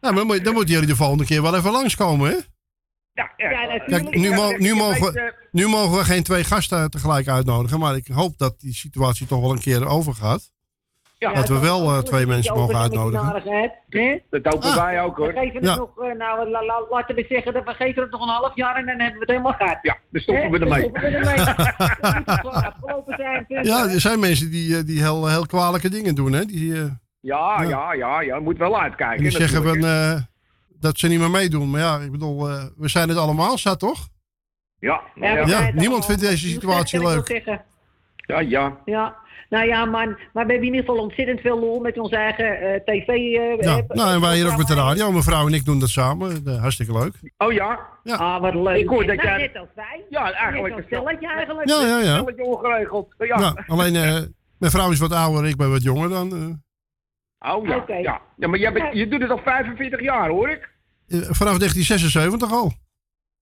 Ja, 0.00 0.08
maar 0.10 0.14
dan, 0.14 0.26
moet- 0.26 0.44
dan 0.44 0.54
moeten 0.54 0.72
jullie 0.74 0.88
de 0.88 0.96
volgende 0.96 1.24
keer 1.24 1.42
wel 1.42 1.56
even 1.56 1.70
langskomen, 1.72 2.30
hè? 2.30 2.36
Ja, 3.12 3.30
ja. 3.36 3.50
Ja. 3.50 3.78
Kijk, 3.86 4.14
nu, 4.14 4.30
mo- 4.34 4.50
Ja, 4.50 4.56
nu, 4.58 4.74
mogen, 4.74 5.12
we, 5.12 5.34
nu 5.50 5.66
mogen 5.66 5.98
we 5.98 6.04
geen 6.04 6.22
twee 6.22 6.44
gasten 6.44 6.90
tegelijk 6.90 7.28
uitnodigen. 7.28 7.78
Maar 7.78 7.96
ik 7.96 8.06
hoop 8.06 8.38
dat 8.38 8.60
die 8.60 8.74
situatie 8.74 9.26
toch 9.26 9.40
wel 9.40 9.50
een 9.52 9.58
keer 9.60 9.86
overgaat. 9.86 10.50
Ja, 11.22 11.32
dat 11.34 11.48
we 11.48 11.58
wel 11.60 11.90
eh, 11.90 11.98
twee 11.98 12.26
mensen 12.26 12.54
mogen 12.56 12.76
uitnodigen. 12.76 13.42
Dat 14.30 14.44
hopen 14.52 14.68
Ah. 14.70 14.76
wij 14.76 15.02
ook, 15.02 15.16
We 15.16 15.22
hoor. 15.22 15.32
geven 15.32 15.54
het 15.54 15.64
Ja. 15.64 15.76
nog, 15.76 15.98
eh, 15.98 16.16
nou, 16.18 16.48
la- 16.50 16.64
la- 16.64 16.86
laten 16.90 17.14
we 17.14 17.24
zeggen 17.28 17.52
dat 17.52 17.64
we 17.64 17.74
geven 17.74 18.02
het 18.02 18.10
nog 18.10 18.22
een 18.22 18.28
half 18.28 18.56
jaar 18.56 18.76
en 18.76 18.86
dan 18.86 18.94
hebben 19.00 19.14
we 19.14 19.20
het 19.20 19.30
helemaal 19.30 19.52
gehad. 19.52 19.78
Ja, 19.82 19.96
dan 20.10 20.20
stoppen 20.22 20.50
we 20.50 20.58
ermee. 20.58 20.90
We 20.92 21.00
punt. 23.48 23.66
Ja, 23.66 23.88
er 23.88 24.00
zijn 24.00 24.20
mensen 24.20 24.50
die, 24.50 24.76
eh, 24.76 24.84
die 24.84 25.00
heel, 25.02 25.28
heel 25.28 25.46
kwalijke 25.46 25.88
dingen 25.88 26.14
doen, 26.14 26.32
hè? 26.32 26.44
Die, 26.44 26.74
eh, 26.74 26.84
Ja, 27.20 27.62
ja, 27.62 27.92
ja, 27.92 28.20
ja. 28.20 28.38
Moet 28.40 28.58
wel 28.58 28.80
uitkijken. 28.80 29.16
en 29.16 29.22
die 29.22 29.30
zeggen 29.32 29.62
van, 29.62 29.84
eh, 29.84 30.14
dat 30.68 30.98
ze 30.98 31.08
niet 31.08 31.18
meer 31.18 31.30
meedoen. 31.30 31.70
Maar 31.70 31.80
ja, 31.80 31.98
ik 31.98 32.10
bedoel, 32.10 32.48
eh, 32.50 32.64
we 32.76 32.88
zijn 32.88 33.08
het 33.08 33.18
allemaal 33.18 33.58
zat, 33.58 33.78
toch? 33.78 34.08
Ja, 34.78 35.00
Ja, 35.14 35.44
we 35.44 35.50
ja, 35.50 35.70
niemand 35.74 36.06
vindt 36.06 36.20
deze 36.20 36.44
Hoe 36.46 36.54
situatie 36.54 37.00
leuk. 37.02 37.42
ja, 38.26 38.40
ja. 38.40 38.76
Ja, 38.84 39.16
nou 39.52 39.66
ja, 39.66 39.84
man, 39.84 40.08
maar 40.08 40.16
we 40.32 40.38
hebben 40.38 40.56
in 40.56 40.64
ieder 40.64 40.80
geval 40.80 40.96
ontzettend 40.96 41.40
veel 41.40 41.58
lol 41.60 41.80
met 41.80 41.98
onze 41.98 42.16
eigen 42.16 42.60
eh, 42.60 42.80
tv. 42.84 43.08
eh, 43.08 43.56
Ja, 43.60 43.76
eh, 43.76 43.82
nou, 43.88 44.14
en 44.14 44.20
wij 44.20 44.36
hier 44.36 44.50
ook 44.50 44.56
met 44.56 44.66
de 44.66 44.74
radio. 44.74 45.10
Mijn 45.10 45.22
vrouw 45.22 45.46
en 45.46 45.52
ik 45.54 45.64
doen 45.64 45.78
dat 45.80 45.88
samen. 45.88 46.58
Hartstikke 46.60 46.92
leuk. 46.92 47.14
Oh 47.38 47.52
ja? 47.52 47.80
Ja. 48.02 48.14
Ah, 48.16 48.40
wat 48.40 48.54
leuk. 48.54 48.76
Ik 48.76 48.88
hoor 48.88 49.06
dat 49.06 49.16
nou, 49.16 49.28
jij- 49.28 49.38
net 49.38 49.56
als 49.56 49.68
wij. 49.74 50.04
Ja, 50.10 50.32
eigenlijk 50.32 50.62
Net 50.62 50.66
is 50.66 50.72
als 50.72 50.90
dat- 50.90 51.00
stelletje 51.00 51.36
eigenlijk. 51.36 51.68
Ja, 51.68 51.80
ja, 51.86 51.98
ja. 51.98 52.16
Stelletje 52.20 52.44
ongeregeld. 52.44 53.14
Ja. 53.18 53.38
Ja, 53.38 53.64
alleen, 53.66 53.96
eh, 53.96 54.20
mijn 54.58 54.72
vrouw 54.72 54.90
is 54.90 54.98
wat 54.98 55.12
ouder, 55.12 55.48
ik 55.48 55.56
ben 55.56 55.70
wat 55.70 55.82
jonger 55.82 56.08
dan. 56.08 56.32
eh. 56.32 57.52
Oh 57.54 57.66
ja. 57.66 57.76
Oké. 57.76 57.94
ja. 57.94 58.20
ja 58.36 58.48
maar 58.48 58.58
jij 58.58 58.72
bent, 58.72 58.94
je 58.96 59.08
doet 59.08 59.20
het 59.20 59.30
al 59.30 59.40
45 59.44 60.00
jaar, 60.00 60.28
hoor 60.28 60.50
ik. 60.50 60.70
Vanaf 61.08 61.58
1976 61.58 62.52
al. 62.52 62.72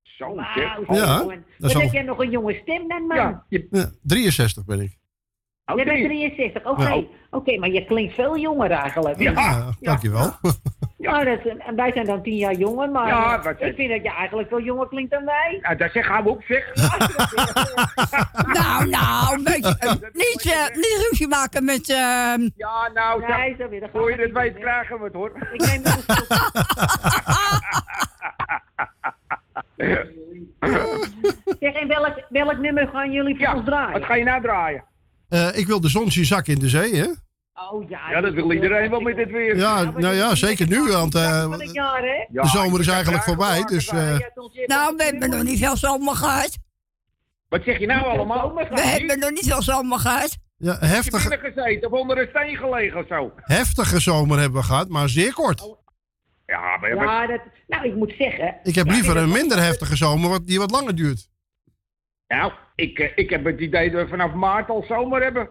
Zo, 0.02 0.34
zeg. 0.54 0.74
zo 0.86 0.94
Ja, 0.94 1.18
dat 1.58 1.70
is 1.70 1.74
al- 1.74 1.80
heb 1.82 1.92
jij 1.92 2.02
nog 2.02 2.18
een 2.18 2.30
jonge 2.30 2.54
stem 2.62 2.88
dan, 2.88 3.06
man? 3.06 3.16
Ja, 3.16 3.44
je, 3.48 3.66
Ja, 3.70 3.90
63 4.02 4.64
ben 4.64 4.80
ik. 4.80 4.98
Oh, 5.70 5.76
Jij 5.76 5.84
bent 5.84 6.04
drie. 6.04 6.34
63, 6.34 6.64
oké. 6.64 6.88
Ja. 6.88 7.02
Oké, 7.30 7.58
maar 7.58 7.68
je 7.68 7.84
klinkt 7.84 8.14
veel 8.14 8.38
jonger 8.38 8.70
eigenlijk. 8.70 9.18
Ja. 9.18 9.30
Ja, 9.32 9.66
dankjewel. 9.80 10.30
Nou, 11.00 11.24
dat, 11.24 11.38
en 11.58 11.76
wij 11.76 11.92
zijn 11.92 12.06
dan 12.06 12.22
tien 12.22 12.36
jaar 12.36 12.54
jonger, 12.54 12.90
maar 12.90 13.06
Ja, 13.06 13.38
eh, 13.38 13.44
wat- 13.44 13.60
ik 13.60 13.74
vind 13.74 13.90
dat 13.90 14.02
je 14.02 14.10
eigenlijk 14.14 14.48
veel 14.48 14.60
jonger 14.60 14.88
klinkt 14.88 15.10
dan 15.10 15.24
wij. 15.24 15.58
Ja, 15.62 15.74
dat 15.74 15.90
zeg 15.92 16.06
gaan 16.06 16.22
we 16.24 16.30
ook, 16.30 16.42
zeg. 16.52 16.74
Nou, 18.52 18.88
nou, 18.88 19.34
een 19.34 19.42
beetje, 19.44 19.76
eh, 19.78 19.92
niet, 20.12 20.42
eh, 20.44 20.74
niet 20.76 21.06
ruzie 21.10 21.28
maken 21.28 21.64
met... 21.64 21.90
ehm, 21.90 22.48
Ja, 22.56 22.90
nou, 22.94 23.24
Nee, 23.28 23.54
zo 23.58 23.68
weer. 23.68 23.80
dat 23.80 23.90
voor 23.92 24.10
je 24.10 24.16
het 24.22 24.32
weet 24.32 24.52
doen, 24.54 24.54
hè. 24.54 24.60
krijgen 24.68 24.98
we 24.98 25.04
het, 25.04 25.14
hoor. 25.14 25.32
Ik 25.52 25.60
neem 25.66 25.82
een 25.84 26.02
Zeg, 31.60 31.74
en 31.74 31.88
welk, 31.88 32.24
welk 32.28 32.58
nummer 32.58 32.88
gaan 32.88 33.12
jullie 33.12 33.34
voor 33.36 33.44
Ja, 33.46 33.54
ons 33.54 33.64
draaien? 33.64 33.92
wat 33.92 34.04
ga 34.04 34.14
je 34.14 34.24
nou 34.24 34.42
draaien? 34.42 34.84
Eh, 35.30 35.58
ik 35.58 35.66
wil 35.66 35.80
de 35.80 35.88
zon 35.88 36.10
zak 36.10 36.46
in 36.46 36.58
de 36.58 36.68
zee, 36.68 36.94
hè? 36.94 37.06
Oh 37.70 37.88
ja. 37.88 38.10
Ja, 38.10 38.20
dat 38.20 38.34
wil 38.34 38.52
iedereen 38.52 38.90
wel 38.90 39.00
met 39.00 39.16
dit 39.16 39.30
weer. 39.30 39.56
Ja, 39.56 39.82
nou 39.96 40.14
ja, 40.14 40.34
zeker 40.34 40.68
nu, 40.68 40.88
want 40.88 41.14
eh? 41.14 41.20
Ja, 41.72 42.42
de 42.42 42.48
zomer 42.48 42.80
is 42.80 42.86
eigenlijk 42.86 43.24
voorbij. 43.24 43.64
Dus 43.64 43.88
eh, 43.88 44.12
heb 44.12 44.32
je 44.52 44.64
nou, 44.66 44.96
we 44.96 45.04
hebben 45.04 45.30
nog 45.30 45.42
niet 45.42 45.58
veel 45.58 45.76
zomer 45.76 46.14
gehad. 46.16 46.58
Wat 47.48 47.62
zeg 47.64 47.78
je 47.78 47.86
nou 47.86 48.04
allemaal? 48.04 48.54
We 48.54 48.80
hebben 48.80 49.18
nog 49.18 49.30
niet 49.30 49.46
veel 49.46 49.62
zomer 49.62 49.98
gehad. 49.98 50.36
ja, 50.56 50.72
Heb 50.72 50.80
je 50.80 50.86
heftige, 50.86 51.28
binnen 51.28 51.52
gezeten 51.52 51.92
of 51.92 51.98
onder 51.98 52.18
een 52.18 52.28
steen 52.28 52.56
gelegen 52.56 52.98
of 52.98 53.06
zo? 53.06 53.32
heftige 53.36 54.00
zomer 54.00 54.38
hebben 54.38 54.60
we 54.60 54.66
gehad, 54.66 54.88
maar 54.88 55.08
zeer 55.08 55.32
kort. 55.32 55.60
Ja, 56.46 56.76
maar, 56.76 56.94
Ja, 56.94 57.26
dat, 57.26 57.40
nou, 57.66 57.84
ik 57.88 57.94
moet 57.94 58.14
zeggen. 58.18 58.56
Ik 58.62 58.74
heb 58.74 58.86
liever 58.90 59.16
een 59.16 59.30
minder 59.30 59.62
heftige 59.62 59.96
zomer 59.96 60.30
wat, 60.30 60.46
die 60.46 60.58
wat 60.58 60.70
langer 60.70 60.94
duurt. 60.94 61.28
Nou, 62.30 62.52
ik, 62.74 62.98
eh, 62.98 63.10
ik 63.14 63.30
heb 63.30 63.44
het 63.44 63.60
idee 63.60 63.90
dat 63.90 64.02
we 64.02 64.08
vanaf 64.08 64.32
maart 64.32 64.68
al 64.70 64.84
zomer 64.88 65.22
hebben. 65.22 65.48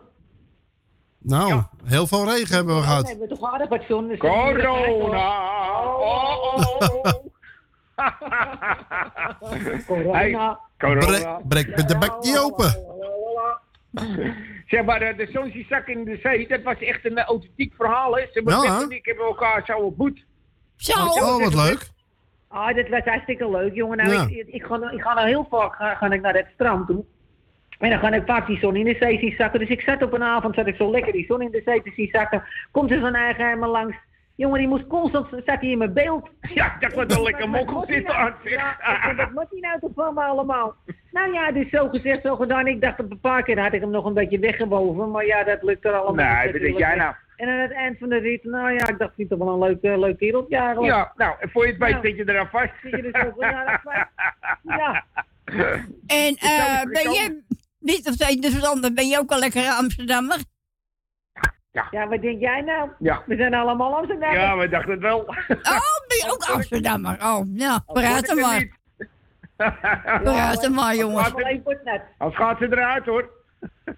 Nou, 1.21 1.61
heel 1.85 2.07
veel 2.07 2.25
regen 2.25 2.55
hebben 2.55 2.75
we 2.75 2.81
Dan 2.81 2.89
gehad. 2.89 3.07
hebben 3.07 3.27
we 3.27 3.35
toch 3.35 3.51
aardig 3.51 3.69
wat 3.69 3.83
zon. 3.87 4.07
dus- 4.07 4.17
Corona! 4.17 5.29
Oh, 5.83 6.55
oh, 6.55 6.57
oh. 7.03 7.13
Corona. 9.87 10.59
corona. 10.77 11.41
Breek 11.47 11.75
met 11.75 11.87
de 11.87 11.97
bek 11.97 12.11
niet 12.21 12.37
open. 12.37 12.85
Zeg 14.67 14.83
maar, 14.85 15.01
eh, 15.01 15.17
de 15.17 15.29
zo'n 15.33 15.65
zak 15.69 15.87
in 15.87 16.03
de 16.03 16.19
zee, 16.23 16.47
dat 16.47 16.61
was 16.63 16.77
echt 16.79 17.05
een 17.05 17.19
authentiek 17.19 17.73
verhaal, 17.75 18.15
hè? 18.15 18.21
Ze 18.21 18.29
hebben 18.33 18.61
Ja, 18.61 18.85
ik 18.89 19.05
hebben 19.05 19.25
elkaar 19.25 19.63
zo 19.65 19.77
ontmoet. 19.77 20.25
Zo. 20.75 20.93
Oh, 21.05 21.43
wat 21.43 21.53
leuk. 21.53 21.89
Ah, 22.49 22.75
dat 22.75 22.87
was 22.89 23.03
hartstikke 23.03 23.49
leuk, 23.49 23.73
jongen. 23.73 23.97
Nou, 23.97 24.09
Ja. 24.11 24.25
ik, 24.29 24.47
ik, 24.47 24.63
ga, 24.63 24.77
nou- 24.77 24.93
ik 24.95 25.01
ga 25.01 25.13
nou 25.13 25.27
heel 25.27 25.47
vaak 25.49 25.75
ga, 25.75 25.95
ga 25.95 26.11
ik 26.11 26.21
naar 26.21 26.33
het 26.35 26.47
strand 26.53 26.87
toe. 26.87 27.05
En 27.79 27.89
dan 27.89 27.99
ga 27.99 28.11
ik 28.11 28.23
vaak 28.25 28.47
die 28.47 28.59
zon 28.59 28.75
in 28.75 28.85
de 28.85 28.95
zee 28.99 29.19
zien 29.19 29.33
zakken. 29.37 29.59
Dus 29.59 29.69
ik 29.69 29.81
zat 29.81 30.01
op 30.03 30.13
een 30.13 30.23
avond, 30.23 30.55
zat 30.55 30.67
ik 30.67 30.75
zo 30.75 30.91
lekker 30.91 31.13
die 31.13 31.25
zon 31.25 31.41
in 31.41 31.51
de 31.51 31.61
zee 31.65 31.81
te 31.81 31.91
zien 31.95 32.07
zakken. 32.11 32.43
Komt 32.71 32.91
er 32.91 32.99
zo'n 32.99 33.13
eigen 33.15 33.59
me 33.59 33.67
langs. 33.67 33.95
Jongen, 34.35 34.59
die 34.59 34.67
moest 34.67 34.87
constant, 34.87 35.27
zat 35.29 35.43
hij 35.45 35.69
in 35.69 35.77
mijn 35.77 35.93
beeld. 35.93 36.29
Ja, 36.53 36.75
dat 36.79 36.93
was 36.93 37.17
een 37.17 37.23
lekker 37.23 37.49
mokkel 37.49 37.83
zitten 37.87 38.15
aan. 38.15 38.33
Ja, 38.43 38.71
ik 38.71 39.03
denk, 39.05 39.17
wat 39.17 39.31
moet 39.31 39.47
hij 39.49 39.59
nou 39.59 39.79
toch 39.79 39.91
van 39.95 40.13
me 40.13 40.21
allemaal? 40.21 40.75
Nou 41.11 41.33
ja, 41.33 41.51
dus 41.51 41.69
zo 41.69 41.87
gezegd, 41.87 42.21
zo 42.23 42.35
gedaan. 42.35 42.67
Ik 42.67 42.81
dacht 42.81 42.99
op 42.99 43.11
een 43.11 43.19
paar 43.19 43.43
keer 43.43 43.59
had 43.59 43.73
ik 43.73 43.81
hem 43.81 43.89
nog 43.89 44.05
een 44.05 44.13
beetje 44.13 44.39
weggewoven. 44.39 45.11
Maar 45.11 45.25
ja, 45.25 45.43
dat 45.43 45.63
lukt 45.63 45.85
er 45.85 45.91
allemaal 45.93 46.25
Nee, 46.35 46.45
natuurlijk. 46.45 46.77
jij 46.77 46.95
nou? 46.95 47.13
En 47.39 47.49
aan 47.49 47.59
het 47.59 47.71
eind 47.71 47.97
van 47.97 48.09
de 48.09 48.17
rit, 48.17 48.43
nou 48.43 48.71
ja, 48.71 48.87
ik 48.87 48.97
dacht, 48.97 49.13
vind 49.15 49.29
toch 49.29 49.39
wel 49.39 49.47
een 49.53 49.59
leuk, 49.59 49.81
eh, 49.81 49.99
leuk 49.99 50.17
kereltje 50.17 50.57
eigenlijk. 50.57 50.93
Ja, 50.93 51.13
nou, 51.15 51.35
en 51.39 51.49
voor 51.49 51.65
je 51.65 51.71
het 51.71 51.81
weet 51.81 51.91
Nou. 51.91 52.07
zit 52.07 52.15
je 52.15 52.29
eraan 52.29 52.49
vast. 52.49 52.71
Zit 52.81 52.91
je 52.91 53.11
er 53.11 53.21
zo 53.25 53.31
goed 53.31 53.43
aan 53.43 53.67
het 53.67 53.81
vast? 53.83 54.07
Ja. 54.63 55.03
En 56.07 56.35
eh, 56.35 56.81
ben 56.83 57.11
je, 57.11 57.41
niet 57.79 58.07
of 58.07 58.13
zijn 58.13 58.41
de 58.41 58.51
veranderd, 58.51 58.95
ben 58.95 59.07
je 59.07 59.17
ook 59.17 59.31
al 59.31 59.39
lekker 59.39 59.69
Amsterdammer? 59.69 60.37
Ja, 61.91 62.07
wat 62.07 62.21
denk 62.21 62.39
jij 62.39 62.61
nou? 62.61 62.89
Ja. 62.99 63.23
We 63.25 63.35
zijn 63.35 63.53
allemaal 63.53 63.95
Amsterdammers. 63.97 64.41
Ja, 64.41 64.57
we 64.57 64.69
dachten 64.69 64.91
het 64.91 65.01
wel. 65.01 65.19
Oh, 65.19 65.35
ben 66.07 66.17
je 66.17 66.29
ook 66.31 66.43
Amsterdammer? 66.43 67.17
Oh, 67.21 67.41
nou, 67.45 67.79
praat 67.85 68.35
maar. 68.35 68.59
niet. 68.59 68.77
Praat 70.23 70.63
er 70.63 70.71
maar, 70.71 70.95
jongens. 70.95 71.33
Als 72.17 72.35
gaat 72.35 72.57
ze 72.57 72.65
eruit 72.65 73.05
hoor. 73.05 73.29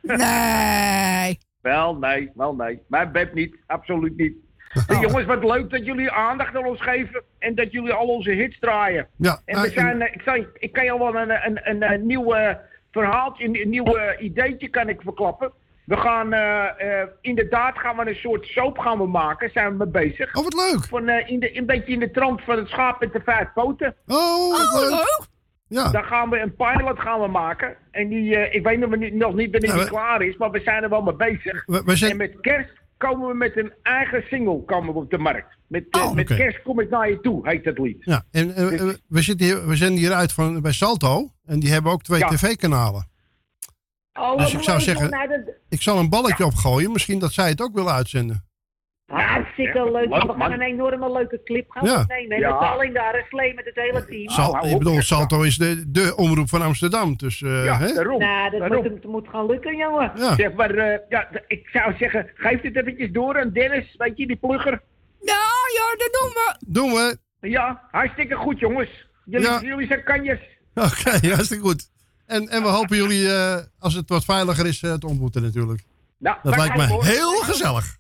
Nee. 0.02 1.38
Wel, 1.62 1.96
nee, 1.96 2.32
wel 2.36 2.56
nee. 2.56 2.82
Mijn 2.88 3.12
bed 3.12 3.34
niet, 3.34 3.56
absoluut 3.68 4.18
niet. 4.18 4.34
Hey, 4.88 5.00
jongens, 5.00 5.26
wat 5.26 5.44
leuk 5.44 5.70
dat 5.70 5.86
jullie 5.86 6.12
aandacht 6.12 6.56
aan 6.56 6.66
ons 6.66 6.82
geven 6.82 7.24
en 7.40 7.56
dat 7.56 7.72
jullie 7.72 7.94
al 7.94 8.08
onze 8.08 8.32
hits 8.32 8.60
draaien. 8.60 9.08
Ja, 9.16 9.42
En 9.46 9.62
we 9.62 9.68
eh, 9.68 9.74
zijn, 9.74 10.02
eh, 10.02 10.14
ik, 10.14 10.22
zal, 10.22 10.36
je- 10.36 10.50
ik 10.60 10.72
kan 10.74 10.84
je 10.84 10.92
al 10.92 11.00
wel 11.00 11.16
een, 11.22 11.30
een, 11.46 11.60
een, 11.70 11.92
een 11.92 12.06
nieuw 12.06 12.34
eh, 12.34 12.56
verhaaltje, 12.92 13.46
een, 13.46 13.62
een 13.62 13.70
nieuw 13.70 13.98
ideetje 14.20 14.68
kan 14.70 14.90
ik 14.90 15.02
verklappen. 15.02 15.52
We 15.86 15.98
gaan 15.98 16.34
eh, 16.34 17.02
eh, 17.02 17.08
inderdaad 17.22 17.78
gaan 17.80 17.98
we 17.98 18.08
een 18.10 18.16
soort 18.16 18.46
soap 18.46 18.78
gaan 18.78 18.98
we 18.98 19.08
maken, 19.08 19.50
zijn 19.50 19.70
we 19.70 19.76
mee 19.86 19.88
bezig. 20.08 20.36
Oh, 20.36 20.44
wat 20.44 20.54
leuk. 20.54 20.84
Van, 20.84 21.08
eh, 21.08 21.30
in 21.30 21.40
de, 21.40 21.58
een 21.58 21.66
beetje 21.66 21.94
in 21.94 22.00
de 22.00 22.12
trant 22.12 22.42
van 22.44 22.58
het 22.58 22.68
schaap 22.68 23.00
met 23.00 23.14
de 23.14 23.22
vijf 23.26 23.54
poten. 23.54 23.96
Oh, 24.08 24.50
wat 24.52 24.90
leuk. 24.90 25.28
Ja. 25.74 25.92
Daar 25.92 26.04
gaan 26.04 26.30
we 26.30 26.40
een 26.40 26.56
pilot 26.56 27.00
gaan 27.00 27.22
we 27.22 27.28
maken. 27.28 27.76
En 27.92 28.08
die, 28.08 28.36
eh, 28.36 28.56
ik 28.56 28.64
weet 28.64 28.80
nog 28.80 28.96
niet, 28.96 29.14
nog 29.14 29.34
niet 29.36 29.52
wanneer 29.52 29.70
Ja, 29.70 29.76
die 29.76 29.84
we- 29.84 29.90
klaar 29.90 30.22
is, 30.22 30.38
maar 30.38 30.52
we 30.52 30.60
zijn 30.60 30.84
er 30.84 30.90
wel 30.90 31.02
mee 31.02 31.16
bezig. 31.16 31.64
We- 31.66 31.82
we 31.86 31.96
zijn- 31.96 32.12
En 32.12 32.18
met 32.18 32.40
kerst 32.42 32.70
komen 32.98 33.28
we 33.28 33.34
met 33.34 33.58
een 33.58 33.74
eigen 33.82 34.24
single 34.30 34.64
komen 34.66 34.94
we 34.94 35.00
op 35.00 35.10
de 35.12 35.18
markt. 35.18 35.58
Met, 35.68 35.86
eh, 35.90 36.06
Oh, 36.06 36.14
met 36.14 36.26
kerst 36.28 36.62
kom 36.62 36.80
ik 36.80 36.90
naar 36.90 37.10
je 37.10 37.20
toe, 37.20 37.50
heet 37.50 37.64
dat 37.64 37.78
lied. 37.78 37.98
Ja, 38.00 38.24
en 38.32 38.56
eh, 38.56 38.74
eh, 38.90 38.96
we, 39.08 39.22
zitten 39.22 39.46
hier, 39.46 39.68
we 39.68 39.76
zenden 39.76 39.98
hier 39.98 40.14
uit 40.14 40.34
van, 40.34 40.62
bij 40.62 40.72
Salto. 40.72 41.32
En 41.46 41.60
die 41.60 41.72
hebben 41.72 41.92
ook 41.92 42.04
twee 42.04 42.20
Ja. 42.20 42.28
tv-kanalen. 42.28 43.10
Oh, 44.14 44.38
Dus 44.38 44.54
ik 44.54 44.62
zou 44.64 44.80
zeggen-. 44.80 45.10
Nou, 45.10 45.44
Ik 45.70 45.82
zal 45.82 46.00
een 46.00 46.10
balletje 46.10 46.46
opgooien. 46.46 46.92
Misschien 46.92 47.20
dat 47.20 47.32
zij 47.34 47.50
het 47.50 47.62
ook 47.62 47.74
willen 47.74 47.94
uitzenden. 47.94 48.46
Hartstikke 49.12 49.92
leuk. 49.92 49.94
leuk, 50.10 50.22
we 50.22 50.28
gaan 50.28 50.38
man. 50.38 50.52
een 50.52 50.62
enorme 50.62 51.12
leuke 51.12 51.42
clip 51.44 51.72
gaan 51.72 51.86
Ja. 51.86 52.00
opnemen. 52.02 52.40
Ja. 52.40 52.50
Allen 52.50 52.94
daar 52.94 53.16
een 53.16 53.26
slee 53.30 53.54
met 53.54 53.66
het 53.66 53.76
hele 53.76 54.06
team. 54.06 54.30
Sal- 54.30 54.54
hou 54.56 54.68
ik 54.70 54.78
bedoel. 54.78 55.02
Salto 55.02 55.42
is 55.42 55.58
de, 55.58 55.84
de 55.92 56.16
omroep 56.16 56.50
van 56.50 56.62
Amsterdam. 56.62 57.18
Dus, 57.18 57.42
eh, 57.42 57.66
Ja, 57.66 57.78
hè? 57.78 57.94
daarom. 57.94 58.20
Nou, 58.20 58.50
dat 58.50 58.60
daarom. 58.60 58.90
moet, 58.90 59.04
moet 59.06 59.28
gaan 59.28 59.46
lukken, 59.46 59.78
jongen. 59.78 60.12
Ja. 60.16 60.36
Zeg 60.36 60.54
maar, 60.54 60.72
eh, 60.76 61.00
ja, 61.10 61.28
ik 61.48 61.68
zou 61.74 61.94
zeggen, 61.98 62.30
geef 62.36 62.62
dit 62.62 62.76
eventjes 62.76 63.12
door 63.12 63.40
aan 63.40 63.50
Dennis, 63.52 63.96
weet 63.98 64.18
je, 64.18 64.28
die 64.28 64.36
plugger. 64.36 64.82
Ja, 65.22 65.42
ja, 65.78 65.96
dat 65.98 66.10
doen 66.22 66.30
we. 66.34 66.56
Doen 66.68 66.92
we. 66.92 67.18
Ja, 67.50 67.82
hartstikke 67.92 68.36
goed 68.36 68.60
jongens. 68.60 69.08
Jullie, 69.26 69.48
Ja. 69.48 69.62
jullie 69.62 69.88
zijn 69.88 70.04
kanjes. 70.04 70.40
Oké, 70.76 71.28
hartstikke 71.36 71.64
goed. 71.64 71.90
En, 72.26 72.50
en 72.50 72.62
we 72.62 72.68
hopen 72.68 72.98
jullie, 72.98 73.34
eh, 73.34 73.58
als 73.80 73.94
het 73.94 74.10
wat 74.10 74.26
veiliger 74.26 74.66
is, 74.68 74.80
te 74.80 75.08
ontmoeten 75.08 75.42
natuurlijk. 75.42 75.84
Nou, 76.22 76.38
Dat 76.44 76.58
lijkt 76.58 76.76
me 76.78 76.88
hoor. 76.88 77.04
heel 77.06 77.36
gezellig. 77.36 77.98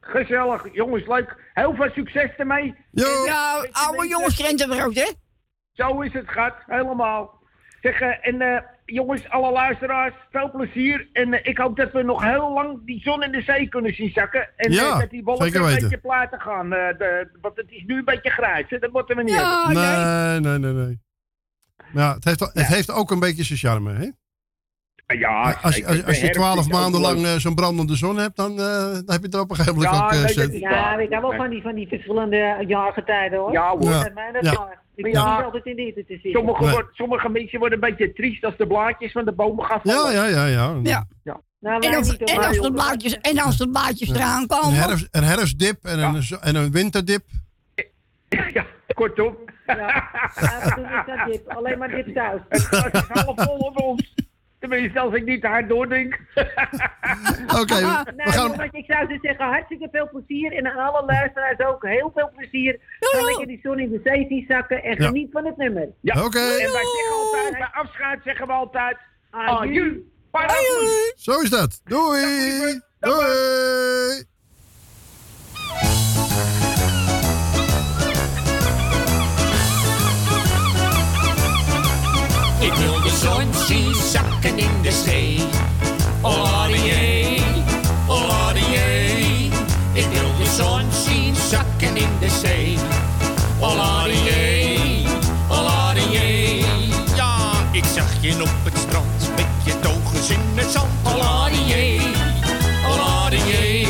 Gezellig, 0.00 0.62
jongens, 0.72 1.06
leuk. 1.06 1.36
Heel 1.54 1.74
veel 1.74 1.90
succes 1.94 2.30
ermee. 2.36 2.74
Yo. 2.90 3.24
Ja, 3.26 3.66
oude 3.72 4.08
jongens 4.08 4.36
krentenbrood, 4.36 4.94
hè? 4.94 5.10
Zo 5.72 6.00
is 6.00 6.12
het, 6.12 6.26
schat. 6.28 6.54
Helemaal. 6.66 7.38
Zeg, 7.80 8.00
eh, 8.00 8.26
en 8.28 8.40
eh, 8.40 8.62
jongens, 8.84 9.28
alle 9.28 9.52
luisteraars, 9.52 10.14
veel 10.30 10.50
plezier. 10.50 11.08
En 11.12 11.32
eh, 11.32 11.46
ik 11.50 11.58
hoop 11.58 11.76
dat 11.76 11.92
we 11.92 12.02
nog 12.02 12.22
heel 12.22 12.52
lang 12.52 12.86
die 12.86 13.00
zon 13.00 13.22
in 13.22 13.32
de 13.32 13.42
zee 13.42 13.68
kunnen 13.68 13.94
zien 13.94 14.10
zakken. 14.10 14.48
En 14.56 14.72
Ja, 14.72 14.92
eh, 14.92 14.98
dat 14.98 15.10
die 15.10 15.24
wolken 15.24 15.54
een 15.64 15.74
beetje 15.80 15.98
platen 15.98 16.40
gaan. 16.40 16.72
eh, 16.72 16.98
de, 16.98 17.38
want 17.40 17.56
het 17.56 17.70
is 17.70 17.82
nu 17.86 17.98
een 17.98 18.04
beetje 18.04 18.30
grijs, 18.30 18.66
hè? 18.68 18.78
Dat 18.78 18.92
moeten 18.92 19.16
we 19.16 19.22
niet 19.22 19.34
Ja, 19.34 19.66
hebben. 19.66 19.82
nee. 19.82 20.40
Nee, 20.40 20.58
nee, 20.58 20.72
nee, 20.72 20.84
nee. 20.86 21.00
Ja, 21.92 22.14
het 22.14 22.24
heeft, 22.24 22.40
het 22.40 22.66
heeft 22.66 22.90
ook 22.90 23.10
een 23.10 23.20
beetje 23.20 23.44
zijn 23.44 23.58
charme, 23.58 23.92
hè? 23.92 24.08
Ja, 25.18 25.42
Als, 25.42 25.62
als, 25.62 25.84
als, 25.84 26.04
als 26.06 26.20
je 26.20 26.30
twaalf 26.30 26.68
maanden 26.68 27.00
lang 27.00 27.24
eh, 27.24 27.32
zo'n 27.34 27.54
brandende 27.54 27.96
zon 27.96 28.16
hebt, 28.18 28.36
dan, 28.36 28.50
eh, 28.50 28.56
dan 28.56 29.02
heb 29.06 29.22
je 29.22 29.28
er 29.30 29.40
op 29.40 29.50
een 29.50 29.56
gegeven 29.56 29.78
moment 29.78 29.94
Ja, 29.96 30.04
ook... 30.04 30.12
eh, 30.12 30.24
is 30.24 30.58
Ja, 30.60 30.98
ik 30.98 31.10
hou 31.12 31.22
wel 31.22 31.32
van 31.36 31.50
die, 31.50 31.62
van 31.62 31.74
die 31.74 31.88
verschillende 31.88 32.64
jaargetijden, 32.66 33.38
hoor. 33.38 33.52
Ja, 33.52 33.68
hoor. 33.70 33.82
Ja. 33.90 34.02
Dat 34.32 34.44
Ja. 34.44 34.52
maar. 34.52 34.78
Ik 34.94 35.02
ben 35.02 35.12
Ja. 35.12 35.36
niet 35.36 35.44
altijd 35.44 35.66
in 35.66 35.76
de 35.76 35.82
hitte 35.82 36.00
te 36.06 36.12
zitten. 36.12 36.30
Sommige, 36.30 36.62
Nee. 36.62 36.72
wordt- 36.72 36.94
sommige 36.96 37.28
mensen 37.28 37.58
worden 37.58 37.82
een 37.82 37.88
beetje 37.90 38.12
triest 38.12 38.44
als 38.44 38.56
de 38.56 38.66
blaadjes 38.66 39.12
van 39.12 39.24
de 39.24 39.32
bomen 39.32 39.64
gaan 39.64 39.80
Ja, 39.82 39.92
vallen. 39.94 40.12
ja, 40.12 40.24
ja, 40.26 40.46
ja. 40.46 40.74
Ja. 40.82 41.06
Nou, 41.22 41.40
En 41.60 41.72
hoor. 41.72 41.82
en 41.92 41.96
als 42.46 42.58
de 42.60 42.72
blaadjes, 42.72 43.18
en 43.20 43.38
als 43.38 43.56
de 43.56 43.68
blaadjes 43.70 44.10
eraan 44.10 44.40
Een, 44.40 44.46
komen. 44.46 44.72
herfst, 44.78 45.08
een 45.10 45.22
herfstdip 45.24 45.84
en 45.84 45.98
een, 45.98 46.22
en 46.40 46.54
een 46.56 46.70
winterdip. 46.72 47.22
Ja, 48.52 48.64
kortom. 48.94 49.36
Ja, 49.66 49.76
ja, 49.76 50.60
we 50.64 50.72
doen 50.74 50.84
niet 50.84 51.18
aan 51.18 51.30
dip. 51.30 51.48
Alleen 51.48 51.78
maar 51.78 51.88
dip 51.88 52.14
thuis. 52.14 52.40
Het 52.48 52.94
is 52.94 53.00
half 53.08 53.42
vol 53.44 53.56
op 53.56 53.80
ons. 53.80 54.14
Tenminste, 54.60 55.00
als 55.00 55.14
ik 55.14 55.24
niet 55.24 55.40
te 55.40 55.46
hard 55.46 55.68
doordrink. 55.68 56.14
Oké, 57.60 57.74
we, 57.74 58.02
we 58.04 58.12
Nou, 58.16 58.30
gaan... 58.30 58.46
jongens, 58.50 58.72
ik 58.72 58.84
zou 58.86 59.08
dus 59.08 59.18
zeggen, 59.20 59.44
hartstikke 59.44 59.88
veel 59.92 60.08
plezier. 60.10 60.52
En 60.52 60.66
aan 60.66 60.86
alle 60.92 61.04
luisteraars 61.06 61.58
ook 61.58 61.86
heel 61.86 62.10
veel 62.14 62.30
plezier. 62.36 62.78
Ga 63.00 63.24
lekker 63.24 63.46
die 63.46 63.60
zon 63.62 63.78
in 63.78 63.90
de 63.90 64.00
zee 64.04 64.26
zien 64.28 64.44
zakken 64.48 64.82
en 64.82 64.96
Ja. 65.02 65.06
geniet 65.06 65.28
van 65.32 65.44
het 65.46 65.56
nummer. 65.56 65.88
Ja. 66.00 66.24
Oké. 66.24 66.38
En 66.38 66.72
wij 66.72 66.84
zeggen 66.84 67.12
altijd, 67.20 67.52
bij 67.58 67.68
afscheid 67.72 68.20
zeggen 68.24 68.46
we 68.46 68.52
altijd... 68.52 68.96
Aju. 69.30 70.10
Aju. 70.30 70.88
Zo 71.16 71.40
is 71.40 71.50
dat. 71.50 71.80
Doei. 71.84 72.80
Doei. 73.00 74.24
Ik 82.60 82.72
wil 82.72 83.00
de 83.02 83.16
zon 83.22 83.66
zien 83.66 83.94
zakken 83.94 84.58
in 84.58 84.82
de 84.82 84.92
zee. 85.04 85.42
Olarié, 86.20 87.42
olarié. 88.06 89.50
Ik 89.92 90.06
wil 90.12 90.36
de 90.38 90.54
zon 90.56 90.82
zien 91.06 91.34
zakken 91.50 91.96
in 91.96 92.10
de 92.20 92.28
zee. 92.42 92.78
Olarié, 93.60 94.78
olarié. 95.48 96.64
Ja, 97.16 97.36
ik 97.70 97.84
zag 97.94 98.10
je 98.20 98.42
op 98.42 98.64
het 98.64 98.78
strand 98.78 99.36
met 99.36 99.46
je 99.64 99.80
togens 99.80 100.28
in 100.28 100.40
het 100.54 100.70
zand. 100.70 100.90
Olarié, 101.02 102.00
olarié. 102.88 103.86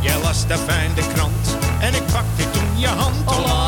Jij 0.00 0.18
las 0.22 0.46
daar 0.46 0.58
fijn 0.58 0.90
de 0.94 1.02
krant 1.14 1.56
en 1.80 1.94
ik 1.94 2.06
pakte 2.12 2.50
toen 2.50 2.78
je 2.78 2.86
hand. 2.86 3.16
Olarié, 3.24 3.65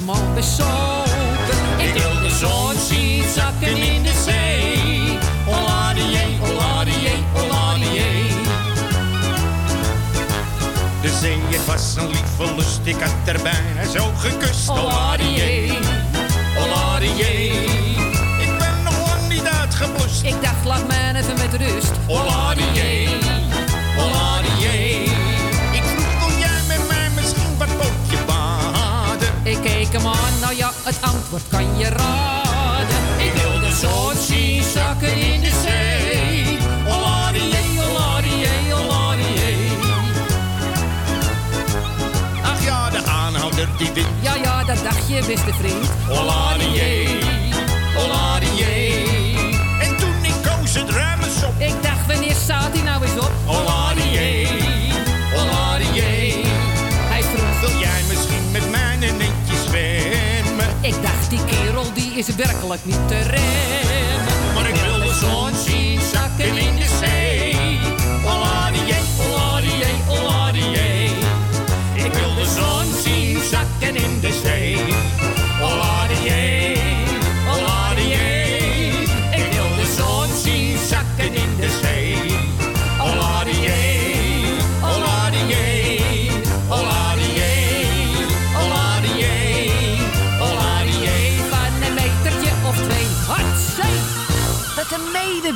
helemaal 0.00 0.34
bezopen. 0.34 1.78
Ik 1.78 1.92
wil 1.92 2.20
de 2.20 2.30
zon 2.30 2.74
zien 2.88 3.24
zakken 3.34 3.76
in 3.76 4.02
de 4.02 4.22
zee. 4.24 5.18
Olarié, 5.46 6.38
olarié, 6.42 7.12
olarié. 7.34 8.08
De 11.02 11.18
zee, 11.20 11.38
het 11.46 11.66
was 11.66 11.94
een 11.96 12.06
lieve 12.06 12.54
lust, 12.56 12.80
ik 12.84 13.00
had 13.00 13.34
er 13.34 13.42
bijna 13.42 13.90
zo 13.90 14.10
gekust. 14.16 14.68
Olarié, 14.68 15.78
olarié. 16.58 17.52
Ik 18.40 18.58
ben 18.58 18.82
nog 18.84 19.08
lang 19.08 19.28
niet 19.28 19.46
uitgeblust. 19.46 20.22
Ik 20.22 20.42
dacht, 20.42 20.64
laat 20.64 20.86
mij 20.86 21.14
even 21.14 21.34
met 21.38 21.60
rust. 21.60 21.92
Olarié, 22.06 22.49
het 30.90 31.02
antwoord 31.02 31.42
kan 31.48 31.78
je 31.78 31.88
raden. 31.88 33.02
Ik 33.18 33.32
wil 33.32 33.60
de 33.60 33.72
zon 33.80 34.22
zien 34.26 34.62
zakken 34.62 35.16
in 35.16 35.40
de 35.40 35.52
zee. 35.64 36.58
Oladie, 36.86 37.80
oladie, 37.90 38.74
oladie. 38.74 39.70
Ach 42.42 42.64
ja, 42.64 42.90
de 42.90 43.04
aanhouder 43.04 43.68
die 43.78 43.90
wint. 43.94 44.06
Ja, 44.20 44.34
ja, 44.34 44.64
dat 44.64 44.82
dacht 44.82 45.08
je, 45.08 45.24
beste 45.26 45.52
vriend. 45.58 45.88
Oladie, 46.08 47.08
oladie. 47.96 49.28
En 49.80 49.96
toen 49.96 50.24
ik 50.24 50.34
koos 50.42 50.74
het 50.74 50.90
remmen 50.90 51.48
op. 51.48 51.54
Ik 51.58 51.82
dacht, 51.82 52.06
wanneer 52.06 52.34
staat 52.34 52.72
hij 52.72 52.82
nou 52.82 53.02
eens 53.02 53.18
op? 53.26 53.32
Is 62.28 62.34
werkelijk 62.34 62.84
niet 62.84 63.08
te 63.08 63.18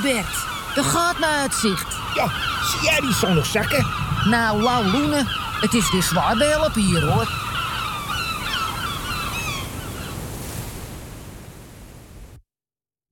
medebed. 0.04 0.46
Er 0.76 0.84
gaat 0.84 1.18
naar 1.18 1.40
uitzicht. 1.40 1.96
Ja, 2.14 2.28
zie 2.64 2.82
jij 2.82 3.00
die 3.00 3.12
zon 3.12 3.34
nog 3.34 3.46
zakken? 3.46 3.86
Nou, 4.30 4.62
wauw, 4.62 4.90
Loene. 4.90 5.22
Het 5.60 5.74
is 5.74 5.92
weer 5.92 6.02
zwaar 6.02 6.36
behelpen 6.36 6.82
hier, 6.82 7.12
hoor. 7.12 7.28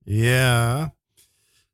Ja, 0.03 0.93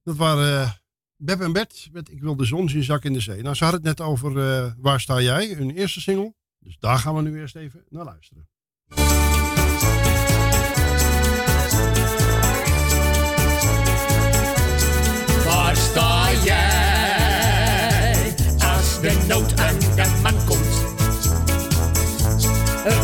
dat 0.04 0.16
waren 0.16 0.62
eh, 0.62 0.72
Beb 1.16 1.42
en 1.42 1.54
Bert 1.54 1.90
met 1.92 2.12
Ik 2.12 2.22
wil 2.22 2.36
de 2.36 2.46
zon 2.46 2.70
zien 2.70 2.84
zakken 2.84 3.10
in 3.10 3.16
de 3.16 3.22
zee. 3.22 3.42
Nou, 3.42 3.56
ze 3.56 3.64
hadden 3.64 3.82
het 3.82 3.98
net 3.98 4.08
over 4.08 4.38
eh, 4.38 4.72
Waar 4.78 5.00
sta 5.00 5.22
jij, 5.22 5.48
hun 5.48 5.72
eerste 5.72 6.02
single. 6.02 6.34
Dus 6.60 6.78
daar 6.80 6.98
gaan 6.98 7.16
we 7.16 7.22
nu 7.22 7.40
eerst 7.40 7.56
even 7.56 7.84
naar 7.90 8.06
luisteren. 8.06 8.48
De 19.02 19.18
nood 19.28 19.60
aan 19.60 19.80
de 19.80 20.20
man 20.22 20.34
komt? 20.46 20.88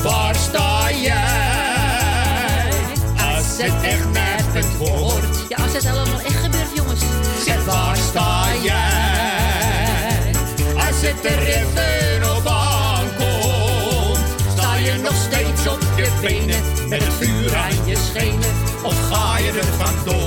Waar 0.03 0.35
sta 0.35 0.91
jij 0.91 2.69
als 3.35 3.57
het 3.57 3.83
echt 3.83 4.11
nergens 4.11 4.77
wordt? 4.77 5.45
Ja, 5.49 5.57
als 5.63 5.73
het 5.73 5.85
allemaal 5.85 6.19
echt 6.19 6.35
gebeurt, 6.35 6.75
jongens. 6.75 7.01
Zeg, 7.45 7.65
waar 7.65 7.97
sta 7.97 8.45
jij 8.61 10.31
als 10.75 11.01
het 11.01 11.25
er 11.25 11.39
even 11.39 12.37
op 12.37 12.47
aankomt? 12.47 14.19
Sta 14.57 14.75
je 14.75 14.93
nog 15.03 15.15
steeds 15.15 15.67
op 15.67 15.81
je 15.95 16.09
benen 16.21 16.89
met 16.89 17.03
het 17.03 17.13
vuur 17.13 17.55
aan 17.55 17.85
je 17.85 17.97
schenen? 18.09 18.53
Of 18.83 19.09
ga 19.11 19.37
je 19.37 19.51
er 19.51 19.85
vandoor? 19.85 20.24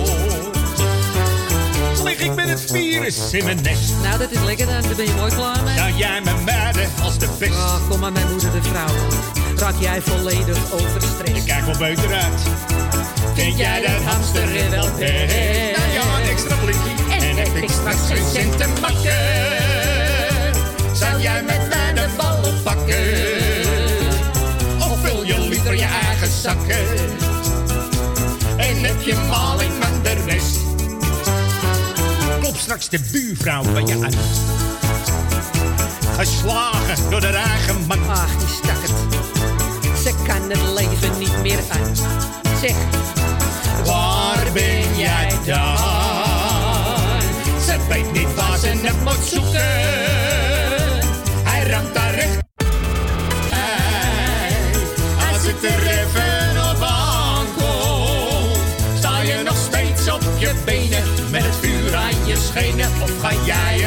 Het 2.48 2.64
virus 2.70 3.32
in 3.32 3.44
mijn 3.44 3.62
nest? 3.62 3.92
Nou, 4.02 4.18
dat 4.18 4.30
is 4.30 4.42
lekker 4.44 4.66
dan. 4.66 4.82
Daar 4.82 4.94
ben 4.96 5.06
je 5.06 5.14
mooi 5.16 5.34
klaar 5.34 5.62
mee. 5.64 5.76
Zou 5.76 5.92
jij 5.92 6.20
me 6.20 6.34
mijden 6.44 6.88
als 7.02 7.18
de 7.18 7.28
best? 7.38 7.52
Ach, 7.52 7.88
kom 7.88 8.00
maar, 8.00 8.12
mijn 8.12 8.30
moeder 8.30 8.52
de 8.52 8.62
vrouw. 8.62 8.94
Raak 9.56 9.74
jij 9.80 10.00
volledig 10.02 10.72
overstrest? 10.72 11.36
Ik 11.36 11.44
kijk 11.46 11.64
wel 11.64 11.76
beter 11.78 12.12
uit. 12.12 12.40
Vind 13.34 13.58
jij 13.58 13.80
dat 13.80 14.02
hamster 14.12 14.56
er 14.56 14.70
wel 14.70 14.88
best? 14.98 15.34
Nou 15.76 15.92
ja, 15.92 16.18
een 16.20 16.28
extra 16.30 16.56
blikje. 16.56 16.90
En 17.10 17.36
heb 17.36 17.62
ik 17.62 17.70
straks 17.70 18.06
geen 18.06 18.24
cent 18.32 18.58
te 18.58 18.66
makken. 18.80 19.66
Zou 20.96 21.20
jij 21.20 21.42
met 21.42 21.68
mij 21.68 21.92
de 21.94 22.08
ballen 22.16 22.62
pakken? 22.62 23.06
Of 24.78 24.98
vul 25.02 25.24
je 25.24 25.40
liever 25.48 25.74
je 25.74 25.88
eigen 26.06 26.30
zakken? 26.40 26.86
En 28.56 28.76
heb 28.84 29.00
je 29.00 29.14
maling 29.14 29.72
van 29.80 30.02
de 30.02 30.14
rest? 30.26 30.67
Straks 32.68 32.88
de 32.88 33.00
buurvrouw 33.12 33.62
van 33.62 33.86
je 33.86 33.94
aan. 33.94 34.12
Geslagen 36.16 37.10
door 37.10 37.20
de 37.20 37.26
eigen 37.26 37.86
man. 37.86 38.10
Ach, 38.10 38.36
die 38.38 38.48
stak 38.48 38.76
het. 38.80 38.92
Ze 40.02 40.14
kan 40.26 40.50
het 40.50 40.62
leven 40.78 41.18
niet 41.18 41.42
meer 41.42 41.58
aan. 41.68 41.96
Zeg, 42.60 42.74
Waar 43.84 44.52
ben 44.52 44.96
jij 44.96 45.28
dan? 45.46 45.76
Ze 47.64 47.76
weet 47.88 48.12
niet 48.12 48.34
waar 48.34 48.58
ze 48.58 48.66
hem 48.66 49.02
moet 49.02 49.24
zoeken. 49.24 49.60
Hij 51.44 51.70
ramt 51.70 51.94
daar 51.94 52.14
recht. 52.14 52.38
Als 55.32 55.46
het 55.46 55.64
er 55.64 55.86
even 55.86 56.27
schenen 63.08 63.20
of 63.20 63.77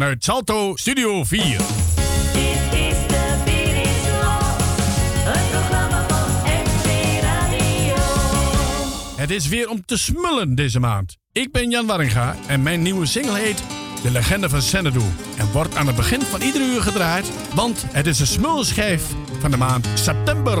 vanuit 0.00 0.24
Salto 0.24 0.76
Studio 0.76 1.24
4. 1.24 1.42
Dit 1.42 1.66
is 2.72 2.96
de 3.08 3.36
Beatrice 3.44 4.10
het 9.16 9.30
is 9.30 9.48
weer 9.48 9.68
om 9.68 9.84
te 9.84 9.98
smullen 9.98 10.54
deze 10.54 10.80
maand. 10.80 11.16
Ik 11.32 11.52
ben 11.52 11.70
Jan 11.70 11.86
Warringa 11.86 12.36
en 12.46 12.62
mijn 12.62 12.82
nieuwe 12.82 13.06
single 13.06 13.38
heet 13.38 13.62
De 14.02 14.10
Legende 14.10 14.48
van 14.48 14.58
Xanadu. 14.58 15.02
En 15.36 15.52
wordt 15.52 15.76
aan 15.76 15.86
het 15.86 15.96
begin 15.96 16.20
van 16.20 16.40
iedere 16.40 16.64
uur 16.64 16.82
gedraaid, 16.82 17.30
want 17.54 17.84
het 17.88 18.06
is 18.06 18.18
de 18.18 18.26
smulschijf 18.26 19.02
van 19.40 19.50
de 19.50 19.56
maand 19.56 19.88
september. 19.94 20.58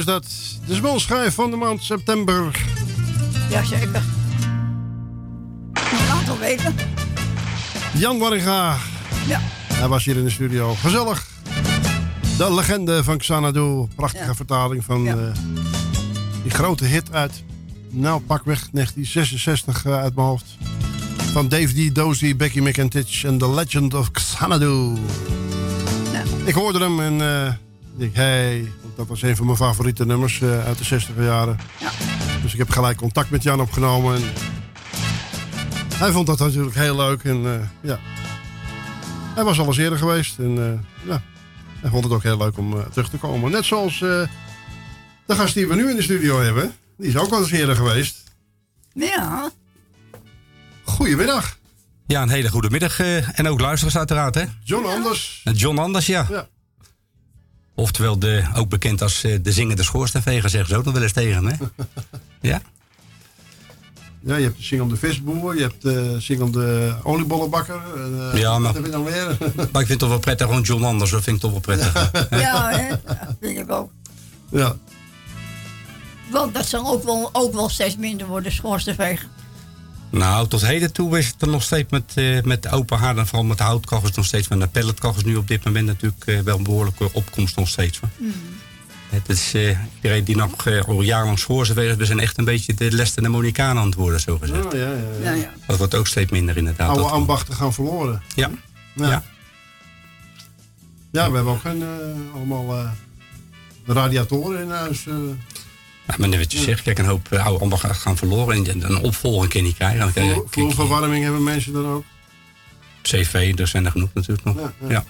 Is 0.00 0.06
dat. 0.06 0.26
De 0.66 0.74
smulschijf 0.74 1.34
van 1.34 1.50
de 1.50 1.56
maand 1.56 1.82
september. 1.82 2.64
Jazeker. 3.50 4.02
Nog 5.72 6.00
een 6.00 6.10
aantal 6.10 6.38
weken. 6.38 6.74
Jan 7.94 8.18
Warringa. 8.18 8.76
Ja. 9.26 9.40
Hij 9.72 9.88
was 9.88 10.04
hier 10.04 10.16
in 10.16 10.24
de 10.24 10.30
studio. 10.30 10.74
Gezellig. 10.74 11.28
De 12.38 12.54
legende 12.54 13.04
van 13.04 13.18
Xanadu. 13.18 13.86
Prachtige 13.94 14.34
vertaling 14.34 14.84
van 14.84 15.06
eh, 15.06 15.14
die 16.42 16.50
grote 16.50 16.84
hit 16.84 17.12
uit... 17.12 17.42
Nou, 17.88 18.20
pakweg 18.20 18.68
1966 18.72 19.84
eh, 19.84 19.98
uit 19.98 20.14
mijn 20.14 20.26
hoofd. 20.26 20.56
Van 21.32 21.48
Dave 21.48 21.90
D. 21.90 21.94
Dozy, 21.94 22.36
Becky 22.36 22.60
McIntitch 22.60 23.24
en 23.24 23.38
The 23.38 23.50
Legend 23.50 23.94
of 23.94 24.10
Xanadu. 24.10 24.96
Ik 26.44 26.54
hoorde 26.54 26.78
hem 26.78 27.00
en 27.00 27.20
eh, 27.20 27.52
ik 27.98 28.14
hey, 28.14 28.72
dat 29.00 29.08
was 29.08 29.22
een 29.22 29.36
van 29.36 29.44
mijn 29.46 29.56
favoriete 29.58 30.06
nummers 30.06 30.40
eh, 30.40 30.64
uit 30.66 30.78
de 30.78 30.84
60 30.84 31.14
jaren. 31.16 31.58
Dus 32.42 32.52
ik 32.52 32.58
heb 32.58 32.70
gelijk 32.70 32.96
contact 32.96 33.30
met 33.30 33.42
Jan 33.42 33.60
opgenomen. 33.60 34.14
En 34.14 34.22
hij 35.96 36.12
vond 36.12 36.26
dat 36.26 36.38
natuurlijk 36.38 36.74
heel 36.76 36.96
leuk 36.96 37.22
en 37.24 37.46
eh, 37.46 37.66
ja. 37.90 37.98
Hij 39.34 39.44
was 39.44 39.58
al 39.58 39.66
eens 39.66 39.76
eerder 39.76 39.98
geweest 39.98 40.38
en 40.38 40.58
eh, 41.02 41.08
ja, 41.08 41.22
hij 41.80 41.90
vond 41.90 42.04
het 42.04 42.12
ook 42.12 42.22
heel 42.22 42.36
leuk 42.36 42.58
om 42.58 42.84
terug 42.92 43.10
te 43.10 43.16
komen. 43.16 43.50
Net 43.50 43.64
zoals 43.64 43.92
eh, 44.02 44.22
de 45.26 45.34
gast 45.34 45.54
die 45.54 45.66
we 45.66 45.74
nu 45.74 45.90
in 45.90 45.96
de 45.96 46.02
studio 46.02 46.40
hebben, 46.40 46.72
die 46.96 47.08
is 47.08 47.16
ook 47.16 47.30
al 47.32 47.38
eens 47.40 47.50
eerder 47.50 47.76
geweest. 47.76 48.22
Ja. 48.92 49.50
Goedemiddag. 50.84 51.58
Ja, 52.06 52.22
een 52.22 52.28
hele 52.28 52.48
goede 52.50 52.70
middag. 52.70 53.00
eh, 53.00 53.38
en 53.38 53.48
ook 53.48 53.60
luisteraars 53.60 53.96
uiteraard, 53.98 54.34
hè? 54.34 54.44
John 54.64 54.86
Anders. 54.86 55.40
John 55.54 55.78
Anders, 55.78 56.06
ja. 56.06 56.26
Ja. 56.30 56.48
Oftewel 57.80 58.18
de, 58.18 58.42
ook 58.56 58.68
bekend 58.68 59.02
als 59.02 59.24
eh, 59.24 59.38
de 59.42 59.52
zingende 59.52 59.82
schoorsteenveger, 59.82 60.50
zeggen 60.50 60.68
ze 60.70 60.76
ook 60.76 60.84
nog 60.84 60.94
wel 60.94 61.02
eens 61.02 61.12
tegen 61.12 61.58
ja. 62.40 62.62
Ja, 64.22 64.36
je 64.36 64.42
hebt 64.44 64.56
de 64.56 64.62
singelde 64.62 64.96
visboer, 64.96 65.54
je 65.56 65.60
hebt 65.62 65.82
de 65.82 66.16
singelde 66.18 66.96
oliebollenbakker. 67.02 67.80
en, 67.96 68.30
eh, 68.32 68.40
Ja, 68.40 68.58
maar- 68.58 68.62
Wat 68.62 68.74
heb 68.74 68.84
je 68.84 68.90
dan 68.90 69.04
weer? 69.04 69.36
Maar 69.72 69.80
ik 69.82 69.86
vind 69.86 69.88
het 69.88 69.98
toch 69.98 70.08
wel 70.08 70.18
prettig, 70.18 70.46
gewoon 70.46 70.62
John 70.62 70.84
Anders, 70.84 71.10
dat 71.10 71.22
vind 71.22 71.36
ik 71.36 71.42
toch 71.42 71.50
wel 71.50 71.60
prettig. 71.60 71.92
Ja, 72.30 72.70
hè? 72.70 72.88
Ja, 72.88 73.36
vind 73.40 73.58
ik 73.58 73.70
ook. 73.72 73.90
Ja. 74.50 74.76
Want 76.30 76.54
dat 76.54 76.66
zal 76.66 76.86
ook 76.92 77.04
wel, 77.04 77.30
ook 77.32 77.52
wel 77.52 77.68
steeds 77.68 77.96
minder 77.96 78.26
worden, 78.26 78.52
schoorsteenveger. 78.52 79.28
Nou, 80.10 80.48
tot 80.48 80.60
heden 80.66 80.92
toe 80.92 81.18
is 81.18 81.26
het 81.26 81.42
er 81.42 81.48
nog 81.48 81.62
steeds 81.62 81.90
met, 81.90 82.12
eh, 82.14 82.42
met 82.42 82.70
open 82.72 82.98
haard 82.98 83.16
en 83.18 83.26
vooral 83.26 83.44
met 83.44 83.58
de 83.58 83.64
houtkachels 83.64 84.12
nog 84.12 84.24
steeds. 84.24 84.48
Met 84.48 84.60
de 84.60 84.66
pelletkachels 84.66 85.24
nu 85.24 85.36
op 85.36 85.48
dit 85.48 85.64
moment 85.64 85.86
natuurlijk 85.86 86.26
eh, 86.26 86.38
wel 86.40 86.56
een 86.56 86.62
behoorlijke 86.62 87.12
opkomst 87.12 87.56
nog 87.56 87.68
steeds. 87.68 88.00
Hoor. 88.00 88.10
Het 89.08 89.28
is 89.28 89.54
eh, 89.54 89.78
iedereen 89.94 90.24
die 90.24 90.36
nog 90.36 90.66
al 90.86 91.02
jarenlang 91.02 91.38
schoorsteenvegers, 91.38 91.96
we 91.96 92.04
zijn 92.04 92.20
echt 92.20 92.38
een 92.38 92.44
beetje 92.44 92.74
de 92.74 92.92
Lester 92.92 93.16
en 93.18 93.22
de 93.24 93.28
Monikanen 93.36 93.82
aan 93.82 93.86
het 93.88 93.94
worden, 93.94 94.20
zo 94.20 94.38
gezegd. 94.38 94.64
Oh, 94.64 94.72
ja, 94.72 94.78
ja, 94.78 94.86
ja. 95.22 95.30
Ja, 95.30 95.32
ja. 95.32 95.50
Dat 95.66 95.76
wordt 95.78 95.94
ook 95.94 96.06
steeds 96.06 96.30
minder 96.30 96.56
inderdaad. 96.56 96.88
Oude 96.88 97.02
Dat- 97.02 97.12
ambachten 97.12 97.54
gaan 97.54 97.72
verloren. 97.74 98.22
ja. 98.34 98.50
Ja. 98.94 99.08
Ja. 99.08 99.22
Ja, 101.12 101.28
we 101.30 101.34
hebben 101.34 101.52
ook 101.52 101.64
een, 101.64 101.84
allemaal 102.34 102.76
eh, 102.78 102.90
radiatoren 103.86 104.60
in 104.62 104.70
huis. 104.70 105.06
Ja, 106.10 106.16
maar 106.18 106.28
net 106.28 106.38
wat 106.38 106.52
je 106.52 106.58
zegt, 106.58 106.82
kijk, 106.82 106.98
een 106.98 107.04
hoop 107.04 107.32
eh, 107.32 107.46
oude 107.46 107.60
ambachten 107.64 107.94
gaan 107.94 108.16
verloren 108.16 108.66
en 108.66 108.84
een 108.90 108.98
opvolging 108.98 109.52
kan 109.52 109.60
je 109.60 109.66
niet 109.66 109.76
krijgen. 109.76 109.98
Dan 109.98 110.12
krijg 110.12 110.28
je- 110.28 110.34
Vloer- 110.34 110.48
Vloerverwarming 110.50 111.22
hebben 111.24 111.42
mensen 111.42 111.72
dan 111.72 111.86
ook. 111.86 112.04
CV, 113.02 113.52
er 113.58 113.66
zijn 113.66 113.84
er 113.84 113.90
genoeg 113.90 114.10
natuurlijk 114.14 114.44
nog. 114.44 114.56
Ja, 114.56 114.72
Ja, 114.80 114.88
ja. 114.90 115.04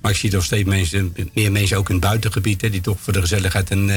Maar 0.00 0.10
ik 0.10 0.16
zie 0.16 0.30
toch 0.30 0.44
steeds 0.44 0.68
mensen, 0.68 1.14
meer 1.34 1.52
mensen 1.52 1.76
ook 1.76 1.88
in 1.88 1.94
het 1.94 2.04
buitengebied, 2.04 2.60
hè, 2.60 2.70
die 2.70 2.80
toch 2.80 3.00
voor 3.00 3.12
de 3.12 3.20
gezelligheid 3.20 3.70
een, 3.70 3.90
eh, 3.90 3.96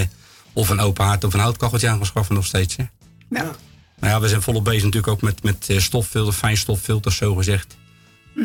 of 0.53 0.69
een 0.69 0.79
open 0.79 1.05
haard 1.05 1.23
of 1.23 1.33
een 1.33 1.39
houtkacheltje 1.39 1.87
aan 1.89 1.97
gaan 1.97 2.05
schaffen 2.05 2.35
nog 2.35 2.45
steeds. 2.45 2.75
Hè. 2.75 2.83
Ja. 3.29 3.43
Nou 3.99 4.13
ja, 4.13 4.19
we 4.19 4.27
zijn 4.27 4.41
volop 4.41 4.63
bezig 4.63 4.83
natuurlijk 4.83 5.13
ook 5.13 5.21
met, 5.21 5.43
met 5.43 5.69
eh, 5.69 5.79
stoffilters, 5.79 6.37
fijnstoffilters 6.37 7.15
zo 7.15 7.35
gezegd. 7.35 7.77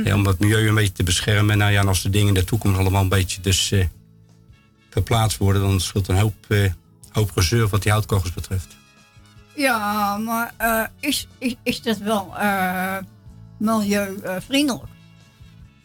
Ja, 0.05 0.15
om 0.15 0.27
het 0.27 0.39
milieu 0.39 0.69
een 0.69 0.75
beetje 0.75 0.93
te 0.93 1.03
beschermen. 1.03 1.59
Nou 1.59 1.73
ja, 1.73 1.81
en 1.81 1.89
als 1.89 2.03
de 2.03 2.11
dingen 2.11 2.29
in 2.29 2.35
de 2.35 2.45
toekomst 2.45 2.79
allemaal 2.79 3.03
een 3.03 3.09
beetje 3.09 3.41
dus, 3.41 3.71
eh, 3.73 3.85
verplaatst 4.91 5.39
worden, 5.39 5.63
dan 5.63 5.81
scheelt 5.81 6.09
een 6.09 6.19
hoop, 6.19 6.35
eh, 6.49 6.65
hoop 7.13 7.33
gezeur 7.33 7.69
wat 7.69 7.83
die 7.83 7.93
houtkachels 7.93 8.33
betreft. 8.33 8.77
Ja, 9.55 10.17
maar 10.17 10.55
eh, 10.57 10.85
is, 11.01 11.29
is, 11.39 11.55
is 11.63 11.83
dat 11.83 11.99
wel 11.99 12.37
eh 12.37 12.97
milieuvriendelijk? 13.59 14.85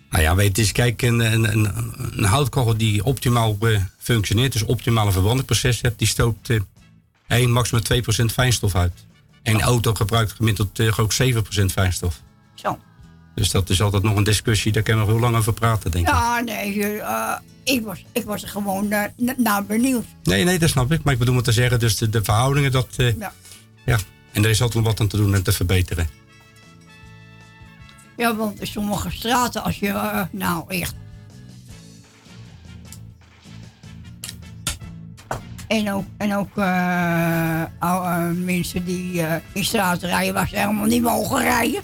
Nou 0.09 0.23
ja, 0.23 0.35
weet 0.35 0.57
is 0.57 0.71
kijk, 0.71 1.01
een, 1.01 1.19
een, 1.19 1.51
een, 1.51 1.93
een 2.17 2.23
houtkachel 2.23 2.77
die 2.77 3.03
optimaal 3.03 3.57
eh, 3.59 3.81
functioneert, 3.97 4.51
dus 4.51 4.63
optimale 4.63 5.11
verbrandingsproces 5.11 5.81
hebt, 5.81 5.99
die 5.99 6.07
stoot 6.07 6.49
eh 6.49 6.59
1, 7.27 7.51
maximaal 7.51 7.83
2% 8.21 8.25
fijnstof 8.33 8.75
uit. 8.75 9.05
En 9.41 9.53
een 9.53 9.61
auto 9.61 9.93
gebruikt 9.93 10.31
gemiddeld 10.31 10.99
ook 10.99 11.13
7% 11.13 11.65
fijnstof. 11.65 12.21
Zo. 12.53 12.79
Dus 13.35 13.51
dat 13.51 13.69
is 13.69 13.81
altijd 13.81 14.03
nog 14.03 14.15
een 14.15 14.23
discussie, 14.23 14.71
daar 14.71 14.83
kunnen 14.83 15.05
we 15.05 15.11
nog 15.11 15.19
heel 15.19 15.29
lang 15.29 15.39
over 15.41 15.53
praten, 15.53 15.91
denk 15.91 16.07
ik. 16.07 16.13
Ja, 16.13 16.39
nee, 16.39 16.99
eh, 16.99 17.33
ik, 17.63 17.83
was, 17.85 18.05
ik 18.11 18.23
was 18.25 18.41
er 18.43 18.49
gewoon 18.49 18.87
na- 18.87 19.11
naar 19.37 19.65
benieuwd. 19.65 20.05
Nee, 20.23 20.43
nee, 20.43 20.59
dat 20.59 20.69
snap 20.69 20.91
ik. 20.91 21.03
Maar 21.03 21.13
ik 21.13 21.19
bedoel 21.19 21.33
maar 21.33 21.43
te 21.43 21.51
zeggen, 21.51 21.79
dus 21.79 21.97
de, 21.97 22.09
de 22.09 22.23
verhoudingen, 22.23 22.71
dat... 22.71 22.87
eh, 22.97 23.17
Ja. 23.17 23.33
ja. 23.85 23.97
En 24.31 24.43
er 24.43 24.49
is 24.49 24.61
altijd 24.61 24.83
nog 24.83 24.91
wat 24.91 25.01
aan 25.01 25.07
te 25.07 25.17
doen 25.17 25.33
en 25.35 25.43
te 25.43 25.51
verbeteren. 25.51 26.07
Ja, 28.17 28.35
want 28.35 28.59
in 28.59 28.67
sommige 28.67 29.11
straten, 29.11 29.63
als 29.63 29.79
je, 29.79 30.25
nou 30.31 30.63
echt. 30.67 30.95
En 35.67 35.91
ook, 35.93 36.05
en 36.17 36.35
ook 36.35 36.55
mensen 38.45 38.85
die 38.85 39.21
in 39.53 39.65
straat 39.65 40.01
rijden 40.01 40.33
waar 40.33 40.47
ze 40.47 40.55
helemaal 40.59 40.85
niet 40.85 41.01
mogen 41.01 41.41
rijden. 41.41 41.81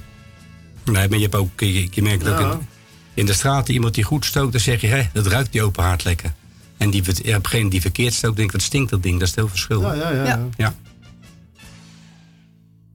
Nee, 0.91 1.09
maar 1.09 1.17
je, 1.17 1.23
hebt 1.23 1.35
ook, 1.35 1.59
je, 1.59 1.87
je 1.91 2.01
merkt 2.01 2.27
ook 2.27 2.39
Ja. 2.39 2.51
in, 2.51 2.67
in 3.13 3.25
de 3.25 3.33
straten 3.33 3.73
iemand 3.73 3.93
die 3.93 4.03
goed 4.03 4.25
stookt, 4.25 4.51
dan 4.51 4.61
zeg 4.61 4.81
je, 4.81 4.87
hé, 4.87 5.09
dat 5.13 5.27
ruikt 5.27 5.51
die 5.51 5.63
open 5.63 5.83
haard 5.83 6.03
lekker. 6.03 6.33
En 6.77 6.89
die, 6.89 7.01
op 7.35 7.43
degene 7.43 7.69
die 7.69 7.81
verkeerd 7.81 8.13
stookt, 8.13 8.35
denk 8.35 8.47
ik, 8.47 8.53
wat 8.55 8.65
stinkt 8.65 8.89
dat 8.89 9.03
ding? 9.03 9.13
Dat 9.13 9.21
is 9.21 9.27
het 9.29 9.39
heel 9.39 9.47
verschil. 9.49 9.81
Ja, 9.81 9.93
ja, 9.93 10.09
ja. 10.11 10.23
ja. 10.25 10.47
Ja. 10.57 10.75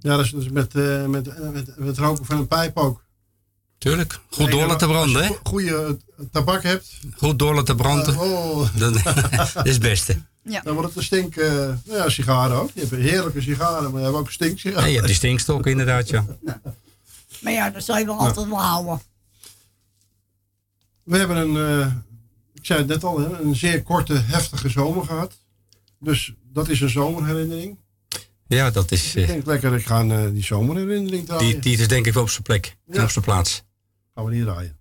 Ja, 0.00 0.16
dat 0.16 0.24
is 0.24 0.30
dus 0.30 0.48
met, 0.48 0.74
eh, 0.74 1.04
met, 1.06 1.28
eh, 1.28 1.48
met, 1.50 1.66
met 1.76 1.86
het 1.88 1.98
roken 1.98 2.24
van 2.24 2.38
een 2.38 2.46
pijp 2.48 2.76
ook. 2.76 3.02
Tuurlijk. 3.78 4.18
Goed 4.30 4.50
door 4.50 4.66
laten 4.66 4.88
branden, 4.88 5.22
hè? 5.22 5.28
go- 5.28 5.38
Goede 5.42 5.96
eh, 6.18 6.24
tabak 6.32 6.62
hebt. 6.62 7.00
Goed 7.16 7.38
door 7.38 7.54
laten 7.54 7.76
branden. 7.76 8.18
oh. 8.18 8.68
Dat, 8.76 8.94
dat 9.54 9.66
is 9.66 9.72
het 9.72 9.82
beste. 9.82 10.16
Ja. 10.42 10.60
Dan 10.64 10.74
wordt 10.74 10.88
het 10.88 10.96
een 10.98 11.04
stink. 11.04 11.36
nou 11.36 11.76
ja, 11.86 12.08
sigaren 12.08 12.56
ook. 12.56 12.70
Je 12.74 12.80
hebt 12.80 12.92
heerlijke 12.92 13.40
sigaren, 13.40 13.90
maar 13.90 14.00
je 14.00 14.06
hebt 14.06 14.18
ook 14.18 14.30
stinksigaren. 14.30 14.82
Ja, 14.82 14.88
je 14.88 14.94
hebt 14.94 15.06
die 15.06 15.16
stinkstokken 15.16 15.70
inderdaad, 15.70 16.08
ja. 16.08 16.24
Maar 17.44 17.52
ja, 17.52 17.70
dat 17.70 17.84
zal 17.84 17.98
je 17.98 18.04
wel 18.04 18.18
altijd 18.18 18.48
wel 18.48 18.62
houden. 18.62 19.00
We 21.02 21.16
hebben 21.16 21.36
een, 21.36 21.80
eh, 21.80 21.92
ik 22.52 22.66
zei 22.66 22.78
het 22.78 22.88
net 22.88 23.04
al, 23.04 23.20
een 23.20 23.56
zeer 23.56 23.82
korte, 23.82 24.14
heftige 24.14 24.68
zomer 24.68 25.04
gehad. 25.04 25.38
Dus 25.98 26.34
dat 26.52 26.68
is 26.68 26.80
een 26.80 26.90
zomerherinnering. 26.90 27.78
Ja, 28.46 28.70
dat 28.70 28.90
is. 28.90 29.02
Dus 29.02 29.14
ik 29.14 29.26
denk 29.26 29.40
eh, 29.40 29.46
lekker, 29.46 29.74
ik 29.74 29.86
ga 29.86 30.04
eh, 30.04 30.30
die 30.32 30.44
zomerherinnering 30.44 31.26
draaien. 31.26 31.46
Die, 31.46 31.58
die 31.58 31.78
is 31.78 31.88
denk 31.88 32.06
ik 32.06 32.12
wel 32.12 32.22
op 32.22 32.30
zijn 32.30 32.42
plek 32.42 32.76
op 32.86 33.10
zijn 33.10 33.24
plaats. 33.24 33.62
Gaan 34.14 34.24
we 34.24 34.34
niet 34.34 34.44
draaien. 34.44 34.78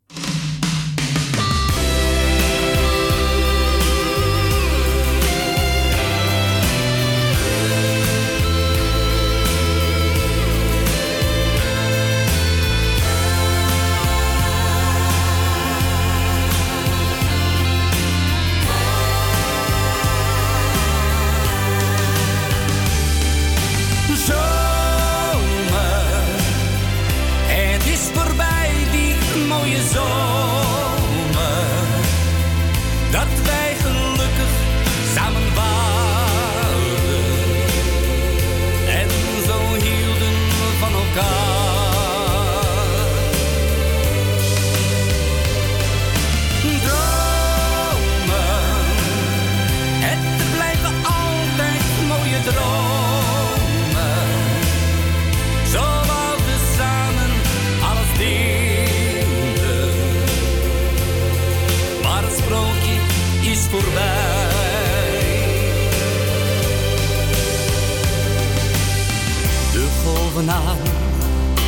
Schlafenan 70.34 70.78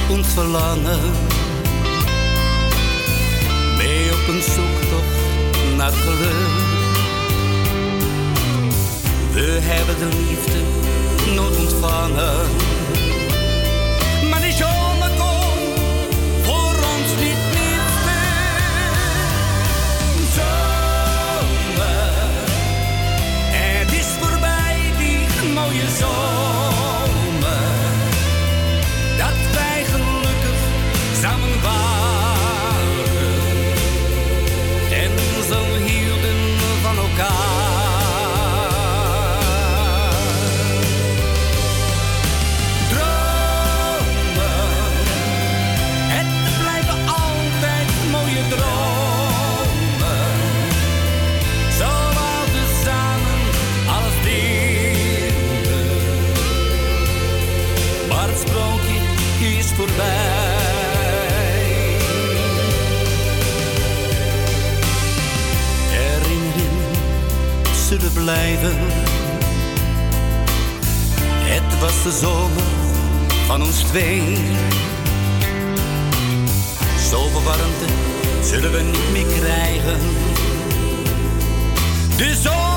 ons 0.10 0.27
Verlangen. 0.27 1.00
Mee 3.77 4.11
op 4.11 4.27
een 4.27 4.42
zoektocht 4.42 5.76
naar 5.77 5.92
geluk. 5.92 6.64
We 9.34 9.60
hebben 9.61 9.95
de 10.00 10.18
liefde 10.18 10.60
nooit 11.35 11.58
ontvangen. 11.58 12.74
Het 71.43 71.79
was 71.79 72.03
de 72.03 72.11
zomer 72.11 72.63
van 73.45 73.61
ons 73.61 73.77
twee. 73.77 74.21
Zoveel 77.09 77.43
warmte 77.43 77.85
zullen 78.41 78.71
we 78.71 78.81
niet 78.81 79.11
meer 79.11 79.39
krijgen. 79.39 79.99
De 82.17 82.35
zomer. 82.35 82.74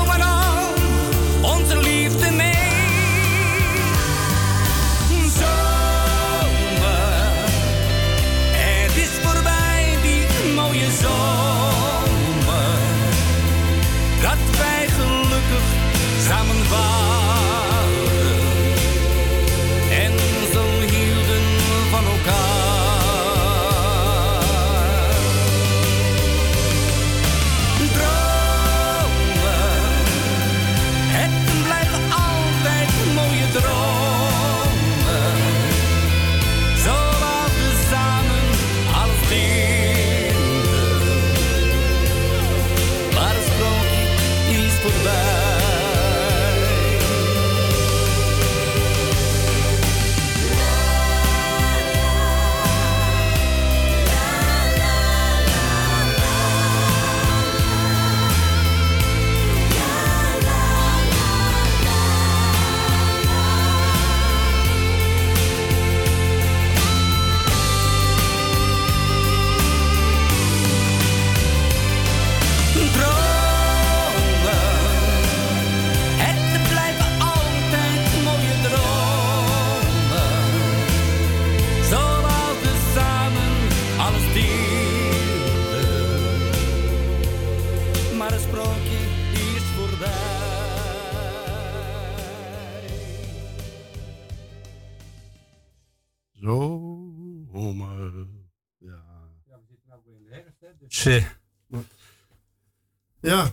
Ja. 103.19 103.43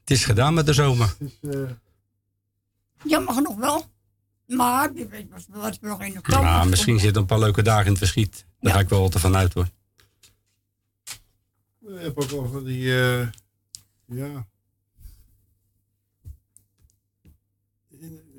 Het 0.00 0.10
is 0.10 0.24
gedaan 0.24 0.54
met 0.54 0.66
de 0.66 0.72
zomer. 0.72 1.16
Is, 1.18 1.38
uh... 1.40 1.70
Jammer 3.04 3.34
genoeg 3.34 3.56
wel. 3.56 3.92
Maar 4.46 4.92
wat 5.48 5.78
we 5.78 5.86
nog 5.88 6.02
in 6.02 6.12
de. 6.12 6.20
Ja, 6.22 6.64
misschien 6.64 6.98
zitten 6.98 7.20
een 7.20 7.28
paar 7.28 7.38
leuke 7.38 7.62
dagen 7.62 7.84
in 7.84 7.90
het 7.90 7.98
verschiet. 7.98 8.46
Daar 8.60 8.72
ga 8.72 8.78
ik 8.78 8.88
wel 8.88 9.00
wat 9.00 9.20
van 9.20 9.36
uit 9.36 9.52
hoor. 9.52 9.68
Je 11.78 11.98
hebt 11.98 12.16
ook 12.16 12.32
over 12.32 12.50
van 12.50 12.64
die. 12.64 13.00
Eh, 13.00 13.28
ja. 14.04 14.46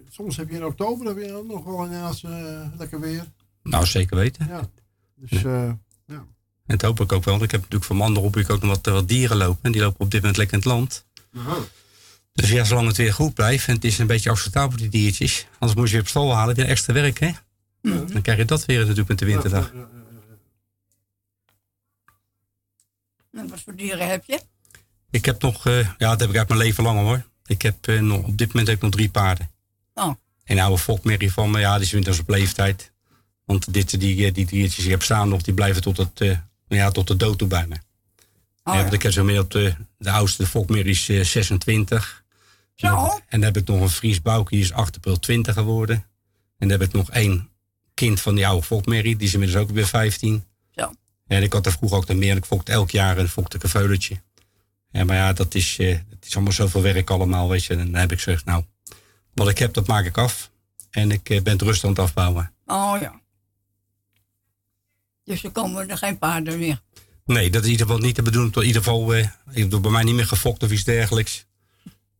Soms 0.10 0.38
heb 0.38 0.50
je 0.50 0.56
in 0.56 0.66
oktober 0.66 1.16
weer 1.16 1.46
nog 1.46 1.64
wel 1.64 1.86
een 1.86 1.92
uh, 1.92 2.62
eh, 2.62 2.78
lekker 2.78 3.00
weer. 3.00 3.32
Nou, 3.64 3.86
zeker 3.86 4.18
weten. 4.18 4.48
Ja. 4.48 4.70
Dus, 5.16 5.42
ja. 6.06 6.26
En 6.66 6.78
dat 6.78 6.82
hoop 6.82 7.00
ik 7.00 7.12
ook 7.12 7.24
wel, 7.24 7.34
want 7.34 7.46
ik 7.46 7.52
heb 7.52 7.62
natuurlijk 7.62 7.86
van 7.86 7.98
mijn 7.98 8.08
andere 8.16 8.54
ook 8.54 8.62
nog 8.62 8.70
wat, 8.70 8.88
eh, 8.88 8.94
wat, 8.94 9.08
dieren 9.08 9.38
lopen. 9.38 9.60
En 9.62 9.72
die 9.72 9.82
lopen 9.82 10.00
op 10.00 10.12
dit 10.12 10.20
moment 10.20 10.38
lekker 10.38 10.58
in 10.58 10.64
het 10.64 10.72
land. 10.72 11.06
Dus 12.34 12.50
ja, 12.50 12.64
zolang 12.64 12.88
het 12.88 12.98
weer 12.98 13.14
goed 13.14 13.34
blijft 13.34 13.68
en 13.68 13.74
het 13.74 13.84
is 13.84 13.98
een 13.98 14.08
beetje 14.08 14.30
acceptabel, 14.30 14.78
die 14.78 14.90
diertjes. 14.90 15.48
Anders 15.60 15.80
moet 15.80 15.90
je 15.90 16.00
op 16.00 16.08
stal 16.08 16.36
halen, 16.36 16.56
weer 16.56 16.68
extra 16.68 16.94
werk, 16.94 17.20
hè? 17.20 17.32
Dan 17.82 18.22
krijg 18.22 18.38
je 18.38 18.46
dat 18.46 18.66
weer 18.66 18.80
natuurlijk 18.80 19.08
met 19.08 19.20
de 19.20 19.26
winterdag. 19.26 19.72
En 23.32 23.48
wat 23.48 23.62
voor 23.62 23.76
dieren 23.76 24.10
heb 24.10 24.24
je? 24.26 24.40
Ik 25.10 25.26
heb 25.26 25.42
nog, 25.42 25.68
eh, 25.68 25.80
ja, 25.80 26.10
dat 26.10 26.20
heb 26.20 26.30
ik 26.30 26.38
uit 26.38 26.48
mijn 26.48 26.60
leven 26.60 26.84
lang 26.84 27.00
hoor. 27.00 27.26
Ik 27.46 27.62
heb 27.62 27.88
eh, 27.88 28.00
nog, 28.00 28.26
op 28.26 28.38
dit 28.38 28.48
moment 28.48 28.68
heb 28.68 28.76
ik 28.76 28.82
nog 28.82 28.92
drie 28.92 29.10
paarden. 29.10 29.52
Oh. 29.94 30.14
En 30.44 30.60
oude 30.60 30.78
fokmerrie 30.78 31.32
van 31.32 31.52
me, 31.52 31.60
ja, 31.60 31.76
die 31.76 31.86
is 31.86 31.92
winters 31.92 32.20
op 32.20 32.30
leeftijd. 32.30 32.92
Want 33.46 33.74
dit, 33.74 33.90
die, 33.90 34.16
die, 34.16 34.32
die 34.32 34.46
diertjes 34.46 34.76
die 34.76 34.86
ik 34.86 34.92
heb 34.92 35.04
staan 35.04 35.30
nog, 35.30 35.42
die 35.42 35.54
blijven 35.54 35.82
tot 35.82 35.98
het, 35.98 36.40
ja, 36.68 36.92
tot 36.92 37.08
de 37.08 37.16
dood 37.16 37.38
toe 37.38 37.48
bij 37.48 37.68
me. 37.68 37.76
Oh, 38.64 38.74
ja, 38.74 38.82
want 38.82 38.94
ik 38.94 39.02
heb 39.02 39.12
zo 39.12 39.24
meer 39.24 39.40
op 39.40 39.52
de, 39.52 39.76
de 39.98 40.12
oudste 40.12 40.48
fokmerrie 40.48 40.92
is 40.92 41.10
eh, 41.10 41.24
26. 41.24 42.24
Zo? 42.76 42.88
En 42.88 43.22
dan 43.30 43.42
heb 43.42 43.58
ik 43.58 43.68
nog 43.68 43.82
een 43.82 43.90
Fries 43.90 44.22
Bouwkie, 44.22 44.58
die 44.58 44.66
is 44.66 44.74
8 44.74 44.96
april 44.96 45.20
20 45.20 45.54
geworden. 45.54 45.96
En 46.58 46.68
dan 46.68 46.80
heb 46.80 46.82
ik 46.82 46.94
nog 46.94 47.12
één 47.12 47.50
kind 47.94 48.22
van 48.22 48.36
die 48.36 48.48
oude 48.48 48.66
fokmerrie, 48.66 49.16
die 49.16 49.28
is 49.28 49.34
inmiddels 49.34 49.62
ook 49.62 49.70
weer 49.70 49.88
15. 49.88 50.44
Zo. 50.72 50.92
En 51.28 51.44
ik 51.44 51.54
had 51.54 51.66
er 51.66 51.72
vroeger 51.72 51.98
ook 51.98 52.08
nog 52.08 52.18
meer. 52.18 52.32
en 52.32 52.38
Ik 52.38 52.46
fokte 52.46 52.72
elk 52.72 52.92
jaar 52.92 53.18
een 53.18 53.28
fokte 53.28 53.58
een. 53.58 54.22
Ja, 54.92 55.04
maar 55.04 55.16
ja, 55.16 55.34
dat 55.34 55.56
is, 55.56 55.78
eh, 55.80 55.98
het 56.10 56.26
is 56.26 56.36
allemaal 56.36 56.54
zoveel 56.54 56.82
werk 56.82 57.10
allemaal, 57.10 57.50
weet 57.50 57.66
je. 57.66 57.76
En 57.76 57.92
dan 57.92 58.02
heb 58.02 58.12
ik 58.12 58.22
gezegd, 58.22 58.46
nou, 58.46 58.64
wat 59.34 59.50
ik 59.50 59.58
heb, 59.58 59.74
dat 59.74 59.88
maak 59.88 60.06
ik 60.06 60.18
af. 60.18 60.52
En 60.90 61.12
ik 61.12 61.30
eh, 61.30 61.42
ben 61.42 61.54
het 61.54 61.62
rustig 61.62 61.84
aan 61.84 61.90
het 61.90 62.00
afbouwen. 62.00 62.54
Oh 62.66 62.96
ja. 63.02 63.22
Dus 65.26 65.44
er 65.44 65.52
komen 65.52 65.90
er 65.90 65.98
geen 65.98 66.18
paarden 66.18 66.60
meer. 66.60 66.82
Nee, 67.26 67.50
dat 67.50 67.62
is 67.62 67.66
in 67.66 67.72
ieder 67.72 67.88
geval 67.88 68.02
niet 68.02 68.16
de 68.16 68.22
bedoeling. 68.22 68.56
In 68.56 68.64
ieder 68.64 68.84
geval, 68.84 69.14
eh, 69.14 69.28
ik 69.52 69.72
doe 69.72 69.80
bij 69.80 69.92
mij 69.92 70.04
niet 70.04 70.16
meer 70.16 70.28
gefokt 70.28 70.64
of 70.64 70.72
iets 70.72 70.84
dergelijks. 70.84 71.46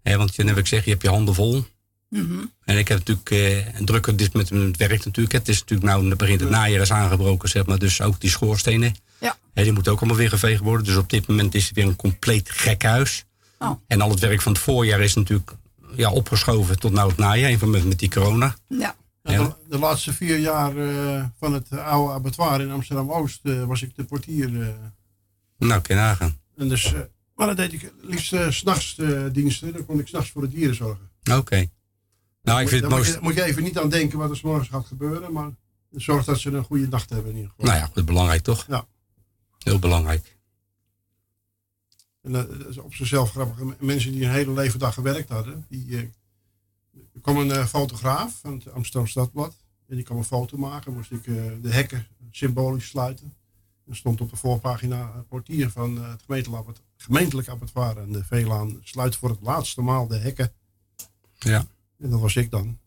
Hè, 0.02 0.18
want 0.18 0.36
dan 0.36 0.48
heb 0.48 0.58
ik 0.58 0.62
gezegd, 0.68 0.86
je 0.86 0.92
hebt 0.92 1.02
je 1.02 1.10
handen 1.10 1.36
vol. 1.36 1.66
Mhm. 2.10 2.46
En 2.64 2.78
ik 2.78 2.88
heb 2.88 2.98
natuurlijk 2.98 3.30
eh, 3.30 3.76
een 3.76 3.86
drukke 3.86 4.16
dit 4.16 4.34
met 4.34 4.50
het 4.50 4.78
werk 4.78 5.06
natuurlijk. 5.06 5.34
Het 5.34 5.48
is 5.48 5.60
natuurlijk 5.60 5.90
nou, 5.90 6.10
het 6.10 6.18
begint 6.18 6.40
het 6.40 6.50
najaar 6.50 6.82
is 6.82 6.92
aangebroken, 6.92 7.50
zeg 7.50 7.66
maar. 7.66 7.80
Dus 7.80 8.02
ook 8.02 8.22
die 8.22 8.30
schoorstenen. 8.30 8.96
Ja. 9.20 9.38
Die 9.54 9.72
moeten 9.72 9.92
ook 9.92 10.00
allemaal 10.00 10.18
weer 10.18 10.30
geveegd 10.30 10.62
worden. 10.62 10.86
Dus 10.86 10.96
op 10.96 11.10
dit 11.10 11.28
moment 11.28 11.56
is 11.56 11.66
het 11.66 11.76
weer 11.76 11.86
een 11.86 11.96
compleet 11.96 12.50
gek 12.50 12.84
huis. 12.84 13.26
Oh. 13.60 13.72
En 13.88 14.02
al 14.02 14.10
het 14.10 14.20
werk 14.20 14.42
van 14.42 14.52
het 14.52 14.62
voorjaar 14.62 15.00
is 15.00 15.14
natuurlijk 15.14 15.52
ja, 15.96 16.12
opgeschoven 16.12 16.80
tot 16.80 16.92
nou 16.92 17.10
het 17.10 17.18
najaar. 17.18 17.50
Even 17.50 17.70
met, 17.70 17.86
met 17.86 18.00
die 18.00 18.10
corona. 18.10 18.56
Ja. 18.68 18.96
Ja, 19.32 19.44
de, 19.44 19.56
de 19.70 19.80
laatste 19.80 20.14
vier 20.14 20.38
jaar 20.38 20.78
eh, 20.78 21.26
van 21.38 21.54
het 21.54 21.72
oude 21.72 22.14
abattoir 22.14 22.62
in 22.62 22.72
Amsterdam-Oost 22.72 23.40
eh, 23.44 23.64
was 23.64 23.82
ik 23.82 23.96
de 23.96 24.04
portier. 24.04 24.62
eh. 24.62 24.68
Nou, 25.58 25.82
kan 25.82 25.96
je 25.96 26.02
nagaan. 26.02 26.40
en 26.58 26.70
dus, 26.70 26.94
maar 27.36 27.48
dan 27.48 27.56
deed 27.56 27.74
ik 27.74 27.94
liefst 28.02 28.34
uh, 28.34 28.50
s'nachts 28.50 29.02
diensten. 29.32 29.74
Dan 29.74 29.86
kon 29.86 30.00
ik 30.00 30.08
s'nachts 30.08 30.32
voor 30.32 30.42
de 30.42 30.48
dieren 30.48 30.76
zorgen. 30.76 31.10
Oké. 31.32 31.66
Nou, 32.42 32.62
ik 32.62 32.68
vind 32.68 32.82
het 32.82 32.90
Daar 32.90 33.00
moet 33.00 33.08
je, 33.08 33.18
moet 33.22 33.34
je 33.34 33.44
even 33.44 33.64
niet 33.64 33.80
aan 33.80 33.90
denken 33.90 34.18
wat 34.18 34.30
er 34.30 34.36
's 34.36 34.42
morgens 34.42 34.70
gaat 34.70 34.86
gebeuren. 34.86 35.32
Maar 35.34 35.50
zorg 35.92 36.26
dat 36.26 36.40
ze 36.40 36.52
een 36.52 36.64
goede 36.64 36.88
nacht 36.88 37.10
hebben 37.10 37.30
in 37.32 37.36
ieder 37.38 37.52
geval. 37.52 37.66
Nou 37.66 37.78
ja, 37.80 37.86
goed, 37.94 38.06
belangrijk 38.06 38.42
toch? 38.42 38.66
Ja. 38.68 38.86
Heel 39.60 39.80
belangrijk. 39.80 40.38
En 42.22 42.32
dat 42.32 42.60
dat 42.60 42.68
is 42.70 42.78
op 42.78 42.94
zichzelf 42.96 43.32
grappig. 43.32 43.80
Mensen 43.80 44.12
die 44.12 44.24
een 44.26 44.32
hele 44.32 44.52
leven 44.54 44.80
dag 44.80 44.94
gewerkt 44.94 45.30
hadden. 45.30 45.66
Die, 45.70 46.12
er 47.16 47.22
kwam 47.22 47.38
een 47.38 47.52
eh, 47.52 47.66
fotograaf 47.66 48.40
van 48.40 48.54
het 48.54 48.72
Amsterdam 48.72 49.08
Stadblad. 49.08 49.56
En 49.88 49.96
die 49.96 50.06
kwam 50.06 50.18
een 50.18 50.24
foto 50.24 50.58
maken. 50.58 50.94
Moest 50.94 51.12
ik 51.12 51.28
eh, 51.28 51.36
de 51.62 51.70
hekken 51.70 52.08
symbolisch 52.32 52.88
sluiten. 52.88 53.34
Er 53.88 53.96
stond 53.96 54.22
op 54.22 54.30
de 54.30 54.36
voorpagina 54.36 55.12
een 55.16 55.28
portier 55.28 55.70
van 55.70 55.98
eh, 55.98 56.10
het 56.10 56.24
gemeentelijk 56.26 56.82
gemeentelijk 56.96 57.48
abattoir. 57.48 57.98
En 57.98 58.12
de 58.12 58.24
Veelaan 58.24 58.80
sluit 58.84 59.16
voor 59.16 59.30
het 59.30 59.42
laatste 59.42 59.82
maal 59.82 60.08
de 60.08 60.18
hekken. 60.18 60.54
Ja. 61.40 61.66
En 61.98 62.10
dat 62.10 62.20
was 62.20 62.36
ik 62.36 62.52
dan. 62.52 62.80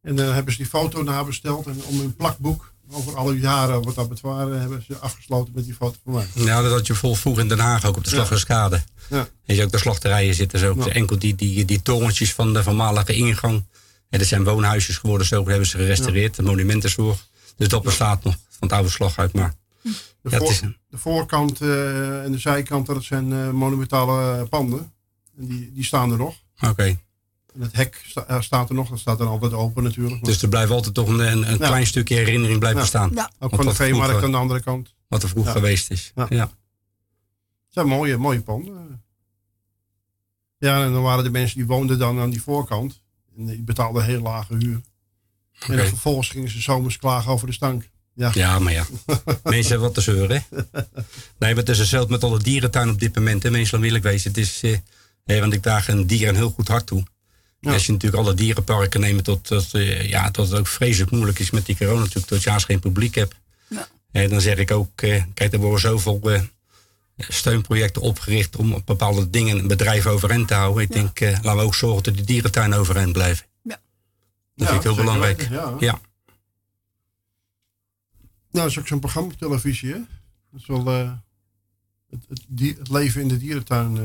En 0.00 0.16
dan 0.16 0.34
hebben 0.34 0.52
ze 0.52 0.58
die 0.58 0.68
foto 0.68 1.02
nabesteld. 1.02 1.66
En 1.66 1.84
om 1.84 2.00
een 2.00 2.16
plakboek 2.16 2.73
over 2.90 3.16
alle 3.16 3.38
jaren 3.38 3.86
het 3.86 3.98
abattoir 3.98 4.60
hebben 4.60 4.84
ze 4.86 4.96
afgesloten 4.98 5.52
met 5.54 5.64
die 5.64 5.74
foto 5.74 5.96
van 6.04 6.12
mij. 6.12 6.26
Ja, 6.34 6.62
dat 6.62 6.72
had 6.72 6.86
je 6.86 6.94
vol 6.94 7.14
vroeg 7.14 7.38
in 7.38 7.48
Den 7.48 7.58
Haag 7.58 7.84
ook 7.84 7.96
op 7.96 8.04
de. 8.04 8.10
Slaggerskade. 8.10 8.82
Ja. 9.10 9.28
En 9.44 9.54
je 9.54 9.64
ook 9.64 9.70
de 9.72 9.78
slachterijen 9.78 10.34
zitten 10.34 10.58
zo. 10.58 10.74
Ja. 10.78 10.86
Enkel 10.88 11.18
die, 11.18 11.34
die, 11.34 11.64
die 11.64 11.82
torentjes 11.82 12.34
van 12.34 12.52
de 12.52 12.62
voormalige 12.62 13.14
ingang. 13.14 13.64
En 14.10 14.18
dat 14.18 14.28
zijn 14.28 14.44
woonhuisjes 14.44 14.96
geworden, 14.98 15.26
zo 15.26 15.46
hebben 15.48 15.66
ze 15.66 15.76
gerestaureerd. 15.76 16.34
De 16.36 16.42
monumentenzorg. 16.42 17.28
Dus 17.56 17.68
dat 17.68 17.82
bestaat 17.82 18.24
nog 18.24 18.34
van 18.34 18.68
het 18.68 18.72
oude 18.72 18.90
slag 18.90 19.18
uit. 19.18 19.32
Maar 19.32 19.54
De, 19.82 20.36
voor- 20.36 20.50
is, 20.50 20.60
de 20.88 20.98
voorkant 20.98 21.60
eh, 21.60 22.22
en 22.24 22.32
de 22.32 22.38
zijkant, 22.38 22.86
dat 22.86 23.02
zijn 23.04 23.32
eh, 23.32 23.50
monumentale 23.50 24.46
panden. 24.46 24.92
En 25.38 25.46
die, 25.46 25.72
die 25.72 25.84
staan 25.84 26.10
er 26.12 26.18
nog. 26.18 26.34
oké. 26.60 26.98
Het 27.58 27.72
hek 27.76 28.02
sta- 28.06 28.24
eh, 28.26 28.40
staat 28.40 28.68
er 28.68 28.74
nog, 28.74 28.88
dat 28.88 28.98
staat 28.98 29.18
dan 29.18 29.28
altijd 29.28 29.52
open 29.52 29.82
natuurlijk. 29.82 30.14
maar- 30.20 30.30
Dus 30.30 30.42
er 30.42 30.48
blijft 30.48 30.70
altijd 30.70 30.94
toch 30.94 31.08
een, 31.08 31.18
een, 31.18 31.38
Ja. 31.40 31.56
klein 31.56 31.86
stukje 31.86 32.14
herinnering 32.14 32.58
blijven 32.58 32.80
Ja. 32.80 32.86
staan. 32.86 33.10
Ja. 33.14 33.30
Ook 33.38 33.54
van 33.54 33.66
de 33.66 33.74
veemarkt 33.74 34.22
aan 34.22 34.30
de 34.30 34.36
andere 34.36 34.60
kant. 34.62 34.94
Wat 35.08 35.22
er 35.22 35.28
vroeger 35.28 35.52
Ja. 35.54 35.58
geweest 35.60 35.90
is. 35.90 36.12
Ja. 36.14 36.26
Ja. 36.28 36.42
Het 36.44 37.82
zijn 37.82 37.86
mooie, 37.86 38.16
mooie 38.16 38.40
panden. 38.42 39.02
Ja, 40.58 40.84
en 40.84 40.92
dan 40.92 41.02
waren 41.02 41.24
de 41.24 41.30
mensen 41.30 41.56
die 41.56 41.66
woonden 41.66 41.98
dan 41.98 42.18
aan 42.20 42.30
die 42.30 42.42
voorkant. 42.42 43.02
En 43.36 43.46
die 43.46 43.62
betaalden 43.62 44.04
heel 44.04 44.20
lage 44.22 44.54
huur. 44.56 44.80
En 45.68 45.76
dan 45.76 45.86
vervolgens 45.86 46.28
gingen 46.28 46.50
ze 46.50 46.60
zomers 46.60 46.96
klagen 46.96 47.30
over 47.32 47.46
de 47.46 47.52
stank. 47.52 47.90
Ja, 48.14 48.30
Ja, 48.34 48.58
maar 48.58 48.72
ja. 48.72 48.84
Mensen 49.42 49.70
hebben 49.70 49.80
wat 49.80 49.94
te 49.94 50.00
zeuren. 50.00 50.44
hè. 50.50 50.58
Nee, 51.38 51.54
maar 51.54 51.54
het 51.54 51.68
is 51.68 51.78
hetzelfde 51.78 52.10
met 52.12 52.24
alle 52.24 52.38
dierentuin 52.38 52.88
op 52.90 53.00
dit 53.00 53.14
moment. 53.14 53.42
Hè. 53.42 53.50
Mensen, 53.50 53.80
wil 53.80 53.94
ik 53.94 54.02
wezen. 54.02 54.28
Het 54.30 54.38
is, 54.38 54.60
eh, 55.24 55.40
want 55.40 55.52
ik 55.52 55.62
draag 55.62 55.88
een 55.88 56.06
dier 56.06 56.28
een 56.28 56.34
heel 56.34 56.50
goed 56.50 56.68
hart 56.68 56.86
toe. 56.86 57.02
Ja. 57.64 57.72
Als 57.72 57.86
je 57.86 57.92
natuurlijk 57.92 58.22
alle 58.22 58.34
dierenparken 58.34 59.00
neemt, 59.00 59.24
tot, 59.24 59.44
tot, 59.44 59.74
eh, 59.74 60.08
ja, 60.08 60.30
tot 60.30 60.48
het 60.50 60.58
ook 60.58 60.66
vreselijk 60.66 61.10
moeilijk 61.10 61.38
is 61.38 61.50
met 61.50 61.66
die 61.66 61.76
corona 61.76 61.98
natuurlijk, 62.00 62.26
tot 62.26 62.42
je 62.42 62.50
haast 62.50 62.64
geen 62.66 62.80
publiek 62.80 63.14
hebt. 63.14 63.34
Ja. 63.68 63.88
Hè, 64.12 64.28
dan 64.28 64.40
zeg 64.40 64.56
ik 64.58 64.70
ook, 64.70 65.00
eh, 65.02 65.22
kijk, 65.34 65.52
er 65.52 65.58
worden 65.58 65.80
zoveel 65.80 66.20
eh, 66.22 66.42
steunprojecten 67.16 68.02
opgericht 68.02 68.56
om 68.56 68.82
bepaalde 68.84 69.30
dingen, 69.30 69.58
een 69.58 69.66
bedrijf 69.66 70.06
overeind 70.06 70.48
te 70.48 70.54
houden. 70.54 70.82
Ik 70.82 70.92
denk, 70.92 71.20
eh, 71.20 71.30
laten 71.30 71.56
we 71.56 71.62
ook 71.62 71.74
zorgen 71.74 72.02
dat 72.02 72.16
de 72.16 72.24
dierentuin 72.24 72.74
overeind 72.74 73.12
blijven. 73.12 73.46
Ja. 73.62 73.70
Dat 73.70 73.80
Ja, 74.54 74.66
vind 74.66 74.76
ik 74.76 74.82
heel 74.82 74.94
belangrijk. 75.04 75.38
weten, 75.38 75.52
ja. 75.54 75.74
ja. 75.78 76.00
Nou, 78.50 78.66
dat 78.66 78.66
is 78.66 78.78
ook 78.78 78.86
zo'n 78.86 79.00
programma 79.00 79.28
op 79.32 79.38
televisie, 79.38 79.92
hè? 79.92 79.98
Dat 80.50 80.60
is 80.60 80.66
wel 80.66 80.86
eh, 80.90 81.10
het, 82.10 82.40
het, 82.78 82.88
leven 82.88 83.20
in 83.20 83.28
de 83.28 83.36
dierentuin. 83.38 83.96
eh. 83.96 84.02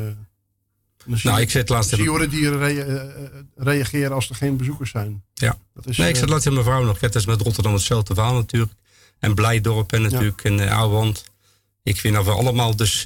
Nou, 1.06 1.42
ik 1.42 1.50
zet 1.50 1.69
laatst 1.69 1.90
zie 1.90 2.11
je 2.11 2.28
dieren 2.28 2.61
eh, 2.61 2.95
eh, 3.03 3.30
reageren 3.56 4.11
als 4.11 4.30
er 4.30 4.36
geen 4.36 4.58
bezoekers 4.58 4.92
zijn. 4.92 5.24
Ja. 5.34 5.58
Dat 5.74 5.88
is, 5.88 5.98
nee, 5.98 6.08
ik 6.08 6.14
eh, 6.14 6.19
zat 6.19 6.30
laatst 6.30 6.45
in 6.45 6.53
mijn 6.53 6.66
vrouw 6.66 6.84
nog. 6.84 7.00
Het 7.00 7.16
is 7.16 7.26
met 7.26 7.42
Rotterdam 7.42 7.74
hetzelfde 7.74 8.14
verhaal 8.14 8.34
natuurlijk. 8.34 8.72
En 9.19 9.36
Blijdorp 9.36 9.92
en 9.94 10.02
natuurlijk 10.02 10.44
en 10.44 10.60
uh, 10.60 10.78
Ouwand. 10.78 11.24
Ik 11.84 12.00
vind 12.00 12.16
dat 12.16 12.26
we 12.26 12.32
allemaal 12.32 12.76
dus 12.76 13.06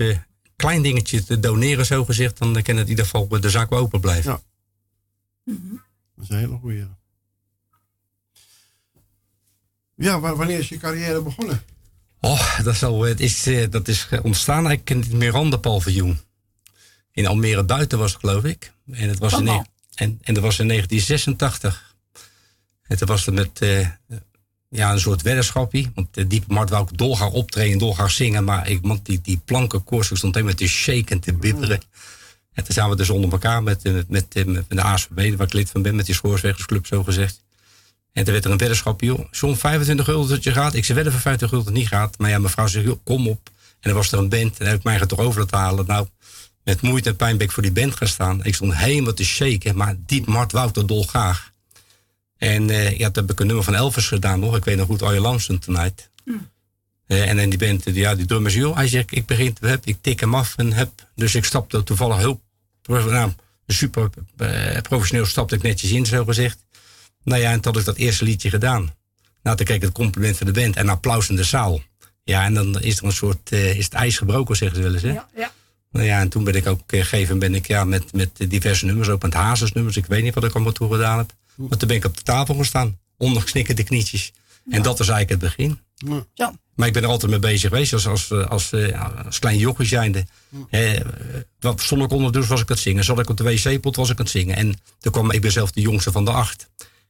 klein 0.55 0.81
dingetje 0.81 1.23
te 1.23 1.39
doneren 1.39 1.85
zo 1.85 2.05
gezegd. 2.05 2.37
Dan 2.37 2.53
kan 2.61 2.75
het 2.75 2.83
in 2.83 2.89
ieder 2.89 3.05
geval 3.05 3.27
de 3.27 3.49
zaak 3.49 3.69
wel 3.69 3.79
open 3.79 3.99
blijven. 4.01 4.31
Ja. 4.31 4.41
Dat 6.15 6.23
is 6.23 6.29
een 6.29 6.37
hele 6.37 6.57
goeie. 6.61 6.85
Ja, 9.95 10.19
wa- 10.19 10.35
wanneer 10.35 10.59
is 10.59 10.69
je 10.69 10.77
carrière 10.77 11.21
begonnen? 11.21 11.61
Oh, 12.19 12.57
dat 12.63 12.73
is, 12.73 12.83
al, 12.83 13.01
het 13.01 13.19
is, 13.19 13.43
dat 13.69 13.87
is 13.87 14.07
ontstaan 14.21 14.67
eigenlijk 14.67 14.89
in 14.89 14.99
het 14.99 15.11
Miranda-paviljoen. 15.13 16.19
In 17.13 17.27
Almere 17.27 17.63
buiten 17.63 17.97
was 17.97 18.11
het, 18.11 18.19
geloof 18.19 18.43
ik. 18.43 18.73
En, 18.91 19.09
het 19.09 19.19
was 19.19 19.33
in, 19.33 19.47
en, 19.95 20.19
en 20.21 20.33
dat 20.33 20.43
was 20.43 20.59
in 20.59 20.67
1986. 20.67 21.95
En 22.83 22.97
toen 22.97 23.07
was 23.07 23.25
het 23.25 23.35
met 23.35 23.61
eh, 23.61 23.87
ja, 24.69 24.91
een 24.91 24.99
soort 24.99 25.21
weddenschapje. 25.21 25.91
Want 25.95 26.07
de 26.11 26.27
Diepe 26.27 26.53
Mart 26.53 26.69
wou 26.69 26.87
ik 26.89 26.97
dolgraag 26.97 27.31
optreden, 27.31 27.77
dolgraag 27.77 28.11
zingen. 28.11 28.43
Maar 28.43 28.69
ik, 28.69 28.79
want 28.81 29.05
die, 29.05 29.21
die 29.21 29.41
plankenkoers 29.45 30.15
stond 30.15 30.33
helemaal 30.35 30.55
te 30.55 30.67
shaken 30.67 31.07
en 31.07 31.19
te 31.19 31.33
bibberen. 31.33 31.81
En 32.53 32.63
toen 32.63 32.73
zijn 32.73 32.89
we 32.89 32.95
dus 32.95 33.09
onder 33.09 33.31
elkaar 33.31 33.63
met, 33.63 33.83
eh, 33.83 33.93
met, 33.93 34.09
met, 34.09 34.45
met 34.45 34.69
de 34.69 34.81
ASVB, 34.81 35.37
waar 35.37 35.47
ik 35.47 35.53
lid 35.53 35.69
van 35.69 35.81
ben, 35.81 35.95
met 35.95 36.05
die 36.05 36.15
Schoorswegersclub 36.15 36.85
zo 36.85 37.03
gezegd. 37.03 37.41
En 38.11 38.23
toen 38.23 38.33
werd 38.33 38.45
er 38.45 38.51
een 38.51 38.57
weddenschap, 38.57 39.01
joh, 39.01 39.27
zo'n 39.31 39.57
25 39.57 40.05
gulden 40.05 40.29
dat 40.29 40.43
je 40.43 40.51
gaat. 40.51 40.73
Ik 40.73 40.83
zei 40.83 40.95
wedden 40.95 41.13
voor 41.13 41.21
50 41.21 41.49
gulden 41.49 41.65
dat 41.65 41.73
het 41.73 41.83
niet 41.83 41.93
gaat. 41.93 42.17
Maar 42.17 42.29
ja, 42.29 42.39
mevrouw 42.39 42.67
zegt, 42.67 42.85
joh, 42.85 42.99
kom 43.03 43.27
op. 43.27 43.49
En 43.79 43.89
dan 43.89 43.93
was 43.93 44.11
er 44.11 44.19
een 44.19 44.29
band 44.29 44.59
en 44.59 44.67
heb 44.67 44.77
ik 44.77 44.83
mij 44.83 44.99
er 44.99 45.07
toch 45.07 45.19
over 45.19 45.39
laten 45.39 45.57
halen. 45.57 45.85
Nou, 45.85 46.07
met 46.63 46.81
moeite 46.81 47.09
en 47.09 47.15
pijn 47.15 47.37
ben 47.37 47.47
ik 47.47 47.53
voor 47.53 47.63
die 47.63 47.71
band 47.71 47.95
gaan 47.95 48.07
staan. 48.07 48.43
Ik 48.43 48.55
stond 48.55 48.75
helemaal 48.75 49.13
te 49.13 49.25
shaken, 49.25 49.75
maar 49.75 49.95
diep 50.05 50.25
Mart 50.25 50.51
Wouter 50.51 50.87
dolgraag. 50.87 51.51
En 52.37 52.69
eh, 52.69 52.97
ja, 52.97 53.09
toen 53.09 53.23
heb 53.23 53.31
ik 53.31 53.39
een 53.39 53.47
nummer 53.47 53.65
van 53.65 53.75
Elvis 53.75 54.07
gedaan 54.07 54.39
nog. 54.39 54.55
Ik 54.55 54.65
weet 54.65 54.77
nog 54.77 54.87
goed, 54.87 55.01
All 55.01 55.17
Lonesome 55.17 55.59
Tonight. 55.59 56.09
Eh, 57.05 57.29
en 57.29 57.37
dan 57.37 57.49
die 57.49 57.59
band, 57.59 57.83
ja, 57.83 58.15
die 58.15 58.25
drummer 58.25 58.51
zei, 58.51 58.63
joh, 58.63 58.75
hij 58.75 58.87
zegt, 58.87 59.15
ik 59.15 59.25
begin, 59.25 59.55
heb, 59.59 59.85
ik 59.85 59.97
tik 60.01 60.19
hem 60.19 60.35
af 60.35 60.53
en 60.57 60.73
heb. 60.73 61.09
Dus 61.15 61.35
ik 61.35 61.45
stapte 61.45 61.83
toevallig 61.83 62.17
heel, 62.17 62.41
nou, 62.85 63.31
super 63.67 64.09
eh, 64.37 64.81
professioneel 64.81 65.25
stapte 65.25 65.55
ik 65.55 65.61
netjes 65.61 65.91
in, 65.91 66.05
zo 66.05 66.25
gezegd. 66.25 66.65
Nou 67.23 67.41
ja, 67.41 67.51
en 67.51 67.61
toen 67.61 67.71
had 67.71 67.81
ik 67.81 67.87
dat 67.87 67.97
eerste 67.97 68.23
liedje 68.23 68.49
gedaan. 68.49 68.93
Nou, 69.43 69.57
toen 69.57 69.65
kreeg 69.65 69.77
ik 69.77 69.83
het 69.83 69.93
compliment 69.93 70.37
van 70.37 70.47
de 70.47 70.53
band 70.53 70.75
en 70.75 70.89
applaus 70.89 71.29
in 71.29 71.35
de 71.35 71.43
zaal. 71.43 71.81
Ja, 72.23 72.43
en 72.43 72.53
dan 72.53 72.81
is 72.81 72.97
er 72.97 73.03
een 73.03 73.11
soort, 73.11 73.51
is 73.51 73.83
het 73.83 73.93
ijs 73.93 74.17
gebroken, 74.17 74.55
zeggen 74.55 74.77
ze 74.77 74.83
wel 74.83 74.93
eens, 74.93 75.01
hè? 75.01 75.11
Ja, 75.11 75.27
ja. 75.35 75.51
Nou 75.93 76.05
ja, 76.05 76.19
en 76.19 76.29
toen 76.29 76.43
ben 76.43 76.55
ik 76.55 76.67
ook 76.67 76.91
eh, 76.91 76.99
gegeven 76.99 77.39
ben 77.39 77.55
ik 77.55 77.67
ja, 77.67 77.83
met, 77.83 78.13
met 78.13 78.29
diverse 78.47 78.85
nummers, 78.85 79.09
ook 79.09 79.21
met 79.21 79.33
hazesnummers. 79.33 79.97
Ik 79.97 80.05
weet 80.05 80.23
niet 80.23 80.33
wat 80.33 80.43
ik 80.43 80.53
allemaal 80.53 80.71
toe 80.71 80.91
gedaan 80.91 81.17
heb. 81.17 81.33
Maar 81.55 81.77
toen 81.77 81.87
ben 81.87 81.97
ik 81.97 82.05
op 82.05 82.17
de 82.17 82.23
tafel 82.23 82.55
gestaan, 82.55 82.97
onderknikkende 83.17 83.83
knietjes. 83.83 84.31
En 84.69 84.81
dat 84.81 84.97
was 84.97 85.09
eigenlijk 85.09 85.29
het 85.29 85.55
begin. 85.55 85.79
Zo. 86.33 86.55
Maar 86.75 86.87
ik 86.87 86.93
ben 86.93 87.03
er 87.03 87.09
altijd 87.09 87.31
mee 87.31 87.39
bezig 87.39 87.69
geweest, 87.69 87.93
als, 87.93 88.07
als, 88.07 88.31
als, 88.31 88.71
eh, 88.71 88.89
ja, 88.89 89.23
als 89.25 89.39
klein 89.39 89.57
jochie 89.57 89.85
zijnde. 89.85 90.25
Hè, 90.69 90.93
eh, 90.93 91.05
wat 91.59 91.81
stond 91.81 92.03
ik 92.03 92.11
onder 92.11 92.31
de 92.31 92.37
douche 92.37 92.49
was 92.49 92.61
ik 92.61 92.69
aan 92.69 92.75
het 92.75 92.83
zingen. 92.83 93.03
Zat 93.03 93.19
ik 93.19 93.29
op 93.29 93.37
de 93.37 93.43
wc-pot 93.43 93.95
was 93.95 94.09
ik 94.09 94.17
aan 94.17 94.23
het 94.23 94.33
zingen. 94.33 94.55
En 94.55 94.81
toen 94.99 95.11
kwam, 95.11 95.31
ik 95.31 95.41
ben 95.41 95.51
zelf 95.51 95.71
de 95.71 95.81
jongste 95.81 96.11
van 96.11 96.25
de 96.25 96.31
acht. 96.31 96.69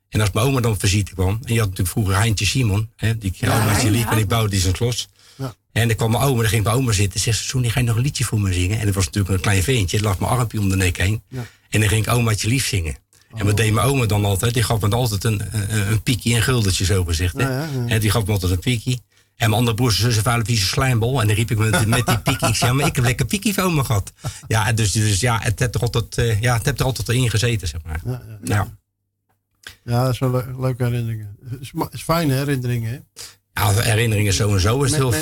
En 0.09 0.21
als 0.21 0.31
mijn 0.31 0.45
oma 0.45 0.61
dan 0.61 0.79
visite 0.79 1.13
kwam, 1.13 1.39
en 1.43 1.53
je 1.53 1.59
had 1.59 1.69
natuurlijk 1.69 1.89
vroeger 1.89 2.15
Heintje 2.15 2.45
Simon, 2.45 2.89
hè, 2.95 3.17
die 3.17 3.33
Ja, 3.35 3.61
oma 3.61 3.79
die 3.79 3.91
liep 3.91 4.03
ja. 4.03 4.11
en 4.11 4.17
ik 4.17 4.27
bouwde 4.27 4.49
die 4.49 4.59
zijn 4.59 4.73
klos. 4.73 5.07
En 5.73 5.87
dan 5.87 5.97
kwam 5.97 6.11
mijn 6.11 6.23
oma, 6.23 6.41
dan 6.41 6.49
ging 6.49 6.63
mijn 6.63 6.75
oma 6.75 6.91
zitten. 6.91 7.19
Zegt 7.19 7.37
ze, 7.37 7.43
Soenie, 7.43 7.69
ga 7.71 7.79
je 7.79 7.85
nog 7.85 7.95
een 7.95 8.01
liedje 8.01 8.23
voor 8.23 8.39
me 8.39 8.53
zingen? 8.53 8.79
En 8.79 8.85
dat 8.85 8.95
was 8.95 9.05
natuurlijk 9.05 9.33
een 9.33 9.39
klein 9.41 9.63
veentje, 9.63 9.97
het 9.97 10.05
lag 10.05 10.19
mijn 10.19 10.31
armpje 10.31 10.59
om 10.59 10.69
de 10.69 10.75
nek 10.75 10.97
heen. 10.97 11.23
Ja. 11.27 11.45
En 11.69 11.79
dan 11.79 11.89
ging 11.89 12.05
ik 12.07 12.13
omaatje 12.13 12.47
lief 12.47 12.67
zingen. 12.67 12.95
En 13.35 13.45
wat 13.45 13.57
deed 13.57 13.73
mijn 13.73 13.87
oma 13.87 14.05
dan 14.05 14.25
altijd? 14.25 14.53
Die 14.53 14.63
gaf 14.63 14.81
me 14.81 14.89
altijd 14.89 15.23
een, 15.23 15.41
een, 15.51 15.91
een 15.91 16.01
piekje 16.03 16.35
en 16.35 16.41
guldetje, 16.41 16.85
zo 16.85 17.03
gezegd. 17.03 17.33
Hè? 17.33 17.41
Ja, 17.43 17.49
ja, 17.49 17.67
ja. 17.73 17.87
En 17.87 17.99
die 17.99 18.09
gaf 18.09 18.25
me 18.25 18.31
altijd 18.31 18.51
een 18.51 18.59
piekje. 18.59 18.91
En 19.35 19.49
mijn 19.49 19.51
andere 19.53 19.75
broers 19.75 19.95
en 19.97 20.01
zussen 20.03 20.23
waren 20.23 20.45
vieze 20.45 20.65
slijmbol. 20.65 21.21
En 21.21 21.27
dan 21.27 21.35
riep 21.35 21.51
ik 21.51 21.57
met, 21.57 21.85
met 21.87 22.05
die 22.05 22.19
piekje. 22.19 22.47
Ik 22.47 22.55
zei, 22.55 22.71
ja, 22.71 22.77
maar 22.77 22.87
ik 22.87 22.95
heb 22.95 23.05
lekker 23.05 23.25
piekje 23.25 23.53
van 23.53 23.75
me 23.75 23.83
gehad. 23.83 24.13
Ja, 24.47 24.73
dus, 24.73 24.91
dus 24.91 25.19
ja, 25.19 25.39
het 25.41 25.59
heeft 25.59 25.75
er 25.75 25.81
altijd, 25.81 26.17
eh, 26.17 26.41
ja, 26.41 26.53
het 26.57 26.65
heeft 26.65 26.79
er 26.79 26.85
altijd 26.85 27.07
in 27.09 27.29
gezeten, 27.29 27.67
zeg 27.67 27.81
maar. 27.85 28.01
Ja, 28.05 28.21
Ja. 28.43 28.77
Ja, 29.83 30.03
dat 30.03 30.13
is 30.13 30.19
wel 30.19 30.31
le- 30.31 30.55
leuke 30.59 30.83
herinneringen. 30.83 31.37
Het 31.49 31.61
is, 31.91 32.01
fijne 32.01 32.33
herinneringen. 32.33 32.91
Hè? 33.53 33.61
Ja, 33.61 33.81
herinneringen 33.81 34.33
sowieso 34.33 34.83
is 34.83 34.91
het 34.91 34.99
heel... 34.99 35.13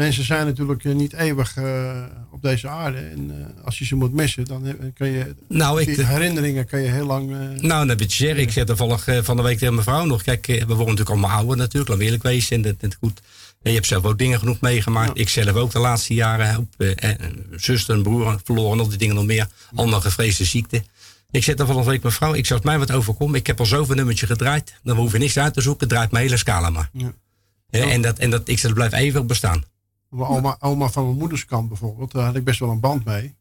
mensen 0.00 0.24
zijn 0.24 0.46
natuurlijk 0.46 0.84
eh, 0.84 0.94
niet 0.94 1.12
eeuwig 1.12 1.56
eh, 1.56 2.02
op 2.30 2.42
deze 2.42 2.68
aarde. 2.68 2.98
En 2.98 3.30
eh, 3.56 3.64
als 3.64 3.78
je 3.78 3.84
ze 3.84 3.94
moet 3.94 4.12
missen, 4.12 4.44
dan 4.44 4.76
kun 4.94 5.06
je. 5.08 5.34
Nou, 5.48 5.80
ik- 5.82 5.96
herinneringen 5.96 6.66
kun 6.66 6.80
je 6.80 6.88
heel 6.88 7.06
lang. 7.06 7.30
Nou, 7.60 7.86
dat 7.86 7.98
weet 7.98 8.12
je 8.14 8.24
zeggen. 8.24 8.42
Ik 8.42 8.50
zeg 8.50 8.64
toevallig 8.64 9.06
van 9.22 9.36
de 9.36 9.42
week 9.42 9.58
tegen 9.58 9.74
mijn 9.74 9.86
vrouw 9.86 10.04
nog. 10.04 10.22
Kijk, 10.22 10.46
we 10.46 10.56
worden 10.64 10.76
natuurlijk 10.78 11.10
allemaal 11.10 11.30
ouder 11.30 11.56
natuurlijk. 11.56 11.88
Laten 11.88 11.98
we 11.98 12.04
eerlijk 12.04 12.22
wezen. 12.22 12.56
En 12.56 12.62
dat, 12.62 12.80
dat 12.80 12.96
goed. 13.00 13.20
En 13.62 13.70
je 13.70 13.76
hebt 13.76 13.86
zelf 13.86 14.04
ook 14.04 14.18
dingen 14.18 14.38
genoeg 14.38 14.60
meegemaakt. 14.60 15.18
Ik 15.18 15.28
zelf 15.28 15.54
ook 15.56 15.70
de 15.70 15.78
laatste 15.78 16.14
jaren. 16.14 16.56
Op, 16.58 16.68
een 16.76 17.46
zuster 17.56 17.94
en 17.94 18.02
broer 18.02 18.40
verloren. 18.44 18.72
En 18.72 18.78
al 18.78 18.88
die 18.88 18.98
dingen 18.98 19.14
nog 19.14 19.26
meer. 19.26 19.46
Allemaal 19.74 20.00
gevreesde 20.00 20.44
ziekte. 20.44 20.82
Ik 21.30 21.44
zeg 21.44 21.54
toevallig 21.54 21.84
week 21.84 22.02
mijn 22.02 22.14
vrouw. 22.14 22.34
Ik 22.34 22.50
als 22.50 22.60
mij 22.60 22.78
wat 22.78 22.90
overkomt. 22.92 23.34
Ik 23.34 23.46
heb 23.46 23.58
al 23.58 23.66
zoveel 23.66 23.94
nummertje 23.94 24.26
gedraaid. 24.26 24.74
Dan 24.82 24.96
hoef 24.96 25.12
je 25.12 25.18
niks 25.18 25.38
uit 25.38 25.54
te 25.54 25.60
zoeken. 25.60 25.88
Draait 25.88 26.10
mijn 26.10 26.24
hele 26.24 26.36
scala 26.36 26.70
maar. 26.70 26.90
Ja. 26.92 27.12
En, 27.70 28.02
dat, 28.02 28.18
en 28.18 28.30
dat, 28.30 28.48
ik 28.48 28.58
zeg, 28.58 28.62
dat 28.62 28.74
blijft 28.74 28.94
eeuwig 28.94 29.26
bestaan. 29.26 29.64
Mijn 30.10 30.28
oma, 30.30 30.56
oma 30.60 30.88
van 30.88 31.04
mijn 31.04 31.16
moeders 31.18 31.44
kant 31.44 31.68
bijvoorbeeld, 31.68 32.12
daar 32.12 32.24
had 32.24 32.36
ik 32.36 32.44
best 32.44 32.58
wel 32.60 32.70
een 32.70 32.80
band 32.80 33.04
mee. 33.04 33.34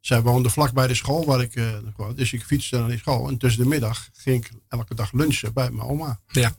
Zij 0.00 0.22
woonde 0.22 0.50
vlak 0.50 0.72
bij 0.72 0.86
de 0.86 0.94
school 0.94 1.24
waar 1.24 1.40
ik. 1.40 1.60
was. 1.96 2.14
dus 2.14 2.32
ik 2.32 2.44
fietste 2.44 2.78
naar 2.78 2.88
die 2.88 2.98
school. 2.98 3.28
En 3.28 3.36
tussen 3.38 3.62
de 3.62 3.68
middag 3.68 4.08
ging 4.12 4.44
ik 4.44 4.52
elke 4.68 4.94
dag 4.94 5.12
lunchen 5.12 5.52
bij 5.52 5.70
mijn 5.70 5.88
oma. 5.88 6.20
Ja. 6.26 6.52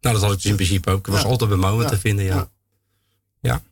Nou, 0.00 0.14
dat 0.14 0.22
had 0.22 0.32
ik 0.32 0.36
dus 0.42 0.50
in 0.50 0.54
principe 0.56 0.90
ook. 0.90 0.98
Ik 1.06 1.12
was 1.12 1.22
Ja. 1.22 1.28
altijd 1.28 1.50
bij 1.50 1.58
mijn 1.58 1.72
oma 1.72 1.82
Ja. 1.82 1.88
te 1.88 1.98
vinden, 1.98 2.24
ja. 2.24 2.34
Ja. 2.34 2.48
Ja. 3.40 3.62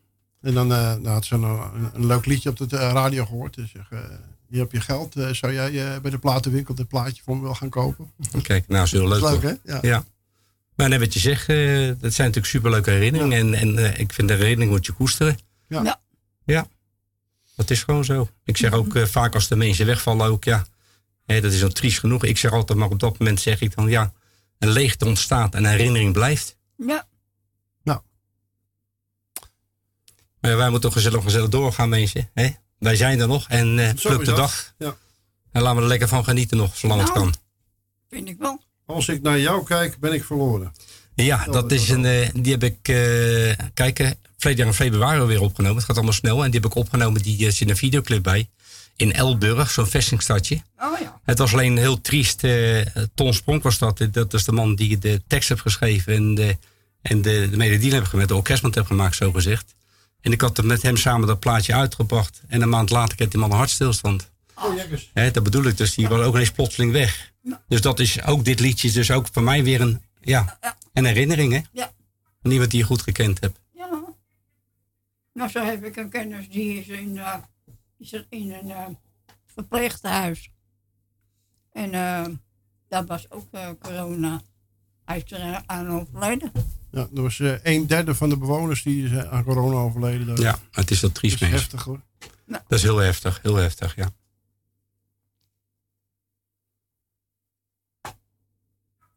En 0.41 0.55
dan 0.55 0.73
eh, 0.73 0.78
nou 0.78 1.09
had 1.09 1.25
ze 1.25 1.35
een, 1.35 1.43
een, 1.43 1.91
een 1.93 2.07
leuk 2.07 2.27
liedje 2.27 2.51
op 2.51 2.57
de 2.57 2.77
eh, 2.77 2.93
radio 2.93 3.25
gehoord. 3.25 3.55
Ze 3.55 3.67
zegt, 3.67 3.91
eh, 3.93 3.99
hier 4.49 4.61
heb 4.61 4.73
je 4.73 4.81
geld. 4.81 5.12
zou 5.33 5.53
jij 5.53 6.01
bij 6.01 6.11
de 6.11 6.19
platenwinkel 6.19 6.75
dit 6.75 6.89
plaatje 6.89 7.23
voor 7.23 7.36
me 7.36 7.43
wel 7.43 7.55
gaan 7.55 7.69
kopen? 7.69 8.11
Kijk, 8.43 8.69
nou, 8.69 8.85
is 8.85 8.93
heel 8.93 9.09
leuk. 9.09 9.20
Dat 9.20 9.33
is 9.36 9.43
leuk, 9.43 9.61
toch? 9.65 9.81
hè? 9.81 9.89
Ja. 9.89 10.05
Maar 10.77 10.89
net 10.89 11.01
wat 11.01 11.13
je 11.15 11.21
zegt, 11.21 11.49
eh, 11.49 11.57
dat 11.87 12.13
zijn 12.13 12.27
natuurlijk 12.27 12.47
superleuke 12.47 12.91
herinneringen. 12.91 13.39
En, 13.39 13.55
en 13.55 13.79
eh, 13.79 13.99
ik 13.99 14.13
vind 14.13 14.29
de 14.29 14.35
herinnering 14.35 14.71
moet 14.71 14.87
je 14.87 14.93
koesteren. 14.93 15.39
Ja. 15.69 15.83
Ja. 15.83 16.01
Ja. 16.45 16.69
Dat 17.57 17.71
is 17.71 17.83
gewoon 17.83 18.05
zo. 18.05 18.29
Ik 18.45 18.57
zeg 18.57 18.73
ook 18.73 18.95
eh, 18.95 19.05
vaak 19.05 19.35
als 19.35 19.49
de 19.49 19.57
mensen 19.57 19.87
wegvallen 19.87 20.27
ook, 20.27 20.45
ja. 20.45 20.67
Dat 21.27 21.45
is 21.45 21.61
dan 21.61 21.73
triest 21.73 21.99
genoeg. 21.99 22.25
Ik 22.25 22.39
zeg 22.39 22.53
altijd, 22.53 22.79
maar 22.79 22.91
op 22.91 23.01
dat 23.01 23.19
moment 23.19 23.41
zeg 23.41 23.61
ik 23.61 23.75
dan, 23.75 23.89
ja. 23.89 24.13
Een 24.59 24.71
leegte 24.71 25.05
ontstaat 25.05 25.55
en 25.55 25.65
een 25.65 25.71
herinnering 25.71 26.13
blijft. 26.13 26.57
Ja. 26.77 27.07
Maar 30.41 30.55
ja, 30.55 30.57
wij 30.57 30.71
moeten 30.71 30.91
toch 30.91 31.03
gezellig, 31.03 31.23
gezellig 31.23 31.49
doorgaan, 31.49 31.89
mensen. 31.89 32.31
Hè? 32.35 32.49
Wij 32.79 32.97
zijn 32.97 33.21
er 33.21 33.29
nog 33.29 33.49
en 33.49 33.79
eh 33.79 33.97
Zo 33.97 34.09
pluk 34.09 34.25
de 34.25 34.33
dag. 34.33 34.75
Ja. 34.79 34.97
En 35.53 35.63
laten 35.63 35.77
we 35.77 35.83
er 35.83 35.89
lekker 35.89 36.09
van 36.09 36.25
genieten 36.25 36.57
nog, 36.57 36.77
zolang 36.77 37.01
het 37.01 37.15
Nou. 37.15 37.21
kan. 37.21 37.35
Vind 38.11 38.29
ik 38.29 38.39
wel. 38.39 38.61
Als 38.87 39.09
ik 39.09 39.23
naar 39.23 39.41
jou 39.41 39.65
kijk, 39.65 39.99
ben 39.99 40.13
ik 40.13 40.25
verloren. 40.25 40.73
Ja, 41.15 41.45
dat 41.45 41.73
is 41.73 41.89
een. 41.89 42.05
eh, 42.05 42.29
die 42.35 42.53
heb 42.53 42.63
ik. 42.65 42.77
eh 42.89 43.67
kijken, 43.75 44.17
verleden 44.39 44.65
jaar 44.65 44.67
in 44.67 44.73
februari 44.75 45.21
weer 45.25 45.41
opgenomen. 45.41 45.77
Het 45.77 45.85
gaat 45.87 45.97
allemaal 45.97 46.15
snel. 46.15 46.45
En 46.45 46.51
die 46.51 46.61
heb 46.61 46.71
ik 46.71 46.77
opgenomen. 46.77 47.23
Die 47.23 47.47
eh, 47.47 47.53
zit 47.53 47.71
een 47.71 47.77
videoclip 47.77 48.23
bij. 48.23 48.49
In 48.97 49.13
Elburg, 49.13 49.71
zo'n 49.71 49.87
vestingstadje. 49.87 50.63
Oh 50.79 51.01
ja. 51.01 51.21
Het 51.25 51.39
was 51.39 51.53
alleen 51.53 51.77
heel 51.77 52.01
triest. 52.01 52.43
Ton 53.15 53.35
Spronk 53.35 53.63
was 53.63 53.79
dat. 53.79 54.07
Dat 54.11 54.35
is 54.35 54.45
de 54.45 54.53
man 54.53 54.75
die 54.75 54.99
de 54.99 55.23
tekst 55.27 55.49
heeft 55.49 55.61
geschreven. 55.61 56.15
En 56.15 56.35
de, 56.35 56.57
en 57.03 57.23
de, 57.23 57.49
de 57.51 57.57
melodie 57.57 57.93
heb 57.95 58.05
gemaakt. 58.05 58.29
De 58.29 58.35
orkestband 58.35 58.75
heb 58.75 58.87
gemaakt, 58.87 59.17
zo 59.17 59.33
gezegd. 59.33 59.75
En 60.21 60.33
ik 60.33 60.41
had 60.41 60.59
er 60.59 60.67
met 60.67 60.83
hem 60.83 60.97
samen 60.97 61.27
dat 61.27 61.41
plaatje 61.41 61.75
uitgebracht. 61.75 62.41
En 62.49 62.63
een 62.63 62.69
maand 62.69 62.91
later 62.91 63.17
kreeg 63.17 63.29
die 63.29 63.41
man 63.41 63.51
een 63.51 63.57
hartstilstand. 63.57 64.31
Oh, 64.55 65.33
dat 65.33 65.43
bedoel 65.43 65.65
ik. 65.65 65.77
Dus 65.77 65.95
die 65.95 66.09
was 66.09 66.21
ook 66.21 66.35
ineens 66.35 66.51
plotseling 66.51 66.93
weg. 66.93 67.33
Dus 67.68 67.81
dat 67.81 68.00
is 68.00 68.23
ook 68.23 68.44
dit 68.44 68.60
liedje. 68.60 68.89
is 68.89 68.94
Dus 68.94 69.10
ook 69.10 69.28
voor 69.33 69.42
mij 69.42 69.65
weer 69.65 69.81
een, 69.81 70.02
ja, 70.20 70.58
een 70.92 71.05
herinnering. 71.05 71.52
Hè? 71.52 71.60
Ja. 71.73 71.92
Van 72.42 72.50
iemand 72.50 72.70
die 72.70 72.81
je 72.81 72.86
goed 72.86 73.02
gekend 73.02 73.41
hebt. 73.41 73.58
Ja. 73.73 74.05
Nou, 75.33 75.50
zo 75.50 75.65
heb 75.65 75.84
ik 75.84 75.97
een 75.97 76.08
kennis 76.08 76.49
die 76.49 76.78
is 76.78 76.89
in, 76.89 77.18
eh, 77.18 77.34
die 77.99 78.07
zit 78.07 78.26
in 78.28 78.52
een 78.52 78.70
eh 78.70 78.86
verpleeghuis. 79.47 80.50
En 81.73 81.94
eh 81.94 82.26
dat 82.89 83.07
was 83.07 83.31
ook 83.31 83.47
eh, 83.50 83.68
corona. 83.81 84.42
Hij 85.05 85.23
is 85.25 85.33
er 85.33 85.62
aan 85.66 85.89
overleden. 85.89 86.52
Ja, 86.91 87.08
er 87.15 87.23
was 87.23 87.41
een 87.62 87.86
derde 87.86 88.15
van 88.15 88.28
de 88.28 88.36
bewoners 88.36 88.83
die 88.83 89.05
is, 89.05 89.25
aan 89.25 89.44
corona 89.44 89.76
overleden. 89.76 90.36
Ja, 90.36 90.58
het 90.70 90.91
is 90.91 91.00
dat 91.00 91.15
triest, 91.15 91.41
dat 91.41 91.49
is 91.49 91.55
heftig 91.55 91.83
hoor. 91.84 92.00
Dat 92.47 92.62
is 92.68 92.83
heel 92.83 92.97
heftig, 92.97 93.39
heel 93.42 93.55
heftig, 93.55 93.97
ja. 93.97 94.10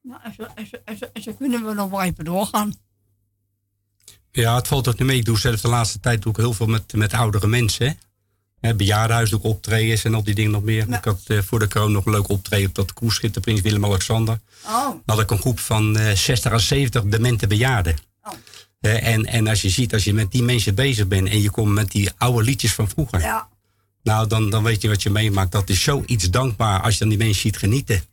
Nou, 0.10 0.22
en, 0.24 0.34
zo, 0.34 0.44
en, 0.56 0.68
zo, 0.68 0.76
en, 0.86 0.98
zo, 0.98 1.06
en 1.14 1.22
zo 1.22 1.34
kunnen 1.34 1.66
we 1.66 1.74
nog 1.74 1.90
wel 1.90 2.02
even 2.02 2.26
doorgaan. 2.26 2.74
Ja, 4.32 4.56
het 4.56 4.68
valt 4.68 4.88
ook 4.88 4.98
niet 4.98 5.08
mee. 5.08 5.18
Ik 5.18 5.26
doe 5.26 5.40
zelf 5.40 5.62
de 5.62 5.68
laatste 5.68 6.00
tijd 6.00 6.22
doe 6.22 6.32
ik 6.32 6.38
heel 6.38 6.54
veel 6.54 6.66
met, 6.66 6.94
met 6.94 7.14
oudere 7.14 7.48
mensen. 7.48 7.88
Hè? 7.88 7.94
Hè, 8.60 8.76
bejaardenhuis 8.76 9.30
doe 9.30 9.40
ik 9.40 9.46
optredens 9.46 10.04
en 10.04 10.14
al 10.14 10.24
die 10.24 10.36
dingen 10.36 10.52
nog 10.52 10.64
meer. 10.64 10.94
Ik 10.94 11.04
had 11.04 11.22
eh, 11.28 11.42
voor 11.42 11.60
de 11.60 11.68
corona 11.68 11.92
nog 11.92 12.06
een 12.06 12.12
leuk 12.12 12.30
optreden 12.30 12.70
op 12.70 12.76
dat 12.76 12.94
cruiseschip, 12.94 13.34
de 13.34 13.40
Prins 13.40 13.62
Willem-Alexander. 13.62 14.40
Oh. 14.66 14.88
Dan 14.88 15.02
had 15.06 15.20
ik 15.20 15.32
een 15.32 15.40
groep 15.40 15.60
van 15.60 15.98
eh 15.98 16.16
60 16.16 16.52
à 16.52 16.58
70 16.58 17.04
demente 17.04 17.48
bejaarden. 17.48 17.96
Eh, 18.80 19.08
en, 19.08 19.26
en 19.26 19.48
als 19.48 19.62
je 19.62 19.70
ziet, 19.70 19.94
als 19.94 20.04
je 20.04 20.14
met 20.14 20.32
die 20.32 20.44
mensen 20.44 20.76
bezig 20.76 21.08
bent 21.08 21.30
en 21.30 21.42
je 21.42 21.52
komt 21.52 21.74
met 21.74 21.92
die 21.92 22.10
oude 22.18 22.44
liedjes 22.44 22.74
van 22.74 22.90
vroeger. 22.90 23.20
Ja. 23.20 23.50
Nou, 24.04 24.28
dan, 24.28 24.50
dan 24.50 24.64
weet 24.64 24.82
je 24.82 24.88
wat 24.88 25.04
je 25.04 25.10
meemaakt. 25.10 25.52
Dat 25.52 25.70
is 25.70 25.84
zoiets 25.84 26.30
dankbaar 26.30 26.82
als 26.82 26.94
je 26.94 27.00
dan 27.00 27.10
die 27.10 27.18
mensen 27.18 27.42
ziet 27.42 27.58
genieten. 27.58 28.04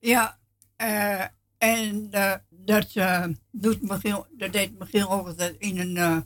Ja, 0.00 0.38
eh, 0.80 1.24
en 1.58 2.08
eh, 2.10 2.34
dat, 2.50 2.90
eh, 2.94 3.24
doet 3.50 3.82
Michiel, 3.82 4.26
dat 4.36 4.52
deed 4.52 4.78
Michiel 4.78 5.10
ook 5.10 5.26
altijd 5.26 5.54
in 5.58 5.78
een, 5.78 5.96
eh 5.96 6.16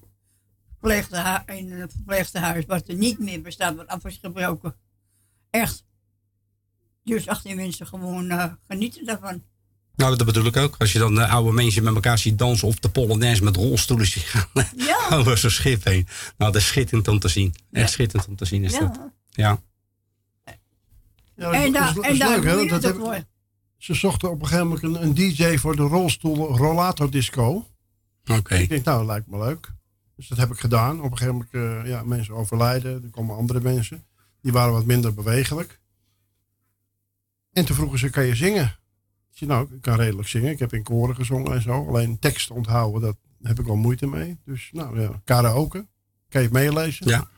verpleegtehu- 0.70 1.52
in 1.56 1.72
een 1.72 1.90
verpleegtehuis 1.90 2.64
wat 2.66 2.88
er 2.88 2.94
niet 2.94 3.18
meer 3.18 3.40
bestaat, 3.42 3.74
wat 3.76 3.86
af 3.86 4.04
is 4.04 4.18
gebroken. 4.22 4.74
Echt. 5.50 5.84
Dus 7.04 7.28
18 7.28 7.56
mensen 7.56 7.86
gewoon 7.86 8.30
eh, 8.30 8.52
genieten 8.68 9.04
daarvan. 9.04 9.42
Nou, 9.96 10.16
dat 10.16 10.26
bedoel 10.26 10.46
ik 10.46 10.56
ook. 10.56 10.74
Als 10.78 10.92
je 10.92 10.98
dan 10.98 11.18
oude 11.18 11.52
mensen 11.52 11.82
met 11.84 11.94
elkaar 11.94 12.18
ziet 12.18 12.38
dansen 12.38 12.68
of 12.68 12.78
de 12.78 12.88
Polonaise 12.90 13.44
met 13.44 13.56
rolstoelen 13.56 14.06
ziet 14.06 14.22
gaan 14.22 14.48
Ja. 14.76 15.08
over 15.16 15.38
zo'n 15.38 15.50
schip 15.50 15.84
heen. 15.84 16.06
Nou, 16.38 16.52
dat 16.52 16.60
is 16.60 16.66
schitterend 16.66 17.08
om 17.08 17.18
te 17.18 17.28
zien. 17.28 17.54
Echt 17.72 17.90
schitterend 17.90 18.28
om 18.28 18.36
te 18.36 18.44
zien 18.44 18.64
is 18.64 18.72
Ja. 18.72 18.78
dat. 18.80 18.98
Ja. 19.30 19.60
Ja, 21.36 21.52
En 21.52 21.72
dat, 21.72 21.94
daar- 21.94 22.10
is- 22.10 22.18
leuk, 22.18 22.44
hè? 22.44 22.78
Dat 22.80 22.82
ze 23.84 23.94
zochten 23.94 24.30
op 24.30 24.40
een 24.40 24.46
gegeven 24.46 24.66
moment 24.66 24.82
een, 24.82 25.02
een 25.02 25.14
DJ 25.14 25.56
voor 25.56 25.76
de 25.76 25.82
rolstoel 25.82 26.56
rollator 26.56 27.10
disco. 27.10 27.66
Oké. 28.30 28.54
Ik 28.54 28.68
denk, 28.68 28.84
nou, 28.84 28.98
dat 28.98 29.06
lijkt 29.06 29.26
me 29.26 29.38
leuk. 29.38 29.72
Dus 30.16 30.28
dat 30.28 30.38
heb 30.38 30.50
ik 30.50 30.58
gedaan. 30.58 31.02
Op 31.02 31.10
een 31.10 31.18
gegeven 31.18 31.48
moment, 31.52 31.84
eh, 31.84 31.90
ja, 31.90 32.02
mensen 32.02 32.34
overlijden. 32.34 33.02
Er 33.02 33.10
komen 33.10 33.36
andere 33.36 33.60
mensen. 33.60 34.04
Die 34.40 34.52
waren 34.52 34.72
wat 34.72 34.84
minder 34.84 35.14
bewegelijk. 35.14 35.80
En 37.52 37.64
toen 37.64 37.76
vroegen 37.76 37.98
ze, 37.98 38.10
kan 38.10 38.24
je 38.24 38.34
zingen? 38.34 38.64
Ik 39.30 39.38
zei, 39.38 39.50
nou, 39.50 39.74
ik 39.74 39.80
kan 39.80 39.96
redelijk 39.96 40.28
zingen. 40.28 40.50
Ik 40.50 40.58
heb 40.58 40.72
in 40.72 40.82
koren 40.82 41.14
gezongen 41.14 41.52
en 41.54 41.62
zo. 41.62 41.86
Alleen 41.88 42.18
tekst 42.18 42.50
onthouden, 42.50 43.00
dat 43.00 43.16
heb 43.42 43.58
ik 43.58 43.66
wel 43.66 43.76
moeite 43.76 44.06
mee. 44.06 44.38
Dus, 44.44 44.70
nou 44.72 45.00
ja, 45.00 45.20
karaoke. 45.24 45.86
Kan 46.28 46.42
je 46.42 46.48
het 46.48 46.56
meelezen? 46.56 47.08
Ja. 47.08 47.28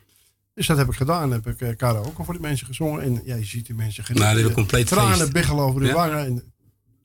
Dus 0.57 0.67
dat 0.67 0.77
heb 0.77 0.89
ik 0.89 0.95
gedaan. 0.95 1.31
Heb 1.33 1.47
ik 1.47 1.61
eh, 1.61 1.77
karaoke 1.77 2.25
voor 2.25 2.33
die 2.35 2.43
mensen 2.43 2.67
gezongen. 2.67 3.03
En 3.03 3.23
ja, 3.25 3.35
je 3.35 3.45
ziet 3.45 3.67
die 3.67 3.75
mensen 3.75 4.05
genieten. 4.05 4.37
Nou, 4.37 4.53
compleet 4.53 4.87
Tranen 4.87 5.17
feest. 5.19 5.33
biggelen 5.33 5.65
over 5.65 5.81
de 5.81 5.87
Ja. 5.87 5.93
wangen. 5.93 6.19
En, 6.25 6.43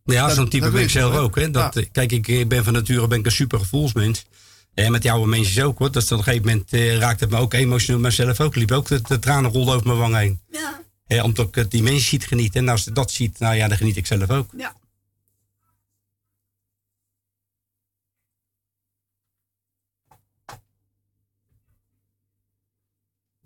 Ja, 0.05 0.30
zo'n 0.30 0.49
type 0.49 0.63
dat 0.63 0.73
ben 0.73 0.81
ik 0.81 0.89
zelf 0.89 1.15
ook. 1.15 1.35
Hè? 1.35 1.51
Dat, 1.51 1.75
eh, 1.75 1.85
Kijk, 1.91 2.11
ik 2.11 2.27
eh, 2.27 2.47
ben 2.47 2.63
van 2.63 2.73
nature 2.73 3.07
ben 3.07 3.19
ik 3.19 3.25
een 3.25 3.31
super 3.31 3.59
gevoelsmens. 3.59 4.25
En 4.73 4.91
met 4.91 5.01
die 5.01 5.11
oude 5.11 5.27
mensen 5.30 5.63
ook 5.65 5.77
hoor. 5.80 5.91
Dat 5.91 6.03
is 6.03 6.11
op 6.11 6.17
een 6.17 6.23
gegeven 6.23 6.45
moment 6.47 6.73
eh, 6.73 6.97
raakte 6.97 7.23
het 7.23 7.33
me 7.33 7.39
ook 7.39 7.53
emotioneel. 7.53 8.01
Mezelf 8.01 8.39
ook. 8.39 8.55
Liep 8.55 8.71
ook 8.71 8.88
de, 8.88 9.01
de 9.01 9.19
tranen 9.19 9.51
rolden 9.51 9.73
over 9.73 9.88
mijn 9.88 9.99
wang 9.99 10.15
heen. 10.15 10.39
Ja. 10.51 10.80
Hè, 11.07 11.21
omdat 11.23 11.55
ik 11.57 11.71
die 11.71 11.83
mensen 11.83 12.07
ziet 12.09 12.25
genieten. 12.27 12.61
En 12.61 12.69
als 12.69 12.83
ze 12.83 12.91
dat 12.91 13.11
ziet, 13.11 13.39
nou 13.39 13.55
ja, 13.55 13.67
dan 13.67 13.77
geniet 13.77 13.97
ik 13.97 14.05
zelf 14.05 14.30
ook. 14.30 14.49
Ja. 14.57 14.75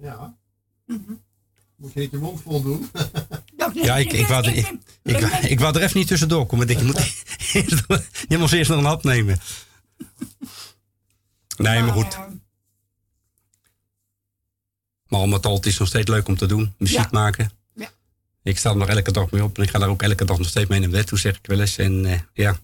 Ja. 0.06 0.36
Moet 1.76 1.94
je 1.94 2.00
niet 2.00 2.12
je 2.12 2.18
mond 2.18 2.42
vol 2.42 2.62
doen? 2.62 2.90
Ja, 3.74 3.96
ik, 3.98 4.12
ik, 4.14 4.28
wou, 4.28 4.46
er- 4.46 4.56
ik, 4.56 4.72
ik, 5.04 5.20
ik 5.44 5.60
wou 5.60 5.76
er 5.76 5.82
even 5.84 5.98
niet 5.98 6.08
tussendoor 6.08 6.46
komen. 6.46 6.70
Ik 6.70 6.78
denk, 6.78 6.80
je, 6.86 6.86
moet 6.86 6.98
eerst, 7.54 8.26
je 8.28 8.38
moest 8.38 8.54
eerst 8.54 8.70
nog 8.70 8.80
een 8.80 8.86
hap 8.86 9.04
nemen. 9.04 9.40
Nee, 11.58 11.82
maar 11.82 11.94
goed. 11.94 12.18
Maar 15.08 15.20
om 15.20 15.34
het 15.34 15.46
al, 15.46 15.56
het 15.56 15.66
is 15.66 15.78
nog 15.78 15.88
steeds 15.88 16.10
leuk 16.10 16.28
om 16.28 16.36
te 16.38 16.46
doen. 16.46 16.74
Muziek 16.78 16.98
Ja. 16.98 17.08
maken. 17.12 17.52
Ja. 17.76 17.90
Ik 18.44 18.58
sta 18.58 18.70
er 18.70 18.78
nog 18.78 18.88
elke 18.88 19.12
dag 19.12 19.32
mee 19.32 19.44
op. 19.44 19.58
En 19.58 19.64
ik 19.64 19.70
ga 19.70 19.80
daar 19.80 19.90
ook 19.90 20.02
elke 20.02 20.26
dag 20.26 20.38
nog 20.38 20.48
steeds 20.48 20.70
mee 20.70 20.80
naar 20.80 20.90
bed 20.90 21.08
toe, 21.08 21.20
zeg 21.20 21.38
ik 21.38 21.46
wel 21.46 21.60
eens. 21.60 21.78
En 21.78 22.06
eh, 22.06 22.20
ja, 22.34 22.58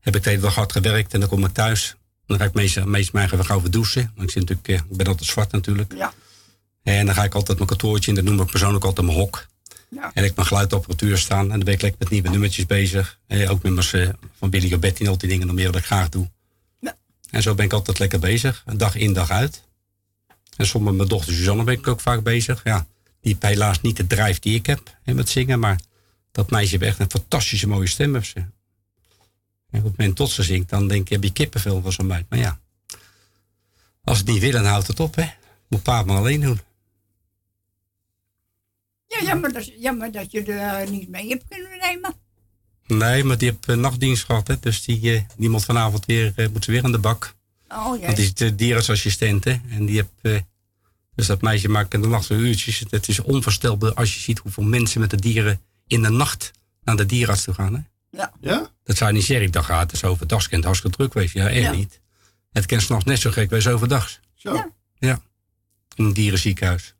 heb 0.00 0.16
ik 0.16 0.22
de 0.22 0.30
hele 0.30 0.42
dag 0.42 0.54
hard 0.54 0.72
gewerkt. 0.72 1.14
En 1.14 1.20
dan 1.20 1.28
kom 1.28 1.44
ik 1.44 1.52
thuis. 1.52 1.94
Dan 2.26 2.38
ga 2.38 2.44
ik 2.44 2.54
meestal, 2.54 2.86
meestal 2.86 3.14
mij 3.20 3.24
even 3.24 3.44
gauw 3.44 3.58
even 3.58 3.70
douchen. 3.70 4.12
Want 4.14 4.28
ik, 4.28 4.30
zit 4.30 4.48
natuurlijk, 4.48 4.68
eh, 4.68 4.90
ik 4.90 4.96
ben 4.96 5.06
altijd 5.06 5.28
zwart 5.28 5.52
natuurlijk. 5.52 5.92
Ja. 5.96 6.12
En 6.82 7.06
dan 7.06 7.14
ga 7.14 7.24
ik 7.24 7.34
altijd 7.34 7.56
mijn 7.56 7.68
kantoortje 7.68 8.10
in. 8.10 8.14
Dat 8.14 8.24
noem 8.24 8.40
ik 8.40 8.50
persoonlijk 8.50 8.84
altijd 8.84 9.06
mijn 9.06 9.18
hok. 9.18 9.46
Ja. 9.88 10.10
En 10.14 10.24
ik 10.24 10.34
mijn 10.34 10.46
geluidapparatuur 10.46 11.18
staan. 11.18 11.42
En 11.42 11.48
dan 11.48 11.64
ben 11.64 11.74
ik 11.74 11.82
lekker 11.82 12.00
met 12.00 12.10
nieuwe 12.10 12.28
nummertjes 12.28 12.66
bezig. 12.66 13.18
Eh, 13.26 13.50
ook 13.50 13.62
nummers 13.62 13.92
eh, 13.92 14.08
van 14.38 14.50
Billy 14.50 14.78
Betty 14.78 15.02
en 15.02 15.08
al 15.08 15.18
die 15.18 15.28
dingen 15.28 15.46
nog 15.46 15.56
meer 15.56 15.66
wat 15.66 15.76
ik 15.76 15.84
graag 15.84 16.08
doe. 16.08 16.30
Ja. 16.80 16.96
En 17.30 17.42
zo 17.42 17.54
ben 17.54 17.64
ik 17.64 17.72
altijd 17.72 17.98
lekker 17.98 18.18
bezig. 18.18 18.64
Dag 18.76 18.94
in, 18.94 19.12
dag 19.12 19.30
uit. 19.30 19.62
En 20.56 20.66
soms 20.66 20.84
met 20.84 20.94
mijn 20.94 21.08
dochter 21.08 21.34
Suzanne 21.34 21.64
ben 21.64 21.74
ik 21.74 21.88
ook 21.88 22.00
vaak 22.00 22.22
bezig. 22.22 22.60
Ja, 22.64 22.86
die 23.20 23.32
heeft 23.32 23.54
helaas 23.54 23.80
niet 23.80 23.96
de 23.96 24.06
drijf 24.06 24.38
die 24.38 24.54
ik 24.54 24.66
heb 24.66 24.98
hè, 25.02 25.14
met 25.14 25.28
zingen. 25.28 25.58
Maar 25.58 25.80
dat 26.32 26.50
meisje 26.50 26.70
heeft 26.70 26.82
echt 26.82 26.98
een 27.00 27.20
fantastische 27.20 27.68
mooie 27.68 27.88
stem. 27.88 28.14
Heeft 28.14 28.30
ze. 28.30 28.38
En 29.70 29.78
op 29.78 29.84
het 29.84 29.96
moment 29.96 30.16
tot 30.16 30.30
ze 30.30 30.42
zingt, 30.42 30.68
dan 30.68 30.88
denk 30.88 31.00
ik, 31.00 31.08
heb 31.08 31.22
je 31.22 31.32
kippenvel 31.32 31.82
van 31.82 31.92
zo'n 31.92 32.06
meid. 32.06 32.26
Maar 32.28 32.38
ja, 32.38 32.60
als 34.04 34.18
het 34.18 34.26
niet 34.26 34.40
wil, 34.40 34.52
dan 34.52 34.64
houdt 34.64 34.86
het 34.86 35.00
op. 35.00 35.14
Hè. 35.14 35.24
Moet 35.68 35.82
pa 35.82 35.98
het 35.98 36.06
maar 36.06 36.16
alleen 36.16 36.40
doen. 36.40 36.60
Ja, 39.20 39.26
jammer 39.26 39.52
dat, 39.52 39.72
jammer 39.78 40.12
dat 40.12 40.30
je 40.30 40.42
er 40.42 40.80
eh, 40.82 40.88
niet 40.90 41.08
mee 41.08 41.28
hebt 41.28 41.44
kunnen 41.48 41.78
nemen. 41.80 42.14
Nee, 42.86 43.24
maar 43.24 43.38
die 43.38 43.50
heeft 43.50 43.68
eh, 43.68 43.76
nachtdienst 43.76 44.24
gehad. 44.24 44.48
Hè, 44.48 44.58
dus 44.60 44.84
die, 44.84 45.14
eh, 45.14 45.22
die 45.36 45.48
moet 45.48 45.64
vanavond 45.64 46.06
weer, 46.06 46.34
moet 46.52 46.64
ze 46.64 46.70
weer 46.70 46.84
aan 46.84 46.92
de 46.92 46.98
bak. 46.98 47.34
Oh 47.68 47.98
ja. 47.98 48.04
Want 48.04 48.16
die 48.16 48.24
is 48.24 48.34
de 48.34 48.54
dierensassistent. 48.54 49.44
Hè, 49.44 49.60
en 49.70 49.86
die 49.86 50.04
eh, 50.22 50.40
dus 51.14 51.26
dat 51.26 51.42
meisje 51.42 51.68
maakt 51.68 51.94
in 51.94 52.00
de 52.02 52.08
nacht 52.08 52.30
uurtjes. 52.30 52.82
Het 52.90 53.08
is 53.08 53.20
onvoorstelbaar 53.20 53.94
als 53.94 54.14
je 54.14 54.20
ziet 54.20 54.38
hoeveel 54.38 54.64
mensen 54.64 55.00
met 55.00 55.10
de 55.10 55.16
dieren 55.16 55.60
in 55.86 56.02
de 56.02 56.08
nacht 56.10 56.50
naar 56.82 56.96
de 56.96 57.06
dierenarts 57.06 57.44
toe 57.44 57.54
gaan. 57.54 57.74
Hè. 57.74 57.80
Ja. 58.18 58.32
Ja? 58.40 58.70
Dat 58.84 58.96
zou 58.96 59.10
je 59.10 59.16
niet 59.16 59.26
zeggen. 59.26 59.46
Ik 59.46 59.52
dacht, 59.52 59.70
ah, 59.70 59.78
het 59.78 59.92
is 59.92 60.04
overdag. 60.04 60.48
Kent 60.48 60.64
hartstikke 60.64 60.96
druk. 61.08 61.30
Ja, 61.32 61.48
echt 61.48 61.62
Ja. 61.62 61.72
niet. 61.72 62.00
Het 62.52 62.66
kan 62.66 62.80
s'nachts 62.80 63.04
net 63.04 63.18
zo 63.20 63.30
gek 63.30 63.50
wezen 63.50 63.72
overdag. 63.72 64.18
Zo. 64.34 64.54
Ja. 64.54 64.70
Ja. 64.98 65.22
In 65.94 66.04
een 66.04 66.12
dierenziekenhuis. 66.12 66.94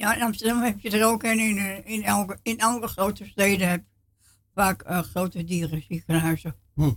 Ja, 0.00 0.14
in 0.14 0.22
Amsterdam 0.22 0.62
heb 0.62 0.80
je 0.80 0.90
er 0.90 1.06
ook 1.06 1.22
en 1.22 1.38
in, 1.38 1.58
eh, 1.58 1.92
in, 1.92 2.04
elke, 2.04 2.38
in 2.42 2.58
elke 2.58 2.86
grote 2.88 3.24
steden 3.26 3.68
heb 3.68 3.80
je 3.80 4.30
vaak 4.54 4.82
eh, 4.82 4.98
grote 5.02 5.44
dierenziekenhuizen. 5.44 6.54
Nou, 6.74 6.94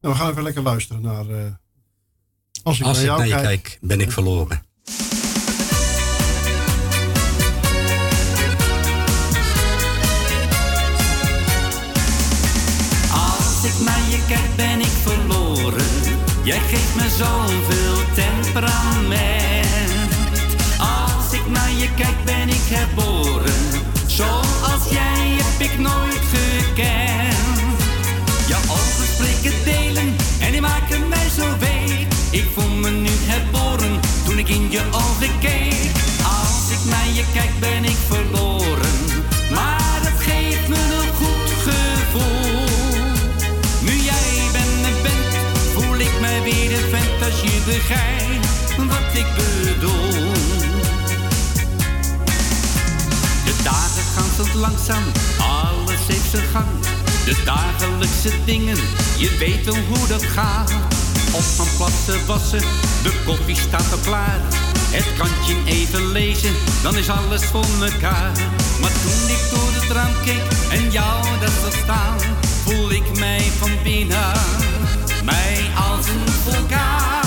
we 0.00 0.14
gaan 0.14 0.30
even 0.30 0.42
lekker 0.42 0.62
luisteren 0.62 1.02
naar... 1.02 1.28
eh, 1.28 1.52
als 2.62 2.80
ik 2.80 2.86
Als 2.86 2.96
naar 2.96 3.04
ik 3.04 3.04
jou 3.06 3.18
naar 3.18 3.26
je 3.28 3.34
kijk. 3.34 3.62
kijk, 3.62 3.78
ben 3.80 4.00
ik 4.00 4.12
verloren. 4.12 4.62
Als 13.12 13.64
ik 13.64 13.84
naar 13.84 14.10
je 14.10 14.24
kijk 14.28 14.56
ben 14.56 14.80
ik 14.80 14.86
verloren. 14.86 15.86
Jij 16.44 16.58
geeft 16.58 16.94
me 16.94 17.08
zoveel 17.08 18.14
temperament. 18.14 19.41
Kijk 21.96 22.24
ben 22.24 22.48
ik 22.48 22.66
herboren. 22.76 23.62
Zoals 24.06 24.84
jij 24.90 25.38
heb 25.42 25.70
ik 25.70 25.78
nooit 25.78 26.24
gekend. 26.32 27.80
Je 28.46 28.56
ogen 28.68 29.06
spreken 29.14 29.64
delen 29.64 30.16
en 30.40 30.52
die 30.52 30.60
maken 30.60 31.08
mij 31.08 31.28
zo 31.36 31.46
week. 31.58 32.06
Ik 32.30 32.44
voel 32.54 32.74
me 32.76 32.90
nu 32.90 33.10
herboren 33.32 34.00
toen 34.24 34.38
ik 34.38 34.48
in 34.48 34.70
je 34.70 34.82
ogen 34.90 35.38
keek. 35.40 35.90
Als 36.40 36.70
ik 36.76 36.90
naar 36.90 37.08
je 37.14 37.24
kijk 37.32 37.60
ben 37.60 37.84
ik 37.84 37.98
verloren. 38.08 38.98
Maar 39.50 40.00
het 40.08 40.20
geeft 40.20 40.68
me 40.68 40.82
een 41.00 41.14
goed 41.20 41.50
gevoel. 41.66 42.64
Nu 43.80 43.94
jij 44.10 44.50
bij 44.52 44.68
me 44.82 44.92
bent, 45.02 45.32
voel 45.74 45.98
ik 45.98 46.20
mij 46.20 46.42
weer 46.42 46.72
een 46.72 46.88
vent 46.90 47.22
als 47.24 47.40
je 47.40 47.60
begrijpt 47.66 48.76
wat 48.76 49.14
ik 49.14 49.26
bedoel. 49.36 49.51
Langzaam, 54.54 55.02
alles 55.38 56.06
heeft 56.06 56.30
zijn 56.30 56.46
gang. 56.52 56.66
De 57.24 57.42
dagelijkse 57.44 58.30
dingen, 58.44 58.76
je 59.16 59.36
weet 59.38 59.64
wel 59.64 59.76
hoe 59.88 60.06
dat 60.08 60.22
gaat. 60.22 60.72
Op 61.32 61.42
van 61.42 61.66
plassen 61.76 62.26
wassen, 62.26 62.60
de 63.02 63.22
koffie 63.26 63.56
staat 63.56 63.92
al 63.92 63.98
klaar. 64.04 64.40
Het 64.90 65.06
kantje 65.18 65.56
even 65.64 66.12
lezen, 66.12 66.54
dan 66.82 66.96
is 66.96 67.08
alles 67.08 67.44
voor 67.44 67.66
mekaar. 67.78 68.32
Maar 68.80 68.92
toen 69.02 69.28
ik 69.28 69.42
door 69.50 69.70
het 69.72 69.90
raam 69.90 70.12
keek 70.24 70.42
en 70.70 70.90
jou 70.90 71.24
dat 71.40 71.52
zag 71.62 71.82
staan, 71.82 72.18
voel 72.64 72.90
ik 72.90 73.18
mij 73.18 73.50
van 73.58 73.70
binnen, 73.82 74.32
mij 75.24 75.70
als 75.90 76.06
een 76.06 76.32
vulkaan. 76.44 77.20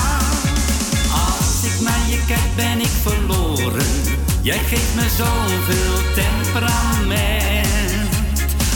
Als 1.11 1.73
ik 1.73 1.81
naar 1.81 2.09
je 2.09 2.19
kijk 2.27 2.55
ben 2.55 2.79
ik 2.79 2.93
verloren. 3.03 4.14
Jij 4.45 4.59
geeft 4.59 4.95
me 4.95 5.09
zoveel 5.09 6.13
temperament. 6.13 7.67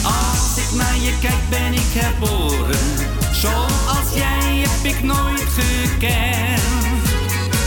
Als 0.02 0.56
ik 0.56 0.76
naar 0.76 0.96
je 1.02 1.18
kijk 1.20 1.48
ben 1.50 1.72
ik 1.72 1.90
herboren. 2.00 2.86
Zoals 3.32 4.14
jij 4.14 4.64
heb 4.68 4.92
ik 4.92 5.02
nooit 5.02 5.48
gekend. 5.58 7.08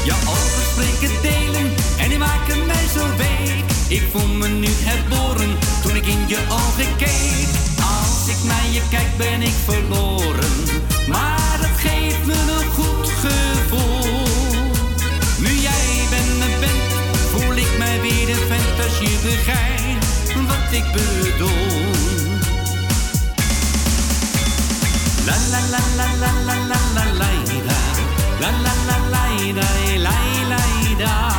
Je 0.05 0.13
ogen 0.27 0.65
spreken 0.71 1.21
delen 1.21 1.71
en 1.99 2.09
die 2.09 2.17
maken 2.17 2.65
mij 2.65 2.87
zo 2.95 3.05
week. 3.17 3.63
Ik 3.87 4.03
voel 4.11 4.27
me 4.27 4.47
nu 4.47 4.69
herboren 4.69 5.57
toen 5.81 5.95
ik 5.95 6.05
in 6.05 6.27
je 6.27 6.39
ogen 6.49 6.95
keek. 6.97 7.47
Als 7.97 8.27
ik 8.27 8.43
naar 8.43 8.67
je 8.71 8.81
kijk 8.89 9.17
ben 9.17 9.41
ik 9.41 9.57
verloren. 9.65 10.53
Maar 11.07 11.57
het 11.59 11.79
geeft 11.79 12.25
me 12.25 12.33
een 12.33 12.71
goed 12.71 13.09
gevoel. 13.09 14.22
Je 19.03 19.19
begrijpt 19.23 20.47
wat 20.47 20.71
ik 20.71 20.85
bedoel. 20.91 21.91
La 25.25 25.35
la 25.51 25.59
la 25.71 25.79
la 25.95 26.07
la 26.19 26.31
la 26.45 26.55
la 26.67 26.79
la 26.95 27.05
la 27.19 27.29
da. 27.67 27.81
La 28.39 28.49
la 28.51 28.73
la 28.87 28.97
la 29.09 29.53
da 29.53 29.69
la 29.97 30.17
la 30.47 30.95
da. 30.97 31.05
La 31.05 31.32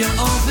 je. 0.00 0.49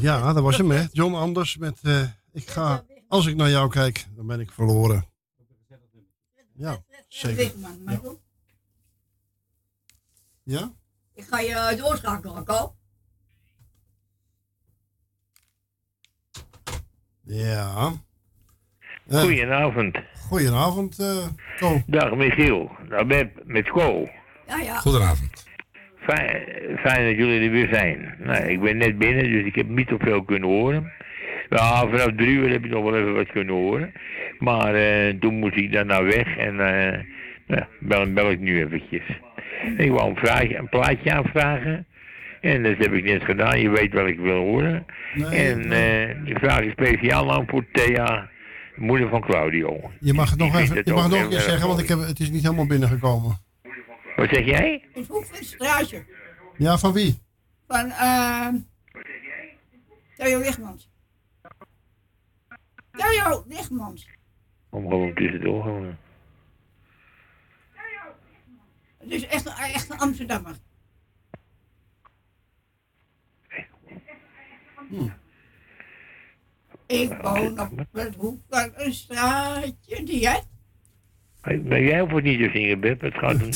Ja, 0.00 0.32
dat 0.32 0.42
was 0.42 0.56
hem, 0.56 0.70
hè. 0.70 0.84
John 0.92 1.14
Anders 1.14 1.56
met 1.56 1.78
eh, 1.82 2.02
Ik 2.32 2.48
ga, 2.48 2.84
als 3.08 3.26
ik 3.26 3.36
naar 3.36 3.50
jou 3.50 3.70
kijk, 3.70 4.06
dan 4.16 4.26
ben 4.26 4.40
ik 4.40 4.50
verloren. 4.50 5.06
Ja, 6.54 6.78
zeker. 7.08 7.52
Goed. 8.02 8.18
Ja? 10.42 10.72
Ik 11.14 11.24
ga 11.24 11.40
je 11.40 11.76
doorschakelen, 11.78 12.44
Ko. 12.44 12.74
Ja. 17.22 17.92
Eh, 19.06 19.20
Goedenavond. 19.20 19.98
Goedenavond, 20.28 20.98
eh 20.98 21.26
Ko. 21.58 21.82
Dag 21.86 22.14
Michiel. 22.14 22.70
Nou, 22.88 23.04
met, 23.04 23.46
met 23.46 23.68
Ko. 23.68 24.08
Ja, 24.46 24.56
ja. 24.56 24.78
Goedenavond. 24.78 25.44
Fijn, 26.06 26.42
fijn 26.78 27.06
dat 27.06 27.16
jullie 27.16 27.40
er 27.40 27.50
weer 27.50 27.68
zijn. 27.72 28.14
Nou, 28.18 28.44
ik 28.44 28.60
ben 28.60 28.76
net 28.76 28.98
binnen, 28.98 29.30
dus 29.30 29.44
ik 29.44 29.54
heb 29.54 29.68
niet 29.68 29.88
zoveel 29.88 30.22
kunnen 30.22 30.48
horen. 30.48 30.92
Ja, 31.48 31.80
vanaf 31.80 32.10
drie 32.16 32.36
uur 32.36 32.50
heb 32.50 32.64
ik 32.64 32.70
nog 32.70 32.84
wel 32.84 32.96
even 32.96 33.14
wat 33.14 33.32
kunnen 33.32 33.54
horen. 33.54 33.92
Maar 34.38 34.74
eh, 34.74 35.14
toen 35.20 35.34
moest 35.34 35.56
ik 35.56 35.72
daarna 35.72 36.02
weg 36.02 36.36
en 36.36 36.60
eh 36.60 36.98
nou, 37.46 37.64
bel, 37.80 38.12
bel 38.12 38.30
ik 38.30 38.40
nu 38.40 38.64
eventjes. 38.64 39.02
Ik 39.76 39.90
wou 39.90 40.10
een, 40.10 40.16
vraagje, 40.16 40.56
een 40.56 40.68
plaatje 40.68 41.12
aanvragen. 41.12 41.86
En 42.40 42.62
dat 42.62 42.76
heb 42.78 42.92
ik 42.92 43.04
net 43.04 43.24
gedaan. 43.24 43.60
Je 43.60 43.70
weet 43.70 43.92
wat 43.92 44.06
ik 44.06 44.18
wil 44.18 44.38
horen. 44.38 44.86
en 45.30 45.62
die 46.24 46.38
vraag 46.38 46.60
is 46.60 46.72
speciaal 46.72 47.32
aan 47.32 47.44
voor 47.46 47.64
Thea, 47.72 48.28
moeder 48.76 49.08
van 49.08 49.20
Claudio. 49.20 49.90
Je 50.00 50.12
mag 50.12 50.30
het 50.30 50.38
nog 50.38 50.58
even, 50.58 50.82
je 50.84 50.92
mag 50.92 51.08
nog 51.08 51.32
erg 51.32 51.42
zeggen, 51.42 51.68
want 51.68 51.80
ik 51.80 51.88
heb, 51.88 51.98
het 51.98 52.20
is 52.20 52.30
niet 52.30 52.42
helemaal 52.42 52.66
binnengekomen. 52.66 53.45
Wat 54.16 54.28
zeg 54.28 54.44
jij? 54.44 54.88
In 54.94 55.04
Hoefstraatje. 55.08 56.04
Ja, 56.56 56.78
van 56.78 56.92
wie? 56.92 57.18
Van, 57.66 57.90
eh. 57.90 58.48
Theo 60.16 60.38
Wigmans. 60.38 60.90
Theo 62.90 63.44
Wigmans. 63.46 64.08
Om 64.70 64.88
gewoon 64.88 65.14
tussendoor 65.14 65.62
gewoon. 65.62 65.96
Het 68.98 69.10
is 69.10 69.26
echt, 69.26 69.46
een- 69.46 69.52
echt 69.52 69.90
een 69.90 69.98
Amsterdammer. 69.98 70.56
Ik 76.86 77.12
woon 77.22 77.60
op 77.60 77.86
het 77.92 78.14
hoek 78.14 78.40
van 78.48 78.70
een 78.74 78.92
straatje. 78.94 80.02
Die 80.04 80.28
hè? 80.28 80.38
Ben 81.46 81.82
jij 81.82 82.00
hoeft 82.00 82.14
het 82.14 82.24
niet 82.24 82.38
te 82.38 82.50
zingen, 82.52 82.80
Beb. 82.80 83.00
Het 83.00 83.14
gaat 83.14 83.34
om... 83.34 83.40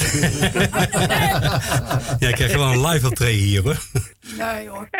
Jij 2.24 2.32
krijgt 2.32 2.54
wel 2.54 2.72
een 2.72 2.86
live 2.86 3.06
optreden 3.06 3.42
hier 3.42 3.62
hoor. 3.62 3.78
Nee 4.38 4.68
hoor. 4.68 4.88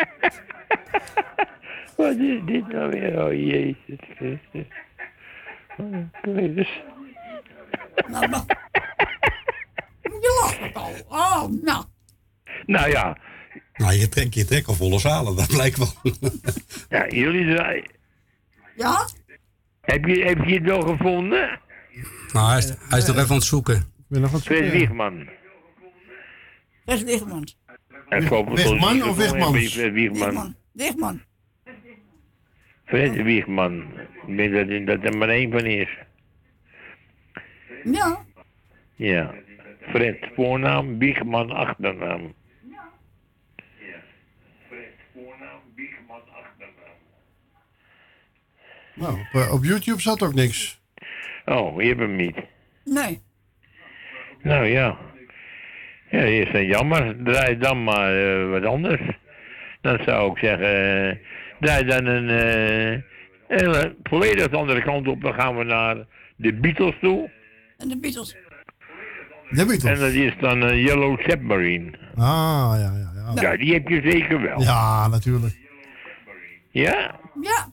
Wat 1.97 2.15
is 2.15 2.39
dit 2.45 2.67
nou 2.67 2.89
weer? 2.89 3.25
Oh, 3.25 3.33
Jezus 3.33 3.75
Christus. 4.15 4.65
Oh. 5.77 5.91
Nou, 8.07 8.27
maar. 8.29 8.43
Je 10.01 10.39
lacht 10.41 10.59
het 10.59 10.75
al. 10.75 10.91
Oh, 11.07 11.43
nou. 11.63 11.83
Nou 12.65 12.89
ja, 12.89 13.17
Nou, 13.73 13.93
je 13.93 14.09
trekt 14.09 14.33
je 14.33 14.45
trek 14.45 14.67
al 14.67 14.73
volle 14.73 14.99
zalen, 14.99 15.35
dat 15.35 15.47
blijkt 15.47 15.77
wel. 15.77 15.93
ja 16.89 17.07
jullie 17.07 17.55
zijn... 17.55 17.85
Ja? 18.75 19.07
Heb 19.81 20.05
je, 20.05 20.23
heb 20.23 20.43
je 20.45 20.53
het 20.53 20.63
wel 20.63 20.81
gevonden? 20.81 21.59
Nou, 22.33 22.49
hij 22.49 22.57
is, 22.57 22.69
hij 22.89 22.97
is 22.97 23.05
nog 23.05 23.15
even 23.15 23.29
aan 23.29 23.35
het 23.35 23.43
zoeken. 23.43 23.93
ben 24.07 24.21
nog 24.21 24.41
Fred 24.41 24.71
Wiegman. 24.71 25.29
Fred 26.85 28.27
hoop 28.27 28.49
het 28.49 28.65
of 28.65 28.93
niet 28.93 29.03
gevonden. 29.03 29.15
Wigmans? 29.15 29.73
Fred 29.73 29.93
Wiegman. 29.93 30.25
Wigman. 30.25 30.55
Wigman. 30.71 31.21
Fred 32.85 33.15
Wiegman. 33.15 33.83
Ik 34.27 34.37
denk 34.37 34.87
dat, 34.87 35.01
dat 35.01 35.13
er 35.13 35.17
maar 35.17 35.29
één 35.29 35.51
van 35.51 35.65
is. 35.65 35.97
Ja. 37.83 38.25
Ja. 38.95 39.33
Fred, 39.89 40.17
voornaam, 40.35 40.97
Wiegman, 40.97 41.51
achternaam. 41.51 42.33
Nou, 48.95 49.19
op, 49.19 49.41
eh, 49.41 49.53
op 49.53 49.63
YouTube 49.63 50.01
zat 50.01 50.23
ook 50.23 50.33
niks. 50.33 50.80
Oh, 51.45 51.81
je 51.81 51.87
hebt 51.87 51.99
hem 51.99 52.15
niet. 52.15 52.35
Nee. 52.85 53.21
Nou 54.41 54.65
ja. 54.65 54.97
Ja, 56.09 56.19
is 56.19 56.51
dat 56.51 56.65
jammer. 56.65 57.15
Draai 57.23 57.57
dan 57.57 57.83
maar 57.83 58.15
eh, 58.15 58.49
wat 58.49 58.65
anders. 58.65 59.01
Dan 59.81 59.99
zou 60.05 60.31
ik 60.31 60.37
zeggen, 60.37 61.07
eh, 61.09 61.15
draai 61.59 61.85
dan 61.85 62.05
een 62.05 62.29
eh, 62.29 63.01
hele 63.47 63.95
volledig 64.03 64.51
andere 64.51 64.81
kant 64.81 65.07
op. 65.07 65.21
Dan 65.21 65.33
gaan 65.33 65.57
we 65.57 65.63
naar 65.63 66.05
de 66.35 66.53
Beatles 66.53 66.95
toe. 67.01 67.29
En 67.77 67.87
de 67.87 67.97
Beatles. 67.97 68.35
De 69.49 69.65
Beatles. 69.65 69.83
En 69.83 69.99
dat 69.99 70.11
is 70.11 70.33
dan 70.39 70.61
een 70.61 70.77
Yellow 70.77 71.19
Submarine. 71.19 71.91
Ah, 72.15 72.73
ja, 72.75 72.91
ja, 72.93 73.11
ja. 73.35 73.41
Ja, 73.41 73.57
die 73.57 73.73
heb 73.73 73.87
je 73.87 74.01
zeker 74.01 74.41
wel. 74.41 74.61
Ja, 74.61 75.07
natuurlijk. 75.07 75.57
Ja? 76.69 77.19
Ja. 77.41 77.71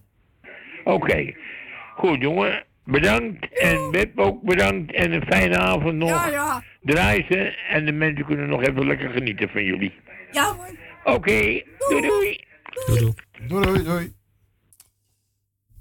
Oké. 0.84 1.34
Goed, 1.94 2.20
jongen. 2.20 2.66
Bedankt. 2.90 3.58
En 3.58 3.90
Beb 3.90 4.18
ook 4.18 4.42
bedankt. 4.42 4.92
En 4.94 5.12
een 5.12 5.22
fijne 5.26 5.58
avond 5.58 5.94
nog. 5.94 6.08
Ja, 6.08 6.28
ja. 6.28 6.62
Draai 6.82 7.24
ze. 7.30 7.36
En 7.70 7.84
de 7.86 7.92
mensen 7.92 8.24
kunnen 8.24 8.48
nog 8.48 8.62
even 8.62 8.86
lekker 8.86 9.10
genieten 9.10 9.48
van 9.48 9.64
jullie. 9.64 9.92
Ja 10.32 10.54
hoor. 10.56 10.70
Oké. 11.14 11.62
Doei 11.88 12.00
doei. 12.08 12.40
Doei, 12.86 13.12
Doei, 13.48 13.64
doei, 13.64 13.82
doei. 13.84 14.12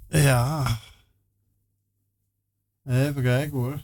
Ja. 0.08 0.66
Even 2.88 3.22
kijken 3.22 3.58
hoor. 3.58 3.80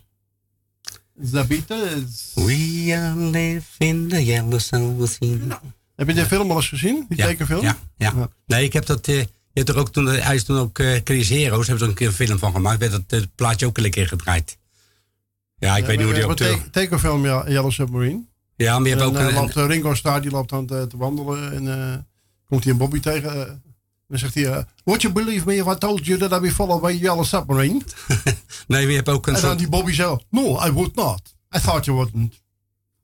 The 1.33 1.45
Beatles. 1.49 2.33
We 2.35 2.93
all 2.99 3.31
live 3.31 3.85
in 3.85 4.09
the 4.09 4.25
yellow 4.25 4.59
submarine. 4.59 5.59
Heb 5.97 6.09
je 6.09 6.15
de 6.15 6.25
film 6.25 6.51
al 6.51 6.57
eens 6.57 6.69
gezien? 6.69 7.05
Die 7.09 7.19
tekenfilm? 7.19 7.63
Ja, 7.63 7.77
ja. 7.97 8.29
Nee, 8.47 8.65
ik 8.65 8.73
heb 8.73 8.87
dat. 8.87 9.09
eh, 9.09 9.25
je 9.55 9.61
hebt 9.61 9.69
er 9.69 9.79
ook 9.79 9.93
toen, 9.93 10.07
hij 10.07 10.35
is 10.35 10.45
toen 10.45 10.59
ook 10.59 10.79
uh, 10.79 11.01
Chris 11.05 11.29
Heroes, 11.29 11.67
hebben 11.67 11.85
ze 11.85 11.91
een 11.91 11.97
keer 11.97 12.07
een 12.07 12.13
film 12.13 12.39
van 12.39 12.53
gemaakt. 12.53 12.79
Werd 12.79 12.93
dat 12.93 13.03
eh, 13.07 13.21
plaatje 13.35 13.67
ook 13.67 13.79
een 13.79 13.91
keer 13.91 14.09
gedraaid. 14.09 14.59
Ja, 15.59 15.77
ik 15.77 15.85
weet 15.87 15.97
niet 15.99 16.07
hoe 16.07 16.15
die 16.15 16.35
terug. 16.35 16.63
te- 16.63 16.71
tekenfilm 16.71 17.25
ja, 17.25 17.49
Yellow 17.49 17.71
Submarine. 17.73 18.23
Ja, 18.57 18.79
maar 18.79 18.89
je 18.89 18.95
hebt 18.97 19.01
en, 19.03 19.09
ook 19.09 19.17
eh, 19.17 19.27
een- 19.27 19.35
loopt, 19.35 19.57
eh, 19.57 19.67
Ringo 19.67 19.95
Starr 19.95 20.21
die 20.23 20.31
loopt 20.31 20.53
aan 20.53 20.67
te, 20.67 20.87
te 20.87 20.97
wandelen 20.97 21.53
en 21.53 21.91
eh, 21.93 21.97
komt 22.49 22.63
hij 22.65 22.73
een 22.73 22.79
Bobby 22.79 23.01
tegen. 23.01 23.41
eh, 23.47 23.53
dan 24.09 24.19
zegt 24.19 24.35
hij, 24.35 24.45
eh, 24.47 24.63
would 24.85 25.03
you 25.03 25.15
believe 25.15 25.47
me 25.47 25.55
if 25.57 25.67
I 25.67 25.79
told 25.79 26.07
you 26.07 26.19
that 26.19 26.33
I'd 26.33 26.41
be 26.41 26.53
followed 26.53 26.83
by 26.83 26.99
Yellow 27.01 27.25
Submarine? 27.25 27.81
Nee, 28.67 28.83
maar 28.83 28.91
je 28.91 28.97
hebt 28.97 29.09
ook 29.09 29.27
een 29.27 29.35
en 29.35 29.41
dan 29.41 29.49
soort. 29.51 29.59
die 29.63 29.69
Bobby 29.69 29.93
zo, 29.93 30.21
no, 30.31 30.67
I 30.67 30.71
would 30.73 30.95
not. 30.95 31.35
I 31.57 31.61
thought 31.61 31.85
you 31.85 31.97
wouldn't. 31.97 32.43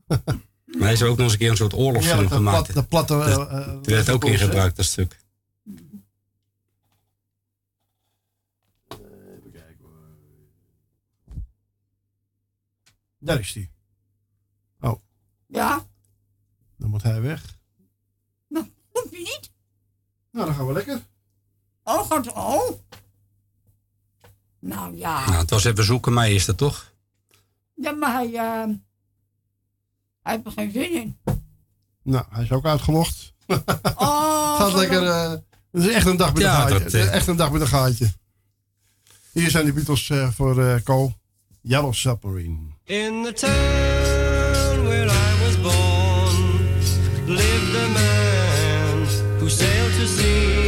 Maar 0.07 0.83
hij 0.89 0.93
is 0.93 1.03
ook 1.03 1.09
nog 1.17 1.19
eens 1.19 1.33
een 1.33 1.39
keer 1.39 1.51
een 1.51 1.57
soort 1.57 1.75
oorlogsfilm 1.75 2.17
Ja, 2.23 2.29
dat 2.29 2.33
gemaakt. 2.33 2.63
plat- 2.63 2.75
dat 2.75 2.89
platte, 2.89 3.15
eh, 3.15 3.35
Dat- 3.37 3.49
eh, 3.51 3.67
die 3.83 3.95
werd 3.95 4.11
ook 4.11 4.25
in 4.25 4.39
gebruikt, 4.39 4.77
dat 4.77 4.85
stuk. 4.85 5.20
Daar 13.21 13.39
is 13.39 13.55
hij. 13.55 13.71
Oh, 14.81 15.01
Ja. 15.47 15.87
dan 16.77 16.91
moet 16.91 17.03
hij 17.03 17.21
weg. 17.21 17.59
Komt 18.93 19.11
je 19.11 19.19
niet? 19.19 19.51
Nou, 20.31 20.47
dan 20.47 20.55
gaan 20.55 20.67
we 20.67 20.73
lekker. 20.73 21.03
Oh, 21.85 22.07
gaat 22.11 22.33
oh. 22.33 22.71
Nou 24.59 24.97
ja. 24.97 25.25
Nou, 25.27 25.39
het 25.39 25.51
was 25.51 25.65
even 25.65 25.85
zoeken, 25.85 26.13
mij 26.13 26.35
is 26.35 26.45
dat 26.45 26.57
toch? 26.59 26.93
Ja, 27.75 27.91
maar 27.93 28.13
hij, 28.13 28.27
eh, 28.35 28.75
hij 30.23 30.33
heeft 30.35 30.47
er 30.47 30.53
geen 30.53 30.71
zin 30.73 30.93
in. 30.93 31.19
Nou, 32.03 32.25
hij 32.31 32.43
is 32.43 32.53
ook 32.53 32.65
uitgelogd. 32.65 33.35
Oh, 33.47 34.57
Gaat 34.61 34.73
lekker. 34.75 35.03
eh, 35.07 35.31
het 35.71 35.83
is 35.83 35.89
echt 35.89 36.07
een 36.07 36.17
dag 36.17 36.33
met 36.33 36.43
Ja, 36.43 36.55
een 36.63 36.69
gaatje. 36.69 36.85
dat, 36.85 36.93
eh, 36.95 37.13
echt 37.15 37.27
een 37.27 37.37
dag 37.37 37.53
met 37.53 37.61
een 37.61 37.67
gaatje. 37.67 38.13
Hier 39.33 39.51
zijn 39.51 39.65
de 39.65 39.73
Beatles 39.73 40.13
voor 40.35 40.63
eh 40.65 40.83
Co. 40.83 41.13
Yellow 41.61 41.93
Submarine. 41.93 42.70
In 42.91 43.23
the 43.23 43.33
town 43.33 44.85
where 44.85 45.07
I 45.09 45.31
was 45.45 45.57
born 45.59 46.37
lived 47.25 47.75
a 47.77 47.89
man 47.95 49.07
who 49.39 49.49
sailed 49.49 49.93
to 49.93 50.07
sea, 50.09 50.60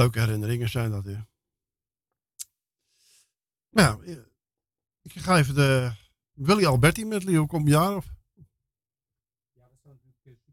Leuke 0.00 0.20
herinneringen 0.20 0.68
zijn 0.68 0.90
dat, 0.90 1.04
ja. 1.04 1.26
Nou, 3.70 4.06
eh, 4.06 4.16
ik 5.02 5.12
ga 5.14 5.38
even 5.38 5.54
de 5.54 5.92
Willy 6.32 6.66
Alberti 6.66 7.04
met 7.04 7.24
Leo 7.24 7.46
kom 7.46 7.68
jaar 7.68 7.96
of 7.96 8.04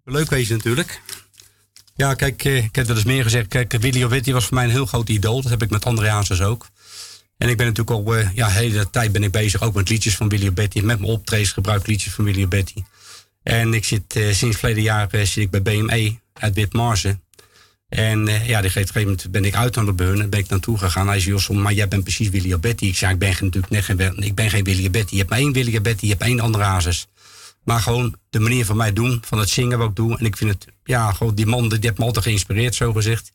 Leuk 0.03 0.29
wezen 0.29 0.57
natuurlijk. 0.57 1.01
Ja, 1.95 2.13
kijk, 2.13 2.43
eh, 2.43 2.63
ik 2.63 2.75
heb 2.75 2.87
wel 2.87 2.95
eens 2.95 3.05
meer 3.05 3.23
gezegd. 3.23 3.47
Kijk, 3.47 3.71
Willy 3.71 4.03
Alberti 4.03 4.33
was 4.33 4.45
voor 4.45 4.53
mij 4.53 4.63
een 4.63 4.69
heel 4.69 4.85
groot 4.85 5.09
idool. 5.09 5.41
Dat 5.41 5.51
heb 5.51 5.61
ik 5.61 5.69
met 5.69 5.85
André 5.85 6.43
ook. 6.43 6.67
En 7.37 7.49
ik 7.49 7.57
ben 7.57 7.65
natuurlijk 7.65 8.07
al 8.07 8.15
eh, 8.15 8.33
ja, 8.33 8.47
de 8.47 8.53
hele 8.53 8.89
tijd 8.89 9.11
ben 9.11 9.23
ik 9.23 9.31
bezig 9.31 9.61
ook 9.61 9.73
met 9.73 9.89
liedjes 9.89 10.15
van 10.15 10.29
Willy 10.29 10.47
Alberti. 10.47 10.81
Met 10.81 10.99
mijn 10.99 11.11
optredens 11.11 11.51
gebruik 11.51 11.81
ik 11.81 11.87
liedjes 11.87 12.13
van 12.13 12.25
Willy 12.25 12.41
Alberti. 12.41 12.83
En 13.43 13.73
ik 13.73 13.85
zit 13.85 14.15
eh, 14.15 14.33
sinds 14.33 14.57
verleden 14.57 14.83
jaar 14.83 15.09
eh, 15.09 15.21
zit 15.21 15.43
ik 15.43 15.49
bij 15.49 15.61
BME 15.61 16.19
uit 16.33 16.53
Witmarsen. 16.53 17.21
En 17.89 18.27
eh, 18.27 18.47
ja, 18.47 18.57
op 18.57 18.63
een 18.63 18.71
gegeven 18.71 19.01
moment 19.01 19.31
ben 19.31 19.45
ik 19.45 19.55
uit 19.55 19.95
bij 19.95 20.05
hun 20.05 20.21
en 20.21 20.29
ben 20.29 20.39
ik 20.39 20.49
naartoe 20.49 20.77
gegaan. 20.77 21.07
Hij 21.07 21.19
zei, 21.19 21.31
Jos, 21.33 21.47
maar 21.49 21.73
jij 21.73 21.87
bent 21.87 22.03
precies 22.03 22.29
Willy 22.29 22.53
Alberti. 22.53 22.87
Ik 22.87 22.95
zei, 22.95 23.13
ik 23.13 23.19
ben 23.19 23.33
geen- 23.35 23.45
natuurlijk 23.45 23.73
net 23.73 23.83
geen, 23.83 24.23
ik 24.23 24.35
ben 24.35 24.49
geen 24.49 24.63
Willy 24.63 24.83
Alberti. 24.85 25.11
Je 25.11 25.17
hebt 25.17 25.29
maar 25.29 25.39
één 25.39 25.53
Willy 25.53 25.75
Alberti, 25.75 26.05
je 26.05 26.11
hebt 26.11 26.23
één 26.25 26.39
andere 26.39 26.63
Hazes. 26.63 27.07
Maar 27.63 27.79
gewoon 27.79 28.15
de 28.29 28.39
manier 28.39 28.65
van 28.65 28.77
mij 28.77 28.93
doen, 28.93 29.21
van 29.25 29.39
het 29.39 29.49
zingen 29.49 29.77
wat 29.77 29.89
ik 29.89 29.95
doe. 29.95 30.17
En 30.17 30.25
ik 30.25 30.37
vind 30.37 30.51
het, 30.51 30.65
ja, 30.83 31.11
gewoon 31.11 31.35
die 31.35 31.45
man 31.45 31.69
die 31.69 31.77
heeft 31.81 31.97
me 31.97 32.05
altijd 32.05 32.25
geïnspireerd, 32.25 32.75
zo 32.75 32.93
gezegd. 32.93 33.31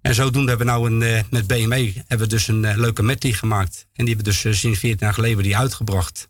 En 0.00 0.14
zodoende 0.14 0.48
hebben 0.48 0.66
we 0.66 0.72
nou 0.72 0.90
een, 0.90 1.02
eh, 1.02 1.22
met 1.30 1.46
BME 1.46 1.92
hebben 1.96 2.18
we 2.18 2.34
dus 2.34 2.48
een 2.48 2.64
eh, 2.64 2.76
leuke 2.76 3.02
medley 3.02 3.32
gemaakt. 3.32 3.86
En 3.94 4.04
die 4.04 4.14
hebben 4.14 4.32
we 4.34 4.40
dus 4.42 4.58
sinds 4.60 4.78
14 4.78 4.98
jaar 5.06 5.14
geleden 5.14 5.42
die 5.42 5.56
uitgebracht. 5.56 6.28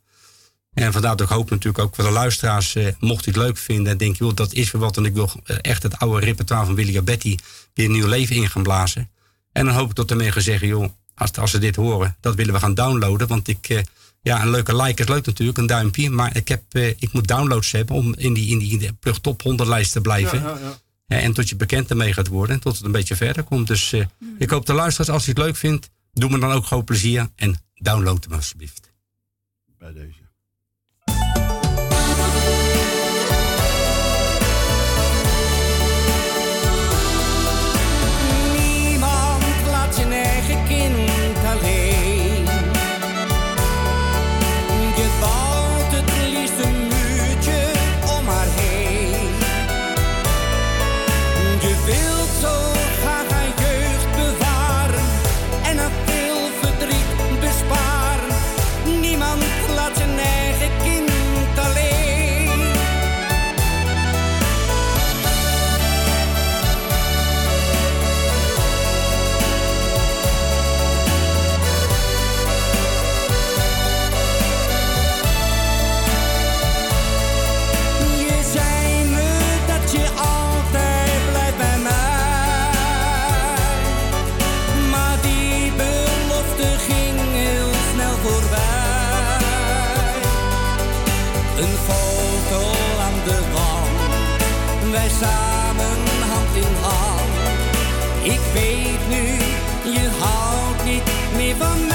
En 0.73 0.93
vandaar 0.93 1.17
dat 1.17 1.31
ik 1.31 1.33
hoop 1.33 1.51
natuurlijk 1.51 1.85
ook 1.85 1.95
voor 1.95 2.05
de 2.05 2.11
luisteraars, 2.11 2.75
eh, 2.75 2.93
mocht 2.99 3.27
u 3.27 3.31
het 3.31 3.41
leuk 3.41 3.57
vinden 3.57 3.93
en 3.93 3.99
denk, 3.99 4.17
joh, 4.17 4.35
dat 4.35 4.53
is 4.53 4.71
weer 4.71 4.81
wat. 4.81 4.97
En 4.97 5.05
ik 5.05 5.15
wil 5.15 5.31
eh, 5.45 5.57
echt 5.61 5.83
het 5.83 5.99
oude 5.99 6.25
repertoire 6.25 6.67
van 6.67 6.75
Willy 6.75 7.03
Betty 7.03 7.37
weer 7.75 7.87
een 7.87 7.93
nieuw 7.93 8.07
leven 8.07 8.37
in 8.37 8.51
gaan 8.51 8.63
blazen. 8.63 9.11
En 9.53 9.65
dan 9.65 9.75
hoop 9.75 9.89
ik 9.91 9.95
dat 9.95 10.09
de 10.09 10.15
mensen 10.15 10.43
zeggen, 10.43 10.69
joh, 10.69 10.89
als, 11.21 11.33
als 11.33 11.51
ze 11.51 11.59
dit 11.59 11.77
horen, 11.77 12.17
dat 12.21 12.35
willen 12.35 12.55
we 12.55 12.61
gaan 12.61 12.75
downloaden. 12.75 13.29
Want 13.29 13.49
ik, 13.49 13.69
eh, 13.69 13.83
ja, 14.23 14.43
een 14.43 14.51
leuke 14.51 14.77
like 14.77 15.03
is 15.03 15.09
leuk 15.09 15.27
natuurlijk, 15.27 15.59
een 15.59 15.67
duimpje. 15.67 16.11
Maar 16.11 16.37
ik, 16.37 16.49
heb, 16.49 16.63
eh, 16.69 16.89
ik 16.89 17.13
moet 17.13 17.29
downloads 17.29 17.71
hebben 17.71 17.97
om 17.97 18.15
in 18.15 18.33
die, 18.33 18.51
in 18.51 18.59
die, 18.59 18.73
in 18.73 18.79
de 18.79 18.93
plug 18.93 19.19
top 19.19 19.43
100 19.43 19.69
lijst 19.69 19.93
te 19.93 20.01
blijven. 20.01 20.43
Ja, 20.43 20.49
ja, 20.49 20.79
ja. 21.07 21.19
En 21.19 21.33
tot 21.33 21.49
je 21.49 21.57
bekend 21.57 21.91
ermee 21.91 22.13
gaat 22.13 22.29
worden 22.29 22.55
en 22.55 22.61
tot 22.61 22.77
het 22.77 22.85
een 22.85 22.93
beetje 22.93 23.17
verder 23.17 23.43
komt. 23.43 23.67
Dus 23.67 23.93
eh, 23.93 24.05
ik 24.39 24.51
hoop 24.51 24.67
de 24.67 24.73
luisteraars, 24.73 25.11
als 25.11 25.25
je 25.25 25.31
het 25.31 25.39
leuk 25.39 25.57
vindt, 25.57 25.91
doe 26.13 26.31
me 26.31 26.39
dan 26.39 26.53
ook 26.53 26.67
gewoon 26.67 26.85
plezier 26.85 27.29
en 27.37 27.63
download 27.75 28.25
hem 28.25 28.33
alsjeblieft. 28.33 28.93
bij 29.79 29.93
deze. 29.93 30.20
Samen 95.21 96.01
hand 96.31 96.55
in 96.55 96.75
hand. 96.81 97.35
Ik 98.23 98.41
weet 98.53 99.09
nu, 99.09 99.25
je 99.93 100.09
houdt 100.19 100.85
niet 100.85 101.03
meer 101.37 101.57
van 101.57 101.79
mij. 101.79 101.90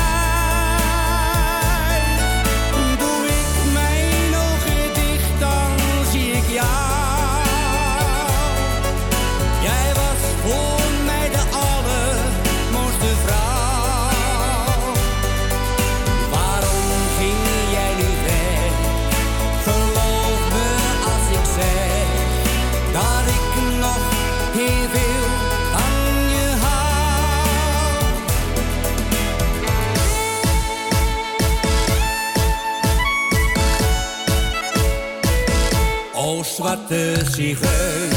Zwarte 36.65 37.25
zigeuner, 37.31 38.14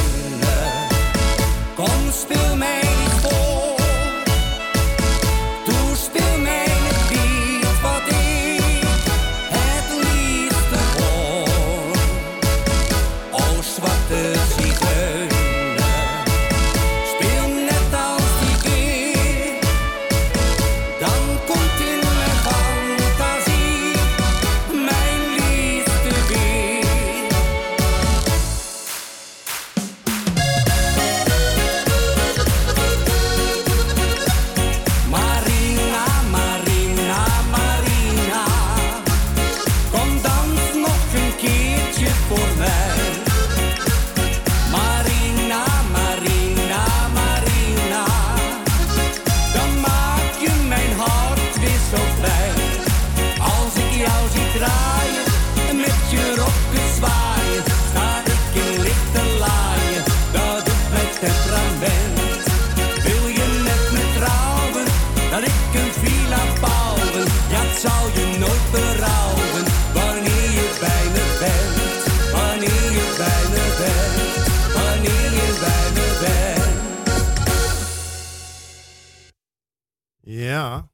Ja. 80.49 80.89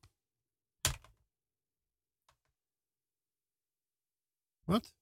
Wat? 4.64 4.92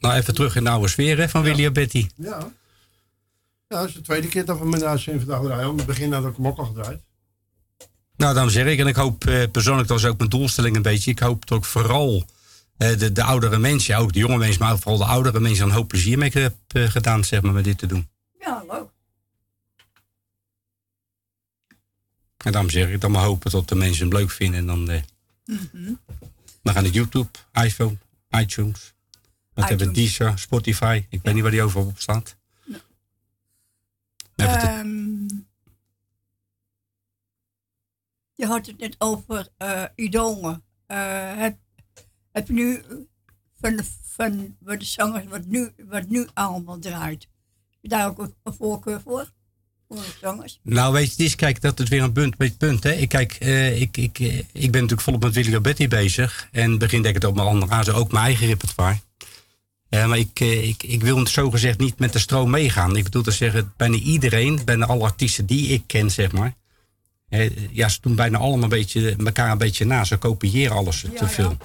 Nou, 0.00 0.14
even 0.14 0.34
terug 0.34 0.56
in 0.56 0.64
de 0.64 0.70
oude 0.70 0.88
sfeer 0.88 1.18
hè, 1.18 1.28
van 1.28 1.42
Willy 1.42 1.64
en 1.64 1.72
Betty. 1.72 2.08
Ja. 2.14 2.52
Ja, 3.68 3.78
dat 3.78 3.88
is 3.88 3.94
de 3.94 4.00
tweede 4.00 4.28
keer 4.28 4.44
dat 4.44 4.58
we 4.58 4.68
met 4.68 4.80
de 4.80 4.86
uitzending 4.86 5.26
vandaag 5.26 5.44
draaien. 5.46 5.70
In 5.70 5.76
het 5.76 5.86
begin 5.86 6.12
had 6.12 6.24
ik 6.24 6.36
hem 6.36 6.46
ook 6.46 6.58
al 6.58 6.64
gedraaid. 6.64 7.02
Nou, 8.16 8.34
dan 8.34 8.50
zeg 8.50 8.66
ik, 8.66 8.78
en 8.78 8.86
ik 8.86 8.96
hoop 8.96 9.26
eh, 9.26 9.50
persoonlijk, 9.50 9.88
dat 9.88 9.98
is 9.98 10.04
ook 10.04 10.18
mijn 10.18 10.30
doelstelling 10.30 10.76
een 10.76 10.82
beetje. 10.82 11.10
Ik 11.10 11.18
hoop 11.18 11.46
dat 11.46 11.58
ik 11.58 11.64
vooral 11.64 12.24
eh, 12.76 12.98
de, 12.98 13.12
de 13.12 13.22
oudere 13.22 13.58
mensen, 13.58 13.96
ook 13.96 14.12
de 14.12 14.18
jonge 14.18 14.38
mensen, 14.38 14.62
maar 14.62 14.72
ook 14.72 14.78
vooral 14.78 14.98
de 14.98 15.12
oudere 15.12 15.40
mensen, 15.40 15.64
een 15.64 15.70
hoop 15.70 15.88
plezier 15.88 16.18
mee 16.18 16.30
heb 16.32 16.54
eh, 16.66 16.82
gedaan, 16.82 17.24
zeg 17.24 17.42
maar, 17.42 17.52
met 17.52 17.64
dit 17.64 17.78
te 17.78 17.86
doen. 17.86 18.08
Ja, 18.38 18.64
leuk. 18.68 18.88
En 22.44 22.52
daarom 22.52 22.70
zeg 22.70 22.88
ik 22.88 23.00
dan 23.00 23.10
maar 23.10 23.22
hopen 23.24 23.50
dat 23.50 23.68
de 23.68 23.74
mensen 23.74 24.08
hem 24.08 24.16
leuk 24.18 24.30
vinden. 24.30 24.60
En 24.60 24.66
dan, 24.66 24.90
eh, 24.90 25.02
Mhm. 25.44 25.92
dan 26.62 26.74
gaan 26.74 26.84
het 26.84 26.94
YouTube, 26.94 27.28
iPhone, 27.52 27.96
iTunes. 28.30 28.94
Wat 29.52 29.68
hebben 29.68 29.86
we? 29.86 29.92
Deezer, 29.92 30.38
Spotify. 30.38 31.06
Ik 31.08 31.22
weet 31.22 31.34
niet 31.34 31.42
waar 31.42 31.52
die 31.52 31.62
overal 31.62 31.86
op 31.86 31.98
staat. 32.00 32.36
Ehm, 34.36 35.26
je 38.34 38.46
had 38.46 38.66
het 38.66 38.78
net 38.78 38.94
over 38.98 39.48
idolen. 39.94 40.64
Eh, 40.86 41.36
heb, 41.36 41.58
heb 42.32 42.46
je 42.46 42.52
nu 42.52 42.82
van, 43.54 43.76
de- 43.76 43.84
van 44.02 44.56
de 44.60 44.84
zangers 44.84 45.24
wat 45.26 45.44
nu, 45.44 45.72
wat 45.86 46.08
nu 46.08 46.28
allemaal 46.34 46.78
draait? 46.78 47.22
Heb 47.70 47.78
je 47.80 47.88
daar 47.88 48.08
ook 48.08 48.18
een 48.18 48.54
voorkeur 48.54 49.00
voor? 49.00 49.32
Nou, 50.62 50.92
weet 50.92 51.04
je, 51.04 51.10
het 51.10 51.20
is, 51.20 51.34
kijk, 51.34 51.60
dat 51.60 51.80
is 51.80 51.88
weer 51.88 52.02
een 52.02 52.12
punt, 52.12 52.36
beetje 52.36 52.56
punt. 52.56 52.82
Hè. 52.82 52.92
Ik, 52.92 53.08
kijk, 53.08 53.32
eh, 53.32 53.80
ik, 53.80 53.96
ik, 53.96 54.18
eh, 54.18 54.38
ik 54.38 54.44
ben 54.52 54.70
natuurlijk 54.70 55.00
volop 55.00 55.22
met 55.22 55.34
Willy 55.34 55.52
Robetti 55.52 55.88
bezig. 55.88 56.48
En 56.52 56.78
begin 56.78 57.02
denk 57.02 57.16
ik 57.16 57.22
het 57.22 57.30
op 57.30 57.36
mijn 57.36 57.48
andere 57.48 57.72
hazen 57.72 57.94
ook 57.94 58.12
mijn 58.12 58.24
eigen 58.24 58.46
repertoire. 58.46 58.98
Ja, 59.88 60.06
maar 60.06 60.18
ik, 60.18 60.40
ik, 60.40 60.82
ik 60.82 61.02
wil 61.02 61.26
zo 61.26 61.50
gezegd 61.50 61.78
niet 61.78 61.98
met 61.98 62.12
de 62.12 62.18
stroom 62.18 62.50
meegaan. 62.50 62.96
Ik 62.96 63.04
bedoel 63.04 63.22
te 63.22 63.30
zeggen, 63.30 63.72
bijna 63.76 63.96
iedereen, 63.96 64.60
bijna 64.64 64.86
alle 64.86 65.04
artiesten 65.04 65.46
die 65.46 65.68
ik 65.68 65.82
ken, 65.86 66.10
zeg 66.10 66.32
maar. 66.32 66.54
ja, 67.70 67.88
ze 67.88 67.98
doen 68.00 68.14
bijna 68.14 68.38
allemaal 68.38 68.62
een 68.62 68.68
beetje, 68.68 69.16
elkaar 69.24 69.50
een 69.50 69.58
beetje 69.58 69.84
na. 69.84 70.04
Ze 70.04 70.16
kopiëren 70.16 70.76
alles 70.76 71.04
te 71.16 71.28
veel. 71.28 71.56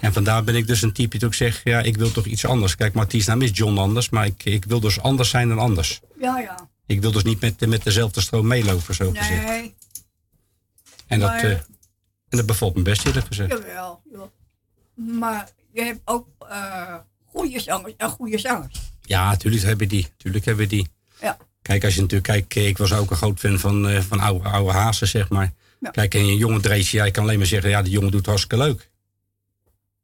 En 0.00 0.12
vandaar 0.12 0.44
ben 0.44 0.54
ik 0.54 0.66
dus 0.66 0.82
een 0.82 0.92
type 0.92 1.18
die 1.18 1.26
ook 1.26 1.34
zegt, 1.34 1.60
ja, 1.64 1.80
ik 1.80 1.96
wil 1.96 2.12
toch 2.12 2.24
iets 2.24 2.44
anders. 2.44 2.76
Kijk, 2.76 2.92
mijn 2.92 3.04
artiestnaam 3.04 3.42
is 3.42 3.50
John 3.52 3.78
Anders, 3.78 4.08
maar 4.08 4.26
ik, 4.26 4.44
ik 4.44 4.64
wil 4.64 4.80
dus 4.80 5.00
anders 5.00 5.30
zijn 5.30 5.48
dan 5.48 5.58
anders. 5.58 6.00
Ja, 6.20 6.38
ja. 6.38 6.68
Ik 6.86 7.00
wil 7.00 7.12
dus 7.12 7.22
niet 7.22 7.40
met, 7.40 7.66
met 7.66 7.84
dezelfde 7.84 8.20
stroom 8.20 8.46
meelopen, 8.46 8.94
zo 8.94 9.10
gezegd. 9.10 9.44
Nee, 9.44 9.74
En 11.06 11.20
dat, 11.20 11.30
eh, 11.30 11.50
en 11.50 11.64
dat 12.28 12.46
bevalt 12.46 12.74
me 12.74 12.82
best, 12.82 13.06
eerlijk 13.06 13.26
gezegd. 13.26 13.50
jawel. 13.50 14.02
jawel. 14.10 14.32
Maar 14.94 15.48
je 15.72 15.82
hebt 15.82 16.00
ook 16.04 16.28
eh 16.48 16.94
goede 17.24 17.60
zangers 17.60 17.94
en 17.96 18.08
goede 18.10 18.38
zangers. 18.38 18.80
Ja, 19.02 19.28
natuurlijk 19.30 19.62
hebben 19.62 19.88
die. 19.88 20.06
Tuurlijk 20.16 20.44
hebben 20.44 20.68
die. 20.68 20.88
Ja. 21.20 21.36
Kijk, 21.62 21.84
als 21.84 21.94
je 21.94 22.00
natuurlijk 22.00 22.28
kijkt, 22.28 22.56
eh, 22.56 22.66
ik 22.66 22.78
was 22.78 22.92
ook 22.92 23.10
een 23.10 23.16
groot 23.16 23.38
fan 23.38 23.58
van, 23.58 24.02
van 24.02 24.20
oude, 24.20 24.48
oude 24.48 24.72
hazen, 24.72 25.08
zeg 25.08 25.28
maar. 25.28 25.52
Ja. 25.80 25.90
Kijk, 25.90 26.14
en 26.14 26.20
een 26.20 26.36
jonge 26.36 26.60
Dreesje, 26.60 26.96
ja, 26.96 27.04
ik 27.04 27.12
kan 27.12 27.22
alleen 27.22 27.38
maar 27.38 27.46
zeggen, 27.46 27.70
ja, 27.70 27.82
die 27.82 27.92
jongen 27.92 28.10
doet 28.10 28.26
hartstikke 28.26 28.64
leuk. 28.64 28.90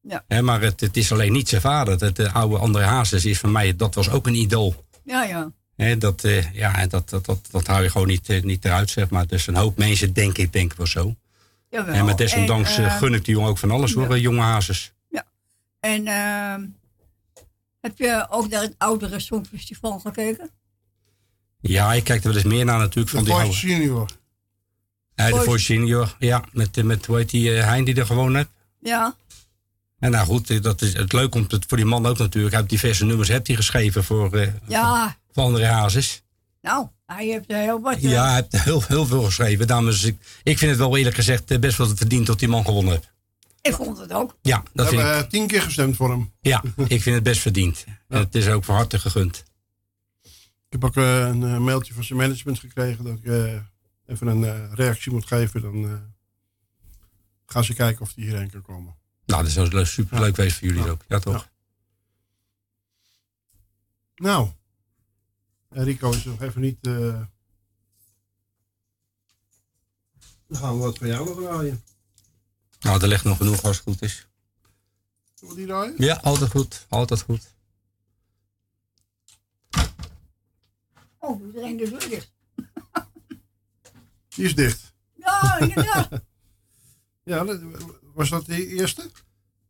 Ja. 0.00 0.42
Maar 0.42 0.60
het, 0.60 0.80
het 0.80 0.96
is 0.96 1.12
alleen 1.12 1.32
niet 1.32 1.48
zijn 1.48 1.60
vader. 1.60 2.00
Het, 2.00 2.16
de 2.16 2.30
oude 2.30 2.58
André 2.58 2.84
Hazes 2.84 3.24
is 3.24 3.38
voor 3.38 3.48
mij, 3.48 3.76
dat 3.76 3.94
was 3.94 4.10
ook 4.10 4.26
een 4.26 4.34
idool. 4.34 4.84
Ja, 5.04 5.24
ja. 5.24 5.52
Dat, 5.98 6.24
eh, 6.24 6.52
ja, 6.52 6.78
en 6.78 6.88
dat, 6.88 7.08
dat, 7.10 7.24
dat, 7.24 7.48
dat 7.50 7.66
hou 7.66 7.82
je 7.82 7.90
gewoon 7.90 8.06
niet, 8.06 8.28
eh, 8.28 8.42
niet 8.42 8.64
eruit, 8.64 8.90
zeg 8.90 9.10
maar. 9.10 9.26
Dus 9.26 9.46
een 9.46 9.56
hoop 9.56 9.76
mensen 9.78 10.12
denken, 10.12 10.42
ik 10.42 10.52
denk 10.52 10.74
wel 10.74 10.86
zo. 10.86 11.14
Jawel. 11.70 11.94
En 11.94 12.04
maar 12.04 12.16
desondanks 12.16 12.76
En, 12.76 12.84
eh, 12.84 12.96
gun 12.96 13.14
ik 13.14 13.24
die 13.24 13.34
jongen 13.34 13.50
ook 13.50 13.58
van 13.58 13.70
alles, 13.70 13.92
hoor, 13.92 14.08
ja. 14.08 14.16
jonge 14.16 14.40
Hazes. 14.40 14.92
En 15.80 16.06
ehm, 16.06 16.66
heb 17.80 17.98
je 17.98 18.26
ook 18.30 18.48
naar 18.48 18.62
het 18.62 18.74
oudere 18.78 19.20
Songfestival 19.20 19.98
gekeken? 19.98 20.50
Ja, 21.60 21.92
ik 21.92 22.04
kijk 22.04 22.22
er 22.22 22.28
wel 22.28 22.36
eens 22.36 22.44
meer 22.44 22.64
naar 22.64 22.78
natuurlijk. 22.78 23.10
Van 23.14 23.24
De 23.24 23.30
die 23.30 23.34
Voice 23.34 23.66
oude, 23.66 23.74
Senior. 23.74 24.10
Ja, 25.14 25.26
de 25.26 25.42
Voice- 25.42 26.14
ja. 26.18 26.44
Met, 26.52 26.84
met 26.84 27.06
hoe 27.06 27.16
heet 27.16 27.30
die 27.30 27.50
Hein 27.50 27.84
die 27.84 27.94
er 27.94 28.06
gewoon 28.06 28.34
hebt. 28.34 28.50
Ja. 28.80 29.16
En 29.98 30.10
nou 30.10 30.26
goed, 30.26 30.62
dat 30.62 30.82
is 30.82 30.92
het 30.92 31.12
leuk 31.12 31.34
om 31.34 31.44
het 31.48 31.64
voor 31.68 31.76
die 31.76 31.86
man 31.86 32.06
ook 32.06 32.18
natuurlijk. 32.18 32.52
Hij 32.52 32.60
heeft 32.62 32.72
diverse 32.72 33.04
nummers 33.04 33.28
heeft 33.28 33.46
hij 33.46 33.56
geschreven 33.56 34.04
voor, 34.04 34.32
eh 34.36 34.48
Ja, 34.66 35.04
voor 35.06 35.21
André 35.34 35.66
Hazes. 35.66 36.22
nou, 36.60 36.88
hij 37.06 37.26
heeft 37.26 37.50
er 37.50 37.56
heel 37.56 37.80
wat. 37.80 37.94
eh, 37.96 38.02
Ja, 38.02 38.24
hij 38.24 38.34
heeft 38.34 38.64
heel, 38.64 38.82
heel 38.86 39.06
veel 39.06 39.22
geschreven. 39.22 39.66
Dames, 39.66 40.04
ik, 40.04 40.16
ik 40.42 40.58
vind 40.58 40.70
het 40.70 40.80
wel 40.80 40.96
eerlijk 40.96 41.14
gezegd 41.16 41.50
eh, 41.50 41.58
best 41.58 41.78
wel 41.78 41.96
verdiend 41.96 42.26
dat 42.26 42.38
die 42.38 42.48
man 42.48 42.64
gewonnen 42.64 42.92
heeft. 42.92 43.10
Ik 43.60 43.74
vond 43.74 43.98
het 43.98 44.12
ook. 44.12 44.36
Ja, 44.42 44.62
We 44.62 44.68
dat 44.72 44.88
vind 44.88 45.00
hebben 45.00 45.18
ik. 45.18 45.24
eh, 45.24 45.30
tien 45.30 45.46
keer 45.46 45.62
gestemd 45.62 45.96
voor 45.96 46.10
hem. 46.10 46.32
Ja, 46.40 46.62
ik 46.76 47.02
vind 47.02 47.14
het 47.14 47.24
best 47.24 47.40
verdiend. 47.40 47.84
En 48.08 48.18
Het 48.18 48.34
is 48.34 48.48
ook 48.48 48.64
van 48.64 48.74
harte 48.74 48.98
gegund. 48.98 49.44
Ik 50.22 50.80
heb 50.80 50.84
ook 50.84 50.96
eh, 50.96 51.18
een 51.18 51.42
eh, 51.42 51.58
mailtje 51.58 51.94
van 51.94 52.04
zijn 52.04 52.18
management 52.18 52.58
gekregen 52.58 53.04
dat 53.04 53.16
ik 53.18 53.24
eh, 53.24 53.54
even 54.06 54.26
een 54.26 54.44
eh, 54.44 54.72
reactie 54.72 55.12
moet 55.12 55.26
geven. 55.26 55.62
Dan 55.62 55.84
eh, 55.84 55.92
gaan 57.46 57.64
ze 57.64 57.74
kijken 57.74 58.02
of 58.02 58.12
die 58.12 58.24
hierheen 58.24 58.50
kan 58.50 58.62
komen. 58.62 58.94
Nou, 59.26 59.42
dat 59.48 59.50
is 59.64 59.70
wel 59.70 59.84
super 59.84 60.20
leuk 60.20 60.34
geweest 60.34 60.58
voor 60.58 60.68
jullie 60.68 60.90
ook. 60.90 61.04
Ja, 61.08 61.18
toch? 61.18 61.48
Nou, 64.16 64.46
eh, 64.46 64.52
Rico 65.72 66.10
is 66.10 66.24
nog 66.24 66.42
even 66.42 66.60
niet. 66.60 66.78
eh, 66.86 67.20
Dan 70.46 70.60
gaan 70.60 70.76
we 70.76 70.82
wat 70.84 70.98
van 70.98 71.06
jou 71.06 71.26
nog 71.28 71.36
draaien. 71.40 71.82
Nou, 72.80 73.00
er 73.02 73.08
ligt 73.08 73.24
nog 73.24 73.36
genoeg 73.36 73.62
als 73.62 73.76
het 73.76 73.84
goed 73.84 74.02
is. 74.02 74.26
Zullen 75.34 75.54
we 75.54 75.60
die 75.60 75.66
draaien? 75.70 75.94
Ja, 75.98 76.14
altijd 76.22 76.50
goed. 76.50 76.86
Altijd 76.88 77.22
goed. 77.22 77.50
Oh, 81.18 81.46
iedereen 81.46 81.76
dus 81.76 81.90
weer 81.90 82.08
dicht. 82.08 82.32
Die 84.34 84.44
is 84.44 84.54
dicht. 84.54 84.92
Ja, 85.14 85.58
inderdaad. 85.58 86.08
Ja, 87.24 87.44
was 88.14 88.28
dat 88.30 88.46
de 88.46 88.66
eerste? 88.66 89.10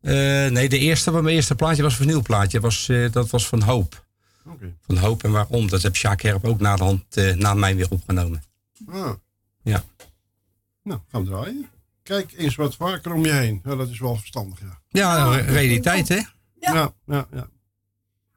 Eh, 0.01 0.13
nee, 0.51 0.69
de 0.69 0.77
eerste, 0.77 1.11
mijn 1.11 1.27
eerste 1.35 1.55
plaatje 1.55 1.81
was 1.83 1.91
een 1.91 1.97
vernieuwplaatje. 1.97 2.59
Was, 2.59 2.89
eh, 2.89 3.11
dat 3.11 3.29
was 3.29 3.47
van 3.47 3.61
Hoop. 3.61 4.05
Oké. 4.45 4.73
Van 4.81 4.97
Hoop 4.97 5.23
en 5.23 5.31
waarom. 5.31 5.67
Dat 5.69 5.81
heb 5.81 5.95
Sjaak 5.95 6.21
Herp 6.21 6.45
ook 6.45 6.59
na 6.59 6.75
de 6.75 6.83
hand 6.83 7.17
eh, 7.17 7.35
na 7.35 7.53
mij 7.53 7.75
weer 7.75 7.89
opgenomen. 7.89 8.43
Ah. 8.87 9.11
Ja. 9.63 9.83
Nou, 10.83 10.99
gaan 11.11 11.23
we 11.23 11.29
draaien. 11.29 11.69
Kijk 12.03 12.33
eens 12.37 12.55
wat 12.55 12.75
vaker 12.75 13.13
om 13.13 13.25
je 13.25 13.31
heen. 13.31 13.61
Ja, 13.63 13.75
dat 13.75 13.89
is 13.89 13.99
wel 13.99 14.15
verstandig, 14.15 14.59
ja. 14.59 14.79
Ja, 14.89 15.29
re- 15.35 15.41
realiteit 15.41 16.07
hè. 16.07 16.19
Ja, 16.59 16.93
ja, 17.05 17.27
ja. 17.33 17.47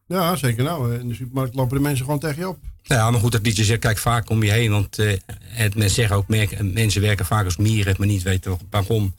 Ja, 0.07 0.37
zeker 0.37 0.65
nou. 0.65 0.95
eh, 0.95 1.01
In 1.01 1.09
de 1.09 1.15
supermarkt 1.15 1.55
lopen 1.55 1.77
de 1.77 1.83
mensen 1.83 2.05
gewoon 2.05 2.21
tegen 2.21 2.39
je 2.39 2.49
op. 2.49 2.59
Ja, 2.83 3.11
maar 3.11 3.21
goed, 3.21 3.33
dat 3.33 3.43
liedje 3.43 3.65
zegt, 3.65 3.81
kijk 3.81 3.99
vaak 3.99 4.31
om 4.31 4.43
je 4.43 4.51
heen. 4.51 4.71
Want 4.71 4.99
eh, 4.99 5.19
het, 5.41 5.75
men 5.75 5.91
zeggen 5.91 6.17
ook, 6.17 6.29
merk- 6.29 6.63
mensen 6.73 7.01
werken 7.01 7.27
vaak 7.27 7.45
als 7.45 7.57
mieren, 7.57 7.95
maar 7.99 8.07
niet 8.07 8.23
weten 8.23 8.59
waarom. 8.71 9.15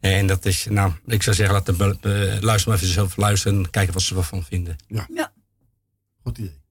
En 0.00 0.26
dat 0.26 0.44
is, 0.44 0.66
nou, 0.70 0.92
ik 1.06 1.22
zou 1.22 1.36
zeggen, 1.36 1.54
laat 1.54 1.66
de, 2.02 2.38
luister 2.40 2.70
maar 2.70 2.80
even 2.80 2.92
zelf 2.92 3.16
luisteren 3.16 3.58
en 3.58 3.70
kijken 3.70 3.92
wat 3.94 4.02
ze 4.02 4.16
ervan 4.16 4.44
vinden. 4.44 4.76
Ja. 4.86 5.06
Ja. 5.14 5.32
Goed 6.24 6.63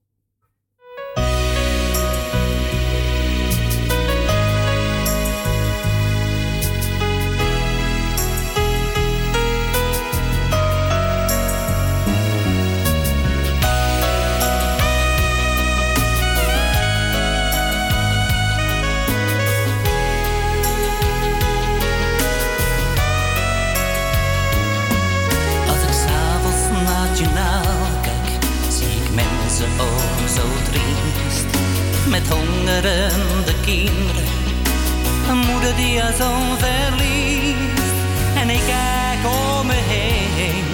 een 35.30 35.38
moeder 35.50 35.76
die 35.76 36.00
haar 36.00 36.12
zoon 36.12 36.58
verliest. 36.58 37.96
En 38.34 38.50
ik 38.50 38.60
kijk 38.66 39.34
om 39.34 39.66
me 39.66 39.80
heen, 39.94 40.64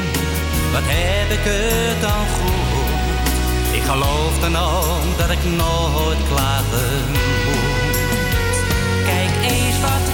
wat 0.73 0.83
heb 0.85 1.31
ik 1.39 1.45
het 1.45 2.01
dan 2.01 2.27
goed. 2.35 3.75
Ik 3.75 3.83
geloof 3.83 4.39
dan 4.41 4.57
ook 4.57 5.19
dat 5.19 5.31
ik 5.31 5.45
nooit 5.45 6.19
klagen 6.29 7.05
moet. 7.13 8.57
Kijk 9.05 9.53
eens 9.53 9.81
wat 9.81 10.11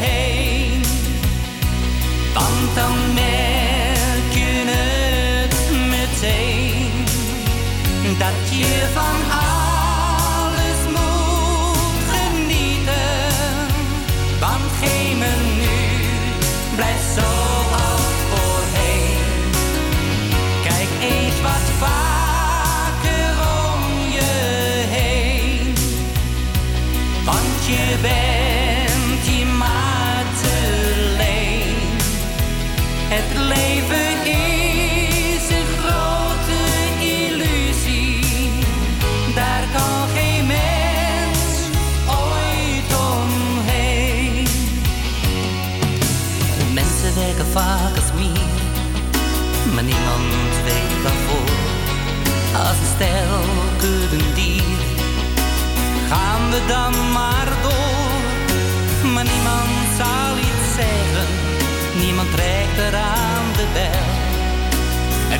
heen. 0.00 0.82
Want 2.34 2.74
dan 2.74 3.14
merk 3.14 4.32
je 4.32 4.64
het 4.66 5.56
meteen 5.88 7.06
dat 8.18 8.58
je 8.58 8.86
van 8.94 9.27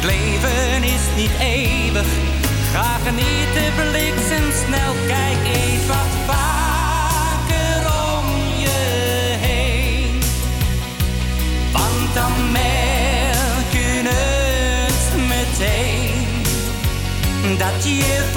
Het 0.01 0.07
leven 0.07 0.83
is 0.83 1.01
niet 1.17 1.31
eeuwig, 1.41 2.07
ga 2.73 2.99
geniet 3.05 3.53
de 3.55 3.71
bliksem 3.77 4.53
snel. 4.67 4.95
Kijk 5.07 5.39
eens 5.55 5.87
wat 5.87 6.13
vaker 6.27 7.81
om 8.17 8.27
je 8.59 9.37
heen. 9.41 10.21
Want 11.73 12.15
dan 12.15 12.53
merk 12.53 13.73
je 13.73 14.03
het 14.05 15.27
meteen 15.29 16.43
dat 17.59 17.85
je 17.85 18.31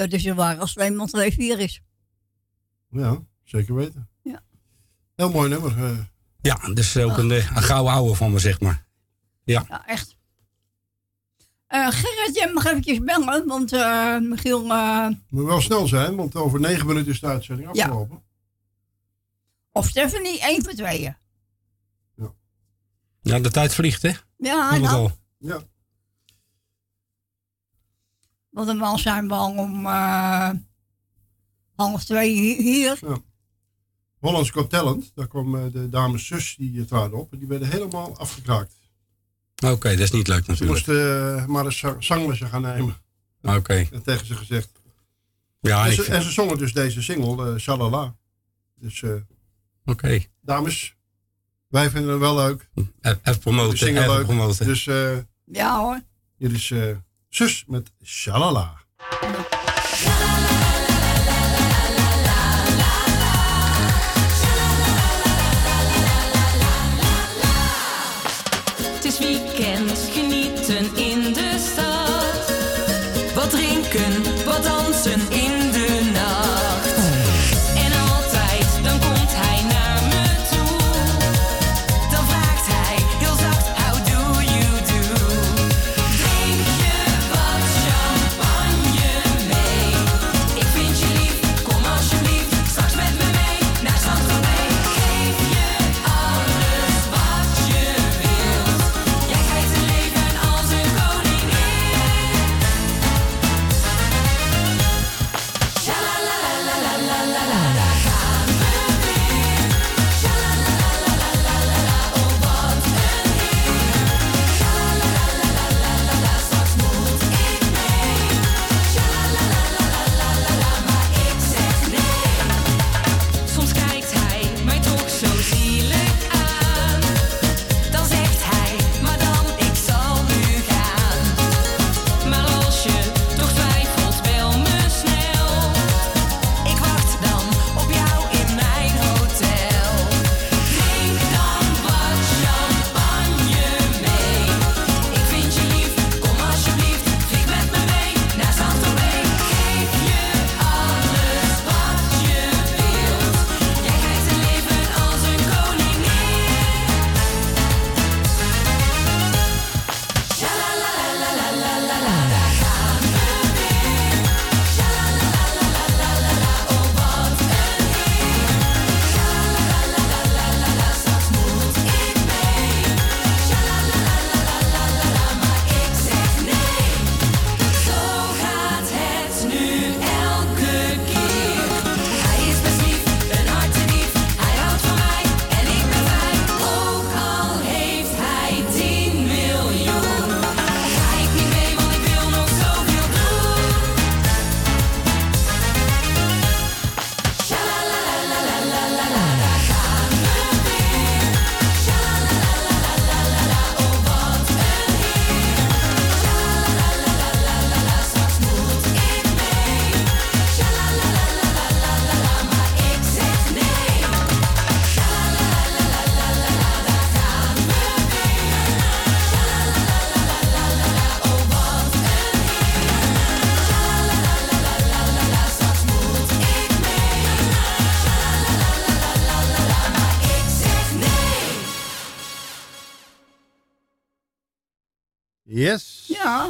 Dat 0.00 0.12
is 0.12 0.26
er 0.26 0.34
waar 0.34 0.58
als 0.58 0.76
er 0.76 0.84
iemand 0.90 1.10
twee 1.12 1.32
vier 1.32 1.58
is. 1.58 1.82
Ja, 2.90 3.18
zeker 3.44 3.74
weten. 3.74 4.08
Ja. 4.22 4.42
Heel 5.16 5.30
mooi 5.30 5.48
nummer. 5.48 5.84
eh. 5.84 5.98
Ja, 6.40 6.54
dat 6.68 6.78
is 6.78 6.96
ook 6.96 7.16
een, 7.16 7.30
eh, 7.30 7.56
een 7.56 7.62
gouden 7.62 7.92
ouwe 7.92 8.14
van 8.14 8.32
me, 8.32 8.38
zeg 8.38 8.60
maar. 8.60 8.86
Ja. 9.44 9.64
Ja, 9.68 9.86
echt. 9.86 10.16
Eh 11.66 11.88
Gerrit, 11.90 12.30
jij 12.34 12.52
mag 12.52 12.64
eventjes 12.64 12.98
bellen, 12.98 13.46
want 13.46 13.72
eh 13.72 14.18
Michiel... 14.18 14.70
eh, 14.70 15.08
Moet 15.28 15.44
wel 15.44 15.60
snel 15.60 15.86
zijn, 15.86 16.16
want 16.16 16.34
over 16.36 16.60
negen 16.60 16.86
minuten 16.86 17.12
is 17.12 17.20
de 17.20 17.26
uitzending 17.26 17.74
Ja. 17.74 17.84
afgelopen. 17.84 18.22
of 19.72 19.86
Stephanie, 19.88 20.40
één 20.40 20.62
van 20.64 20.74
tweeën. 20.74 21.16
Ja, 23.22 23.38
de 23.38 23.50
tijd 23.50 23.74
vliegt, 23.74 24.02
hè? 24.02 24.10
Ja, 24.36 24.76
nou, 24.76 24.86
al. 24.94 25.12
Ja. 25.38 25.60
Want 28.50 28.78
dan 28.78 28.98
zijn 28.98 29.28
we 29.28 29.34
al 29.34 29.52
om 29.56 29.86
eh, 29.86 30.50
half 31.76 32.04
twee 32.04 32.32
hi- 32.40 32.62
hier. 32.62 32.98
Hollands 34.18 34.50
Got 34.50 34.70
Talent, 34.70 35.12
daar 35.14 35.28
kwam 35.28 35.56
eh, 35.56 35.72
de 35.72 35.88
dames 35.88 36.26
zus 36.26 36.54
die 36.56 36.84
traden 36.84 37.18
op. 37.18 37.32
En 37.32 37.38
die 37.38 37.48
werden 37.48 37.68
helemaal 37.70 38.18
afgekraakt. 38.18 38.74
Oké, 39.64 39.88
dat 39.90 39.98
is 39.98 40.10
niet 40.10 40.28
leuk 40.28 40.44
Ze 40.44 40.50
natuurlijk. 40.50 40.86
moesten 40.86 41.36
eh, 41.38 41.46
maar 41.46 41.64
een 41.66 41.72
zang- 41.72 42.04
zanglessen 42.04 42.48
gaan 42.48 42.62
nemen. 42.62 42.96
Oké. 43.42 43.88
En 43.92 44.02
tegen 44.02 44.26
ze 44.26 44.34
gezegd. 44.34 44.68
Ja, 45.60 45.84
en, 45.84 45.90
ik 45.92 46.00
ze, 46.00 46.04
en 46.12 46.22
ze 46.22 46.30
zongen 46.30 46.58
dus 46.58 46.72
deze 46.72 47.02
single, 47.02 47.58
Shalala. 47.58 48.16
Dus 48.74 49.02
eh, 49.02 49.10
Oké. 49.84 50.24
dames, 50.40 50.96
wij 51.68 51.90
vinden 51.90 52.10
het 52.10 52.20
wel 52.20 52.34
leuk. 52.36 52.68
Even 53.00 53.38
promoten, 53.40 53.88
even 53.88 54.06
leuk. 54.08 54.24
promoten. 54.24 54.66
Dus 54.66 54.86
eh, 54.86 55.16
Ja 55.44 55.78
hoor. 55.80 56.00
is 56.38 56.70
eh, 56.70 56.96
zus 57.30 57.64
met 57.66 57.90
Shalala. 58.02 58.80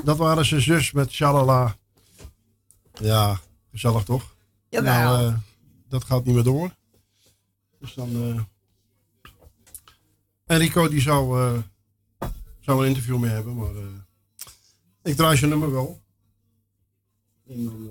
Dat 0.05 0.17
waren 0.17 0.45
ze 0.45 0.61
zus 0.61 0.93
met 0.93 1.13
Shalala. 1.13 1.77
Ja, 2.93 3.41
gezellig 3.71 4.05
toch? 4.05 4.35
Jawel. 4.69 4.93
Nou, 4.93 5.27
eh, 5.27 5.39
dat 5.89 6.05
gaat 6.05 6.25
niet 6.25 6.35
meer 6.35 6.45
door. 6.45 6.75
Dus 7.79 7.95
dan... 7.95 8.09
Eh, 8.15 8.41
en 10.47 10.59
Rico 10.59 10.89
die 10.89 11.01
zou, 11.01 11.41
eh, 11.41 12.29
zou 12.61 12.83
een 12.83 12.89
interview 12.89 13.19
mee 13.19 13.31
hebben, 13.31 13.57
maar... 13.57 13.73
ik 15.03 15.17
draai 15.17 15.37
zijn 15.37 15.51
nummer 15.51 15.73
wel. 15.73 16.01
En 17.47 17.65
dan... 17.65 17.91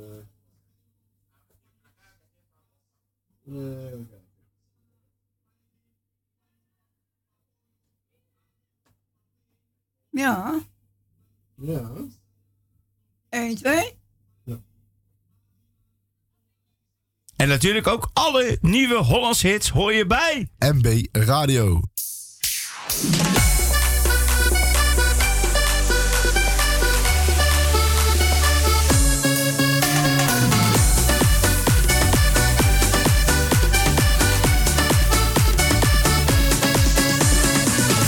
Ja. 10.10 10.60
1, 13.30 13.56
2. 13.56 13.98
En 17.36 17.48
natuurlijk 17.48 17.88
ook 17.88 18.10
alle 18.14 18.58
nieuwe 18.62 18.96
Hollands 18.96 19.42
hits 19.42 19.70
hoor 19.70 19.94
je 19.94 20.06
bij 20.06 20.50
MB 20.60 21.06
Radio. 21.12 21.82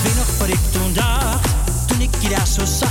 Ik 0.04 0.14
nog 0.16 0.26
voor 0.26 0.48
ik 0.48 0.58
toen 0.72 0.92
daar 0.92 1.40
toen 1.86 2.00
ik 2.00 2.14
hier 2.14 2.46
zo. 2.46 2.81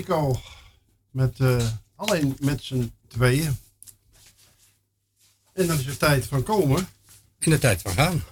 Rico. 0.00 0.40
Met, 1.10 1.40
eh, 1.40 1.66
alleen 1.96 2.36
met 2.40 2.62
z'n 2.62 2.92
tweeën. 3.08 3.58
En 5.52 5.66
dan 5.66 5.78
is 5.78 5.86
het 5.86 5.98
tijd 5.98 6.26
van 6.26 6.42
komen. 6.42 6.88
In 7.38 7.50
de 7.50 7.58
tijd 7.58 7.82
van 7.82 7.92
gaan. 7.92 8.22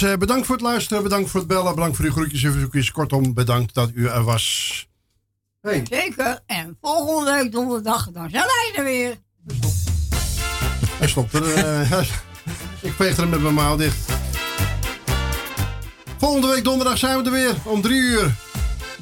Mensen, 0.00 0.18
bedankt 0.18 0.46
voor 0.46 0.54
het 0.54 0.64
luisteren, 0.64 1.02
bedankt 1.02 1.30
voor 1.30 1.40
het 1.40 1.48
bellen, 1.48 1.74
bedankt 1.74 1.96
voor 1.96 2.04
uw 2.04 2.10
groetjes 2.10 2.42
en 2.42 2.52
verzoekjes. 2.52 2.90
Kortom, 2.90 3.34
bedankt 3.34 3.74
dat 3.74 3.90
u 3.94 4.06
er 4.06 4.24
was. 4.24 4.86
Hey. 5.60 5.84
Zeker. 5.90 6.38
En 6.46 6.78
volgende 6.80 7.32
week 7.32 7.52
donderdag, 7.52 8.10
dan 8.12 8.30
zijn 8.30 8.44
wij 8.44 8.72
er 8.74 8.84
weer. 8.84 9.16
Hij 10.98 11.08
stopt 11.08 11.34
er. 11.34 11.54
eh, 11.54 12.00
ik 12.88 12.92
veeg 12.92 13.16
er 13.16 13.28
met 13.28 13.42
mijn 13.42 13.54
mouw 13.54 13.76
dicht. 13.76 13.96
Volgende 16.18 16.46
week 16.46 16.64
donderdag 16.64 16.98
zijn 16.98 17.18
we 17.18 17.24
er 17.24 17.30
weer 17.30 17.54
om 17.64 17.80
drie 17.80 18.00
uur. 18.00 18.34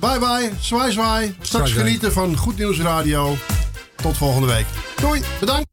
Bye 0.00 0.18
bye, 0.18 0.50
zwaai 0.60 0.92
zwaai. 0.92 1.36
Straks 1.40 1.72
genieten 1.72 2.12
van 2.12 2.36
Goed 2.36 2.56
Nieuws 2.56 2.80
Radio. 2.80 3.36
Tot 3.96 4.16
volgende 4.16 4.46
week. 4.46 4.66
Doei, 5.00 5.22
bedankt. 5.40 5.62